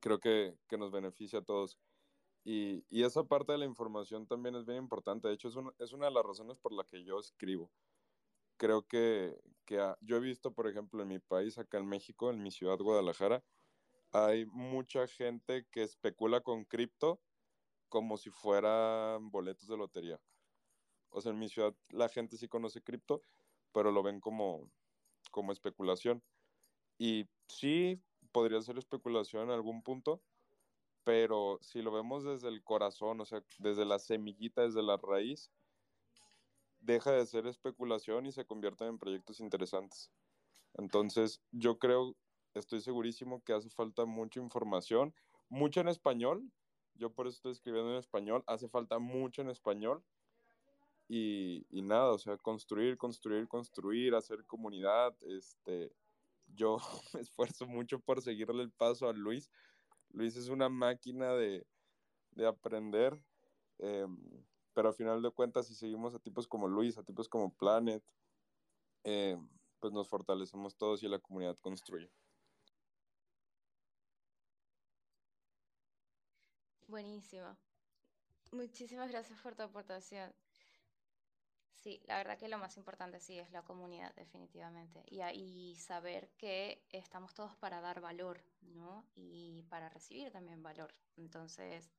creo 0.00 0.20
que, 0.20 0.56
que, 0.68 0.78
nos 0.78 0.90
beneficia 0.90 1.40
a 1.40 1.44
todos. 1.44 1.78
Y, 2.44 2.84
y, 2.88 3.04
esa 3.04 3.24
parte 3.24 3.52
de 3.52 3.58
la 3.58 3.66
información 3.66 4.26
también 4.26 4.54
es 4.56 4.64
bien 4.64 4.78
importante. 4.78 5.28
De 5.28 5.34
hecho, 5.34 5.48
es, 5.48 5.56
un, 5.56 5.72
es 5.78 5.92
una 5.92 6.06
de 6.06 6.12
las 6.12 6.24
razones 6.24 6.58
por 6.58 6.72
la 6.72 6.84
que 6.84 7.04
yo 7.04 7.18
escribo. 7.18 7.70
Creo 8.56 8.82
que, 8.86 9.38
que 9.66 9.78
a, 9.80 9.96
yo 10.00 10.16
he 10.16 10.20
visto, 10.20 10.52
por 10.52 10.68
ejemplo, 10.68 11.02
en 11.02 11.08
mi 11.08 11.18
país, 11.18 11.58
acá 11.58 11.78
en 11.78 11.86
México, 11.86 12.30
en 12.30 12.42
mi 12.42 12.50
ciudad, 12.50 12.78
Guadalajara, 12.78 13.42
hay 14.12 14.46
mucha 14.46 15.06
gente 15.06 15.66
que 15.70 15.82
especula 15.82 16.40
con 16.40 16.64
cripto 16.64 17.20
como 17.88 18.16
si 18.16 18.30
fueran 18.30 19.30
boletos 19.30 19.68
de 19.68 19.76
lotería. 19.76 20.20
O 21.10 21.20
sea, 21.20 21.32
en 21.32 21.38
mi 21.38 21.48
ciudad 21.48 21.74
la 21.90 22.08
gente 22.08 22.36
sí 22.36 22.48
conoce 22.48 22.82
cripto, 22.82 23.22
pero 23.72 23.90
lo 23.90 24.02
ven 24.02 24.20
como, 24.20 24.70
como 25.30 25.52
especulación. 25.52 26.22
Y 26.98 27.28
sí, 27.48 28.00
podría 28.32 28.60
ser 28.60 28.78
especulación 28.78 29.44
en 29.44 29.50
algún 29.50 29.82
punto, 29.82 30.22
pero 31.04 31.58
si 31.62 31.82
lo 31.82 31.92
vemos 31.92 32.24
desde 32.24 32.48
el 32.48 32.62
corazón, 32.62 33.20
o 33.20 33.24
sea, 33.24 33.42
desde 33.58 33.84
la 33.84 33.98
semillita, 33.98 34.62
desde 34.62 34.82
la 34.82 34.96
raíz, 34.96 35.50
deja 36.80 37.12
de 37.12 37.26
ser 37.26 37.46
especulación 37.46 38.26
y 38.26 38.32
se 38.32 38.46
convierte 38.46 38.86
en 38.86 38.98
proyectos 38.98 39.40
interesantes. 39.40 40.10
Entonces, 40.74 41.42
yo 41.50 41.78
creo, 41.78 42.16
estoy 42.54 42.80
segurísimo 42.80 43.42
que 43.42 43.52
hace 43.52 43.70
falta 43.70 44.04
mucha 44.04 44.40
información, 44.40 45.14
mucho 45.48 45.80
en 45.80 45.88
español, 45.88 46.50
yo 47.00 47.10
por 47.10 47.26
eso 47.26 47.36
estoy 47.36 47.52
escribiendo 47.52 47.90
en 47.92 47.98
español. 47.98 48.44
Hace 48.46 48.68
falta 48.68 48.98
mucho 48.98 49.40
en 49.40 49.48
español. 49.48 50.04
Y, 51.08 51.66
y, 51.70 51.82
nada, 51.82 52.12
o 52.12 52.18
sea, 52.18 52.36
construir, 52.36 52.96
construir, 52.98 53.48
construir, 53.48 54.14
hacer 54.14 54.44
comunidad. 54.44 55.16
Este, 55.22 55.92
yo 56.54 56.78
me 57.14 57.20
esfuerzo 57.20 57.66
mucho 57.66 58.00
por 58.00 58.22
seguirle 58.22 58.62
el 58.62 58.70
paso 58.70 59.08
a 59.08 59.12
Luis. 59.12 59.50
Luis 60.10 60.36
es 60.36 60.48
una 60.48 60.68
máquina 60.68 61.34
de, 61.34 61.66
de 62.32 62.46
aprender. 62.46 63.20
Eh, 63.78 64.06
pero 64.74 64.90
a 64.90 64.92
final 64.92 65.20
de 65.22 65.30
cuentas, 65.30 65.66
si 65.66 65.74
seguimos 65.74 66.14
a 66.14 66.18
tipos 66.18 66.46
como 66.46 66.68
Luis, 66.68 66.96
a 66.96 67.02
tipos 67.02 67.28
como 67.28 67.52
Planet, 67.54 68.02
eh, 69.04 69.36
pues 69.80 69.92
nos 69.92 70.08
fortalecemos 70.08 70.76
todos 70.76 71.02
y 71.02 71.08
la 71.08 71.18
comunidad 71.18 71.56
construye. 71.58 72.10
Buenísimo. 76.86 77.56
Muchísimas 78.52 79.10
gracias 79.10 79.40
por 79.40 79.54
tu 79.54 79.62
aportación. 79.62 80.32
Sí, 81.80 82.02
la 82.06 82.18
verdad 82.18 82.38
que 82.38 82.48
lo 82.48 82.58
más 82.58 82.76
importante 82.76 83.20
sí 83.20 83.38
es 83.38 83.50
la 83.52 83.64
comunidad, 83.64 84.14
definitivamente. 84.14 85.02
Y, 85.06 85.22
y 85.22 85.76
saber 85.76 86.28
que 86.36 86.86
estamos 86.90 87.34
todos 87.34 87.56
para 87.56 87.80
dar 87.80 88.00
valor, 88.02 88.42
¿no? 88.60 89.10
Y 89.14 89.62
para 89.70 89.88
recibir 89.88 90.30
también 90.30 90.62
valor. 90.62 90.94
Entonces, 91.16 91.90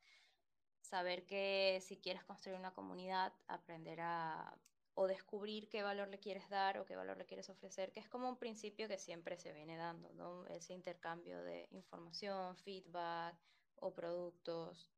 saber 0.82 1.25
que 1.25 1.79
si 1.82 1.99
quieres 1.99 2.23
construir 2.23 2.59
una 2.59 2.73
comunidad, 2.73 3.34
aprender 3.47 4.01
a 4.01 4.59
o 4.93 5.07
descubrir 5.07 5.69
qué 5.69 5.84
valor 5.84 6.09
le 6.09 6.19
quieres 6.19 6.49
dar 6.49 6.77
o 6.77 6.86
qué 6.86 6.95
valor 6.97 7.17
le 7.17 7.25
quieres 7.25 7.49
ofrecer, 7.49 7.91
que 7.93 8.01
es 8.01 8.09
como 8.09 8.29
un 8.29 8.38
principio 8.38 8.88
que 8.89 8.99
siempre 8.99 9.38
se 9.38 9.53
viene 9.53 9.77
dando, 9.77 10.13
¿no? 10.13 10.45
Ese 10.47 10.73
intercambio 10.73 11.43
de 11.43 11.67
información, 11.71 12.57
feedback, 12.57 13.36
o 13.75 13.93
productos. 13.93 14.91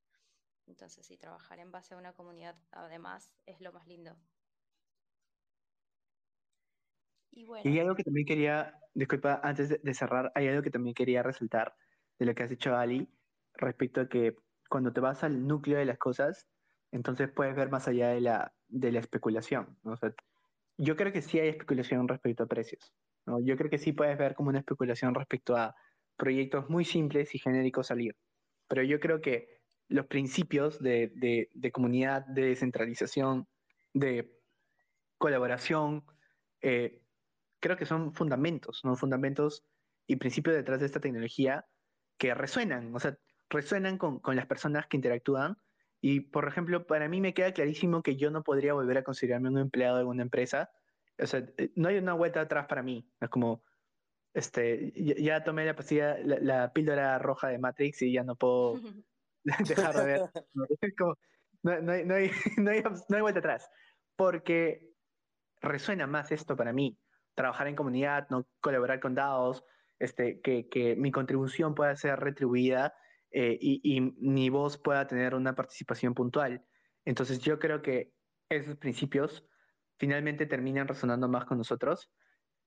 Entonces, 0.67 1.05
sí, 1.07 1.17
trabajar 1.17 1.59
en 1.59 1.71
base 1.71 1.93
a 1.93 1.97
una 1.97 2.13
comunidad 2.13 2.57
además 2.71 3.33
es 3.45 3.61
lo 3.61 3.71
más 3.73 3.87
lindo. 3.87 4.17
Y, 7.35 7.45
bueno. 7.45 7.69
y 7.69 7.79
algo 7.79 7.95
que 7.95 8.03
también 8.03 8.25
quería, 8.25 8.75
disculpa, 8.93 9.41
antes 9.43 9.81
de 9.81 9.93
cerrar, 9.93 10.31
hay 10.35 10.47
algo 10.47 10.61
que 10.61 10.69
también 10.69 10.93
quería 10.93 11.23
resaltar 11.23 11.75
de 12.19 12.25
lo 12.25 12.35
que 12.35 12.43
has 12.43 12.49
dicho 12.49 12.75
Ali 12.75 13.09
respecto 13.55 14.01
a 14.01 14.09
que 14.09 14.35
cuando 14.69 14.93
te 14.93 15.01
vas 15.01 15.23
al 15.23 15.47
núcleo 15.47 15.77
de 15.77 15.85
las 15.85 15.97
cosas, 15.97 16.47
entonces 16.91 17.29
puedes 17.29 17.55
ver 17.55 17.69
más 17.69 17.87
allá 17.87 18.09
de 18.09 18.21
la, 18.21 18.53
de 18.67 18.91
la 18.91 18.99
especulación. 18.99 19.77
¿no? 19.83 19.93
O 19.93 19.97
sea, 19.97 20.13
yo 20.77 20.95
creo 20.95 21.11
que 21.11 21.21
sí 21.21 21.39
hay 21.39 21.49
especulación 21.49 22.07
respecto 22.07 22.43
a 22.43 22.47
precios. 22.47 22.93
¿no? 23.25 23.39
Yo 23.43 23.57
creo 23.57 23.69
que 23.69 23.77
sí 23.77 23.93
puedes 23.93 24.17
ver 24.17 24.35
como 24.35 24.49
una 24.49 24.59
especulación 24.59 25.15
respecto 25.15 25.55
a 25.55 25.75
proyectos 26.17 26.69
muy 26.69 26.85
simples 26.85 27.33
y 27.33 27.39
genéricos 27.39 27.87
salir 27.87 28.15
pero 28.73 28.83
yo 28.83 28.99
creo 28.99 29.21
que 29.21 29.61
los 29.87 30.07
principios 30.07 30.81
de, 30.81 31.11
de, 31.53 31.71
comunidad, 31.71 32.25
de 32.25 32.45
descentralización, 32.45 33.47
de 33.93 34.35
colaboración, 35.19 36.03
eh, 36.61 37.02
creo 37.63 37.77
que 37.77 37.85
son 37.85 38.13
fundamentos, 38.13 38.81
¿no? 38.83 38.97
Fundamentos 38.97 39.63
y 40.05 40.17
principios 40.17 40.55
detrás 40.55 40.81
de 40.81 40.85
esta 40.85 40.99
tecnología 40.99 41.65
que 42.17 42.33
resuenan, 42.33 42.93
o 42.93 42.99
sea, 42.99 43.17
resuenan 43.49 43.97
con, 43.97 44.19
con, 44.19 44.35
las 44.35 44.47
personas 44.47 44.85
que 44.87 44.97
interactúan. 44.97 45.57
Y, 46.01 46.19
por 46.19 46.45
ejemplo, 46.45 46.85
para 46.85 47.07
mí 47.07 47.21
me 47.21 47.33
queda 47.33 47.53
clarísimo 47.53 48.03
que 48.03 48.17
yo 48.17 48.31
no 48.31 48.43
podría 48.43 48.73
volver 48.73 48.97
a 48.97 49.03
considerarme 49.03 49.49
un 49.49 49.59
empleado 49.59 49.95
de 49.95 50.01
alguna 50.01 50.23
empresa. 50.23 50.71
O 51.17 51.25
sea, 51.25 51.47
eh, 51.57 51.71
no 51.75 51.87
hay 51.87 51.97
una 51.97 52.13
vuelta 52.13 52.41
atrás 52.41 52.67
para 52.67 52.83
mí. 52.83 53.07
Es 53.21 53.29
como, 53.29 53.63
este, 54.33 54.91
ya, 54.95 55.45
tomé 55.45 55.65
la 55.65 55.75
pastilla, 55.75 56.17
la, 56.19 56.73
píldora 56.73 57.17
roja 57.17 57.47
de 57.47 57.59
Matrix 57.59 58.01
y 58.01 58.11
ya 58.11 58.23
no 58.23 58.35
puedo 58.35 58.73
dejar 59.93 59.95
de 59.95 60.05
ver. 60.05 60.21
No, 60.53 60.65
hay, 61.71 61.81
no, 61.81 61.91
hay, 61.93 62.03
no, 62.57 62.71
hay, 62.71 62.83
no 63.07 63.15
hay 63.15 63.21
vuelta 63.21 63.39
atrás, 63.39 63.69
porque 64.17 64.91
resuena 65.61 66.07
más 66.07 66.33
esto 66.33 66.57
para 66.57 66.73
mí, 66.73 66.97
trabajar 67.35 67.67
en 67.67 67.75
comunidad, 67.75 68.27
no 68.29 68.47
colaborar 68.61 68.99
con 68.99 69.15
DAOs, 69.15 69.63
este, 69.99 70.41
que, 70.41 70.67
que 70.69 70.95
mi 70.95 71.11
contribución 71.11 71.75
pueda 71.75 71.95
ser 71.95 72.19
retribuida 72.19 72.93
eh, 73.31 73.57
y, 73.59 73.81
y, 73.83 74.01
mi 74.01 74.49
voz 74.49 74.77
pueda 74.77 75.07
tener 75.07 75.33
una 75.33 75.55
participación 75.55 76.13
puntual. 76.13 76.63
Entonces 77.05 77.39
yo 77.39 77.59
creo 77.59 77.81
que 77.81 78.13
esos 78.49 78.75
principios 78.77 79.47
finalmente 79.97 80.45
terminan 80.45 80.87
resonando 80.87 81.27
más 81.27 81.45
con 81.45 81.57
nosotros 81.57 82.11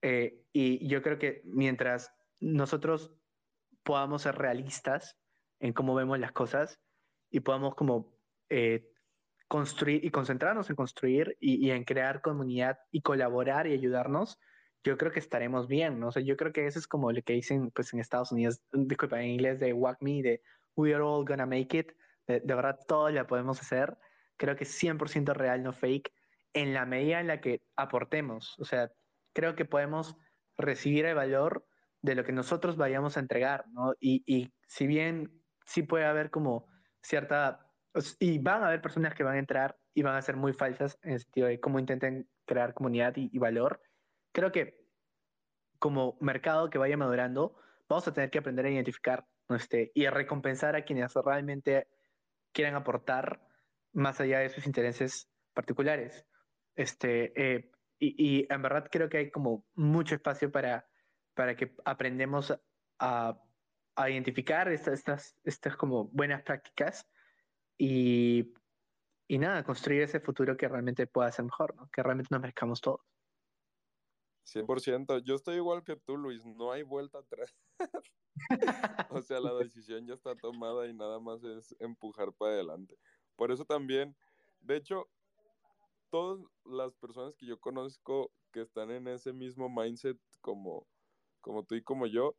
eh, 0.02 0.44
y 0.52 0.86
yo 0.88 1.02
creo 1.02 1.18
que 1.18 1.42
mientras 1.44 2.12
nosotros 2.40 3.12
podamos 3.82 4.22
ser 4.22 4.36
realistas 4.36 5.18
en 5.60 5.72
cómo 5.72 5.94
vemos 5.94 6.18
las 6.18 6.32
cosas 6.32 6.80
y 7.30 7.40
podamos 7.40 7.74
como 7.74 8.14
eh, 8.48 8.90
construir 9.48 10.04
y 10.04 10.10
concentrarnos 10.10 10.68
en 10.70 10.76
construir 10.76 11.36
y, 11.40 11.70
en 11.70 11.84
crear 11.84 12.20
comunidad 12.20 12.78
y 12.90 13.00
colaborar 13.00 13.66
y 13.66 13.72
ayudarnos, 13.72 14.38
yo 14.90 14.96
creo 14.96 15.12
que 15.12 15.20
estaremos 15.20 15.68
bien, 15.68 15.98
¿no? 16.00 16.08
O 16.08 16.12
sea, 16.12 16.22
yo 16.22 16.36
creo 16.36 16.52
que 16.52 16.66
eso 16.66 16.78
es 16.78 16.86
como 16.86 17.12
lo 17.12 17.22
que 17.22 17.32
dicen 17.34 17.70
pues 17.72 17.92
en 17.92 18.00
Estados 18.00 18.32
Unidos, 18.32 18.60
disculpa, 18.72 19.20
en 19.20 19.30
inglés 19.30 19.60
de 19.60 19.72
Walk 19.72 19.98
Me, 20.00 20.22
de 20.22 20.42
We 20.76 20.94
are 20.94 21.02
all 21.02 21.24
gonna 21.24 21.46
make 21.46 21.76
it, 21.76 21.92
de, 22.26 22.40
de 22.40 22.54
verdad 22.54 22.78
todo 22.86 23.10
lo 23.10 23.26
podemos 23.26 23.60
hacer, 23.60 23.96
creo 24.36 24.56
que 24.56 24.64
es 24.64 24.82
100% 24.82 25.34
real, 25.34 25.62
no 25.62 25.72
fake, 25.72 26.12
en 26.52 26.72
la 26.74 26.86
medida 26.86 27.20
en 27.20 27.26
la 27.26 27.40
que 27.40 27.62
aportemos, 27.76 28.58
o 28.58 28.64
sea, 28.64 28.90
creo 29.34 29.56
que 29.56 29.64
podemos 29.64 30.16
recibir 30.56 31.04
el 31.06 31.14
valor 31.14 31.66
de 32.02 32.14
lo 32.14 32.24
que 32.24 32.32
nosotros 32.32 32.76
vayamos 32.76 33.16
a 33.16 33.20
entregar, 33.20 33.64
¿no? 33.72 33.92
Y, 34.00 34.22
y 34.26 34.52
si 34.66 34.86
bien 34.86 35.42
sí 35.66 35.82
puede 35.82 36.04
haber 36.04 36.30
como 36.30 36.66
cierta, 37.02 37.66
y 38.18 38.38
van 38.38 38.62
a 38.62 38.68
haber 38.68 38.80
personas 38.80 39.14
que 39.14 39.24
van 39.24 39.36
a 39.36 39.38
entrar 39.38 39.76
y 39.94 40.02
van 40.02 40.16
a 40.16 40.22
ser 40.22 40.36
muy 40.36 40.52
falsas 40.52 40.98
en 41.02 41.12
el 41.12 41.20
sentido 41.20 41.48
de 41.48 41.60
cómo 41.60 41.78
intenten 41.78 42.28
crear 42.44 42.74
comunidad 42.74 43.14
y, 43.16 43.38
valor. 43.38 43.80
Creo 44.36 44.52
que 44.52 44.86
como 45.78 46.18
mercado 46.20 46.68
que 46.68 46.76
vaya 46.76 46.98
madurando, 46.98 47.56
vamos 47.88 48.06
a 48.06 48.12
tener 48.12 48.28
que 48.28 48.36
aprender 48.36 48.66
a 48.66 48.70
identificar 48.70 49.26
este, 49.48 49.92
y 49.94 50.04
a 50.04 50.10
recompensar 50.10 50.76
a 50.76 50.84
quienes 50.84 51.14
realmente 51.14 51.88
quieran 52.52 52.74
aportar 52.74 53.40
más 53.94 54.20
allá 54.20 54.40
de 54.40 54.50
sus 54.50 54.66
intereses 54.66 55.30
particulares. 55.54 56.26
Este, 56.74 57.32
eh, 57.34 57.70
y, 57.98 58.40
y, 58.40 58.46
en 58.50 58.60
verdad 58.60 58.86
creo 58.92 59.08
que 59.08 59.16
hay 59.16 59.30
como 59.30 59.64
mucho 59.74 60.14
espacio 60.14 60.52
para, 60.52 60.86
para 61.32 61.56
que 61.56 61.74
aprendemos 61.86 62.52
a, 62.98 63.42
a 63.94 64.10
identificar 64.10 64.70
estas, 64.70 64.98
estas, 64.98 65.34
estas 65.44 65.76
como 65.78 66.08
buenas 66.08 66.42
prácticas 66.42 67.08
y, 67.78 68.52
y 69.28 69.38
nada, 69.38 69.64
construir 69.64 70.02
ese 70.02 70.20
futuro 70.20 70.58
que 70.58 70.68
realmente 70.68 71.06
pueda 71.06 71.32
ser 71.32 71.46
mejor, 71.46 71.74
¿no? 71.74 71.88
que 71.90 72.02
realmente 72.02 72.28
nos 72.30 72.42
merezcamos 72.42 72.82
todos. 72.82 73.15
100%. 74.46 75.18
Yo 75.24 75.34
estoy 75.34 75.56
igual 75.56 75.82
que 75.82 75.96
tú, 75.96 76.16
Luis. 76.16 76.44
No 76.44 76.72
hay 76.72 76.82
vuelta 76.82 77.18
atrás. 77.18 77.54
o 79.10 79.20
sea, 79.22 79.40
la 79.40 79.52
decisión 79.70 80.06
ya 80.06 80.14
está 80.14 80.34
tomada 80.36 80.86
y 80.86 80.94
nada 80.94 81.18
más 81.18 81.42
es 81.44 81.74
empujar 81.80 82.32
para 82.32 82.52
adelante. 82.52 82.96
Por 83.36 83.50
eso 83.50 83.64
también, 83.64 84.16
de 84.60 84.76
hecho, 84.76 85.08
todas 86.10 86.40
las 86.64 86.94
personas 86.94 87.36
que 87.36 87.46
yo 87.46 87.58
conozco 87.58 88.32
que 88.52 88.62
están 88.62 88.90
en 88.90 89.08
ese 89.08 89.32
mismo 89.32 89.68
mindset 89.68 90.18
como, 90.40 90.86
como 91.40 91.64
tú 91.64 91.74
y 91.74 91.82
como 91.82 92.06
yo, 92.06 92.36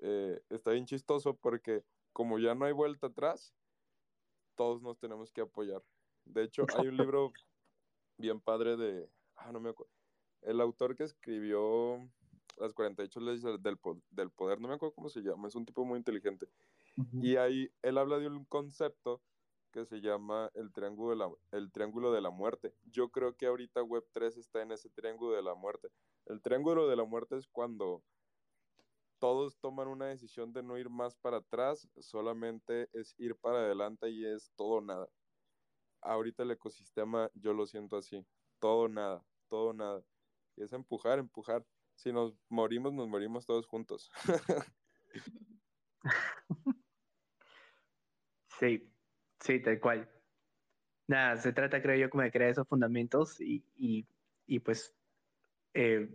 eh, 0.00 0.40
está 0.50 0.72
bien 0.72 0.86
chistoso 0.86 1.34
porque 1.34 1.84
como 2.12 2.38
ya 2.38 2.54
no 2.54 2.64
hay 2.64 2.72
vuelta 2.72 3.06
atrás, 3.06 3.54
todos 4.56 4.82
nos 4.82 4.98
tenemos 4.98 5.32
que 5.32 5.40
apoyar. 5.40 5.82
De 6.24 6.42
hecho, 6.42 6.64
hay 6.76 6.88
un 6.88 6.96
libro 7.12 7.32
bien 8.18 8.40
padre 8.40 8.76
de, 8.76 9.08
ah, 9.36 9.52
no 9.52 9.60
me 9.60 9.70
acuerdo, 9.70 9.92
el 10.42 10.60
autor 10.60 10.96
que 10.96 11.04
escribió 11.04 12.10
las 12.56 12.72
48 12.74 13.20
leyes 13.20 13.42
del, 13.42 13.60
del 14.10 14.30
poder, 14.30 14.60
no 14.60 14.68
me 14.68 14.74
acuerdo 14.74 14.94
cómo 14.94 15.08
se 15.08 15.20
llama, 15.22 15.48
es 15.48 15.54
un 15.54 15.64
tipo 15.64 15.84
muy 15.84 15.98
inteligente. 15.98 16.48
Y 17.18 17.36
ahí 17.36 17.70
él 17.82 17.98
habla 17.98 18.18
de 18.18 18.28
un 18.28 18.44
concepto 18.44 19.22
que 19.72 19.84
se 19.84 20.00
llama 20.00 20.50
el 20.54 20.72
triángulo, 20.72 21.10
de 21.10 21.16
la, 21.16 21.30
el 21.58 21.72
triángulo 21.72 22.12
de 22.12 22.20
la 22.20 22.30
muerte. 22.30 22.74
Yo 22.84 23.10
creo 23.10 23.36
que 23.36 23.46
ahorita 23.46 23.82
Web3 23.82 24.38
está 24.38 24.62
en 24.62 24.72
ese 24.72 24.90
triángulo 24.90 25.34
de 25.36 25.42
la 25.42 25.54
muerte. 25.54 25.88
El 26.26 26.42
triángulo 26.42 26.88
de 26.88 26.96
la 26.96 27.04
muerte 27.04 27.36
es 27.36 27.46
cuando 27.48 28.04
todos 29.18 29.58
toman 29.58 29.88
una 29.88 30.06
decisión 30.06 30.52
de 30.52 30.62
no 30.62 30.78
ir 30.78 30.90
más 30.90 31.16
para 31.16 31.38
atrás, 31.38 31.88
solamente 32.00 32.88
es 32.92 33.14
ir 33.18 33.36
para 33.36 33.58
adelante 33.58 34.10
y 34.10 34.24
es 34.24 34.52
todo 34.56 34.80
nada. 34.80 35.08
Ahorita 36.00 36.44
el 36.44 36.52
ecosistema 36.52 37.30
yo 37.34 37.52
lo 37.52 37.66
siento 37.66 37.96
así, 37.96 38.24
todo 38.60 38.88
nada, 38.88 39.26
todo 39.48 39.72
nada. 39.72 40.04
Y 40.58 40.64
es 40.64 40.72
empujar, 40.72 41.20
empujar. 41.20 41.64
Si 41.94 42.12
nos 42.12 42.34
morimos, 42.48 42.92
nos 42.92 43.08
morimos 43.08 43.46
todos 43.46 43.66
juntos. 43.66 44.10
sí, 48.58 48.92
sí, 49.40 49.62
tal 49.62 49.78
cual. 49.78 50.10
Nada, 51.06 51.36
se 51.36 51.52
trata, 51.52 51.80
creo 51.80 51.96
yo, 51.96 52.10
como 52.10 52.24
de 52.24 52.32
crear 52.32 52.50
esos 52.50 52.66
fundamentos 52.66 53.40
y, 53.40 53.64
y, 53.76 54.06
y 54.46 54.58
pues 54.58 54.92
eh, 55.74 56.08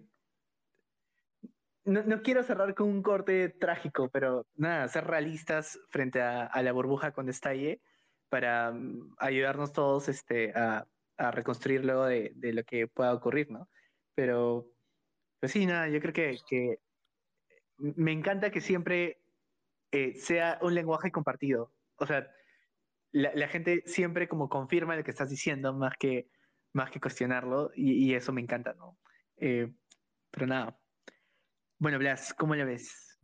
no, 1.85 2.03
no, 2.03 2.21
quiero 2.21 2.43
cerrar 2.43 2.75
con 2.75 2.89
un 2.89 3.01
corte 3.01 3.49
trágico, 3.49 4.09
pero 4.09 4.45
nada, 4.55 4.87
ser 4.89 5.05
realistas 5.05 5.79
frente 5.89 6.21
a, 6.21 6.61
la 6.61 6.71
burbuja 6.73 7.13
cuando 7.13 7.31
estalle 7.31 7.81
para 8.29 8.71
um, 8.71 9.15
ayudarnos 9.19 9.71
todos 9.73 10.09
este, 10.09 10.51
a, 10.53 10.85
a 11.17 11.31
reconstruir 11.31 11.85
luego 11.85 12.05
de, 12.05 12.33
de, 12.35 12.53
lo 12.53 12.63
que 12.63 12.87
pueda 12.87 13.13
ocurrir, 13.13 13.49
¿no? 13.51 13.69
Pero, 14.15 14.67
pues 15.39 15.51
sí, 15.51 15.65
nada, 15.65 15.89
yo 15.89 15.99
creo 15.99 16.13
que, 16.13 16.37
que 16.47 16.79
me 17.77 18.11
encanta 18.11 18.51
que 18.51 18.61
siempre 18.61 19.21
eh, 19.91 20.15
sea 20.15 20.59
un 20.61 20.75
lenguaje 20.75 21.11
compartido. 21.11 21.73
O 21.97 22.05
sea, 22.05 22.29
la, 23.11 23.31
la, 23.35 23.47
gente 23.47 23.83
siempre 23.85 24.27
como 24.27 24.49
confirma 24.49 24.95
lo 24.95 25.03
que 25.03 25.11
estás 25.11 25.29
diciendo 25.29 25.73
más 25.73 25.93
que, 25.99 26.29
más 26.73 26.91
que 26.91 26.99
cuestionarlo 26.99 27.71
y, 27.75 28.05
y 28.05 28.15
eso 28.15 28.33
me 28.33 28.41
encanta, 28.41 28.73
¿no? 28.73 28.97
Eh, 29.37 29.71
pero 30.31 30.47
nada. 30.47 30.79
Bueno, 31.77 31.99
Blas, 31.99 32.33
¿cómo 32.33 32.55
lo 32.55 32.65
ves? 32.65 33.19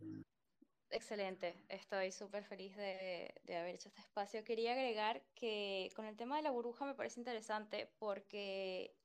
Excelente, 0.92 1.56
estoy 1.70 2.12
súper 2.12 2.44
feliz 2.44 2.76
de, 2.76 3.34
de, 3.44 3.58
haber 3.58 3.76
hecho 3.76 3.90
este 3.90 4.02
espacio. 4.02 4.44
Quería 4.44 4.74
agregar 4.74 5.22
que 5.36 5.92
con 5.96 6.06
el 6.06 6.18
tema 6.18 6.38
de 6.38 6.42
la 6.44 6.52
burbuja 6.52 6.86
me 6.86 6.96
parece 6.96 7.20
interesante 7.20 7.92
porque 8.00 8.96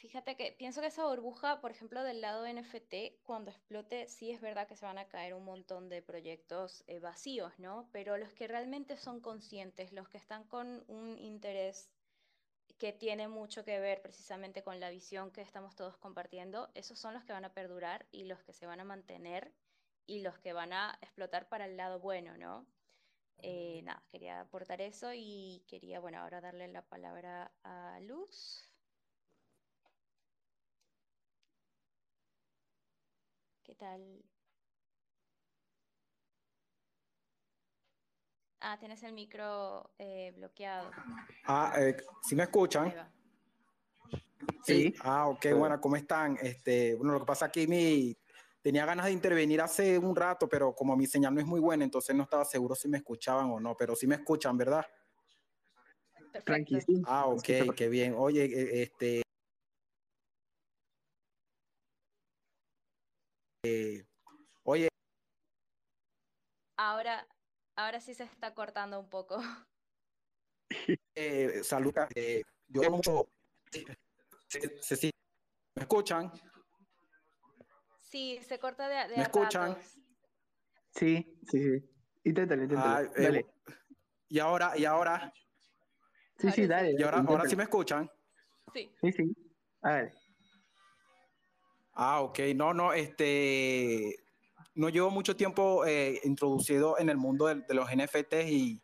Fíjate 0.00 0.34
que 0.34 0.52
pienso 0.52 0.80
que 0.80 0.86
esa 0.86 1.04
burbuja, 1.04 1.60
por 1.60 1.70
ejemplo, 1.70 2.02
del 2.02 2.22
lado 2.22 2.46
NFT, 2.46 3.22
cuando 3.22 3.50
explote, 3.50 4.08
sí 4.08 4.30
es 4.30 4.40
verdad 4.40 4.66
que 4.66 4.74
se 4.74 4.86
van 4.86 4.96
a 4.96 5.08
caer 5.08 5.34
un 5.34 5.44
montón 5.44 5.90
de 5.90 6.00
proyectos 6.00 6.84
eh, 6.86 7.00
vacíos, 7.00 7.52
¿no? 7.58 7.86
Pero 7.92 8.16
los 8.16 8.32
que 8.32 8.48
realmente 8.48 8.96
son 8.96 9.20
conscientes, 9.20 9.92
los 9.92 10.08
que 10.08 10.16
están 10.16 10.44
con 10.44 10.84
un 10.88 11.18
interés 11.18 11.90
que 12.78 12.94
tiene 12.94 13.28
mucho 13.28 13.62
que 13.62 13.78
ver 13.78 14.00
precisamente 14.00 14.62
con 14.62 14.80
la 14.80 14.88
visión 14.88 15.32
que 15.32 15.42
estamos 15.42 15.76
todos 15.76 15.98
compartiendo, 15.98 16.70
esos 16.74 16.98
son 16.98 17.12
los 17.12 17.22
que 17.24 17.34
van 17.34 17.44
a 17.44 17.52
perdurar 17.52 18.06
y 18.10 18.24
los 18.24 18.42
que 18.42 18.54
se 18.54 18.64
van 18.64 18.80
a 18.80 18.84
mantener 18.84 19.52
y 20.06 20.22
los 20.22 20.38
que 20.38 20.54
van 20.54 20.72
a 20.72 20.98
explotar 21.02 21.50
para 21.50 21.66
el 21.66 21.76
lado 21.76 22.00
bueno, 22.00 22.38
¿no? 22.38 22.66
Eh, 23.42 23.82
nada, 23.84 24.02
quería 24.08 24.40
aportar 24.40 24.80
eso 24.80 25.10
y 25.12 25.62
quería, 25.66 26.00
bueno, 26.00 26.20
ahora 26.20 26.40
darle 26.40 26.68
la 26.68 26.80
palabra 26.88 27.52
a 27.64 28.00
Luz. 28.00 28.69
¿Qué 33.70 33.76
tal? 33.76 34.02
Ah, 38.60 38.76
tienes 38.80 39.00
el 39.04 39.12
micro 39.12 39.92
eh, 39.96 40.32
bloqueado. 40.36 40.90
Ah, 41.44 41.72
eh, 41.78 41.96
¿sí 42.20 42.34
me 42.34 42.42
escuchan? 42.42 42.92
Sí. 44.64 44.90
sí. 44.90 44.94
Ah, 45.02 45.28
ok, 45.28 45.40
sí. 45.40 45.52
bueno, 45.52 45.80
¿cómo 45.80 45.94
están? 45.94 46.36
Este, 46.42 46.96
bueno, 46.96 47.12
lo 47.12 47.20
que 47.20 47.26
pasa 47.26 47.44
aquí 47.44 47.68
mi 47.68 48.16
tenía 48.60 48.84
ganas 48.84 49.06
de 49.06 49.12
intervenir 49.12 49.60
hace 49.60 49.96
un 49.96 50.16
rato, 50.16 50.48
pero 50.48 50.74
como 50.74 50.96
mi 50.96 51.06
señal 51.06 51.32
no 51.32 51.40
es 51.40 51.46
muy 51.46 51.60
buena, 51.60 51.84
entonces 51.84 52.16
no 52.16 52.24
estaba 52.24 52.44
seguro 52.44 52.74
si 52.74 52.88
me 52.88 52.96
escuchaban 52.98 53.52
o 53.52 53.60
no, 53.60 53.76
pero 53.76 53.94
sí 53.94 54.08
me 54.08 54.16
escuchan, 54.16 54.56
¿verdad? 54.56 54.84
Tranquilo. 56.44 56.80
Ah, 57.06 57.26
ok, 57.28 57.44
qué 57.76 57.88
bien. 57.88 58.16
Oye, 58.18 58.46
e, 58.46 58.82
este 58.82 59.22
Eh, 63.62 64.04
oye. 64.64 64.88
Ahora, 66.82 67.28
ahora 67.76 68.00
sí 68.00 68.14
se 68.14 68.24
está 68.24 68.54
cortando 68.54 68.98
un 68.98 69.10
poco. 69.10 69.38
Eh, 71.16 71.62
salud, 71.62 71.92
eh, 72.14 72.42
yo 72.68 72.90
mucho. 72.90 73.28
Sí, 73.70 73.84
sí, 74.80 75.10
¿Me 75.74 75.82
escuchan? 75.82 76.32
Sí, 78.00 78.38
se 78.42 78.58
corta 78.58 78.88
de, 78.88 79.08
de 79.08 79.16
¿Me 79.16 79.22
escuchan? 79.24 79.76
Sí, 80.94 81.38
sí, 81.50 81.62
sí. 81.62 81.90
Inténtale, 82.24 82.62
inténtale. 82.62 83.08
Ah, 83.08 83.12
dale. 83.20 83.46
y 84.28 84.38
ahora, 84.38 84.78
y 84.78 84.84
ahora. 84.84 85.32
Sí, 86.38 86.46
ahora 86.46 86.52
sí, 86.54 86.66
dale. 86.66 86.94
Y 86.96 87.02
ahora, 87.02 87.18
ahora 87.26 87.46
sí 87.46 87.56
me 87.56 87.64
escuchan. 87.64 88.08
Sí. 88.72 88.90
Sí, 89.02 89.12
sí. 89.12 89.52
A 89.82 89.92
ver. 89.94 90.12
Ah, 91.92 92.22
ok. 92.22 92.38
No, 92.54 92.72
no, 92.72 92.92
este, 92.94 94.16
no 94.74 94.88
llevo 94.88 95.10
mucho 95.10 95.36
tiempo 95.36 95.84
eh, 95.84 96.20
introducido 96.24 96.98
en 96.98 97.08
el 97.08 97.16
mundo 97.16 97.46
de, 97.46 97.74
los 97.74 97.88
NFTs 97.90 98.50
y, 98.50 98.82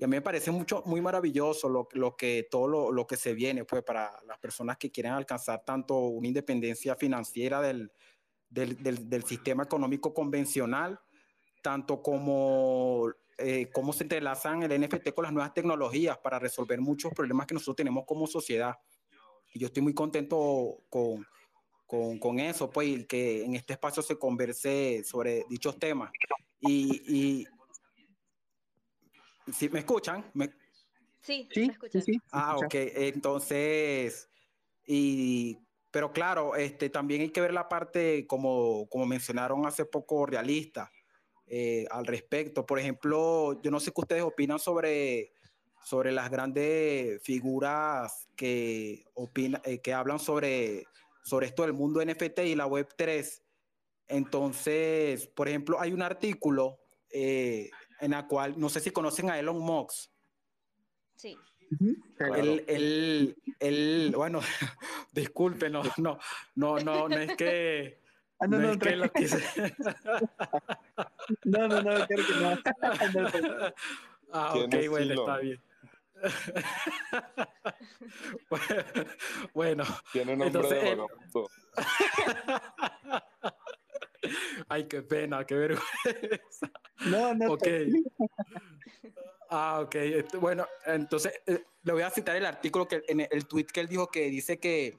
a 0.00 0.06
mí 0.06 0.14
me 0.14 0.22
parece 0.22 0.52
mucho, 0.52 0.84
muy 0.86 1.00
maravilloso 1.00 1.68
lo, 1.68 1.88
lo 1.92 2.14
que, 2.14 2.46
todo 2.48 2.68
lo, 2.68 2.92
lo, 2.92 3.04
que 3.04 3.16
se 3.16 3.34
viene, 3.34 3.64
pues, 3.64 3.82
para 3.82 4.12
las 4.28 4.38
personas 4.38 4.76
que 4.78 4.92
quieren 4.92 5.12
alcanzar 5.12 5.64
tanto 5.64 5.98
una 5.98 6.28
independencia 6.28 6.94
financiera 6.94 7.60
del, 7.60 7.90
del, 8.48 8.80
del, 8.80 9.08
del 9.08 9.24
sistema 9.24 9.64
económico 9.64 10.14
convencional, 10.14 11.00
tanto 11.62 12.00
como 12.00 13.12
eh, 13.38 13.70
cómo 13.72 13.92
se 13.92 14.02
entrelazan 14.02 14.64
el 14.64 14.80
NFT 14.80 15.12
con 15.14 15.22
las 15.22 15.32
nuevas 15.32 15.54
tecnologías 15.54 16.18
para 16.18 16.40
resolver 16.40 16.80
muchos 16.80 17.12
problemas 17.12 17.46
que 17.46 17.54
nosotros 17.54 17.76
tenemos 17.76 18.04
como 18.04 18.26
sociedad. 18.26 18.74
Y 19.52 19.60
yo 19.60 19.68
estoy 19.68 19.82
muy 19.82 19.94
contento 19.94 20.82
con 20.90 21.24
con, 21.88 22.18
con 22.20 22.38
eso, 22.38 22.70
pues, 22.70 23.06
que 23.06 23.44
en 23.44 23.56
este 23.56 23.72
espacio 23.72 24.02
se 24.02 24.16
converse 24.16 25.02
sobre 25.02 25.44
dichos 25.48 25.76
temas. 25.78 26.12
Y, 26.60 27.02
y 27.08 27.46
¿sí, 29.52 29.68
¿me 29.70 29.80
escuchan? 29.80 30.30
¿Me... 30.34 30.50
Sí, 31.20 31.48
sí, 31.52 31.66
me 31.66 31.72
escuchan. 31.72 32.02
Sí, 32.02 32.12
sí, 32.12 32.20
ah, 32.30 32.58
ok. 32.58 32.74
Entonces, 32.74 34.28
y, 34.86 35.58
pero 35.90 36.12
claro, 36.12 36.56
este, 36.56 36.90
también 36.90 37.22
hay 37.22 37.30
que 37.30 37.40
ver 37.40 37.54
la 37.54 37.68
parte, 37.68 38.26
como, 38.26 38.86
como 38.88 39.06
mencionaron 39.06 39.66
hace 39.66 39.84
poco, 39.86 40.26
realista. 40.26 40.92
eh, 41.50 41.86
al 41.90 42.06
respecto. 42.06 42.66
Por 42.66 42.78
ejemplo, 42.78 43.60
yo 43.62 43.70
no 43.70 43.80
sé 43.80 43.92
qué 43.92 44.00
ustedes 44.00 44.22
opinan 44.22 44.58
sobre, 44.58 45.32
sobre 45.84 46.12
las 46.12 46.30
grandes 46.30 47.22
figuras 47.22 48.28
que, 48.36 49.04
opina, 49.14 49.60
eh, 49.64 49.80
que 49.80 49.92
hablan 49.94 50.18
sobre, 50.18 50.86
sobre 51.28 51.46
esto 51.46 51.62
del 51.62 51.74
mundo 51.74 52.04
NFT 52.04 52.40
y 52.40 52.54
la 52.54 52.66
Web 52.66 52.88
3. 52.96 53.42
Entonces, 54.08 55.26
por 55.28 55.48
ejemplo, 55.48 55.78
hay 55.78 55.92
un 55.92 56.02
artículo 56.02 56.80
eh, 57.10 57.70
en 58.00 58.14
el 58.14 58.26
cual, 58.26 58.58
no 58.58 58.68
sé 58.68 58.80
si 58.80 58.90
conocen 58.90 59.30
a 59.30 59.38
Elon 59.38 59.58
Musk. 59.58 60.10
Sí. 61.16 61.36
Él, 62.18 62.64
él, 62.66 63.36
él, 63.60 64.12
bueno, 64.16 64.40
disculpe, 65.12 65.68
no, 65.68 65.82
no, 65.98 66.18
no, 66.54 66.78
no, 66.78 67.08
no 67.08 67.18
es 67.18 67.36
que 67.36 68.00
Ah, 68.40 68.46
no, 68.46 68.58
no, 68.58 68.68
no, 68.68 68.72
es 68.72 68.78
que 68.78 68.96
lo 68.96 69.12
quise. 69.12 69.36
no, 71.44 71.66
no, 71.66 71.82
no, 71.82 72.06
creo 72.06 72.24
que 72.24 72.34
no. 72.40 72.56
ah, 74.32 74.54
ok, 74.54 74.74
bueno, 74.88 75.14
está 75.14 75.38
bien. 75.38 75.60
bueno, 79.54 79.84
Tiene 80.12 80.32
nombre 80.36 80.48
Entonces, 80.48 80.82
de 80.82 80.96
vagabundo. 80.96 81.48
ay, 84.68 84.86
qué 84.88 85.02
pena, 85.02 85.44
qué 85.44 85.54
vergüenza. 85.54 86.70
No, 87.06 87.34
no. 87.34 87.52
Ok. 87.52 87.66
Ah, 89.50 89.80
ok. 89.82 89.96
Bueno, 90.40 90.66
entonces 90.86 91.32
eh, 91.46 91.62
le 91.82 91.92
voy 91.92 92.02
a 92.02 92.10
citar 92.10 92.36
el 92.36 92.44
artículo 92.46 92.86
que 92.86 93.02
en 93.08 93.26
el, 93.30 93.46
tweet 93.46 93.64
que 93.66 93.80
él 93.80 93.88
dijo 93.88 94.08
que 94.08 94.28
dice 94.28 94.58
que, 94.58 94.98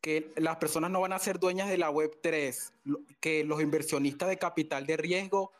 que 0.00 0.32
las 0.36 0.56
personas 0.56 0.90
no 0.90 1.00
van 1.00 1.12
a 1.14 1.18
ser 1.18 1.38
dueñas 1.38 1.68
de 1.70 1.78
la 1.78 1.90
web 1.90 2.18
3, 2.22 2.74
lo- 2.84 3.00
que 3.20 3.44
los 3.44 3.62
inversionistas 3.62 4.28
de 4.28 4.38
capital 4.38 4.86
de 4.86 4.96
riesgo 4.96 5.52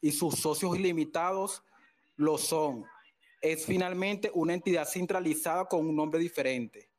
y 0.00 0.12
sus 0.12 0.36
socios 0.36 0.76
ilimitados 0.76 1.62
lo 2.16 2.38
son. 2.38 2.84
Es 3.40 3.66
finalmente 3.66 4.30
una 4.34 4.54
entidad 4.54 4.84
centralizada 4.86 5.66
con 5.66 5.86
un 5.86 5.94
nombre 5.94 6.18
diferente. 6.18 6.90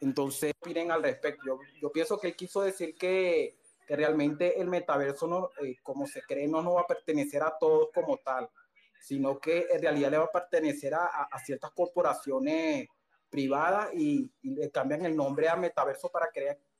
Entonces, 0.00 0.52
miren 0.64 0.90
al 0.90 1.02
respecto. 1.02 1.42
Yo, 1.46 1.58
yo 1.80 1.90
pienso 1.90 2.18
que 2.20 2.28
él 2.28 2.36
quiso 2.36 2.60
decir 2.62 2.94
que, 2.96 3.58
que 3.86 3.96
realmente 3.96 4.60
el 4.60 4.68
metaverso, 4.68 5.26
no, 5.26 5.50
eh, 5.62 5.76
como 5.82 6.06
se 6.06 6.22
cree, 6.22 6.46
no 6.46 6.62
nos 6.62 6.76
va 6.76 6.82
a 6.82 6.86
pertenecer 6.86 7.42
a 7.42 7.56
todos 7.58 7.88
como 7.92 8.18
tal, 8.18 8.48
sino 9.00 9.38
que 9.40 9.66
en 9.70 9.82
realidad 9.82 10.10
le 10.10 10.18
va 10.18 10.24
a 10.24 10.30
pertenecer 10.32 10.94
a, 10.94 11.06
a- 11.06 11.38
ciertas 11.40 11.70
corporaciones 11.72 12.86
privadas 13.30 13.90
y, 13.94 14.30
le 14.42 14.70
cambian 14.70 15.04
el 15.04 15.16
nombre 15.16 15.48
a 15.48 15.56
metaverso 15.56 16.10
para, 16.10 16.28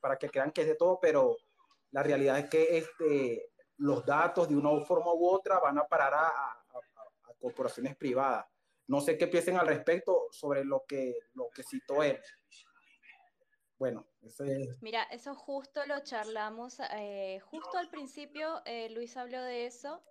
para 0.00 0.16
que 0.16 0.28
crean 0.30 0.52
que 0.52 0.60
es 0.62 0.68
de 0.68 0.74
todo, 0.76 0.98
pero 1.00 1.36
la 1.90 2.02
realidad 2.02 2.38
es 2.38 2.48
que 2.50 2.78
este, 2.78 3.50
los 3.78 4.04
datos 4.04 4.48
de 4.48 4.56
una 4.56 4.70
forma 4.84 5.12
u 5.12 5.26
otra 5.28 5.58
van 5.58 5.78
a 5.78 5.84
parar 5.86 6.14
a- 6.14 6.52
a 6.52 7.34
corporaciones 7.40 7.96
privadas. 7.96 8.46
No 8.88 9.00
sé 9.00 9.18
qué 9.18 9.26
piensen 9.26 9.56
al 9.56 9.66
respecto 9.66 10.28
sobre 10.30 10.64
lo 10.64 10.84
que, 10.86 11.18
lo 11.34 11.48
que 11.50 11.62
citó 11.62 12.02
él. 12.02 12.20
Bueno, 13.78 14.06
ese 14.22 14.62
es 14.62 14.68
Mira, 14.80 15.02
eso 15.04 15.34
justo 15.34 15.84
lo 15.86 16.00
charlamos, 16.00 16.78
eh, 16.92 17.40
justo 17.40 17.76
al 17.78 17.90
principio 17.90 18.62
eh, 18.64 18.88
Luis 18.90 19.16
habló 19.16 19.42
de 19.42 19.66
eso. 19.66 20.02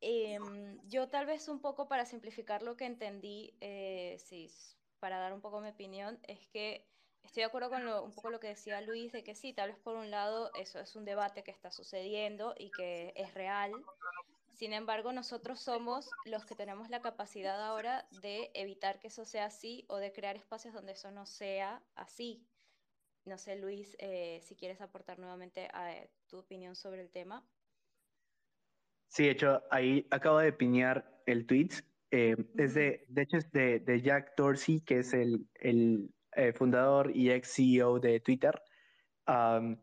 Em, 0.00 0.78
yo 0.88 1.08
tal 1.08 1.26
vez 1.26 1.48
un 1.48 1.60
poco 1.60 1.88
para 1.88 2.04
simplificar 2.04 2.62
lo 2.62 2.76
que 2.76 2.84
entendí, 2.84 3.56
eh, 3.60 4.18
para 5.00 5.18
dar 5.18 5.32
un 5.32 5.40
poco 5.40 5.60
mi 5.60 5.70
opinión, 5.70 6.18
es 6.22 6.46
que 6.48 6.86
estoy 7.22 7.40
de 7.40 7.46
acuerdo 7.46 7.70
con 7.70 7.84
lo- 7.84 8.04
un 8.04 8.12
poco 8.12 8.30
lo 8.30 8.38
que 8.38 8.48
decía 8.48 8.80
Luis, 8.82 9.12
de 9.12 9.24
que 9.24 9.34
sí, 9.34 9.52
tal 9.52 9.70
vez 9.70 9.78
por 9.80 9.96
un 9.96 10.10
lado 10.10 10.50
eso 10.54 10.78
es 10.78 10.94
un 10.96 11.04
debate 11.04 11.42
que 11.42 11.50
está 11.50 11.70
sucediendo 11.72 12.54
y 12.58 12.70
que 12.70 13.12
es 13.16 13.32
real. 13.34 13.72
Sin 14.56 14.72
embargo, 14.72 15.12
nosotros 15.12 15.60
somos 15.60 16.08
los 16.24 16.46
que 16.46 16.54
tenemos 16.54 16.88
la 16.88 17.02
capacidad 17.02 17.62
ahora 17.62 18.08
de 18.22 18.50
evitar 18.54 18.98
que 18.98 19.08
eso 19.08 19.26
sea 19.26 19.44
así 19.44 19.84
o 19.88 19.98
de 19.98 20.12
crear 20.12 20.34
espacios 20.34 20.72
donde 20.72 20.92
eso 20.92 21.10
no 21.10 21.26
sea 21.26 21.82
así. 21.94 22.42
No 23.26 23.36
sé, 23.36 23.56
Luis, 23.56 23.94
eh, 23.98 24.40
si 24.42 24.56
quieres 24.56 24.80
aportar 24.80 25.18
nuevamente 25.18 25.68
a, 25.74 25.92
tu 26.26 26.38
opinión 26.38 26.74
sobre 26.74 27.02
el 27.02 27.10
tema. 27.10 27.46
Sí, 29.08 29.24
de 29.24 29.32
hecho, 29.32 29.62
ahí 29.70 30.06
acabo 30.10 30.38
de 30.38 30.54
piñar 30.54 31.22
el 31.26 31.46
tweet. 31.46 31.68
Eh, 32.10 32.34
es 32.56 32.72
de, 32.72 33.04
de 33.10 33.22
hecho, 33.22 33.36
es 33.36 33.52
de, 33.52 33.80
de 33.80 34.00
Jack 34.00 34.36
Dorsey, 34.38 34.80
que 34.80 35.00
es 35.00 35.12
el, 35.12 35.46
el 35.56 36.14
eh, 36.32 36.54
fundador 36.54 37.14
y 37.14 37.30
ex 37.30 37.54
CEO 37.56 38.00
de 38.00 38.20
Twitter. 38.20 38.58
Um, 39.28 39.76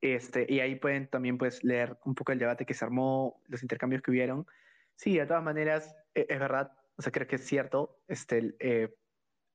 este, 0.00 0.46
y 0.48 0.60
ahí 0.60 0.76
pueden 0.76 1.08
también 1.08 1.38
pues, 1.38 1.64
leer 1.64 1.98
un 2.04 2.14
poco 2.14 2.32
el 2.32 2.38
debate 2.38 2.66
que 2.66 2.74
se 2.74 2.84
armó, 2.84 3.42
los 3.48 3.62
intercambios 3.62 4.02
que 4.02 4.10
hubieron. 4.10 4.46
Sí, 4.94 5.16
de 5.16 5.26
todas 5.26 5.42
maneras, 5.42 5.96
eh, 6.14 6.26
es 6.28 6.38
verdad, 6.38 6.72
o 6.96 7.02
sea, 7.02 7.12
creo 7.12 7.26
que 7.26 7.36
es 7.36 7.44
cierto. 7.44 8.00
Este, 8.08 8.56
eh, 8.58 8.94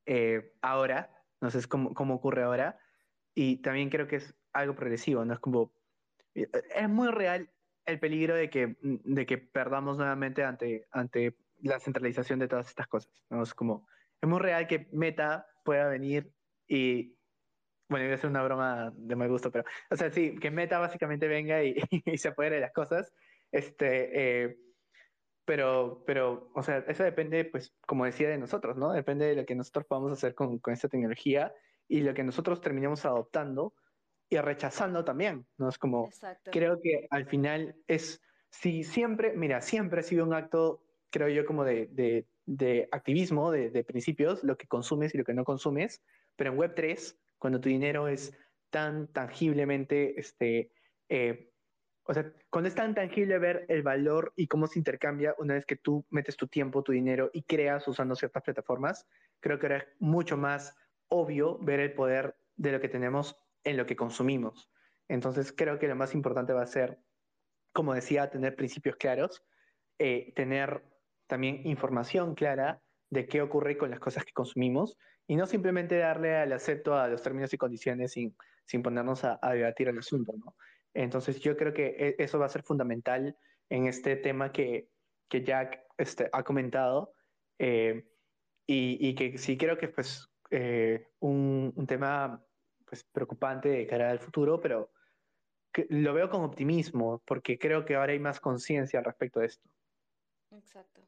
eh, 0.06 0.54
ahora, 0.62 1.10
no 1.42 1.50
sé 1.50 1.68
cómo, 1.68 1.94
cómo 1.94 2.16
ocurre 2.16 2.44
ahora, 2.44 2.80
y 3.34 3.62
también 3.62 3.90
creo 3.90 4.08
que 4.08 4.18
es 4.18 4.36
algo 4.54 4.76
progresivo, 4.76 5.26
¿no? 5.26 5.34
Es 5.34 5.40
como, 5.40 5.74
eh, 6.36 6.50
es 6.76 6.90
muy 6.90 7.10
real 7.10 7.50
el 7.86 8.00
peligro 8.00 8.36
de 8.36 8.50
que, 8.50 8.78
de 8.82 9.26
que 9.26 9.38
perdamos 9.38 9.98
nuevamente 9.98 10.44
ante, 10.44 10.88
ante 10.92 11.38
la 11.62 11.80
centralización 11.80 12.40
de 12.40 12.48
todas 12.48 12.68
estas 12.68 12.88
cosas, 12.88 13.24
¿no? 13.30 13.44
Es 13.44 13.54
como, 13.54 13.88
es 14.22 14.30
muy 14.30 14.40
real 14.40 14.68
que 14.68 14.88
Meta 14.92 15.48
pueda 15.64 15.88
venir 15.88 16.32
y, 16.68 17.18
bueno, 17.92 18.06
iba 18.06 18.16
a 18.16 18.18
ser 18.18 18.30
una 18.30 18.42
broma 18.42 18.94
de 18.96 19.16
mal 19.18 19.28
gusto, 19.28 19.52
pero, 19.52 19.66
o 19.90 19.96
sea, 19.98 20.10
sí, 20.10 20.38
que 20.40 20.50
Meta 20.50 20.80
básicamente 20.80 21.28
venga 21.28 21.62
y, 21.62 21.76
y 22.06 22.18
se 22.18 22.30
apodere 22.30 22.56
de 22.56 22.62
las 22.62 22.72
cosas, 22.72 23.14
este, 23.52 24.46
eh, 24.46 24.58
pero, 25.44 26.04
pero, 26.08 26.50
o 26.56 26.64
sea, 26.64 26.78
eso 26.88 27.04
depende, 27.04 27.44
pues, 27.44 27.76
como 27.86 28.06
decía, 28.06 28.30
de 28.30 28.38
nosotros, 28.38 28.78
¿no? 28.78 28.94
Depende 28.94 29.26
de 29.26 29.36
lo 29.36 29.46
que 29.46 29.56
nosotros 29.56 29.86
podamos 29.86 30.14
hacer 30.14 30.34
con, 30.34 30.60
con 30.60 30.74
esta 30.74 30.88
tecnología 30.88 31.54
y 31.90 32.00
lo 32.00 32.14
que 32.14 32.24
nosotros 32.24 32.62
terminemos 32.62 33.04
adoptando 33.04 33.74
y 34.30 34.38
rechazando 34.38 35.04
también, 35.04 35.46
¿no? 35.58 35.68
Es 35.68 35.78
como, 35.78 36.06
Exacto. 36.06 36.52
creo 36.52 36.80
que 36.82 37.08
al 37.10 37.26
final 37.26 37.76
es, 37.88 38.22
si 38.50 38.86
siempre, 38.86 39.34
mira, 39.36 39.60
siempre 39.60 40.00
ha 40.00 40.04
sido 40.04 40.26
un 40.26 40.34
acto, 40.34 40.86
creo 41.10 41.28
yo, 41.28 41.46
como 41.46 41.66
de, 41.66 41.88
de, 41.88 42.26
de 42.46 42.88
activismo, 42.94 43.52
de, 43.52 43.70
de, 43.70 43.84
principios, 43.84 44.46
lo 44.46 44.56
que 44.56 44.68
consumes 44.68 45.14
y 45.14 45.18
lo 45.18 45.26
que 45.26 45.34
no 45.34 45.44
consumes, 45.44 46.02
pero 46.38 46.54
en 46.54 46.58
Web3, 46.58 47.18
cuando 47.42 47.60
tu 47.60 47.70
dinero 47.70 48.08
es 48.08 48.38
tan 48.70 49.08
tangiblemente, 49.08 50.20
este, 50.20 50.72
eh, 51.10 51.52
o 52.04 52.14
sea, 52.14 52.32
cuando 52.52 52.68
es 52.68 52.76
tan 52.76 52.94
tangible 52.94 53.40
ver 53.40 53.66
el 53.68 53.82
valor 53.82 54.32
y 54.36 54.46
cómo 54.46 54.68
se 54.68 54.78
intercambia 54.78 55.34
una 55.40 55.56
vez 55.56 55.66
que 55.66 55.76
tú 55.76 56.06
metes 56.12 56.38
tu 56.38 56.46
tiempo, 56.48 56.84
tu 56.84 56.92
dinero 56.92 57.32
y 57.34 57.42
creas 57.42 57.88
usando 57.88 58.16
ciertas 58.16 58.44
plataformas, 58.44 59.08
creo 59.40 59.58
que 59.58 59.66
ahora 59.66 59.78
es 59.78 59.86
mucho 60.00 60.38
más 60.38 60.78
obvio 61.08 61.58
ver 61.58 61.80
el 61.80 61.96
poder 61.96 62.36
de 62.58 62.74
lo 62.74 62.80
que 62.80 62.90
tenemos 62.90 63.36
en 63.64 63.76
lo 63.76 63.88
que 63.88 63.96
consumimos. 63.96 64.70
Entonces 65.08 65.52
creo 65.52 65.80
que 65.80 65.88
lo 65.88 65.96
más 65.96 66.14
importante 66.14 66.54
va 66.54 66.62
a 66.62 66.68
ser, 66.68 67.00
como 67.74 67.96
decía, 67.96 68.30
tener 68.30 68.56
principios 68.56 68.98
claros, 68.98 69.44
eh, 69.98 70.32
tener 70.36 70.84
también 71.26 71.66
información 71.66 72.36
clara 72.36 72.84
de 73.10 73.26
qué 73.26 73.42
ocurre 73.42 73.80
con 73.80 73.90
las 73.90 74.00
cosas 74.00 74.26
que 74.26 74.32
consumimos 74.32 74.96
y 75.32 75.38
no 75.38 75.46
simplemente 75.46 75.98
darle 75.98 76.36
al 76.36 76.52
acepto 76.52 76.94
a 76.94 77.08
los 77.08 77.22
términos 77.22 77.54
y 77.54 77.58
condiciones 77.58 78.12
sin, 78.12 78.36
sin 78.66 78.84
ponernos 78.84 79.24
a, 79.24 79.40
a 79.42 79.54
debatir 79.54 79.88
el 79.88 79.98
asunto, 79.98 80.34
¿no? 80.36 80.58
Entonces 80.94 81.40
yo 81.40 81.56
creo 81.56 81.74
que 81.74 81.86
e, 81.98 82.16
eso 82.22 82.38
va 82.38 82.48
a 82.48 82.50
ser 82.50 82.64
fundamental 82.64 83.38
en 83.70 83.88
este 83.88 84.18
tema 84.18 84.52
que, 84.52 84.90
que 85.30 85.42
Jack 85.42 85.86
este, 85.98 86.30
ha 86.34 86.44
comentado 86.44 87.14
eh, 87.60 88.10
y, 88.68 88.98
y, 89.00 89.16
que 89.16 89.38
sí 89.38 89.58
creo 89.58 89.78
que 89.78 89.86
es 89.86 89.94
pues, 89.94 90.30
eh, 90.50 91.08
un, 91.22 91.72
un, 91.78 91.88
tema 91.88 92.46
pues, 92.84 93.06
preocupante 93.06 93.70
de 93.70 93.88
cara 93.88 94.10
al 94.10 94.20
futuro, 94.20 94.60
pero 94.60 94.92
que 95.72 95.88
lo 95.92 96.14
veo 96.14 96.30
con 96.30 96.42
optimismo 96.42 97.24
porque 97.26 97.58
creo 97.58 97.86
que 97.86 97.96
ahora 97.96 98.12
hay 98.12 98.20
más 98.20 98.42
conciencia 98.42 99.00
al 99.00 99.06
respecto 99.06 99.40
de 99.40 99.46
esto. 99.46 99.70
Exacto. 100.52 101.02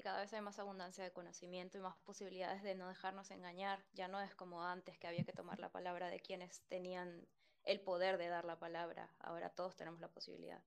Sí, 0.00 0.04
cada 0.04 0.22
vez 0.22 0.32
hay 0.32 0.40
más 0.40 0.58
abundancia 0.58 1.04
de 1.04 1.12
conocimiento 1.12 1.76
y 1.76 1.82
más 1.82 1.94
posibilidades 2.04 2.62
de 2.62 2.74
no 2.74 2.88
dejarnos 2.88 3.30
engañar. 3.30 3.84
Ya 3.92 4.08
no 4.08 4.18
es 4.22 4.34
como 4.34 4.64
antes 4.64 4.96
que 4.96 5.06
había 5.06 5.24
que 5.24 5.34
tomar 5.34 5.60
la 5.60 5.70
palabra 5.70 6.08
de 6.08 6.20
quienes 6.20 6.62
tenían 6.68 7.28
el 7.64 7.82
poder 7.82 8.16
de 8.16 8.28
dar 8.28 8.46
la 8.46 8.58
palabra. 8.58 9.14
Ahora 9.18 9.50
todos 9.50 9.76
tenemos 9.76 10.00
la 10.00 10.08
posibilidad. 10.08 10.64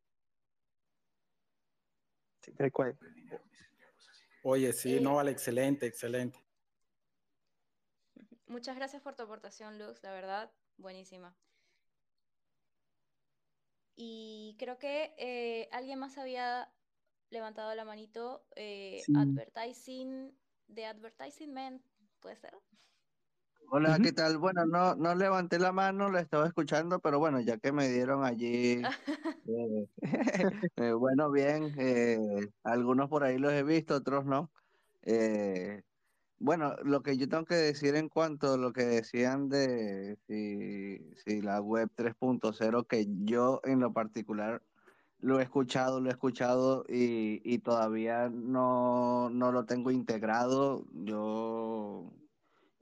Sí, 2.41 2.53
tal 2.53 2.72
cual. 2.72 2.95
Oye, 4.43 4.72
sí, 4.72 4.97
eh, 4.97 5.01
no, 5.01 5.15
vale, 5.15 5.31
excelente, 5.31 5.88
excelente. 5.88 6.38
Muchas 8.45 8.76
gracias 8.76 9.01
por 9.01 9.15
tu 9.15 9.23
aportación, 9.23 9.80
Luz, 9.80 10.03
la 10.03 10.11
verdad, 10.11 10.51
buenísima. 10.77 11.35
Y 13.95 14.55
creo 14.60 14.77
que 14.77 15.15
eh, 15.18 15.69
alguien 15.72 15.97
más 15.97 16.19
había 16.19 16.73
levantado 17.34 17.76
la 17.76 17.84
manito. 17.84 18.45
Eh, 18.55 19.01
Sí. 19.05 19.14
Advertising, 19.15 20.31
de 20.68 20.85
Advertising 20.85 21.53
Man, 21.53 21.81
¿puede 22.22 22.38
ser? 22.38 22.53
Hola, 23.72 23.97
¿qué 24.01 24.11
tal? 24.14 24.38
Bueno, 24.38 24.65
no, 24.65 24.95
no 24.95 25.15
levanté 25.15 25.57
la 25.57 25.72
mano, 25.72 26.10
la 26.10 26.19
estaba 26.22 26.45
escuchando, 26.45 26.99
pero 26.99 27.18
bueno, 27.18 27.41
ya 27.41 27.57
que 27.57 27.72
me 27.72 27.89
dieron 27.89 28.23
allí, 28.23 28.81
eh, 29.47 29.88
eh, 30.77 30.91
bueno, 30.93 31.31
bien, 31.31 31.73
eh, 31.80 32.19
algunos 32.64 33.10
por 33.10 33.23
ahí 33.23 33.39
los 33.39 33.51
he 33.51 33.64
visto, 33.64 33.95
otros 33.95 34.26
no. 34.26 34.51
Eh, 35.01 35.81
bueno, 36.38 36.76
lo 36.84 37.01
que 37.01 37.18
yo 37.18 37.27
tengo 37.27 37.45
que 37.45 37.55
decir 37.55 37.95
en 37.95 38.10
cuanto 38.10 38.53
a 38.53 38.57
lo 38.57 38.73
que 38.73 38.84
decían 38.84 39.49
de 39.49 40.18
si, 40.27 40.99
si 41.26 41.41
la 41.41 41.61
web 41.61 41.89
3.0, 41.95 42.85
que 42.85 43.07
yo 43.23 43.60
en 43.64 43.80
lo 43.80 43.91
particular 43.91 44.61
lo 45.24 45.40
he 45.40 45.44
escuchado, 45.44 46.00
lo 46.02 46.10
he 46.10 46.12
escuchado 46.12 46.86
y, 46.88 47.41
y 47.44 47.60
todavía 47.60 48.30
no, 48.30 49.30
no 49.32 49.52
lo 49.52 49.66
tengo 49.66 49.90
integrado. 49.91 50.86
Yo 50.94 52.12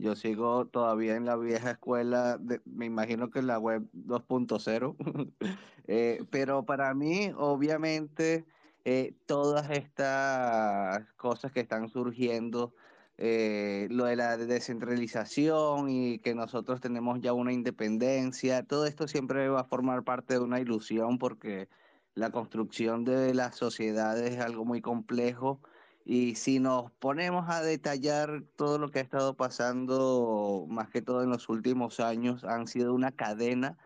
yo 0.01 0.15
sigo 0.15 0.65
todavía 0.65 1.15
en 1.15 1.25
la 1.25 1.35
vieja 1.37 1.71
escuela, 1.71 2.39
me 2.65 2.85
imagino 2.87 3.29
que 3.29 3.39
en 3.39 3.47
la 3.47 3.59
web 3.59 3.87
2.0, 3.93 4.95
eh, 5.87 6.25
pero 6.31 6.65
para 6.65 6.93
mí, 6.95 7.31
obviamente, 7.37 8.45
eh, 8.83 9.13
todas 9.27 9.69
estas 9.69 11.13
cosas 11.13 11.51
que 11.51 11.59
están 11.59 11.87
surgiendo, 11.87 12.73
eh, 13.17 13.87
lo 13.91 14.05
de 14.05 14.15
la 14.15 14.37
descentralización 14.37 15.89
y 15.89 16.17
que 16.17 16.33
nosotros 16.33 16.81
tenemos 16.81 17.21
ya 17.21 17.33
una 17.33 17.53
independencia, 17.53 18.63
todo 18.63 18.87
esto 18.87 19.07
siempre 19.07 19.49
va 19.49 19.61
a 19.61 19.65
formar 19.65 20.03
parte 20.03 20.33
de 20.33 20.39
una 20.39 20.59
ilusión 20.59 21.19
porque 21.19 21.69
la 22.15 22.31
construcción 22.31 23.03
de 23.05 23.33
la 23.33 23.51
sociedad 23.51 24.17
es 24.19 24.39
algo 24.39 24.65
muy 24.65 24.81
complejo 24.81 25.61
y 26.05 26.35
si 26.35 26.59
nos 26.59 26.91
ponemos 26.91 27.49
a 27.49 27.61
detallar 27.61 28.43
todo 28.55 28.79
lo 28.79 28.89
que 28.89 28.99
ha 28.99 29.01
estado 29.03 29.35
pasando, 29.37 30.65
más 30.69 30.89
que 30.89 31.01
todo 31.01 31.23
en 31.23 31.29
los 31.29 31.47
últimos 31.49 31.99
años, 31.99 32.43
han 32.43 32.67
sido 32.67 32.93
una 32.93 33.11
cadena 33.11 33.77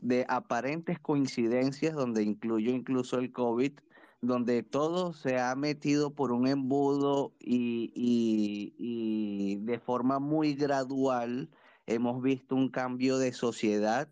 de 0.00 0.24
aparentes 0.28 0.98
coincidencias, 1.00 1.94
donde 1.94 2.22
incluyo 2.22 2.70
incluso 2.70 3.18
el 3.18 3.32
COVID, 3.32 3.72
donde 4.20 4.62
todo 4.62 5.12
se 5.12 5.38
ha 5.38 5.54
metido 5.56 6.14
por 6.14 6.32
un 6.32 6.46
embudo 6.46 7.34
y, 7.40 7.92
y- 7.94 8.74
y 8.78 9.56
de 9.56 9.78
forma 9.78 10.18
muy 10.20 10.54
gradual 10.54 11.50
hemos 11.86 12.22
visto 12.22 12.54
un 12.54 12.70
cambio 12.70 13.18
de 13.18 13.32
sociedad. 13.32 14.08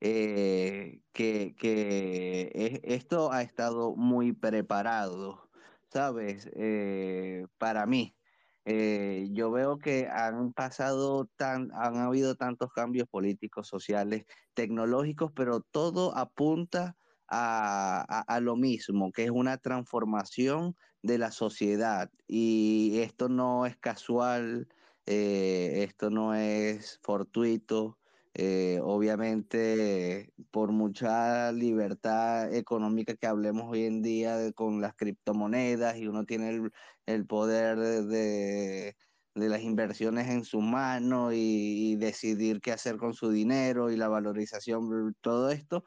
Eh, 0.00 1.02
que, 1.12 1.54
que 1.58 2.50
es- 2.54 2.80
esto 2.84 3.32
ha 3.32 3.42
estado 3.42 3.94
muy 3.96 4.32
preparado. 4.32 5.50
¿sabes? 5.90 6.50
Eh, 6.54 7.46
para 7.58 7.86
mí, 7.86 8.16
eh, 8.64 9.28
yo 9.32 9.50
veo 9.50 9.78
que 9.78 10.08
han 10.08 10.52
pasado 10.52 11.26
tan, 11.36 11.70
han 11.72 11.96
habido 11.96 12.34
tantos 12.36 12.70
cambios 12.72 13.08
políticos, 13.08 13.68
sociales, 13.68 14.24
tecnológicos, 14.54 15.32
pero 15.34 15.60
todo 15.60 16.16
apunta 16.16 16.96
a, 17.28 18.22
a- 18.26 18.40
lo 18.40 18.56
mismo, 18.56 19.12
que 19.12 19.24
es 19.24 19.30
una 19.30 19.58
transformación 19.58 20.74
de 21.02 21.18
la 21.18 21.30
sociedad. 21.30 22.10
Y 22.26 22.98
esto 23.00 23.28
no 23.28 23.66
es 23.66 23.76
casual, 23.76 24.68
esto 25.06 26.10
no 26.10 26.34
es 26.34 26.98
fortuito. 27.02 27.98
Eh, 28.38 28.80
obviamente, 28.82 30.34
por 30.50 30.70
mucha 30.72 31.52
libertad 31.52 32.52
económica 32.54 33.16
que 33.16 33.26
hablemos 33.26 33.64
hoy 33.70 33.84
en 33.86 34.02
día 34.02 34.52
con 34.52 34.82
las 34.82 34.94
criptomonedas 34.94 35.96
y 35.96 36.06
uno 36.06 36.24
tiene 36.26 36.50
el, 36.50 36.70
el 37.06 37.26
poder 37.26 37.78
de, 37.78 38.94
de- 39.34 39.48
las 39.48 39.62
inversiones 39.62 40.28
en 40.28 40.44
su 40.44 40.60
mano 40.60 41.32
y, 41.32 41.96
decidir 41.96 42.60
qué 42.60 42.72
hacer 42.72 42.98
con 42.98 43.14
su 43.14 43.30
dinero 43.30 43.90
y 43.90 43.96
la 43.96 44.08
valorización, 44.08 45.14
todo 45.22 45.50
esto, 45.50 45.84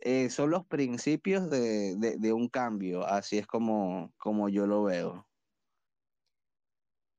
eh, 0.00 0.30
son 0.30 0.50
los 0.50 0.66
principios 0.66 1.50
de, 1.50 1.96
de- 1.96 2.16
de 2.18 2.32
un 2.32 2.48
cambio. 2.48 3.06
Así 3.06 3.38
es 3.38 3.46
como, 3.46 4.12
como 4.18 4.48
yo 4.50 4.66
lo 4.66 4.84
veo. 4.84 5.28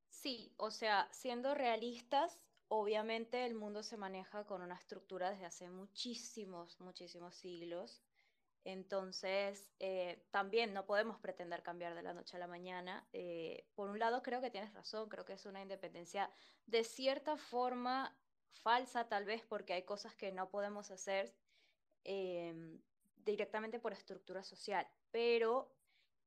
Sí, 0.10 0.54
o 0.58 0.72
sea, 0.72 1.08
siendo 1.12 1.54
realistas, 1.54 2.40
obviamente 2.68 3.46
el 3.46 3.56
mundo 3.56 3.84
se 3.84 3.98
maneja 3.98 4.46
con 4.46 4.62
una 4.62 4.76
estructura 4.76 5.32
desde 5.32 5.46
hace 5.46 5.70
muchísimos, 5.70 6.80
muchísimos 6.80 7.36
siglos. 7.36 8.04
Entonces, 8.64 9.70
eh, 9.80 10.26
también 10.32 10.74
no 10.74 10.88
podemos 10.88 11.20
pretender 11.20 11.62
cambiar 11.62 11.94
de 11.94 12.02
la 12.02 12.14
noche 12.14 12.38
a 12.38 12.40
la 12.40 12.48
mañana. 12.48 13.08
Eh, 13.14 13.68
por 13.76 13.90
un 13.90 14.00
lado, 14.00 14.24
creo 14.24 14.42
que 14.42 14.50
tienes 14.50 14.74
razón, 14.74 15.08
creo 15.08 15.24
que 15.24 15.34
es 15.34 15.46
una 15.46 15.62
independencia 15.62 16.32
de 16.66 16.84
cierta 16.84 17.38
forma 17.38 18.18
falsa, 18.52 19.08
tal 19.08 19.26
vez, 19.26 19.44
porque 19.44 19.74
hay 19.74 19.84
cosas 19.84 20.16
que 20.16 20.32
no 20.32 20.50
podemos 20.50 20.90
hacer 20.90 21.36
em, 22.04 22.82
directamente 23.18 23.80
por 23.80 23.94
estructura 23.94 24.44
social, 24.44 24.88
pero 25.12 25.76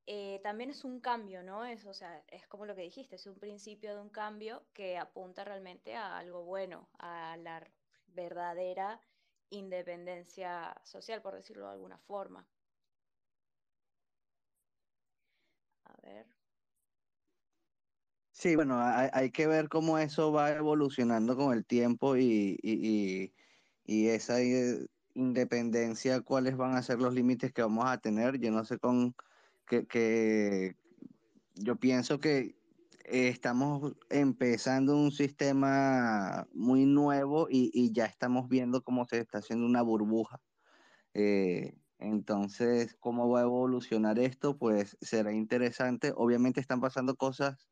eh, 0.09 0.40
también 0.43 0.70
es 0.70 0.85
un 0.85 1.01
cambio, 1.01 1.43
¿no? 1.44 1.64
Es, 1.66 1.86
o 1.86 1.94
sea, 1.94 2.24
es 2.28 2.48
como 2.48 2.66
lo 2.66 2.74
que 2.76 2.82
dijiste, 2.82 3.16
es 3.16 3.26
un 3.26 3.39
principio 3.39 3.94
de 3.94 4.01
un 4.02 4.10
cambio 4.10 4.66
que 4.74 4.98
apunta 4.98 5.44
realmente 5.44 5.97
a 5.97 6.18
algo 6.18 6.44
bueno, 6.44 6.90
a 6.98 7.36
la 7.39 7.72
verdadera 8.06 9.02
independencia 9.51 10.80
social, 10.85 11.22
por 11.22 11.35
decirlo 11.36 11.66
de 11.66 11.72
alguna 11.74 11.98
forma. 11.98 12.48
A 15.85 15.97
ver. 16.02 16.26
Sí, 18.30 18.55
bueno, 18.56 18.78
hay, 18.80 19.09
hay 19.12 19.30
que 19.32 19.47
ver 19.48 19.68
cómo 19.68 19.98
eso 19.98 20.32
va 20.32 20.52
evolucionando 20.52 21.36
con 21.36 21.52
el 21.56 21.66
tiempo 21.66 22.16
y, 22.16 22.56
y, 22.62 23.24
y- 23.24 23.35
y 23.85 24.09
esa 24.09 24.40
eh, 24.43 24.86
independencia, 25.14 26.20
cuáles 26.22 26.56
van 26.56 26.76
a 26.76 26.82
ser 26.82 27.01
los 27.01 27.14
límites 27.14 27.52
que 27.52 27.62
vamos 27.62 27.86
a 27.89 27.98
tener. 27.98 28.39
Yo 28.40 28.52
no 28.52 28.64
sé 28.64 28.78
con 28.78 29.14
que, 29.69 29.86
que 29.86 30.77
yo 31.55 31.77
pienso 31.77 32.19
que 32.19 32.57
estamos 33.05 33.95
empezando 34.11 34.97
un 34.97 35.12
sistema 35.12 36.47
muy 36.53 36.85
nuevo 36.85 37.49
y, 37.51 37.70
y 37.73 37.93
ya 37.93 38.05
estamos 38.07 38.49
viendo 38.49 38.82
cómo 38.82 39.05
se 39.07 39.19
está 39.19 39.39
haciendo 39.39 39.66
una 39.66 39.82
burbuja. 39.82 40.40
Eh, 41.15 41.78
entonces, 41.99 42.97
¿cómo 43.01 43.28
va 43.28 43.40
a 43.40 43.45
evolucionar 43.45 44.19
esto? 44.19 44.59
Pues 44.59 44.97
será 45.01 45.32
interesante. 45.32 46.12
Obviamente 46.15 46.61
están 46.61 46.81
pasando 46.81 47.16
cosas 47.16 47.70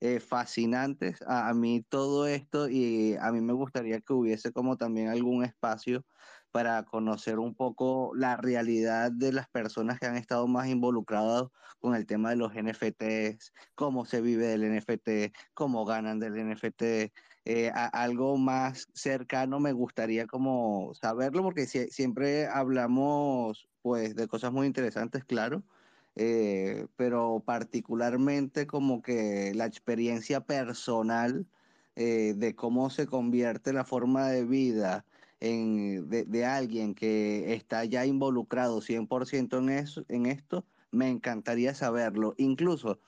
eh, 0.00 0.20
fascinantes. 0.20 1.22
A, 1.22 1.48
a 1.48 1.54
mí 1.54 1.84
todo 1.88 2.26
esto 2.26 2.68
y 2.68 3.14
a 3.20 3.30
mí 3.30 3.40
me 3.40 3.52
gustaría 3.52 4.00
que 4.00 4.12
hubiese 4.14 4.52
como 4.52 4.76
también 4.76 5.08
algún 5.08 5.44
espacio 5.44 6.04
para 6.50 6.84
conocer 6.84 7.38
un 7.38 7.54
poco 7.54 8.12
la 8.14 8.36
realidad 8.36 9.12
de 9.12 9.32
las 9.32 9.48
personas 9.48 9.98
que 10.00 10.06
han 10.06 10.16
estado 10.16 10.46
más 10.48 10.68
involucradas 10.68 11.44
con 11.80 11.94
el 11.94 12.06
tema 12.06 12.30
de 12.30 12.36
los 12.36 12.54
NFTs, 12.54 13.52
cómo 13.74 14.04
se 14.04 14.20
vive 14.20 14.46
del 14.46 14.64
NFT, 14.64 15.32
cómo 15.54 15.84
ganan 15.84 16.18
del 16.20 16.36
NFT. 16.38 17.12
eh, 17.44 17.70
algo 17.74 18.36
más 18.36 18.88
cercano 18.92 19.58
me 19.60 19.72
gustaría 19.72 20.26
como 20.26 20.92
saberlo 20.94 21.42
porque 21.42 21.62
sie- 21.66 21.90
siempre 21.90 22.46
hablamos 22.46 23.68
pues 23.82 24.14
de 24.16 24.28
cosas 24.28 24.52
muy 24.52 24.66
interesantes, 24.66 25.24
claro, 25.24 25.62
eh, 26.16 26.86
pero 26.96 27.42
particularmente 27.46 28.66
como 28.66 29.02
que 29.02 29.52
la 29.54 29.66
experiencia 29.66 30.40
personal 30.40 31.46
eh, 31.96 32.34
de 32.36 32.54
cómo 32.54 32.90
se 32.90 33.06
convierte 33.06 33.72
la 33.72 33.84
forma 33.84 34.28
de 34.28 34.44
vida 34.44 35.04
de, 35.40 36.44
alguien 36.44 36.94
que 36.94 37.54
está 37.54 37.84
ya 37.84 38.06
involucrado 38.06 38.80
100% 38.80 39.58
en 39.58 39.70
eso, 39.70 40.04
en 40.08 40.26
esto, 40.26 40.64
me 40.90 41.08
encantaría 41.08 41.74
saberlo. 41.74 42.34
Incluso 42.38 42.98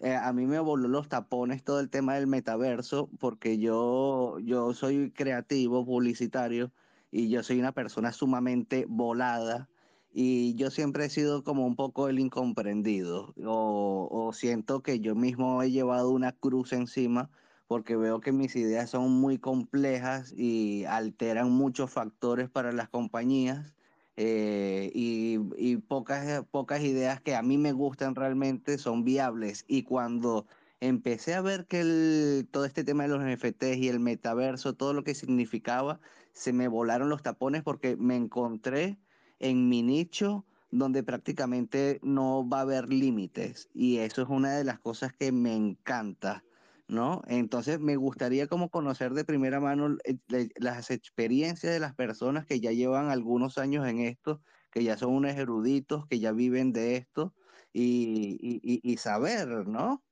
eh, 0.00 0.14
a 0.14 0.32
mí 0.32 0.46
me 0.46 0.60
voló 0.60 0.88
los 0.88 1.08
tapones 1.08 1.62
todo 1.64 1.80
el 1.80 1.90
tema 1.90 2.14
del 2.14 2.26
metaverso 2.26 3.08
porque 3.18 3.58
yo, 3.58 4.38
yo 4.40 4.74
soy 4.74 5.10
creativo, 5.10 5.84
publicitario 5.84 6.72
y 7.10 7.28
yo 7.28 7.42
soy 7.42 7.58
una 7.58 7.72
persona 7.72 8.12
sumamente 8.12 8.86
volada 8.88 9.68
y 10.14 10.54
yo 10.54 10.70
siempre 10.70 11.06
he 11.06 11.10
sido 11.10 11.42
como 11.42 11.66
un 11.66 11.74
poco 11.74 12.08
el 12.08 12.18
incomprendido 12.18 13.32
o 13.44 14.30
siento 14.34 14.82
que 14.82 15.00
yo 15.00 15.14
mismo 15.14 15.62
he 15.62 15.70
llevado 15.70 16.10
una 16.10 16.32
cruz 16.32 16.72
encima 16.72 17.30
porque 17.72 17.96
veo 17.96 18.20
que 18.20 18.32
mis 18.32 18.54
ideas 18.54 18.90
son 18.90 19.10
muy 19.12 19.38
complejas 19.38 20.34
y 20.36 20.84
alteran 20.84 21.50
muchos 21.52 21.90
factores 21.90 22.50
para 22.50 22.70
las 22.72 22.90
compañías 22.90 23.74
eh, 24.16 24.90
y, 24.94 25.38
y 25.56 25.78
pocas, 25.78 26.44
pocas 26.50 26.82
ideas 26.82 27.22
que 27.22 27.34
a 27.34 27.40
mí 27.42 27.56
me 27.56 27.72
gustan 27.72 28.14
realmente 28.14 28.76
son 28.76 29.04
viables. 29.04 29.64
Y 29.68 29.84
cuando 29.84 30.46
empecé 30.80 31.32
a 31.34 31.40
ver 31.40 31.66
que 31.66 31.80
el- 31.80 32.48
todo 32.50 32.66
este 32.66 32.84
tema 32.84 33.04
de 33.04 33.08
los 33.08 33.22
NFTs 33.22 33.78
y 33.78 33.88
el 33.88 34.00
metaverso, 34.00 34.74
todo 34.74 34.92
lo 34.92 35.02
que 35.02 35.14
significaba, 35.14 35.98
se 36.34 36.52
me 36.52 36.68
volaron 36.68 37.08
los 37.08 37.22
tapones 37.22 37.62
porque 37.62 37.96
me 37.96 38.16
encontré 38.16 38.98
en 39.38 39.68
mi 39.70 39.82
nicho 39.82 40.44
donde 40.70 41.02
prácticamente 41.02 42.00
no 42.02 42.46
va 42.48 42.58
a 42.58 42.62
haber 42.62 42.92
límites. 42.92 43.70
Y 43.74 43.98
eso 43.98 44.22
es 44.22 44.28
una 44.28 44.52
de 44.56 44.64
las 44.64 44.78
cosas 44.78 45.12
que 45.14 45.32
me 45.32 45.54
encanta. 45.56 46.44
¿No? 46.92 47.22
Entonces 47.26 47.80
me 47.80 47.96
gustaría 47.96 48.46
como 48.46 48.68
conocer 48.70 49.14
de 49.14 49.24
primera 49.24 49.60
mano 49.60 49.96
eh, 50.04 50.48
las 50.56 50.90
experiencias 50.90 51.72
de 51.72 51.80
las 51.80 51.94
personas 51.94 52.46
que 52.46 52.60
ya 52.60 52.70
llevan 52.70 53.10
algunos 53.10 53.58
años 53.58 53.86
en 53.88 54.00
esto, 54.00 54.42
que 54.70 54.84
ya 54.84 54.96
son 54.96 55.14
unos 55.14 55.34
eruditos, 55.34 56.06
que 56.06 56.20
ya 56.20 56.32
viven 56.32 56.72
de 56.72 56.96
esto 56.96 57.34
y, 57.72 58.96
saber, 58.98 59.48
¿no? 59.66 60.04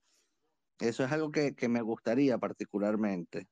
Eso 0.79 1.05
es 1.05 1.13
algo 1.13 1.31
que, 1.31 1.55
que 1.55 1.69
me 1.69 1.83
gustaría 1.83 2.39
particularmente. 2.39 3.47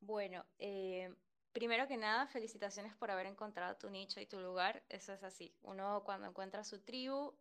Bueno, 0.00 0.44
eh, 0.58 1.14
primero 1.52 1.88
que 1.88 1.96
nada, 1.96 2.26
felicitaciones 2.26 2.94
por 2.94 3.10
haber 3.10 3.26
encontrado 3.26 3.76
tu 3.76 3.88
nicho 3.88 4.20
y 4.20 4.26
tu 4.26 4.38
lugar. 4.40 4.82
Eso 4.90 5.14
es 5.14 5.22
así. 5.22 5.54
Uno 5.62 6.02
cuando 6.04 6.26
encuentra 6.26 6.62
su 6.64 6.80
tribu, 6.80 7.34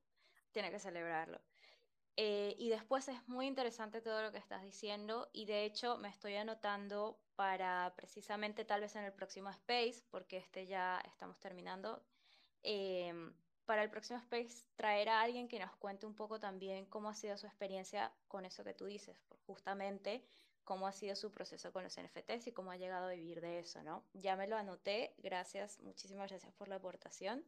tiene 0.51 0.71
que 0.71 0.79
celebrarlo. 0.79 1.41
Eh, 2.21 2.53
y 2.59 2.67
después 2.67 3.07
es 3.07 3.25
muy 3.29 3.47
interesante 3.47 4.01
todo 4.01 4.21
lo 4.21 4.33
que 4.33 4.39
estás 4.39 4.61
diciendo 4.61 5.29
y 5.31 5.45
de 5.45 5.63
hecho 5.63 5.97
me 5.97 6.09
estoy 6.09 6.35
anotando 6.35 7.17
para 7.37 7.93
precisamente 7.95 8.65
tal 8.65 8.81
vez 8.81 8.97
en 8.97 9.05
el 9.05 9.13
próximo 9.13 9.49
space, 9.51 10.03
porque 10.11 10.35
este 10.35 10.65
ya 10.65 10.99
estamos 11.07 11.39
terminando, 11.39 12.03
em, 12.61 13.33
para 13.65 13.83
el 13.83 13.89
próximo 13.89 14.19
space 14.19 14.67
traer 14.75 15.07
a 15.07 15.21
alguien 15.21 15.47
que 15.47 15.59
nos 15.59 15.73
cuente 15.77 16.05
un 16.05 16.13
poco 16.13 16.41
también 16.41 16.87
cómo 16.87 17.07
ha 17.07 17.15
sido 17.15 17.37
su 17.37 17.47
experiencia 17.47 18.11
con 18.27 18.43
eso 18.43 18.65
que 18.65 18.73
tú 18.73 18.83
dices, 18.83 19.17
justamente 19.45 20.25
cómo 20.65 20.87
ha 20.87 20.91
sido 20.91 21.15
su 21.15 21.31
proceso 21.31 21.71
con 21.71 21.85
los 21.85 21.97
NFTs 21.97 22.47
y 22.47 22.51
cómo 22.51 22.71
ha 22.71 22.75
llegado 22.75 23.07
a 23.07 23.11
vivir 23.13 23.39
de 23.39 23.59
eso, 23.59 23.81
¿no? 23.81 24.03
Ya 24.11 24.35
me 24.35 24.45
lo 24.49 24.57
anoté, 24.57 25.15
gracias, 25.19 25.79
muchísimas 25.79 26.29
gracias 26.29 26.53
por 26.53 26.67
la 26.67 26.75
aportación 26.75 27.45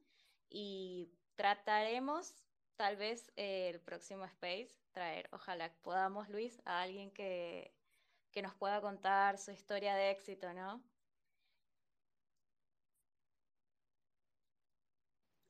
y 0.49 1.11
trataremos 1.35 2.35
tal 2.81 2.97
vez 2.97 3.31
eh, 3.35 3.69
el 3.69 3.79
próximo 3.79 4.25
space 4.25 4.69
traer, 4.91 5.29
ojalá 5.31 5.71
podamos, 5.83 6.29
Luis, 6.29 6.63
a 6.65 6.81
alguien 6.81 7.11
que, 7.11 7.75
que 8.31 8.41
nos 8.41 8.55
pueda 8.55 8.81
contar 8.81 9.37
su 9.37 9.51
historia 9.51 9.93
de 9.93 10.09
éxito, 10.09 10.51
¿no? 10.51 10.81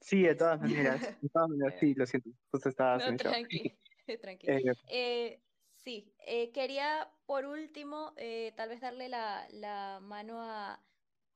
Sí, 0.01 0.23
de 0.23 0.35
todas 0.35 0.59
maneras. 0.59 0.99
De 1.21 1.29
todas 1.29 1.47
maneras, 1.51 1.79
sí, 1.79 1.93
lo 1.93 2.05
siento. 2.05 2.31
Justo 2.51 2.67
estaba 2.67 2.97
No, 2.97 3.15
tranqui, 3.15 3.77
tranqui. 4.21 4.47
Eh, 4.47 4.73
Eh, 4.89 5.39
sí, 5.85 6.13
eh, 6.27 6.51
quería 6.51 7.13
por 7.25 7.45
último 7.45 8.11
eh, 8.17 8.51
tal 8.57 8.67
vez 8.67 8.81
darle 8.81 9.07
la, 9.07 9.47
la 9.51 10.01
mano 10.01 10.41
a, 10.41 10.85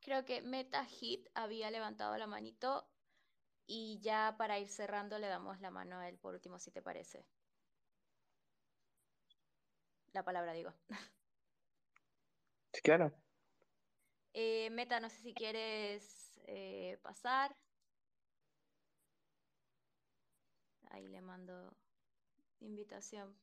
creo 0.01 0.25
que 0.25 0.41
MetaHit 0.41 1.29
había 1.35 1.71
levantado 1.71 2.17
la 2.17 2.27
manito 2.27 2.91
y 3.67 3.99
ya 4.01 4.35
para 4.37 4.59
ir 4.59 4.69
cerrando 4.69 5.19
le 5.19 5.27
damos 5.27 5.59
la 5.61 5.71
mano 5.71 5.99
a 5.99 6.09
él 6.09 6.17
por 6.17 6.33
último, 6.33 6.59
si 6.59 6.71
te 6.71 6.81
parece. 6.81 7.25
La 10.13 10.23
palabra 10.23 10.53
digo. 10.53 10.73
sí, 12.73 12.81
claro. 12.81 13.13
Eh, 14.33 14.69
Meta, 14.71 14.99
no 14.99 15.09
sé 15.09 15.21
si 15.21 15.33
quieres 15.33 16.39
eh, 16.47 16.97
pasar. 17.01 17.55
Ahí 20.91 21.07
le 21.07 21.21
mando 21.21 21.75
invitación 22.59 23.35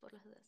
por 0.00 0.12
las 0.12 0.24
dudas. 0.24 0.42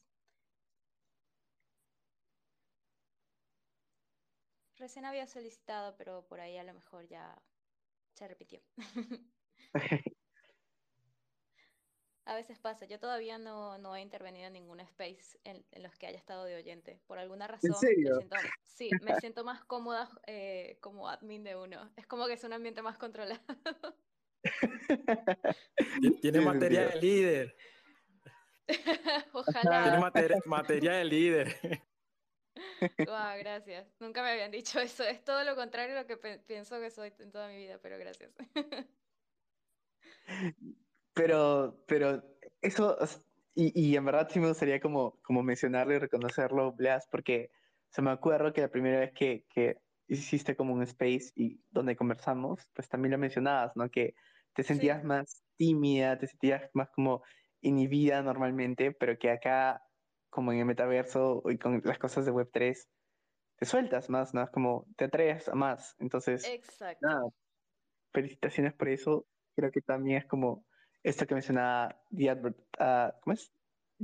Recién 4.76 5.04
había 5.04 5.26
solicitado, 5.26 5.96
pero 5.96 6.26
por 6.28 6.40
ahí 6.40 6.56
a 6.56 6.62
lo 6.62 6.72
mejor 6.74 7.06
ya 7.08 7.40
se 8.18 8.28
repitió. 8.28 8.60
A 12.24 12.34
veces 12.34 12.58
pasa, 12.58 12.84
yo 12.84 12.98
todavía 12.98 13.38
no, 13.38 13.78
no 13.78 13.96
he 13.96 14.02
intervenido 14.02 14.48
en 14.48 14.52
ningún 14.52 14.80
space 14.80 15.38
en, 15.44 15.64
en 15.70 15.82
los 15.82 15.96
que 15.96 16.06
haya 16.08 16.18
estado 16.18 16.44
de 16.44 16.56
oyente. 16.56 17.00
Por 17.06 17.18
alguna 17.18 17.46
razón, 17.46 17.70
me 17.70 17.76
serio? 17.76 18.16
siento, 18.16 18.36
sí, 18.66 18.90
me 19.00 19.18
siento 19.18 19.44
más 19.44 19.64
cómoda 19.64 20.10
eh, 20.26 20.76
como 20.82 21.08
admin 21.08 21.42
de 21.42 21.56
uno. 21.56 21.90
Es 21.96 22.06
como 22.06 22.26
que 22.26 22.34
es 22.34 22.44
un 22.44 22.52
ambiente 22.52 22.82
más 22.82 22.98
controlado. 22.98 23.40
Ti- 26.02 26.20
Tiene 26.20 26.40
materia 26.42 26.88
de 26.88 27.00
líder. 27.00 27.56
Tiene 28.66 29.24
Ojalá. 29.32 29.98
materia, 29.98 30.36
materia 30.44 30.92
de 30.92 31.04
líder. 31.06 31.56
Guau, 33.04 33.38
gracias. 33.38 33.94
Nunca 34.00 34.22
me 34.22 34.30
habían 34.30 34.50
dicho 34.50 34.80
eso. 34.80 35.04
Es 35.04 35.24
todo 35.24 35.44
lo 35.44 35.54
contrario 35.56 35.96
a 35.96 36.02
lo 36.02 36.06
que 36.06 36.16
pe- 36.16 36.38
pienso 36.40 36.80
que 36.80 36.90
soy 36.90 37.14
en 37.18 37.30
toda 37.32 37.48
mi 37.48 37.56
vida, 37.56 37.80
pero 37.80 37.98
gracias. 37.98 38.34
Pero, 41.14 41.84
pero 41.86 42.22
eso, 42.60 42.96
y, 43.54 43.72
y 43.90 43.96
en 43.96 44.04
verdad 44.04 44.28
sí 44.30 44.38
me 44.40 44.48
gustaría 44.48 44.80
como, 44.80 45.20
como 45.22 45.42
mencionarlo 45.42 45.94
y 45.94 45.98
reconocerlo, 45.98 46.72
Blas, 46.72 47.08
porque 47.10 47.50
se 47.90 48.02
me 48.02 48.10
acuerdo 48.10 48.52
que 48.52 48.60
la 48.60 48.70
primera 48.70 49.00
vez 49.00 49.12
que, 49.14 49.44
que 49.48 49.78
hiciste 50.06 50.56
como 50.56 50.74
un 50.74 50.82
space 50.82 51.32
y 51.34 51.60
donde 51.70 51.96
conversamos, 51.96 52.70
pues 52.74 52.88
también 52.88 53.12
lo 53.12 53.18
mencionabas, 53.18 53.72
¿no? 53.76 53.90
Que 53.90 54.14
te 54.54 54.62
sentías 54.62 55.02
Sí, 55.02 55.04
más 55.04 55.44
tímida, 55.56 56.18
te 56.18 56.26
sentías 56.28 56.70
más 56.74 56.90
como 56.90 57.22
inhibida 57.60 58.22
normalmente, 58.22 58.92
pero 58.92 59.18
que 59.18 59.30
acá, 59.30 59.82
como 60.30 60.52
en 60.52 60.60
el 60.60 60.66
metaverso 60.66 61.42
y 61.46 61.58
con 61.58 61.80
las 61.84 61.98
cosas 61.98 62.24
de 62.26 62.32
Web3, 62.32 62.88
te 63.56 63.66
sueltas 63.66 64.10
más, 64.10 64.34
¿no? 64.34 64.42
Es 64.42 64.50
como 64.50 64.86
te 64.96 65.04
atreves 65.06 65.48
a 65.48 65.54
más. 65.54 65.96
Entonces, 65.98 66.46
exacto. 66.48 67.06
nada, 67.06 67.22
felicitaciones 68.12 68.74
por 68.74 68.88
eso. 68.88 69.26
Creo 69.56 69.70
que 69.70 69.82
también 69.82 70.18
es 70.18 70.26
como 70.26 70.66
esto 71.02 71.26
que 71.26 71.34
mencionaba 71.34 72.02
The 72.10 72.30
Advert, 72.30 72.58
ah, 72.78 73.14
¿cómo 73.22 73.34
es? 73.34 73.52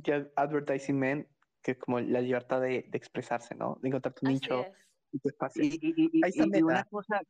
The 0.02 0.32
Advertising 0.36 0.98
Man, 0.98 1.28
que 1.62 1.72
es 1.72 1.78
como 1.78 2.00
la 2.00 2.20
libertad 2.20 2.60
de, 2.60 2.86
de 2.88 2.98
expresarse, 2.98 3.54
¿no? 3.54 3.78
De 3.80 3.88
encontrar 3.88 4.14
tu 4.14 4.26
Así 4.26 4.34
nicho 4.34 4.62
es. 4.62 4.78
y 5.12 5.18
tu 5.20 5.28
espacio. 5.28 5.62
Y, 5.62 5.68
y- 5.68 6.10
y- 6.12 6.24
Ahí 6.24 6.30
está 6.30 6.58
y- 6.58 6.62
una 6.62 6.84
cosa, 6.84 7.20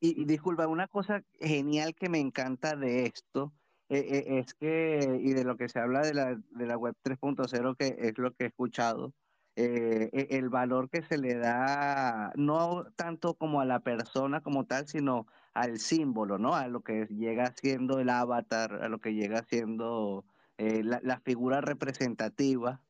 y 0.00 0.24
disculpa, 0.24 0.66
una 0.66 0.88
cosa 0.88 1.22
genial 1.40 1.94
que 1.94 2.08
me 2.08 2.18
encanta 2.18 2.76
de 2.76 3.06
esto 3.06 3.52
eh, 3.94 4.24
eh, 4.26 4.38
es 4.38 4.54
que, 4.54 5.20
y 5.22 5.34
de 5.34 5.44
lo 5.44 5.58
que 5.58 5.68
se 5.68 5.78
habla 5.78 6.00
de 6.00 6.14
la, 6.14 6.34
de 6.34 6.66
la 6.66 6.78
web 6.78 6.94
3.0, 7.02 7.76
que 7.76 7.94
es 7.98 8.16
lo 8.16 8.32
que 8.32 8.44
he 8.44 8.46
escuchado, 8.46 9.12
eh, 9.54 10.08
e- 10.14 10.38
el 10.38 10.48
valor 10.48 10.88
que 10.88 11.02
se 11.02 11.18
le 11.18 11.34
da, 11.34 12.32
no 12.36 12.84
tanto 12.96 13.34
como 13.34 13.60
a 13.60 13.66
la 13.66 13.80
persona 13.80 14.40
como 14.40 14.64
tal, 14.64 14.88
sino 14.88 15.26
al 15.52 15.78
símbolo, 15.78 16.38
¿no? 16.38 16.54
A 16.54 16.68
lo 16.68 16.80
que 16.80 17.06
llega 17.06 17.52
siendo 17.54 17.98
el 17.98 18.08
avatar, 18.08 18.82
a 18.82 18.88
lo 18.88 18.98
que 18.98 19.12
llega 19.12 19.42
siendo 19.42 20.24
la, 20.56 21.00
la 21.02 21.20
figura 21.20 21.60
representativa. 21.60 22.80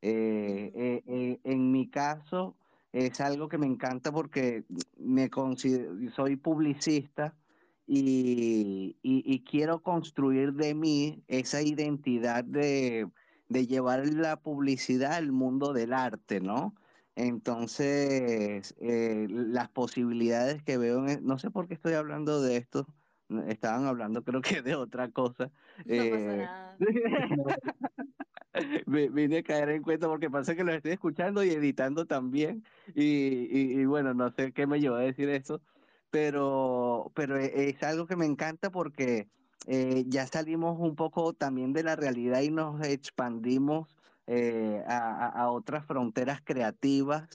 En 0.00 1.70
mi 1.72 1.88
caso, 1.88 2.56
es 2.92 3.20
algo 3.20 3.48
que 3.48 3.58
me 3.58 3.66
encanta 3.66 4.10
porque 4.10 4.64
me 4.98 5.30
soy 6.10 6.36
publicista 6.36 7.34
y, 7.88 8.98
y- 9.02 9.22
y 9.26 9.42
quiero 9.44 9.82
construir 9.82 10.52
de 10.54 10.74
mí 10.74 11.24
esa 11.26 11.62
identidad 11.62 12.44
de, 12.44 13.10
de 13.48 13.66
llevar 13.66 14.06
la 14.06 14.40
publicidad 14.42 15.14
al 15.14 15.32
mundo 15.32 15.72
del 15.72 15.92
arte, 15.94 16.40
¿no? 16.40 16.74
Entonces, 17.16 18.74
eh, 18.80 19.26
las 19.30 19.70
posibilidades 19.70 20.62
que 20.62 20.76
veo, 20.78 20.98
en, 21.04 21.08
e- 21.08 21.20
no 21.22 21.38
sé 21.38 21.50
por 21.50 21.66
qué 21.66 21.74
estoy 21.74 21.94
hablando 21.94 22.40
de 22.42 22.58
esto, 22.58 22.86
estaban 23.48 23.86
hablando 23.86 24.22
creo 24.24 24.40
que 24.42 24.62
de 24.62 24.74
otra 24.76 25.10
cosa. 25.10 25.50
No 25.88 26.10
pasa 26.10 26.34
eh, 26.34 26.36
nada. 26.36 26.78
me- 28.86 29.08
vine 29.08 29.38
a 29.38 29.42
caer 29.42 29.70
en 29.70 29.82
cuenta 29.82 30.06
porque 30.08 30.30
pasa 30.30 30.54
que 30.54 30.64
lo 30.64 30.72
estoy 30.72 30.92
escuchando 30.92 31.44
y 31.44 31.50
editando 31.50 32.06
también. 32.06 32.64
Y, 32.94 33.04
y- 33.50 33.80
y 33.80 33.84
bueno, 33.86 34.14
no 34.14 34.30
sé 34.32 34.52
qué 34.52 34.66
me 34.66 34.80
llevó 34.80 34.96
a 34.96 35.00
decir 35.00 35.28
eso, 35.28 35.60
pero, 36.10 37.12
pero 37.14 37.36
e- 37.38 37.70
es 37.70 37.82
algo 37.82 38.06
que 38.06 38.16
me 38.16 38.26
encanta 38.26 38.70
porque 38.70 39.28
eh, 39.66 40.04
ya 40.08 40.26
salimos 40.26 40.76
un 40.78 40.96
poco 40.96 41.32
también 41.34 41.72
de 41.72 41.82
la 41.82 41.96
realidad 41.96 42.40
y 42.42 42.50
nos 42.50 42.86
expandimos 42.86 43.96
eh, 44.26 44.82
a, 44.86 45.26
a- 45.28 45.50
otras 45.50 45.86
fronteras 45.86 46.40
creativas. 46.44 47.28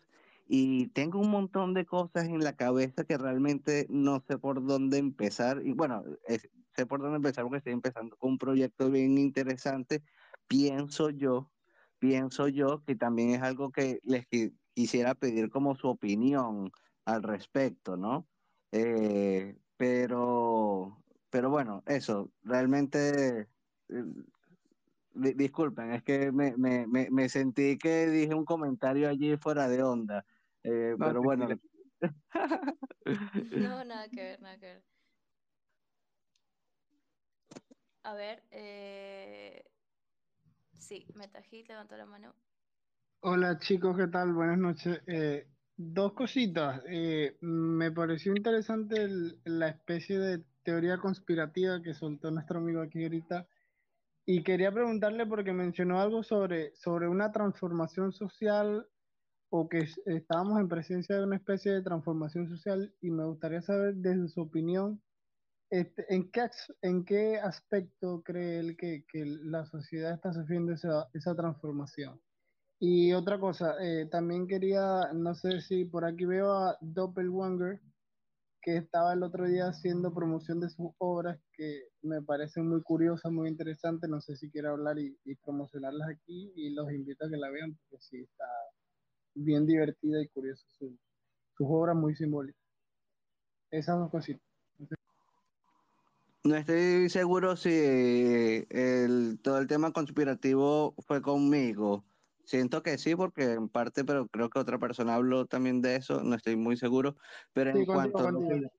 Y 0.47 0.87
tengo 0.89 1.19
un 1.19 1.29
montón 1.31 1.73
de 1.73 1.85
cosas 1.85 2.25
en 2.25 2.39
la 2.43 2.55
cabeza 2.55 3.05
que 3.05 3.17
realmente 3.17 3.87
no 3.89 4.19
sé 4.27 4.37
por 4.37 4.63
dónde 4.65 4.97
empezar. 4.97 5.61
Y 5.65 5.73
bueno, 5.73 6.03
es- 6.27 6.49
sé 6.75 6.85
por 6.85 7.01
dónde 7.01 7.17
empezar 7.17 7.43
porque 7.45 7.57
estoy 7.59 7.73
empezando 7.73 8.15
con 8.17 8.31
un 8.31 8.37
proyecto 8.37 8.89
bien 8.91 9.17
interesante 9.17 10.03
pienso 10.47 11.09
yo, 11.09 11.51
pienso 11.99 12.47
yo 12.47 12.83
que 12.85 12.95
también 12.95 13.31
es 13.31 13.41
algo 13.41 13.71
que 13.71 13.99
les 14.03 14.27
qui- 14.29 14.57
quisiera 14.73 15.15
pedir 15.15 15.49
como 15.49 15.75
su 15.75 15.87
opinión 15.87 16.71
al 17.05 17.23
respecto, 17.23 17.97
¿no? 17.97 18.27
Eh, 18.75 19.55
pero, 19.77 21.05
pero 21.29 21.49
bueno, 21.51 21.83
eso, 21.85 22.31
realmente, 22.43 23.41
eh, 23.41 24.05
di- 25.13 25.33
disculpen, 25.33 25.91
es 25.91 26.03
que 26.03 26.31
me, 26.31 26.57
me, 26.57 26.87
me, 26.87 27.09
me 27.11 27.29
sentí 27.29 27.77
que 27.77 28.07
dije 28.07 28.33
un 28.33 28.45
comentario 28.45 29.09
allí 29.09 29.37
fuera 29.37 29.67
de 29.67 29.83
onda, 29.83 30.25
eh, 30.63 30.95
No, 30.97 31.05
pero 31.07 31.21
bueno. 31.21 31.47
No, 33.55 33.83
nada 33.85 34.09
que 34.09 34.21
ver, 34.23 34.41
nada 34.41 34.57
que 34.59 34.65
ver. 34.65 34.85
A 38.03 38.13
ver, 38.13 38.47
eh... 38.51 39.63
sí, 40.77 41.07
MetaHit 41.13 41.67
levantó 41.67 41.97
la 41.97 42.05
mano. 42.05 42.35
Hola 43.21 43.57
chicos, 43.57 43.97
¿qué 43.97 44.07
tal? 44.07 44.33
Buenas 44.33 44.57
noches. 44.59 45.01
Eh, 45.07 45.52
dos 45.91 46.13
cositas. 46.13 46.81
Eh, 46.87 47.37
me 47.41 47.91
pareció 47.91 48.35
interesante 48.35 49.07
la 49.45 49.69
especie 49.69 50.19
de 50.19 50.45
teoría 50.63 50.97
conspirativa 50.99 51.81
que 51.81 51.93
soltó 51.93 52.31
nuestro 52.31 52.59
amigo 52.59 52.81
aquí 52.81 53.03
ahorita. 53.03 53.47
Y 54.25 54.43
quería 54.43 54.71
preguntarle 54.73 55.27
porque 55.27 55.53
mencionó 55.53 56.01
algo 56.01 56.23
sobre, 56.23 56.75
sobre 56.75 57.09
una 57.09 57.31
transformación 57.31 58.13
social 58.13 58.87
o 59.51 59.69
que 59.69 59.79
es- 59.81 60.01
estábamos 60.07 60.59
en 60.61 60.69
presencia 60.69 61.17
de 61.17 61.25
una 61.25 61.37
especie 61.37 61.73
de 61.73 61.83
transformación 61.83 62.49
social 62.49 62.95
y 63.01 63.11
me 63.11 63.25
gustaría 63.25 63.61
saber 63.61 63.95
desde 63.97 64.29
su 64.29 64.41
opinión, 64.41 65.03
este, 65.71 66.05
¿en 66.15 66.31
qué, 66.31 66.49
en 66.83 67.05
qué 67.05 67.37
aspecto 67.39 68.23
cree 68.23 68.59
él 68.61 68.77
que, 68.77 69.05
que 69.07 69.25
la 69.25 69.65
sociedad 69.67 70.15
está 70.15 70.33
sufriendo 70.33 70.73
esa, 70.73 71.09
esa 71.13 71.35
transformación? 71.35 72.22
Y 72.85 73.13
otra 73.13 73.39
cosa, 73.39 73.77
eh, 73.79 74.07
también 74.11 74.45
quería, 74.45 75.13
no 75.13 75.35
sé 75.35 75.61
si 75.61 75.85
por 75.85 76.03
aquí 76.03 76.25
veo 76.25 76.51
a 76.51 76.77
Doppelwanger, 76.81 77.79
que 78.61 78.75
estaba 78.75 79.13
el 79.13 79.23
otro 79.23 79.47
día 79.47 79.69
haciendo 79.69 80.13
promoción 80.13 80.59
de 80.59 80.69
sus 80.69 80.91
obras, 80.97 81.39
que 81.53 81.83
me 82.01 82.21
parecen 82.21 82.67
muy 82.67 82.81
curiosas, 82.81 83.31
muy 83.31 83.47
interesantes. 83.47 84.09
No 84.09 84.19
sé 84.19 84.35
si 84.35 84.51
quiere 84.51 84.67
hablar 84.67 84.99
y, 84.99 85.15
promocionarlas 85.45 86.09
aquí 86.09 86.51
y 86.57 86.71
los 86.71 86.91
invito 86.91 87.25
a 87.25 87.29
que 87.29 87.37
la 87.37 87.49
vean, 87.51 87.73
porque 87.89 88.03
sí 88.03 88.19
está 88.19 88.43
bien 89.33 89.65
divertida 89.65 90.21
y 90.21 90.27
curiosa 90.27 90.65
su, 90.77 90.93
sus 91.55 91.67
obras 91.69 91.95
muy 91.95 92.13
simbólicas. 92.17 92.61
Esas 93.71 93.97
dos 93.97 94.11
cositas. 94.11 94.43
No 96.43 96.57
estoy 96.57 97.07
seguro 97.07 97.55
si 97.55 97.69
el, 98.69 99.39
todo 99.41 99.59
el 99.59 99.67
tema 99.67 99.93
conspirativo 99.93 100.95
fue 101.07 101.21
conmigo. 101.21 102.03
Siento 102.45 102.83
que 102.83 102.97
sí, 102.97 103.15
porque 103.15 103.53
en 103.53 103.69
parte, 103.69 104.03
pero 104.03 104.27
creo 104.27 104.49
que 104.49 104.59
otra 104.59 104.77
persona 104.79 105.15
habló 105.15 105.45
también 105.47 105.81
de 105.81 105.95
eso, 105.95 106.23
no 106.23 106.35
estoy 106.35 106.55
muy 106.57 106.75
seguro. 106.77 107.15
Pero 107.53 107.71
Sí, 107.71 107.77
en 107.79 107.85
contigo, 107.85 108.11
cuanto 108.13 108.23
a 108.23 108.31
lo 108.31 108.39
contigo, 108.39 108.69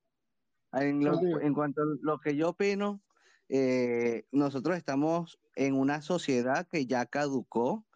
que, 0.72 0.80
en 0.86 1.04
lo- 1.04 1.12
contigo. 1.12 1.40
en 1.40 1.54
cuanto 1.54 1.82
a 1.82 1.86
lo 2.00 2.18
que 2.20 2.36
yo 2.36 2.50
opino, 2.50 3.02
eh, 3.48 4.24
nosotros 4.32 4.76
estamos 4.76 5.38
en 5.56 5.74
una 5.74 6.02
sociedad 6.02 6.68
que 6.70 6.86
ya 6.86 7.06
caducó, 7.06 7.86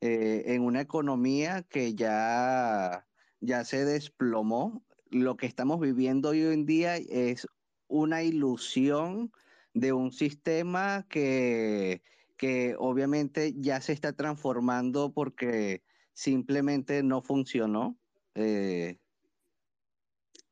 eh, 0.00 0.44
en 0.46 0.62
una 0.62 0.80
economía 0.82 1.62
que 1.62 1.94
ya, 1.94 3.06
ya 3.40 3.64
se 3.64 3.84
desplomó. 3.84 4.84
Lo 5.10 5.36
que 5.36 5.46
estamos 5.46 5.80
viviendo 5.80 6.30
hoy 6.30 6.42
en 6.42 6.66
día 6.66 6.96
es 6.96 7.46
una 7.88 8.22
ilusión 8.22 9.32
de 9.74 9.92
un 9.92 10.12
sistema 10.12 11.06
que, 11.08 12.02
que 12.36 12.74
obviamente 12.78 13.54
ya 13.56 13.80
se 13.80 13.92
está 13.92 14.12
transformando 14.14 15.12
porque 15.12 15.82
simplemente 16.12 17.02
no 17.02 17.22
funcionó. 17.22 17.98
Eh, 18.34 18.98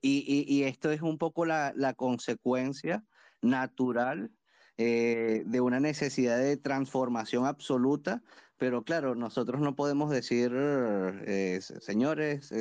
y, 0.01 0.45
y- 0.49 0.65
esto 0.65 0.93
es 0.93 1.03
un 1.03 1.19
poco 1.19 1.47
la, 1.47 1.73
la 1.77 1.95
consecuencia 1.95 3.05
natural 3.43 4.33
eh, 4.77 5.45
de 5.47 5.61
una 5.61 5.81
necesidad 5.81 6.39
de 6.39 6.57
transformación 6.57 7.47
absoluta, 7.47 8.23
pero 8.59 8.83
claro, 8.85 9.15
nosotros 9.15 9.61
no 9.61 9.77
podemos 9.77 10.11
decir, 10.11 10.53
eh, 10.55 11.59
se- 11.63 11.81
señores, 11.81 12.53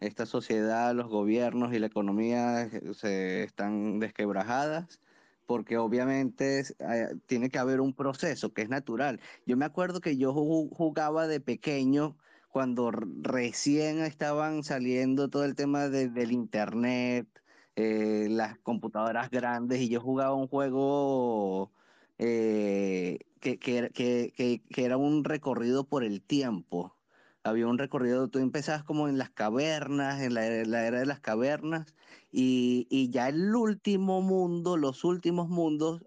esta 0.00 0.26
sociedad, 0.26 0.94
los 0.94 1.08
gobiernos 1.08 1.72
y 1.74 1.78
la 1.78 1.86
economía 1.86 2.68
se 2.94 3.44
están 3.44 3.98
desquebrajadas, 4.00 5.00
porque 5.46 5.76
obviamente 5.78 6.60
es- 6.60 6.76
eh, 6.80 7.16
tiene 7.26 7.50
que 7.50 7.58
haber 7.58 7.80
un 7.80 7.94
proceso 7.94 8.52
que 8.54 8.62
es 8.62 8.68
natural. 8.68 9.20
Yo 9.46 9.56
me 9.56 9.64
acuerdo 9.64 10.00
que 10.00 10.16
yo 10.16 10.32
ju- 10.34 10.70
jugaba 10.74 11.26
de 11.28 11.40
pequeño 11.40 12.16
cuando 12.48 12.90
recién 12.92 14.00
estaban 14.00 14.62
saliendo 14.62 15.28
todo 15.30 15.44
el 15.44 15.54
tema 15.56 15.88
de- 15.88 16.08
del 16.08 16.32
internet, 16.32 17.28
eh, 17.76 18.28
las 18.30 18.58
computadoras 18.58 19.30
grandes, 19.30 19.80
y 19.80 19.88
yo 19.88 20.00
jugaba 20.00 20.34
un 20.34 20.48
juego 20.48 21.72
eh, 22.18 23.18
que, 23.40 23.58
que 23.58 23.90
que- 23.92 24.32
que- 24.70 24.84
era 24.84 24.96
un 24.96 25.24
recorrido 25.24 25.88
por 25.88 26.04
el 26.04 26.22
tiempo. 26.22 26.96
Había 27.42 27.66
un 27.66 27.76
recorrido, 27.78 28.28
tú 28.28 28.38
empezabas 28.38 28.84
como 28.84 29.08
en 29.08 29.18
las 29.18 29.30
cavernas, 29.30 30.22
en 30.22 30.32
la, 30.34 30.42
la 30.64 30.86
era 30.86 31.00
de 31.00 31.06
las 31.06 31.20
cavernas, 31.20 31.94
y, 32.36 32.88
y 32.90 33.10
ya 33.10 33.28
el 33.28 33.54
último 33.54 34.20
mundo, 34.20 34.76
los 34.76 35.04
últimos 35.04 35.48
mundos, 35.48 36.04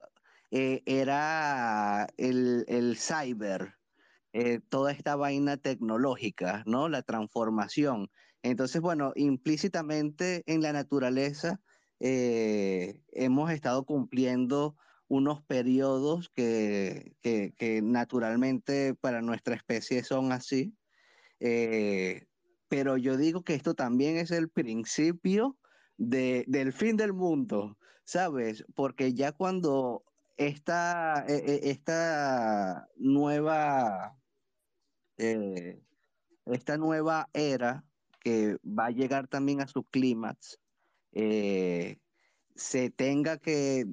eh, 0.51 0.83
era 0.85 2.07
el, 2.17 2.65
el 2.67 2.97
cyber 2.97 3.75
eh, 4.33 4.59
toda 4.67 4.91
esta 4.91 5.15
vaina 5.15 5.55
tecnológica, 5.55 6.63
¿no? 6.65 6.89
La 6.89 7.01
transformación. 7.01 8.09
Entonces, 8.43 8.81
bueno, 8.81 9.13
implícitamente 9.15 10.43
en 10.47 10.61
la 10.61 10.73
naturaleza 10.73 11.61
eh, 12.01 13.01
hemos 13.13 13.49
estado 13.51 13.85
cumpliendo 13.85 14.75
unos 15.07 15.41
periodos 15.43 16.29
que, 16.35 17.15
que, 17.21 17.53
que 17.57 17.81
naturalmente 17.81 18.95
para 18.95 19.21
nuestra 19.21 19.55
especie 19.55 20.03
son 20.03 20.33
así. 20.33 20.75
Pero 22.67 22.97
yo 22.97 23.15
digo 23.15 23.43
que 23.43 23.53
esto 23.53 23.75
también 23.75 24.17
es 24.17 24.31
el 24.31 24.49
principio 24.49 25.57
de, 25.97 26.45
del 26.47 26.73
fin 26.73 26.97
del 26.97 27.13
mundo, 27.13 27.77
¿sabes? 28.03 28.65
Porque 28.75 29.13
ya 29.13 29.31
cuando 29.31 30.03
esta, 30.37 31.25
eh, 31.27 31.43
eh, 31.45 31.59
esta 31.63 32.87
nueva 32.95 34.17
eh, 35.17 35.81
esta 36.45 36.77
nueva 36.77 37.29
era 37.33 37.83
que 38.21 38.57
va 38.63 38.87
a 38.87 38.91
llegar 38.91 39.27
también 39.27 39.61
a 39.61 39.67
su 39.67 39.83
clímax, 39.83 40.59
eh, 41.11 41.99
se 42.55 42.89
tenga 42.89 43.37
que 43.37 43.85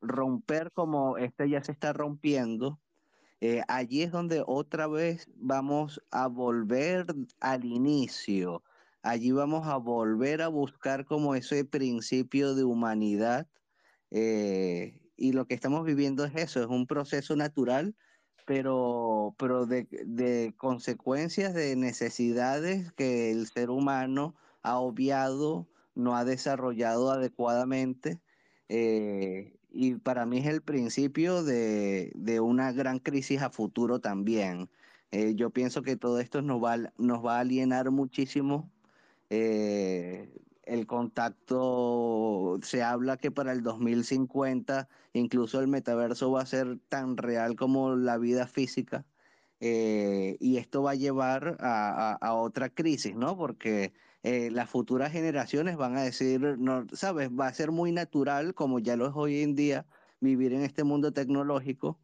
romper 0.00 0.72
como 0.72 1.16
este 1.16 1.48
ya 1.48 1.62
se 1.62 1.72
está 1.72 1.92
rompiendo, 1.92 2.80
eh, 3.40 3.62
allí 3.68 4.02
es 4.02 4.12
donde 4.12 4.42
otra 4.46 4.86
vez 4.86 5.28
vamos 5.34 6.00
a 6.10 6.28
volver 6.28 7.06
al 7.40 7.64
inicio. 7.64 8.62
Allí 9.02 9.32
vamos 9.32 9.66
a 9.66 9.76
volver 9.78 10.42
a 10.42 10.48
buscar 10.48 11.04
como 11.06 11.34
ese 11.34 11.64
principio 11.64 12.54
de 12.54 12.64
humanidad. 12.64 13.48
eh, 14.10 15.00
y 15.16 15.32
lo 15.32 15.46
que 15.46 15.54
estamos 15.54 15.84
viviendo 15.84 16.24
es 16.24 16.34
eso, 16.36 16.60
es 16.62 16.66
un 16.68 16.86
proceso 16.86 17.36
natural, 17.36 17.96
pero, 18.46 19.34
pero 19.38 19.66
de, 19.66 19.86
de 20.06 20.54
consecuencias, 20.58 21.54
de 21.54 21.76
necesidades 21.76 22.92
que 22.94 23.30
el 23.30 23.46
ser 23.48 23.70
humano 23.70 24.34
ha 24.62 24.78
obviado, 24.78 25.68
no 25.94 26.16
ha 26.16 26.24
desarrollado 26.24 27.10
adecuadamente 27.12 28.20
eh, 28.68 29.58
y 29.70 29.96
para 29.96 30.26
mí 30.26 30.38
es 30.38 30.46
el 30.46 30.62
principio 30.62 31.42
de, 31.44 32.12
de 32.14 32.40
una 32.40 32.72
gran 32.72 32.98
crisis 33.00 33.42
a 33.42 33.50
futuro 33.50 34.00
también. 34.00 34.70
Eh, 35.10 35.34
yo 35.36 35.50
pienso 35.50 35.82
que 35.82 35.96
todo 35.96 36.20
esto 36.20 36.42
nos 36.42 36.62
va, 36.62 36.74
a- 36.74 36.92
nos 36.98 37.24
va 37.24 37.36
a 37.38 37.40
alienar 37.40 37.90
muchísimo. 37.90 38.71
Eh, 39.34 40.28
el 40.64 40.86
contacto, 40.86 42.58
se 42.62 42.82
habla 42.82 43.16
que 43.16 43.30
para 43.30 43.52
el 43.52 43.62
2050 43.62 44.88
incluso 45.14 45.58
el 45.60 45.68
metaverso 45.68 46.30
va 46.30 46.42
a 46.42 46.46
ser 46.46 46.78
tan 46.90 47.16
real 47.16 47.56
como 47.56 47.96
la 47.96 48.18
vida 48.18 48.46
física. 48.46 49.06
eh, 49.60 50.36
y 50.40 50.58
esto 50.58 50.82
va 50.82 50.92
a 50.92 50.94
llevar 50.96 51.56
a, 51.60 52.34
otra 52.34 52.68
crisis, 52.70 53.14
¿no? 53.16 53.36
Porque 53.36 53.92
eh, 54.22 54.50
las 54.50 54.68
futuras 54.70 55.12
generaciones 55.12 55.76
van 55.76 55.96
a 55.96 56.02
decir, 56.02 56.40
no, 56.58 56.86
sabes, 56.92 57.30
va 57.30 57.46
a 57.48 57.54
ser 57.54 57.70
muy 57.72 57.92
natural, 57.92 58.54
como 58.54 58.80
ya 58.80 58.96
lo 58.96 59.06
es 59.08 59.12
hoy 59.16 59.42
en 59.42 59.54
día, 59.54 59.86
vivir 60.20 60.52
en 60.52 60.62
este 60.62 60.84
mundo 60.84 61.12
tecnológico, 61.12 61.98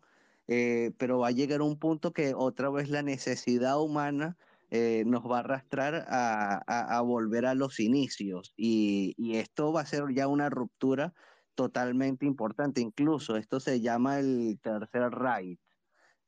pero 0.47 1.19
va 1.19 1.29
a 1.29 1.33
llegar 1.33 1.63
un 1.63 1.79
punto 1.79 2.13
que 2.13 2.35
otra 2.35 2.71
vez 2.71 2.91
la 2.91 3.03
necesidad 3.03 3.81
humana 3.81 4.39
eh, 4.71 5.05
nos 5.07 5.25
va 5.25 5.39
a 5.39 5.41
arrastrar 5.41 6.05
a, 6.09 7.01
volver 7.01 7.47
a 7.47 7.55
los 7.55 7.81
inicios 7.81 8.53
y, 8.57 9.15
esto 9.39 9.73
va 9.73 9.81
a 9.83 9.87
ser 9.87 10.05
ya 10.15 10.29
una 10.29 10.51
ruptura 10.51 11.15
totalmente 11.55 12.27
importante. 12.27 12.81
Incluso 12.81 13.37
esto 13.37 13.61
se 13.61 13.81
llama 13.81 14.19
el 14.19 14.59
tercer 14.63 15.11
Reich. 15.11 15.61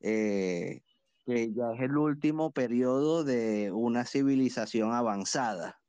eh, 0.01 0.81
que 1.25 1.53
ya 1.53 1.73
es 1.73 1.81
el 1.81 1.97
último 1.97 2.51
periodo 2.51 3.23
de 3.23 3.71
una 3.71 4.05
civilización 4.05 4.91
avanzada. 4.91 5.79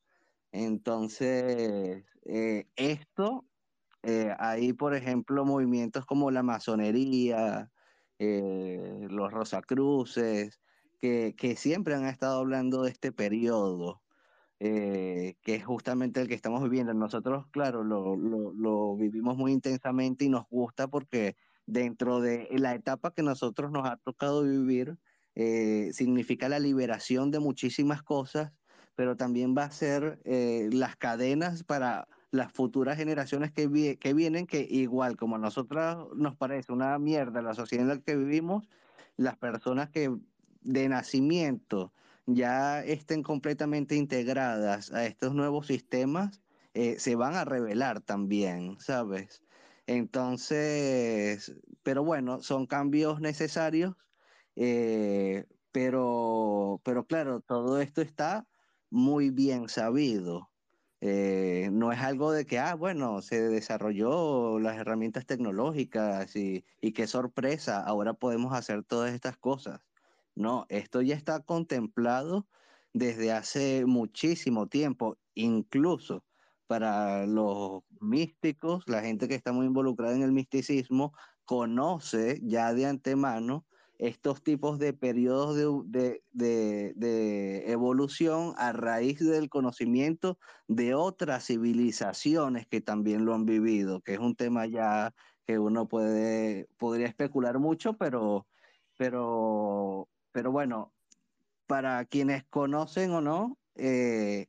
Entonces, 0.52 2.04
eh, 2.26 2.66
esto, 2.76 3.46
hay, 4.38 4.72
por 4.74 4.94
ejemplo, 4.94 5.44
movimientos 5.46 6.04
como 6.04 6.30
la 6.30 6.42
masonería, 6.42 7.70
los 8.18 9.32
Rosacruces, 9.32 10.60
que, 11.02 11.34
que 11.36 11.56
siempre 11.56 11.96
han 11.96 12.06
estado 12.06 12.38
hablando 12.38 12.84
de 12.84 12.90
este 12.90 13.10
periodo, 13.10 14.04
eh, 14.60 15.34
que 15.42 15.56
es 15.56 15.64
justamente 15.64 16.20
el 16.20 16.28
que 16.28 16.34
estamos 16.34 16.62
viviendo. 16.62 16.94
Nosotros, 16.94 17.48
claro, 17.50 17.82
lo, 17.82 18.14
lo, 18.14 18.52
lo 18.52 18.94
vivimos 18.96 19.36
muy 19.36 19.50
intensamente 19.50 20.24
y 20.24 20.28
nos 20.28 20.46
gusta 20.48 20.86
porque 20.86 21.36
dentro 21.66 22.20
de 22.20 22.48
la 22.52 22.76
etapa 22.76 23.12
que 23.12 23.24
nosotros 23.24 23.72
nos 23.72 23.84
ha 23.84 23.96
tocado 23.96 24.44
vivir, 24.44 24.96
eh, 25.34 25.90
significa 25.92 26.48
la 26.48 26.60
liberación 26.60 27.32
de 27.32 27.40
muchísimas 27.40 28.04
cosas, 28.04 28.52
pero 28.94 29.16
también 29.16 29.56
va 29.58 29.64
a 29.64 29.72
ser 29.72 30.20
eh, 30.24 30.68
las 30.72 30.94
cadenas 30.94 31.64
para 31.64 32.06
las 32.30 32.52
futuras 32.52 32.96
generaciones 32.96 33.50
que, 33.50 33.98
que 33.98 34.14
vienen, 34.14 34.46
que 34.46 34.60
igual 34.70 35.16
como 35.16 35.34
a 35.34 35.40
nosotros 35.40 36.14
nos 36.14 36.36
parece 36.36 36.72
una 36.72 36.96
mierda 37.00 37.42
la 37.42 37.54
sociedad 37.54 37.82
en 37.82 37.88
la 37.88 38.00
que 38.00 38.14
vivimos, 38.14 38.68
las 39.16 39.36
personas 39.36 39.90
que 39.90 40.16
de 40.64 40.88
nacimiento 40.88 41.92
ya 42.26 42.84
estén 42.84 43.22
completamente 43.22 43.96
integradas 43.96 44.92
a 44.92 45.06
estos 45.06 45.34
nuevos 45.34 45.66
sistemas, 45.66 46.40
eh, 46.74 46.98
se 46.98 47.16
van 47.16 47.34
a 47.34 47.44
revelar 47.44 48.00
también, 48.00 48.78
¿sabes? 48.80 49.42
Entonces, 49.86 51.54
pero 51.82 52.04
bueno, 52.04 52.42
son 52.42 52.66
cambios 52.66 53.20
necesarios, 53.20 53.94
eh, 54.56 55.46
pero, 55.72 56.80
pero 56.84 57.06
claro, 57.06 57.40
todo 57.40 57.80
esto 57.80 58.02
está 58.02 58.46
muy 58.90 59.30
bien 59.30 59.68
sabido. 59.68 60.50
Eh, 61.00 61.70
no 61.72 61.90
es 61.92 61.98
algo 62.00 62.30
de 62.32 62.46
que, 62.46 62.58
ah, 62.60 62.74
bueno, 62.76 63.22
se 63.22 63.42
desarrolló 63.48 64.60
las 64.60 64.76
herramientas 64.78 65.26
tecnológicas 65.26 66.36
y, 66.36 66.64
y 66.80 66.92
qué 66.92 67.06
sorpresa, 67.08 67.80
ahora 67.82 68.14
podemos 68.14 68.54
hacer 68.54 68.84
todas 68.84 69.12
estas 69.12 69.36
cosas. 69.36 69.80
No, 70.34 70.66
esto 70.68 71.02
ya 71.02 71.14
está 71.14 71.40
contemplado 71.40 72.46
desde 72.92 73.32
hace 73.32 73.84
muchísimo 73.86 74.66
tiempo, 74.66 75.18
incluso 75.34 76.24
para 76.66 77.26
los 77.26 77.82
místicos, 78.00 78.84
la 78.86 79.02
gente 79.02 79.28
que 79.28 79.34
está 79.34 79.52
muy 79.52 79.66
involucrada 79.66 80.14
en 80.14 80.22
el 80.22 80.32
misticismo, 80.32 81.12
conoce 81.44 82.40
ya 82.42 82.72
de 82.72 82.86
antemano 82.86 83.66
estos 83.98 84.42
tipos 84.42 84.78
de 84.78 84.92
periodos 84.94 85.54
de, 85.86 86.22
de, 86.32 87.70
evolución 87.70 88.52
a 88.56 88.72
raíz 88.72 89.20
del 89.20 89.48
conocimiento 89.48 90.38
de 90.66 90.94
otras 90.94 91.46
civilizaciones 91.46 92.66
que 92.66 92.80
también 92.80 93.24
lo 93.24 93.34
han 93.34 93.44
vivido, 93.44 94.00
que 94.00 94.14
es 94.14 94.18
un 94.18 94.34
tema 94.34 94.66
ya 94.66 95.14
que 95.46 95.58
uno 95.58 95.86
puede, 95.86 96.68
podría 96.78 97.06
especular 97.06 97.58
mucho, 97.58 97.92
pero, 97.96 98.46
pero, 98.96 100.08
pero 100.32 100.50
bueno, 100.50 100.92
para 101.66 102.04
quienes 102.04 102.44
conocen 102.44 103.12
o 103.12 103.20
no, 103.20 103.58
eh, 103.76 104.48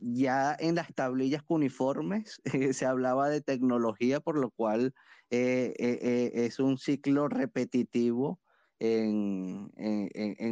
ya 0.00 0.56
en 0.58 0.76
las 0.76 0.94
tablillas 0.94 1.42
cuneiformes 1.42 2.40
se 2.72 2.86
hablaba 2.86 3.28
de 3.28 3.40
tecnología, 3.40 4.20
por 4.20 4.38
lo 4.38 4.50
cual 4.50 4.94
eh, 5.30 5.74
eh, 5.78 6.30
es 6.34 6.58
un 6.60 6.78
ciclo 6.78 7.28
repetitivo 7.28 8.40
en, 8.78 9.70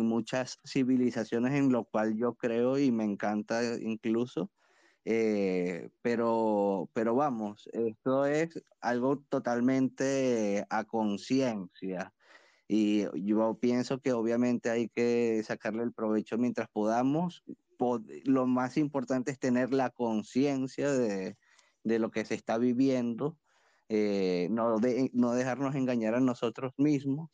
muchas 0.05 0.59
civilizaciones, 0.67 1.55
en 1.55 1.71
lo 1.71 1.85
cual 1.85 2.17
yo 2.17 2.35
creo 2.35 2.79
y 2.79 2.91
me 2.91 3.05
encanta 3.05 3.63
incluso. 3.81 4.51
pero, 5.05 6.91
pero 6.93 7.15
vamos, 7.15 7.69
esto 7.73 8.27
es 8.27 8.63
algo 8.81 9.23
totalmente 9.29 10.67
a 10.69 10.85
conciencia. 10.85 12.13
Y 12.69 13.05
yo 13.15 13.59
pienso 13.61 14.01
que 14.01 14.13
obviamente 14.13 14.71
hay 14.71 14.89
que 14.89 15.43
sacarle 15.45 15.83
el 15.85 15.93
provecho 15.93 16.37
mientras 16.37 16.69
podamos. 16.69 17.45
Lo 18.25 18.47
más 18.47 18.77
importante 18.77 19.31
es 19.31 19.39
tener 19.39 19.73
la 19.73 19.91
conciencia 19.91 20.91
de, 20.91 21.37
de, 21.85 21.99
lo 21.99 22.11
que 22.11 22.25
se 22.25 22.35
está 22.35 22.59
viviendo, 22.59 23.39
eh, 23.89 24.49
no, 24.51 24.79
de, 24.79 25.11
no 25.13 25.33
dejarnos 25.33 25.75
engañar 25.75 26.15
a 26.15 26.21
nosotros 26.21 26.73
mismos. 26.77 27.31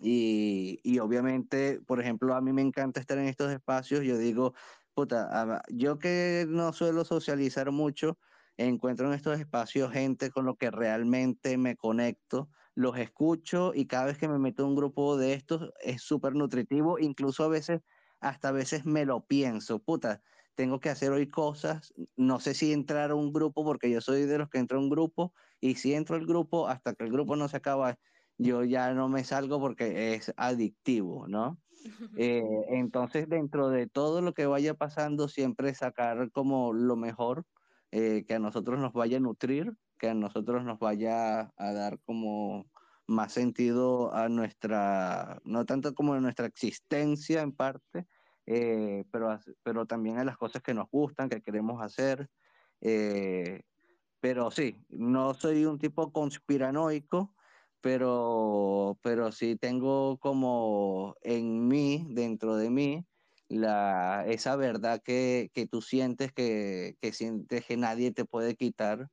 Y, 0.00 0.78
y, 0.82 0.98
obviamente, 0.98 1.80
por 1.80 2.00
ejemplo, 2.00 2.34
a 2.34 2.40
mí 2.40 2.52
me 2.52 2.62
encanta 2.62 3.00
estar 3.00 3.18
en 3.18 3.26
estos 3.26 3.50
espacios. 3.50 4.04
Yo 4.04 4.18
digo, 4.18 4.54
puta, 4.94 5.62
yo 5.68 5.98
que 5.98 6.44
no 6.48 6.72
suelo 6.72 7.04
socializar 7.04 7.72
mucho, 7.72 8.18
encuentro 8.58 9.06
en 9.06 9.14
estos 9.14 9.38
espacios 9.38 9.92
gente 9.92 10.30
con 10.30 10.44
lo 10.44 10.56
que 10.56 10.70
realmente 10.70 11.56
me 11.56 11.76
conecto 11.76 12.50
los 12.78 12.96
escucho 12.96 13.72
y 13.74 13.86
cada 13.86 14.04
vez 14.04 14.18
que 14.18 14.28
me 14.28 14.38
meto 14.38 14.62
en 14.62 14.68
un 14.68 14.76
grupo 14.76 15.16
de 15.16 15.32
estos 15.32 15.72
es 15.80 16.00
súper 16.00 16.36
nutritivo, 16.36 17.00
incluso 17.00 17.42
a 17.42 17.48
veces, 17.48 17.80
hasta 18.20 18.50
a 18.50 18.52
veces 18.52 18.84
me 18.84 19.04
lo 19.04 19.26
pienso, 19.26 19.80
puta, 19.80 20.22
tengo 20.54 20.78
que 20.78 20.88
hacer 20.88 21.10
hoy 21.10 21.28
cosas, 21.28 21.92
no 22.14 22.38
sé 22.38 22.54
si 22.54 22.72
entrar 22.72 23.10
a 23.10 23.16
un 23.16 23.32
grupo 23.32 23.64
porque 23.64 23.90
yo 23.90 24.00
soy 24.00 24.26
de 24.26 24.38
los 24.38 24.48
que 24.48 24.58
entro 24.58 24.78
a 24.78 24.80
un 24.80 24.90
grupo 24.90 25.32
y 25.60 25.74
si 25.74 25.92
entro 25.92 26.14
al 26.14 26.24
grupo 26.24 26.68
hasta 26.68 26.94
que 26.94 27.02
el 27.02 27.10
grupo 27.10 27.34
no 27.34 27.48
se 27.48 27.56
acaba, 27.56 27.98
yo 28.36 28.62
ya 28.62 28.94
no 28.94 29.08
me 29.08 29.24
salgo 29.24 29.58
porque 29.58 30.14
es 30.14 30.32
adictivo, 30.36 31.26
¿no? 31.26 31.60
Eh, 32.16 32.44
entonces, 32.70 33.28
dentro 33.28 33.70
de 33.70 33.88
todo 33.88 34.20
lo 34.20 34.34
que 34.34 34.46
vaya 34.46 34.74
pasando, 34.74 35.28
siempre 35.28 35.74
sacar 35.74 36.30
como 36.30 36.72
lo 36.72 36.96
mejor 36.96 37.44
eh, 37.90 38.24
que 38.26 38.34
a 38.34 38.38
nosotros 38.38 38.78
nos 38.78 38.92
vaya 38.92 39.16
a 39.16 39.20
nutrir 39.20 39.74
que 39.98 40.08
a 40.08 40.14
nosotros 40.14 40.64
nos 40.64 40.78
vaya 40.78 41.52
a 41.56 41.72
dar 41.72 41.98
como 42.06 42.66
más 43.06 43.32
sentido 43.32 44.14
a 44.14 44.28
nuestra, 44.28 45.40
no 45.44 45.64
tanto 45.64 45.94
como 45.94 46.14
a 46.14 46.20
nuestra 46.20 46.46
existencia 46.46 47.42
en 47.42 47.52
parte, 47.52 48.06
eh, 48.46 49.04
pero, 49.10 49.38
pero 49.62 49.86
también 49.86 50.18
a 50.18 50.24
las 50.24 50.36
cosas 50.36 50.62
que 50.62 50.74
nos 50.74 50.88
gustan, 50.90 51.28
que 51.28 51.42
queremos 51.42 51.82
hacer. 51.82 52.28
Eh, 52.80 53.62
pero 54.20 54.50
sí, 54.50 54.84
no 54.88 55.34
soy 55.34 55.64
un 55.64 55.78
tipo 55.78 56.12
conspiranoico, 56.12 57.34
pero, 57.80 58.98
pero 59.02 59.32
sí 59.32 59.56
tengo 59.56 60.18
como 60.18 61.16
en 61.22 61.66
mí, 61.68 62.06
dentro 62.10 62.56
de 62.56 62.70
mí, 62.70 63.06
la, 63.48 64.24
esa 64.26 64.56
verdad 64.56 65.00
que, 65.02 65.50
que 65.54 65.66
tú 65.66 65.80
sientes 65.80 66.32
que, 66.32 66.96
que 67.00 67.12
sientes 67.12 67.64
que 67.64 67.76
nadie 67.76 68.12
te 68.12 68.24
puede 68.24 68.56
quitar 68.56 69.08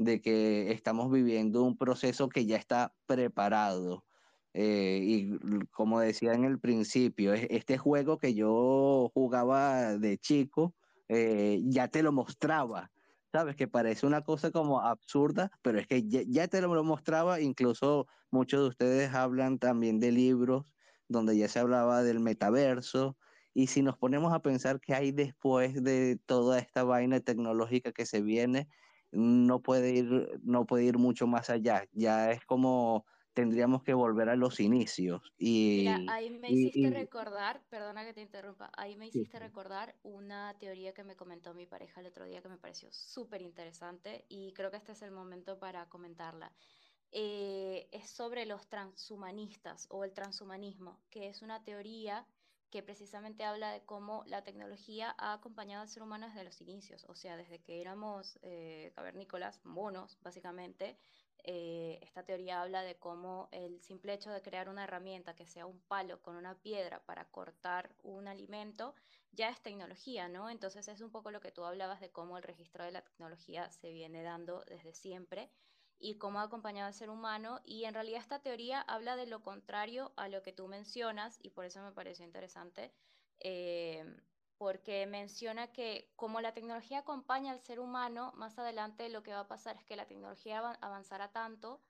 de 0.00 0.22
que 0.22 0.72
estamos 0.72 1.12
viviendo 1.12 1.62
un 1.62 1.76
proceso 1.76 2.30
que 2.30 2.46
ya 2.46 2.56
está 2.56 2.94
preparado. 3.04 4.06
Eh, 4.54 5.00
y 5.02 5.66
como 5.66 6.00
decía 6.00 6.32
en 6.32 6.44
el 6.44 6.58
principio, 6.58 7.34
este 7.34 7.76
juego 7.76 8.16
que 8.16 8.32
yo 8.32 9.10
jugaba 9.12 9.98
de 9.98 10.16
chico, 10.16 10.74
eh, 11.08 11.60
ya 11.64 11.88
te 11.88 12.02
lo 12.02 12.12
mostraba, 12.12 12.90
¿sabes? 13.30 13.56
Que 13.56 13.68
parece 13.68 14.06
una 14.06 14.22
cosa 14.22 14.50
como 14.50 14.80
absurda, 14.80 15.50
pero 15.60 15.78
es 15.78 15.86
que 15.86 16.08
ya, 16.08 16.48
te 16.48 16.62
lo 16.62 16.82
mostraba, 16.82 17.42
incluso 17.42 18.06
muchos 18.30 18.62
de 18.62 18.68
ustedes 18.68 19.14
hablan 19.14 19.58
también 19.58 20.00
de 20.00 20.12
libros 20.12 20.64
donde 21.08 21.36
ya 21.36 21.48
se 21.48 21.58
hablaba 21.58 22.02
del 22.02 22.20
metaverso, 22.20 23.18
y 23.52 23.66
si 23.66 23.82
nos 23.82 23.98
ponemos 23.98 24.32
a 24.32 24.40
pensar 24.40 24.80
qué 24.80 24.94
hay 24.94 25.12
después 25.12 25.82
de 25.82 26.18
toda 26.24 26.58
esta 26.58 26.84
vaina 26.84 27.20
tecnológica 27.20 27.92
que 27.92 28.06
se 28.06 28.22
viene, 28.22 28.68
no 29.12 29.60
puede 29.60 29.92
ir, 29.92 30.40
no 30.42 30.66
puede 30.66 30.84
ir 30.84 30.98
mucho 30.98 31.26
más 31.26 31.50
allá. 31.50 31.84
Ya 31.92 32.30
es 32.30 32.44
como 32.44 33.04
tendríamos 33.32 33.82
que 33.82 33.94
volver 33.94 34.28
a 34.28 34.36
los 34.36 34.60
inicios. 34.60 35.32
Y, 35.38 35.78
Mira, 35.78 36.00
ahí 36.08 36.30
me 36.30 36.50
hiciste 36.50 36.90
recordar, 36.90 37.62
perdona 37.68 38.04
que 38.04 38.12
te 38.12 38.20
interrumpa, 38.22 38.70
ahí 38.76 38.96
me 38.96 39.06
hiciste 39.06 39.38
recordar 39.38 39.94
una 40.02 40.56
teoría 40.58 40.92
que 40.92 41.04
me 41.04 41.16
comentó 41.16 41.54
mi 41.54 41.66
pareja 41.66 42.00
el 42.00 42.06
otro 42.06 42.24
día 42.24 42.42
que 42.42 42.48
me 42.48 42.58
pareció 42.58 42.88
súper 42.92 43.42
interesante 43.42 44.24
y 44.28 44.52
creo 44.52 44.70
que 44.70 44.76
este 44.76 44.92
es 44.92 45.02
el 45.02 45.12
momento 45.12 45.58
para 45.58 45.88
comentarla. 45.88 46.52
Eh, 47.12 47.88
es 47.90 48.08
sobre 48.08 48.46
los 48.46 48.68
transhumanistas 48.68 49.86
o 49.90 50.04
el 50.04 50.12
transhumanismo, 50.12 51.00
que 51.10 51.28
es 51.28 51.42
una 51.42 51.62
teoría 51.64 52.26
que 52.70 52.82
precisamente 52.82 53.44
habla 53.44 53.72
de 53.72 53.84
cómo 53.84 54.24
la 54.26 54.42
tecnología 54.42 55.14
ha 55.18 55.32
acompañado 55.32 55.82
al 55.82 55.88
ser 55.88 56.02
humano 56.02 56.26
desde 56.28 56.44
los 56.44 56.60
inicios, 56.60 57.04
o 57.08 57.14
sea, 57.14 57.36
desde 57.36 57.60
que 57.60 57.80
éramos 57.80 58.38
eh, 58.42 58.92
cavernícolas, 58.94 59.64
monos, 59.64 60.18
básicamente. 60.22 60.96
Eh, 61.42 61.98
esta 62.02 62.22
teoría 62.22 62.60
habla 62.60 62.82
de 62.82 62.96
cómo 62.98 63.48
el 63.50 63.80
simple 63.80 64.12
hecho 64.12 64.30
de 64.30 64.42
crear 64.42 64.68
una 64.68 64.84
herramienta 64.84 65.34
que 65.34 65.46
sea 65.46 65.66
un 65.66 65.80
palo 65.80 66.20
con 66.22 66.36
una 66.36 66.54
piedra 66.54 67.02
para 67.06 67.24
cortar 67.30 67.94
un 68.02 68.28
alimento 68.28 68.94
ya 69.32 69.48
es 69.48 69.62
tecnología, 69.62 70.28
¿no? 70.28 70.50
Entonces 70.50 70.88
es 70.88 71.00
un 71.00 71.10
poco 71.10 71.30
lo 71.30 71.40
que 71.40 71.52
tú 71.52 71.64
hablabas 71.64 72.00
de 72.00 72.10
cómo 72.10 72.36
el 72.36 72.42
registro 72.42 72.84
de 72.84 72.92
la 72.92 73.02
tecnología 73.02 73.70
se 73.72 73.92
viene 73.92 74.22
dando 74.22 74.64
desde 74.66 74.92
siempre 74.92 75.50
y 76.00 76.16
cómo 76.16 76.40
ha 76.40 76.44
acompañado 76.44 76.88
al 76.88 76.94
ser 76.94 77.10
humano. 77.10 77.60
Y 77.64 77.84
en 77.84 77.94
realidad 77.94 78.20
esta 78.20 78.40
teoría 78.40 78.80
habla 78.80 79.16
de 79.16 79.26
lo 79.26 79.42
contrario 79.42 80.12
a 80.16 80.28
lo 80.28 80.42
que 80.42 80.52
tú 80.52 80.66
mencionas 80.66 81.38
y 81.42 81.50
por 81.50 81.66
eso 81.66 81.82
me 81.82 81.92
pareció 81.92 82.24
interesante, 82.24 82.92
eh, 83.40 84.04
porque 84.56 85.06
menciona 85.06 85.72
que 85.72 86.10
como 86.16 86.40
la 86.40 86.54
tecnología 86.54 87.00
acompaña 87.00 87.52
al 87.52 87.60
ser 87.60 87.80
humano, 87.80 88.32
más 88.34 88.58
adelante 88.58 89.08
lo 89.10 89.22
que 89.22 89.32
va 89.32 89.40
a 89.40 89.48
pasar 89.48 89.76
es 89.76 89.84
que 89.84 89.96
la 89.96 90.06
tecnología 90.06 90.58
avanzará 90.80 91.30
tanto 91.30 91.80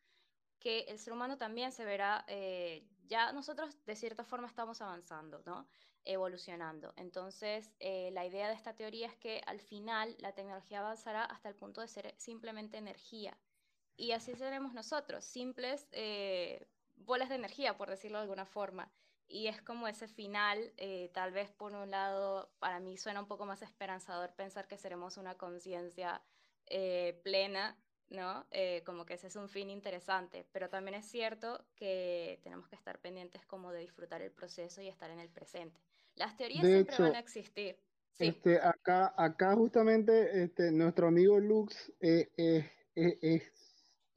que 0.59 0.81
el 0.81 0.99
ser 0.99 1.15
humano 1.15 1.39
también 1.39 1.73
se 1.73 1.85
verá, 1.85 2.24
eh, 2.28 2.87
ya 3.07 3.32
nosotros 3.32 3.74
de 3.87 3.97
cierta 3.97 4.24
forma 4.24 4.47
estamos 4.47 4.82
avanzando, 4.82 5.43
¿no? 5.47 5.66
evolucionando. 6.05 6.93
Entonces, 6.97 7.70
eh, 7.78 8.11
la 8.12 8.24
idea 8.27 8.49
de 8.49 8.55
esta 8.55 8.74
teoría 8.74 9.07
es 9.07 9.16
que 9.16 9.43
al 9.47 9.61
final 9.61 10.16
la 10.19 10.32
tecnología 10.32 10.81
avanzará 10.81 11.24
hasta 11.24 11.49
el 11.49 11.55
punto 11.55 11.81
de 11.81 11.89
ser 11.89 12.15
simplemente 12.19 12.78
energía 12.78 13.37
y 13.97 14.12
así 14.12 14.35
seremos 14.35 14.73
nosotros, 14.75 15.25
simples 15.25 15.87
eh, 15.93 16.67
bolas 17.05 17.29
de 17.29 17.37
energía, 17.37 17.77
por 17.77 17.91
decirlo 17.91 18.19
de 18.19 18.23
alguna 18.23 18.47
forma. 18.47 18.91
y 19.33 19.47
es 19.47 19.62
como 19.62 19.87
ese 19.87 20.09
final, 20.09 20.73
eh, 20.77 21.09
tal 21.15 21.31
vez 21.31 21.51
por 21.53 21.73
un 21.73 21.91
lado, 21.91 22.51
para 22.59 22.81
mí 22.81 22.97
suena 22.97 23.21
un 23.21 23.29
poco 23.29 23.47
más 23.47 23.62
esperanzador 23.62 24.33
pensar 24.35 24.67
que 24.67 24.77
seremos 24.77 25.17
una 25.19 25.37
conciencia 25.37 26.21
eh, 26.67 27.21
plena, 27.23 27.77
¿no? 28.09 28.45
Eh, 28.51 28.83
como 28.85 29.07
que 29.07 29.15
ese 29.15 29.29
es 29.29 29.37
un 29.37 29.49
fin 29.49 29.71
interesante, 29.71 30.45
pero 30.51 30.69
también 30.69 30.97
es 30.97 31.07
cierto 31.07 31.65
que 31.77 32.41
tenemos 32.43 32.67
que 32.69 32.75
estar 32.75 32.99
pendientes 32.99 33.47
como 33.47 33.71
de 33.71 33.81
disfrutar 33.81 34.21
el 34.21 34.33
proceso 34.33 34.83
y 34.83 34.89
estar 34.89 35.11
en 35.11 35.21
el 35.21 35.29
presente. 35.29 35.81
Las 36.17 36.37
teorías 36.37 36.67
siempre 36.67 36.97
van 36.99 37.15
a 37.15 37.21
existir. 37.21 37.79
Este, 38.19 38.61
acá, 38.61 39.15
acá 39.17 39.55
justamente 39.55 40.43
este, 40.43 40.73
nuestro 40.73 41.07
amigo 41.07 41.39
Lux 41.39 41.93
es 42.01 42.29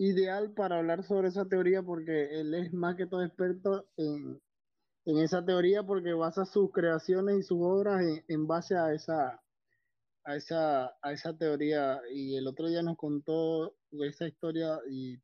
ideal 0.03 0.53
para 0.53 0.77
hablar 0.77 1.03
sobre 1.03 1.29
esa 1.29 1.45
teoría 1.45 1.81
porque 1.81 2.39
él 2.39 2.53
es 2.53 2.73
más 2.73 2.95
que 2.95 3.07
todo 3.07 3.23
experto 3.23 3.87
en, 3.97 4.41
en 5.05 5.17
esa 5.19 5.43
teoría 5.43 5.83
porque 5.83 6.13
basa 6.13 6.45
sus 6.45 6.71
creaciones 6.71 7.39
y 7.39 7.43
sus 7.43 7.59
obras 7.61 8.01
en, 8.27 8.47
base 8.47 8.75
a 8.75 8.93
esa, 8.93 9.41
a 10.23 10.35
esa, 10.35 10.95
a 11.01 11.11
esa 11.11 11.37
teoría. 11.37 12.01
Y 12.11 12.35
el 12.35 12.47
otro 12.47 12.67
día 12.67 12.81
nos 12.81 12.97
contó 12.97 13.75
esa 13.91 14.27
historia 14.27 14.79
y 14.89 15.17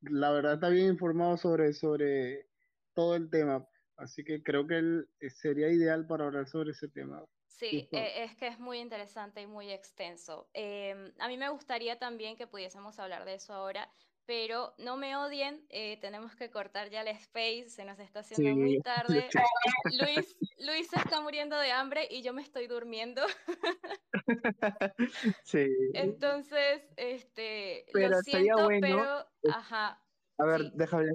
la 0.00 0.30
verdad 0.30 0.54
está 0.54 0.68
bien 0.68 0.88
informado 0.88 1.36
sobre, 1.36 1.72
sobre 1.72 2.48
todo 2.94 3.14
el 3.14 3.30
tema. 3.30 3.66
Así 3.96 4.24
que 4.24 4.42
creo 4.42 4.66
que 4.66 4.78
él 4.78 5.08
eh, 5.20 5.30
sería 5.30 5.70
ideal 5.70 6.06
para 6.06 6.26
hablar 6.26 6.46
sobre 6.48 6.72
ese 6.72 6.88
tema. 6.88 7.24
Sí, 7.46 7.88
e, 7.90 8.24
es 8.24 8.36
que 8.36 8.48
es 8.48 8.58
muy 8.58 8.78
interesante 8.78 9.40
y 9.40 9.46
muy 9.46 9.70
extenso. 9.70 10.50
Em, 10.52 11.10
a 11.18 11.26
mí 11.26 11.38
me 11.38 11.48
gustaría 11.48 11.98
también 11.98 12.36
que 12.36 12.46
pudiésemos 12.46 12.98
hablar 12.98 13.24
de 13.24 13.34
eso 13.34 13.54
ahora, 13.54 13.90
pero 14.26 14.74
no 14.78 14.96
me 14.96 15.16
odien, 15.16 15.64
eh, 15.70 15.98
tenemos 16.00 16.34
que 16.34 16.50
cortar 16.50 16.90
ya 16.90 17.02
el 17.02 17.08
space, 17.08 17.68
se 17.68 17.84
nos 17.84 17.98
está 18.00 18.20
haciendo 18.20 18.60
muy 18.60 18.80
tarde. 18.80 19.28
Luis, 20.00 20.36
Luis 20.58 20.88
se 20.88 20.96
está 20.96 21.20
muriendo 21.20 21.56
de 21.58 21.70
hambre 21.70 22.08
y 22.10 22.22
yo 22.22 22.32
me 22.32 22.42
estoy 22.42 22.66
durmiendo. 22.66 23.22
sí. 25.44 25.66
Entonces, 25.94 26.82
este, 26.96 27.86
lo 27.94 28.20
siento, 28.22 28.68
pero, 28.80 29.24
ajá. 29.50 30.02
A 30.38 30.44
ver, 30.44 30.72
déjame, 30.72 31.06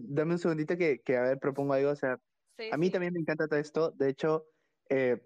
dame 0.00 0.32
un 0.32 0.38
segundito 0.38 0.76
que, 0.76 1.00
que, 1.00 1.16
a 1.16 1.22
ver, 1.22 1.38
propongo 1.38 1.72
algo, 1.72 1.90
o 1.90 1.96
sea, 1.96 2.20
a 2.70 2.76
mí 2.76 2.90
también 2.90 3.12
me 3.12 3.20
encanta 3.20 3.46
todo 3.46 3.58
esto, 3.58 3.90
de 3.92 4.10
hecho, 4.10 4.46
eh, 4.90 5.16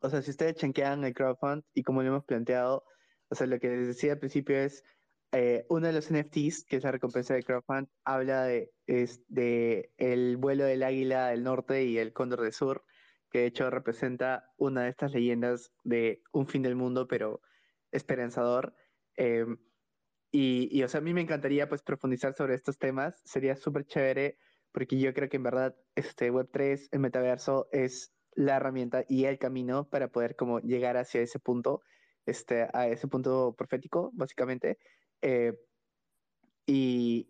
o 0.00 0.08
sea, 0.08 0.22
si 0.22 0.30
ustedes 0.30 0.54
chequean 0.54 1.04
el 1.04 1.12
crowdfund 1.12 1.64
y 1.74 1.82
como 1.82 2.02
lo 2.02 2.08
hemos 2.08 2.24
planteado, 2.24 2.84
o 3.28 3.34
sea, 3.34 3.46
lo 3.46 3.58
que 3.58 3.68
les 3.68 3.88
decía 3.88 4.12
al 4.12 4.18
principio 4.18 4.56
es, 4.56 4.84
eh, 5.32 5.64
uno 5.70 5.86
de 5.86 5.92
los 5.94 6.10
NFTs, 6.10 6.64
que 6.64 6.76
es 6.76 6.84
la 6.84 6.92
recompensa 6.92 7.34
de 7.34 7.42
crowdfund, 7.42 7.88
habla 8.04 8.44
de, 8.44 8.70
de 8.86 9.90
el 9.96 10.36
vuelo 10.36 10.64
del 10.64 10.82
águila 10.82 11.28
del 11.28 11.42
norte 11.42 11.84
y 11.84 11.98
el 11.98 12.12
cóndor 12.12 12.42
del 12.42 12.52
sur, 12.52 12.84
que 13.30 13.40
de 13.40 13.46
hecho 13.46 13.70
representa 13.70 14.52
una 14.58 14.82
de 14.82 14.90
estas 14.90 15.12
leyendas 15.12 15.72
de 15.84 16.22
un 16.32 16.46
fin 16.46 16.62
del 16.62 16.76
mundo, 16.76 17.08
pero 17.08 17.40
esperanzador. 17.90 18.74
Em, 19.16 19.56
y, 20.30 20.68
y, 20.70 20.82
o 20.82 20.88
sea, 20.88 20.98
a 20.98 21.02
mí 21.02 21.14
me 21.14 21.22
encantaría 21.22 21.68
pues 21.68 21.82
profundizar 21.82 22.34
sobre 22.34 22.54
estos 22.54 22.78
temas, 22.78 23.20
sería 23.24 23.56
súper 23.56 23.86
chévere, 23.86 24.38
porque 24.70 24.98
yo 24.98 25.14
creo 25.14 25.28
que 25.28 25.36
en 25.36 25.42
verdad 25.44 25.76
este 25.94 26.30
Web3, 26.30 26.88
el 26.90 27.00
metaverso, 27.00 27.68
es 27.72 28.12
la 28.34 28.56
herramienta 28.56 29.04
y 29.08 29.24
el 29.24 29.38
camino 29.38 29.88
para 29.88 30.08
poder 30.08 30.36
como 30.36 30.60
llegar 30.60 30.96
hacia 30.96 31.20
ese 31.22 31.38
punto, 31.38 31.82
este, 32.26 32.68
a 32.72 32.88
ese 32.88 33.08
punto 33.08 33.54
profético, 33.56 34.10
básicamente. 34.14 34.78
Eh, 35.22 35.52
y, 36.66 37.28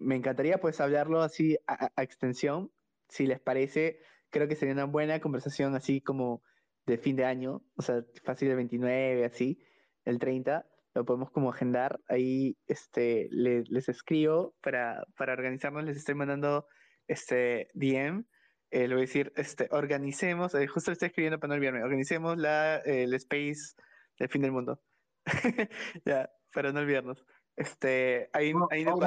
me 0.00 0.16
encantaría 0.16 0.58
pues 0.58 0.80
hablarlo 0.80 1.22
así 1.22 1.56
a, 1.66 1.90
extensión, 2.02 2.70
si 3.08 3.26
les 3.26 3.40
parece, 3.40 4.00
creo 4.30 4.48
que 4.48 4.56
sería 4.56 4.74
una 4.74 4.84
buena 4.84 5.20
conversación 5.20 5.74
así 5.74 6.00
como 6.00 6.42
de 6.86 6.98
fin 6.98 7.16
de 7.16 7.24
año, 7.24 7.62
o 7.76 7.82
sea, 7.82 8.04
fácil 8.24 8.48
el 8.50 8.56
29, 8.56 9.24
así, 9.24 9.58
el 10.04 10.18
30, 10.18 10.66
lo 10.94 11.04
podemos 11.04 11.30
como 11.30 11.50
agendar, 11.50 12.00
ahí 12.08 12.56
este, 12.66 13.28
les 13.30 13.88
escribo 13.88 14.54
para, 14.62 15.04
para 15.16 15.32
organizarnos, 15.32 15.84
les 15.84 15.96
estoy 15.96 16.14
mandando 16.14 16.66
este 17.08 17.68
DM, 17.74 18.24
eh, 18.70 18.88
le 18.88 18.94
voy 18.94 19.02
a 19.02 19.06
decir, 19.06 19.32
este, 19.36 19.68
organicemos, 19.70 20.54
eh, 20.54 20.66
justo 20.66 20.90
le 20.90 20.94
estoy 20.94 21.08
escribiendo 21.08 21.38
para 21.38 21.48
no 21.50 21.54
olvidarme, 21.56 21.82
organicemos 21.82 22.36
la, 22.38 22.76
el 22.78 23.14
space 23.14 23.74
del 24.18 24.28
fin 24.28 24.42
del 24.42 24.52
mundo. 24.52 24.80
ya, 26.04 26.30
para 26.56 26.72
no 26.72 26.80
olvidarnos. 26.80 27.22
Este, 27.54 28.30
ahí, 28.32 28.54
ahí 28.70 28.84
nos 28.84 28.98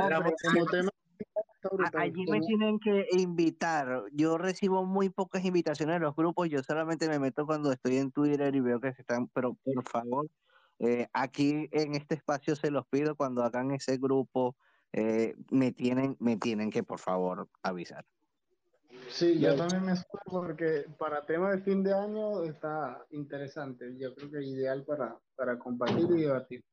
Allí 1.96 2.26
me 2.28 2.40
tienen 2.42 2.80
que 2.80 3.08
invitar. 3.12 4.04
Yo 4.14 4.38
recibo 4.38 4.86
muy 4.86 5.10
pocas 5.10 5.44
invitaciones 5.44 5.96
de 5.96 6.00
los 6.00 6.16
grupos. 6.16 6.48
Yo 6.48 6.62
solamente 6.62 7.10
me 7.10 7.18
meto 7.18 7.48
cuando 7.48 7.72
estoy 7.72 7.98
en 7.98 8.12
Twitter 8.12 8.56
y 8.56 8.60
veo 8.60 8.80
que 8.80 8.94
se 8.94 9.02
están. 9.02 9.28
Pero 9.30 9.58
por 9.66 9.84
favor, 9.90 10.28
eh, 10.78 11.08
aquí 11.12 11.68
en 11.72 11.96
este 11.96 12.14
espacio 12.16 12.56
se 12.56 12.70
los 12.70 12.86
pido 12.86 13.16
cuando 13.16 13.44
hagan 13.44 13.72
ese 13.72 13.98
grupo. 13.98 14.56
Eh, 14.94 15.36
me 15.50 15.72
tienen, 15.72 16.16
me 16.20 16.38
tienen 16.38 16.70
que 16.70 16.84
por 16.84 17.00
favor 17.00 17.50
avisar. 17.64 18.06
Sí, 19.10 19.40
yo 19.40 19.56
también 19.56 19.86
me 19.86 19.96
sumo 19.96 20.08
porque 20.46 20.86
para 21.00 21.26
tema 21.26 21.52
de 21.52 21.62
fin 21.64 21.84
de 21.84 21.94
año 21.94 22.44
está 22.44 23.04
interesante. 23.10 23.98
Yo 23.98 24.14
creo 24.14 24.30
que 24.30 24.38
es 24.38 24.46
ideal 24.46 24.84
para, 24.86 25.18
para 25.36 25.58
compartir 25.58 26.06
y 26.12 26.22
debatir. 26.22 26.64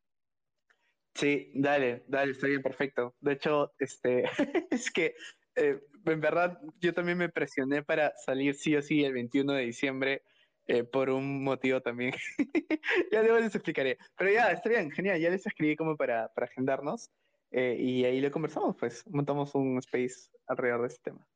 Sí, 1.17 1.51
dale, 1.55 2.05
dale, 2.09 2.33
está 2.33 2.47
bien, 2.47 2.63
perfecto. 2.63 3.15
De 3.21 3.33
hecho, 3.33 3.73
este, 3.79 4.25
es 4.71 4.91
que 4.91 5.15
eh, 5.55 5.81
en 6.05 6.21
verdad 6.21 6.61
yo 6.79 6.93
también 6.93 7.17
me 7.17 7.31
presioné 7.31 7.83
para 7.83 8.13
salir 8.19 8.55
sí 8.55 8.77
o 8.77 8.83
sí 8.83 9.03
el 9.03 9.15
21 9.15 9.55
de 9.55 9.63
diciembre 9.63 10.23
eh, 10.67 10.85
por 10.85 11.09
un 11.09 11.43
motivo 11.43 11.81
también. 11.81 12.13
ya 13.13 13.23
luego 13.23 13.39
les 13.39 13.55
explicaré. 13.55 13.99
Pero 14.17 14.31
ya, 14.31 14.51
está 14.51 14.69
bien, 14.69 14.91
genial, 14.91 15.19
ya 15.19 15.31
les 15.31 15.47
escribí 15.47 15.75
como 15.75 15.97
para, 15.97 16.29
para 16.35 16.47
agendarnos 16.47 17.11
eh, 17.51 17.77
y 17.79 18.05
ahí 18.05 18.21
lo 18.21 18.31
conversamos, 18.31 18.77
pues 18.77 19.03
montamos 19.07 19.55
un 19.55 19.79
space 19.79 20.31
alrededor 20.47 20.83
de 20.83 20.89
este 20.89 21.11
tema. 21.11 21.27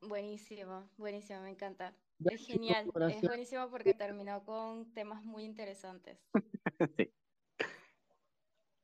Buenísimo, 0.00 0.88
buenísimo, 0.96 1.42
me 1.42 1.50
encanta. 1.50 1.94
Es 2.24 2.46
genial, 2.46 2.90
es 3.10 3.20
buenísimo 3.20 3.68
porque 3.68 3.92
terminó 3.92 4.42
con 4.44 4.92
temas 4.94 5.22
muy 5.22 5.44
interesantes. 5.44 6.18
sí. 6.96 7.12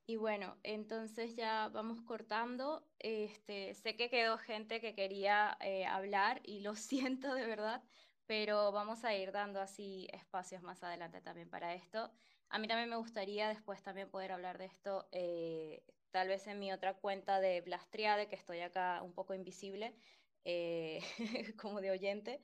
Y 0.06 0.16
bueno, 0.16 0.58
entonces 0.64 1.34
ya 1.34 1.68
vamos 1.68 2.02
cortando. 2.02 2.90
Este, 2.98 3.72
sé 3.74 3.96
que 3.96 4.10
quedó 4.10 4.36
gente 4.36 4.80
que 4.80 4.94
quería 4.94 5.56
eh, 5.60 5.86
hablar 5.86 6.40
y 6.44 6.60
lo 6.60 6.74
siento 6.76 7.34
de 7.34 7.46
verdad, 7.46 7.82
pero 8.26 8.70
vamos 8.72 9.04
a 9.04 9.14
ir 9.14 9.32
dando 9.32 9.60
así 9.60 10.08
espacios 10.12 10.62
más 10.62 10.82
adelante 10.82 11.22
también 11.22 11.48
para 11.48 11.74
esto. 11.74 12.12
A 12.50 12.58
mí 12.58 12.68
también 12.68 12.90
me 12.90 12.96
gustaría 12.96 13.48
después 13.48 13.82
también 13.82 14.10
poder 14.10 14.32
hablar 14.32 14.58
de 14.58 14.66
esto, 14.66 15.08
eh, 15.12 15.86
tal 16.10 16.28
vez 16.28 16.46
en 16.46 16.58
mi 16.58 16.70
otra 16.72 16.94
cuenta 17.00 17.40
de 17.40 17.62
Blastriade, 17.62 18.28
que 18.28 18.36
estoy 18.36 18.60
acá 18.60 19.02
un 19.02 19.14
poco 19.14 19.34
invisible, 19.34 19.96
eh, 20.44 21.00
como 21.58 21.80
de 21.80 21.90
oyente, 21.90 22.42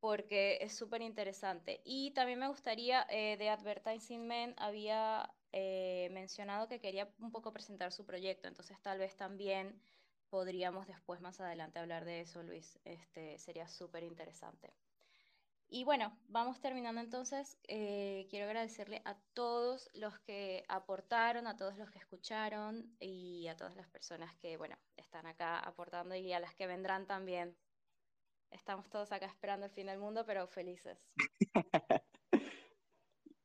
porque 0.00 0.58
es 0.62 0.76
súper 0.76 1.02
interesante. 1.02 1.82
Y 1.84 2.12
también 2.12 2.38
me 2.38 2.48
gustaría, 2.48 3.04
de 3.06 3.48
Advertising 3.50 4.26
Men, 4.26 4.54
había 4.58 5.37
eh, 5.52 6.08
mencionado 6.12 6.68
que 6.68 6.80
quería 6.80 7.08
un 7.18 7.30
poco 7.30 7.52
presentar 7.52 7.92
su 7.92 8.04
proyecto, 8.04 8.48
entonces 8.48 8.80
tal 8.82 8.98
vez 8.98 9.16
también 9.16 9.80
podríamos 10.28 10.86
después 10.86 11.20
más 11.20 11.40
adelante 11.40 11.78
hablar 11.78 12.04
de 12.04 12.20
eso, 12.20 12.42
Luis. 12.42 12.78
Este, 12.84 13.38
sería 13.38 13.68
súper 13.68 14.02
interesante. 14.02 14.72
Y 15.70 15.84
bueno, 15.84 16.16
vamos 16.28 16.60
terminando 16.60 17.00
entonces. 17.00 17.58
Eh, 17.68 18.26
quiero 18.30 18.46
agradecerle 18.46 19.02
a 19.04 19.16
todos 19.34 19.90
los 19.94 20.18
que 20.20 20.64
aportaron, 20.68 21.46
a 21.46 21.56
todos 21.56 21.76
los 21.76 21.90
que 21.90 21.98
escucharon 21.98 22.96
y 23.00 23.46
a 23.48 23.56
todas 23.56 23.76
las 23.76 23.86
personas 23.88 24.34
que, 24.36 24.56
bueno, 24.56 24.78
están 24.96 25.26
acá 25.26 25.58
aportando 25.58 26.14
y 26.14 26.32
a 26.32 26.40
las 26.40 26.54
que 26.54 26.66
vendrán 26.66 27.06
también. 27.06 27.54
Estamos 28.50 28.88
todos 28.88 29.12
acá 29.12 29.26
esperando 29.26 29.66
el 29.66 29.72
fin 29.72 29.86
del 29.86 29.98
mundo, 29.98 30.24
pero 30.24 30.46
felices. 30.46 30.98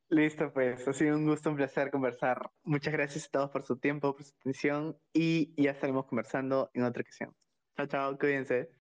Listo, 0.08 0.52
pues 0.52 0.86
ha 0.86 0.92
sido 0.92 1.16
un 1.16 1.26
gusto, 1.26 1.50
un 1.50 1.56
placer 1.56 1.90
conversar. 1.90 2.50
Muchas 2.62 2.92
gracias 2.92 3.26
a 3.26 3.28
todos 3.30 3.50
por 3.50 3.64
su 3.64 3.78
tiempo, 3.78 4.14
por 4.14 4.24
su 4.24 4.32
atención 4.40 4.96
y 5.12 5.60
ya 5.60 5.72
estaremos 5.72 6.06
conversando 6.06 6.70
en 6.74 6.84
otra 6.84 7.02
ocasión. 7.02 7.34
Chao, 7.76 7.86
chao, 7.86 8.18
cuídense. 8.18 8.70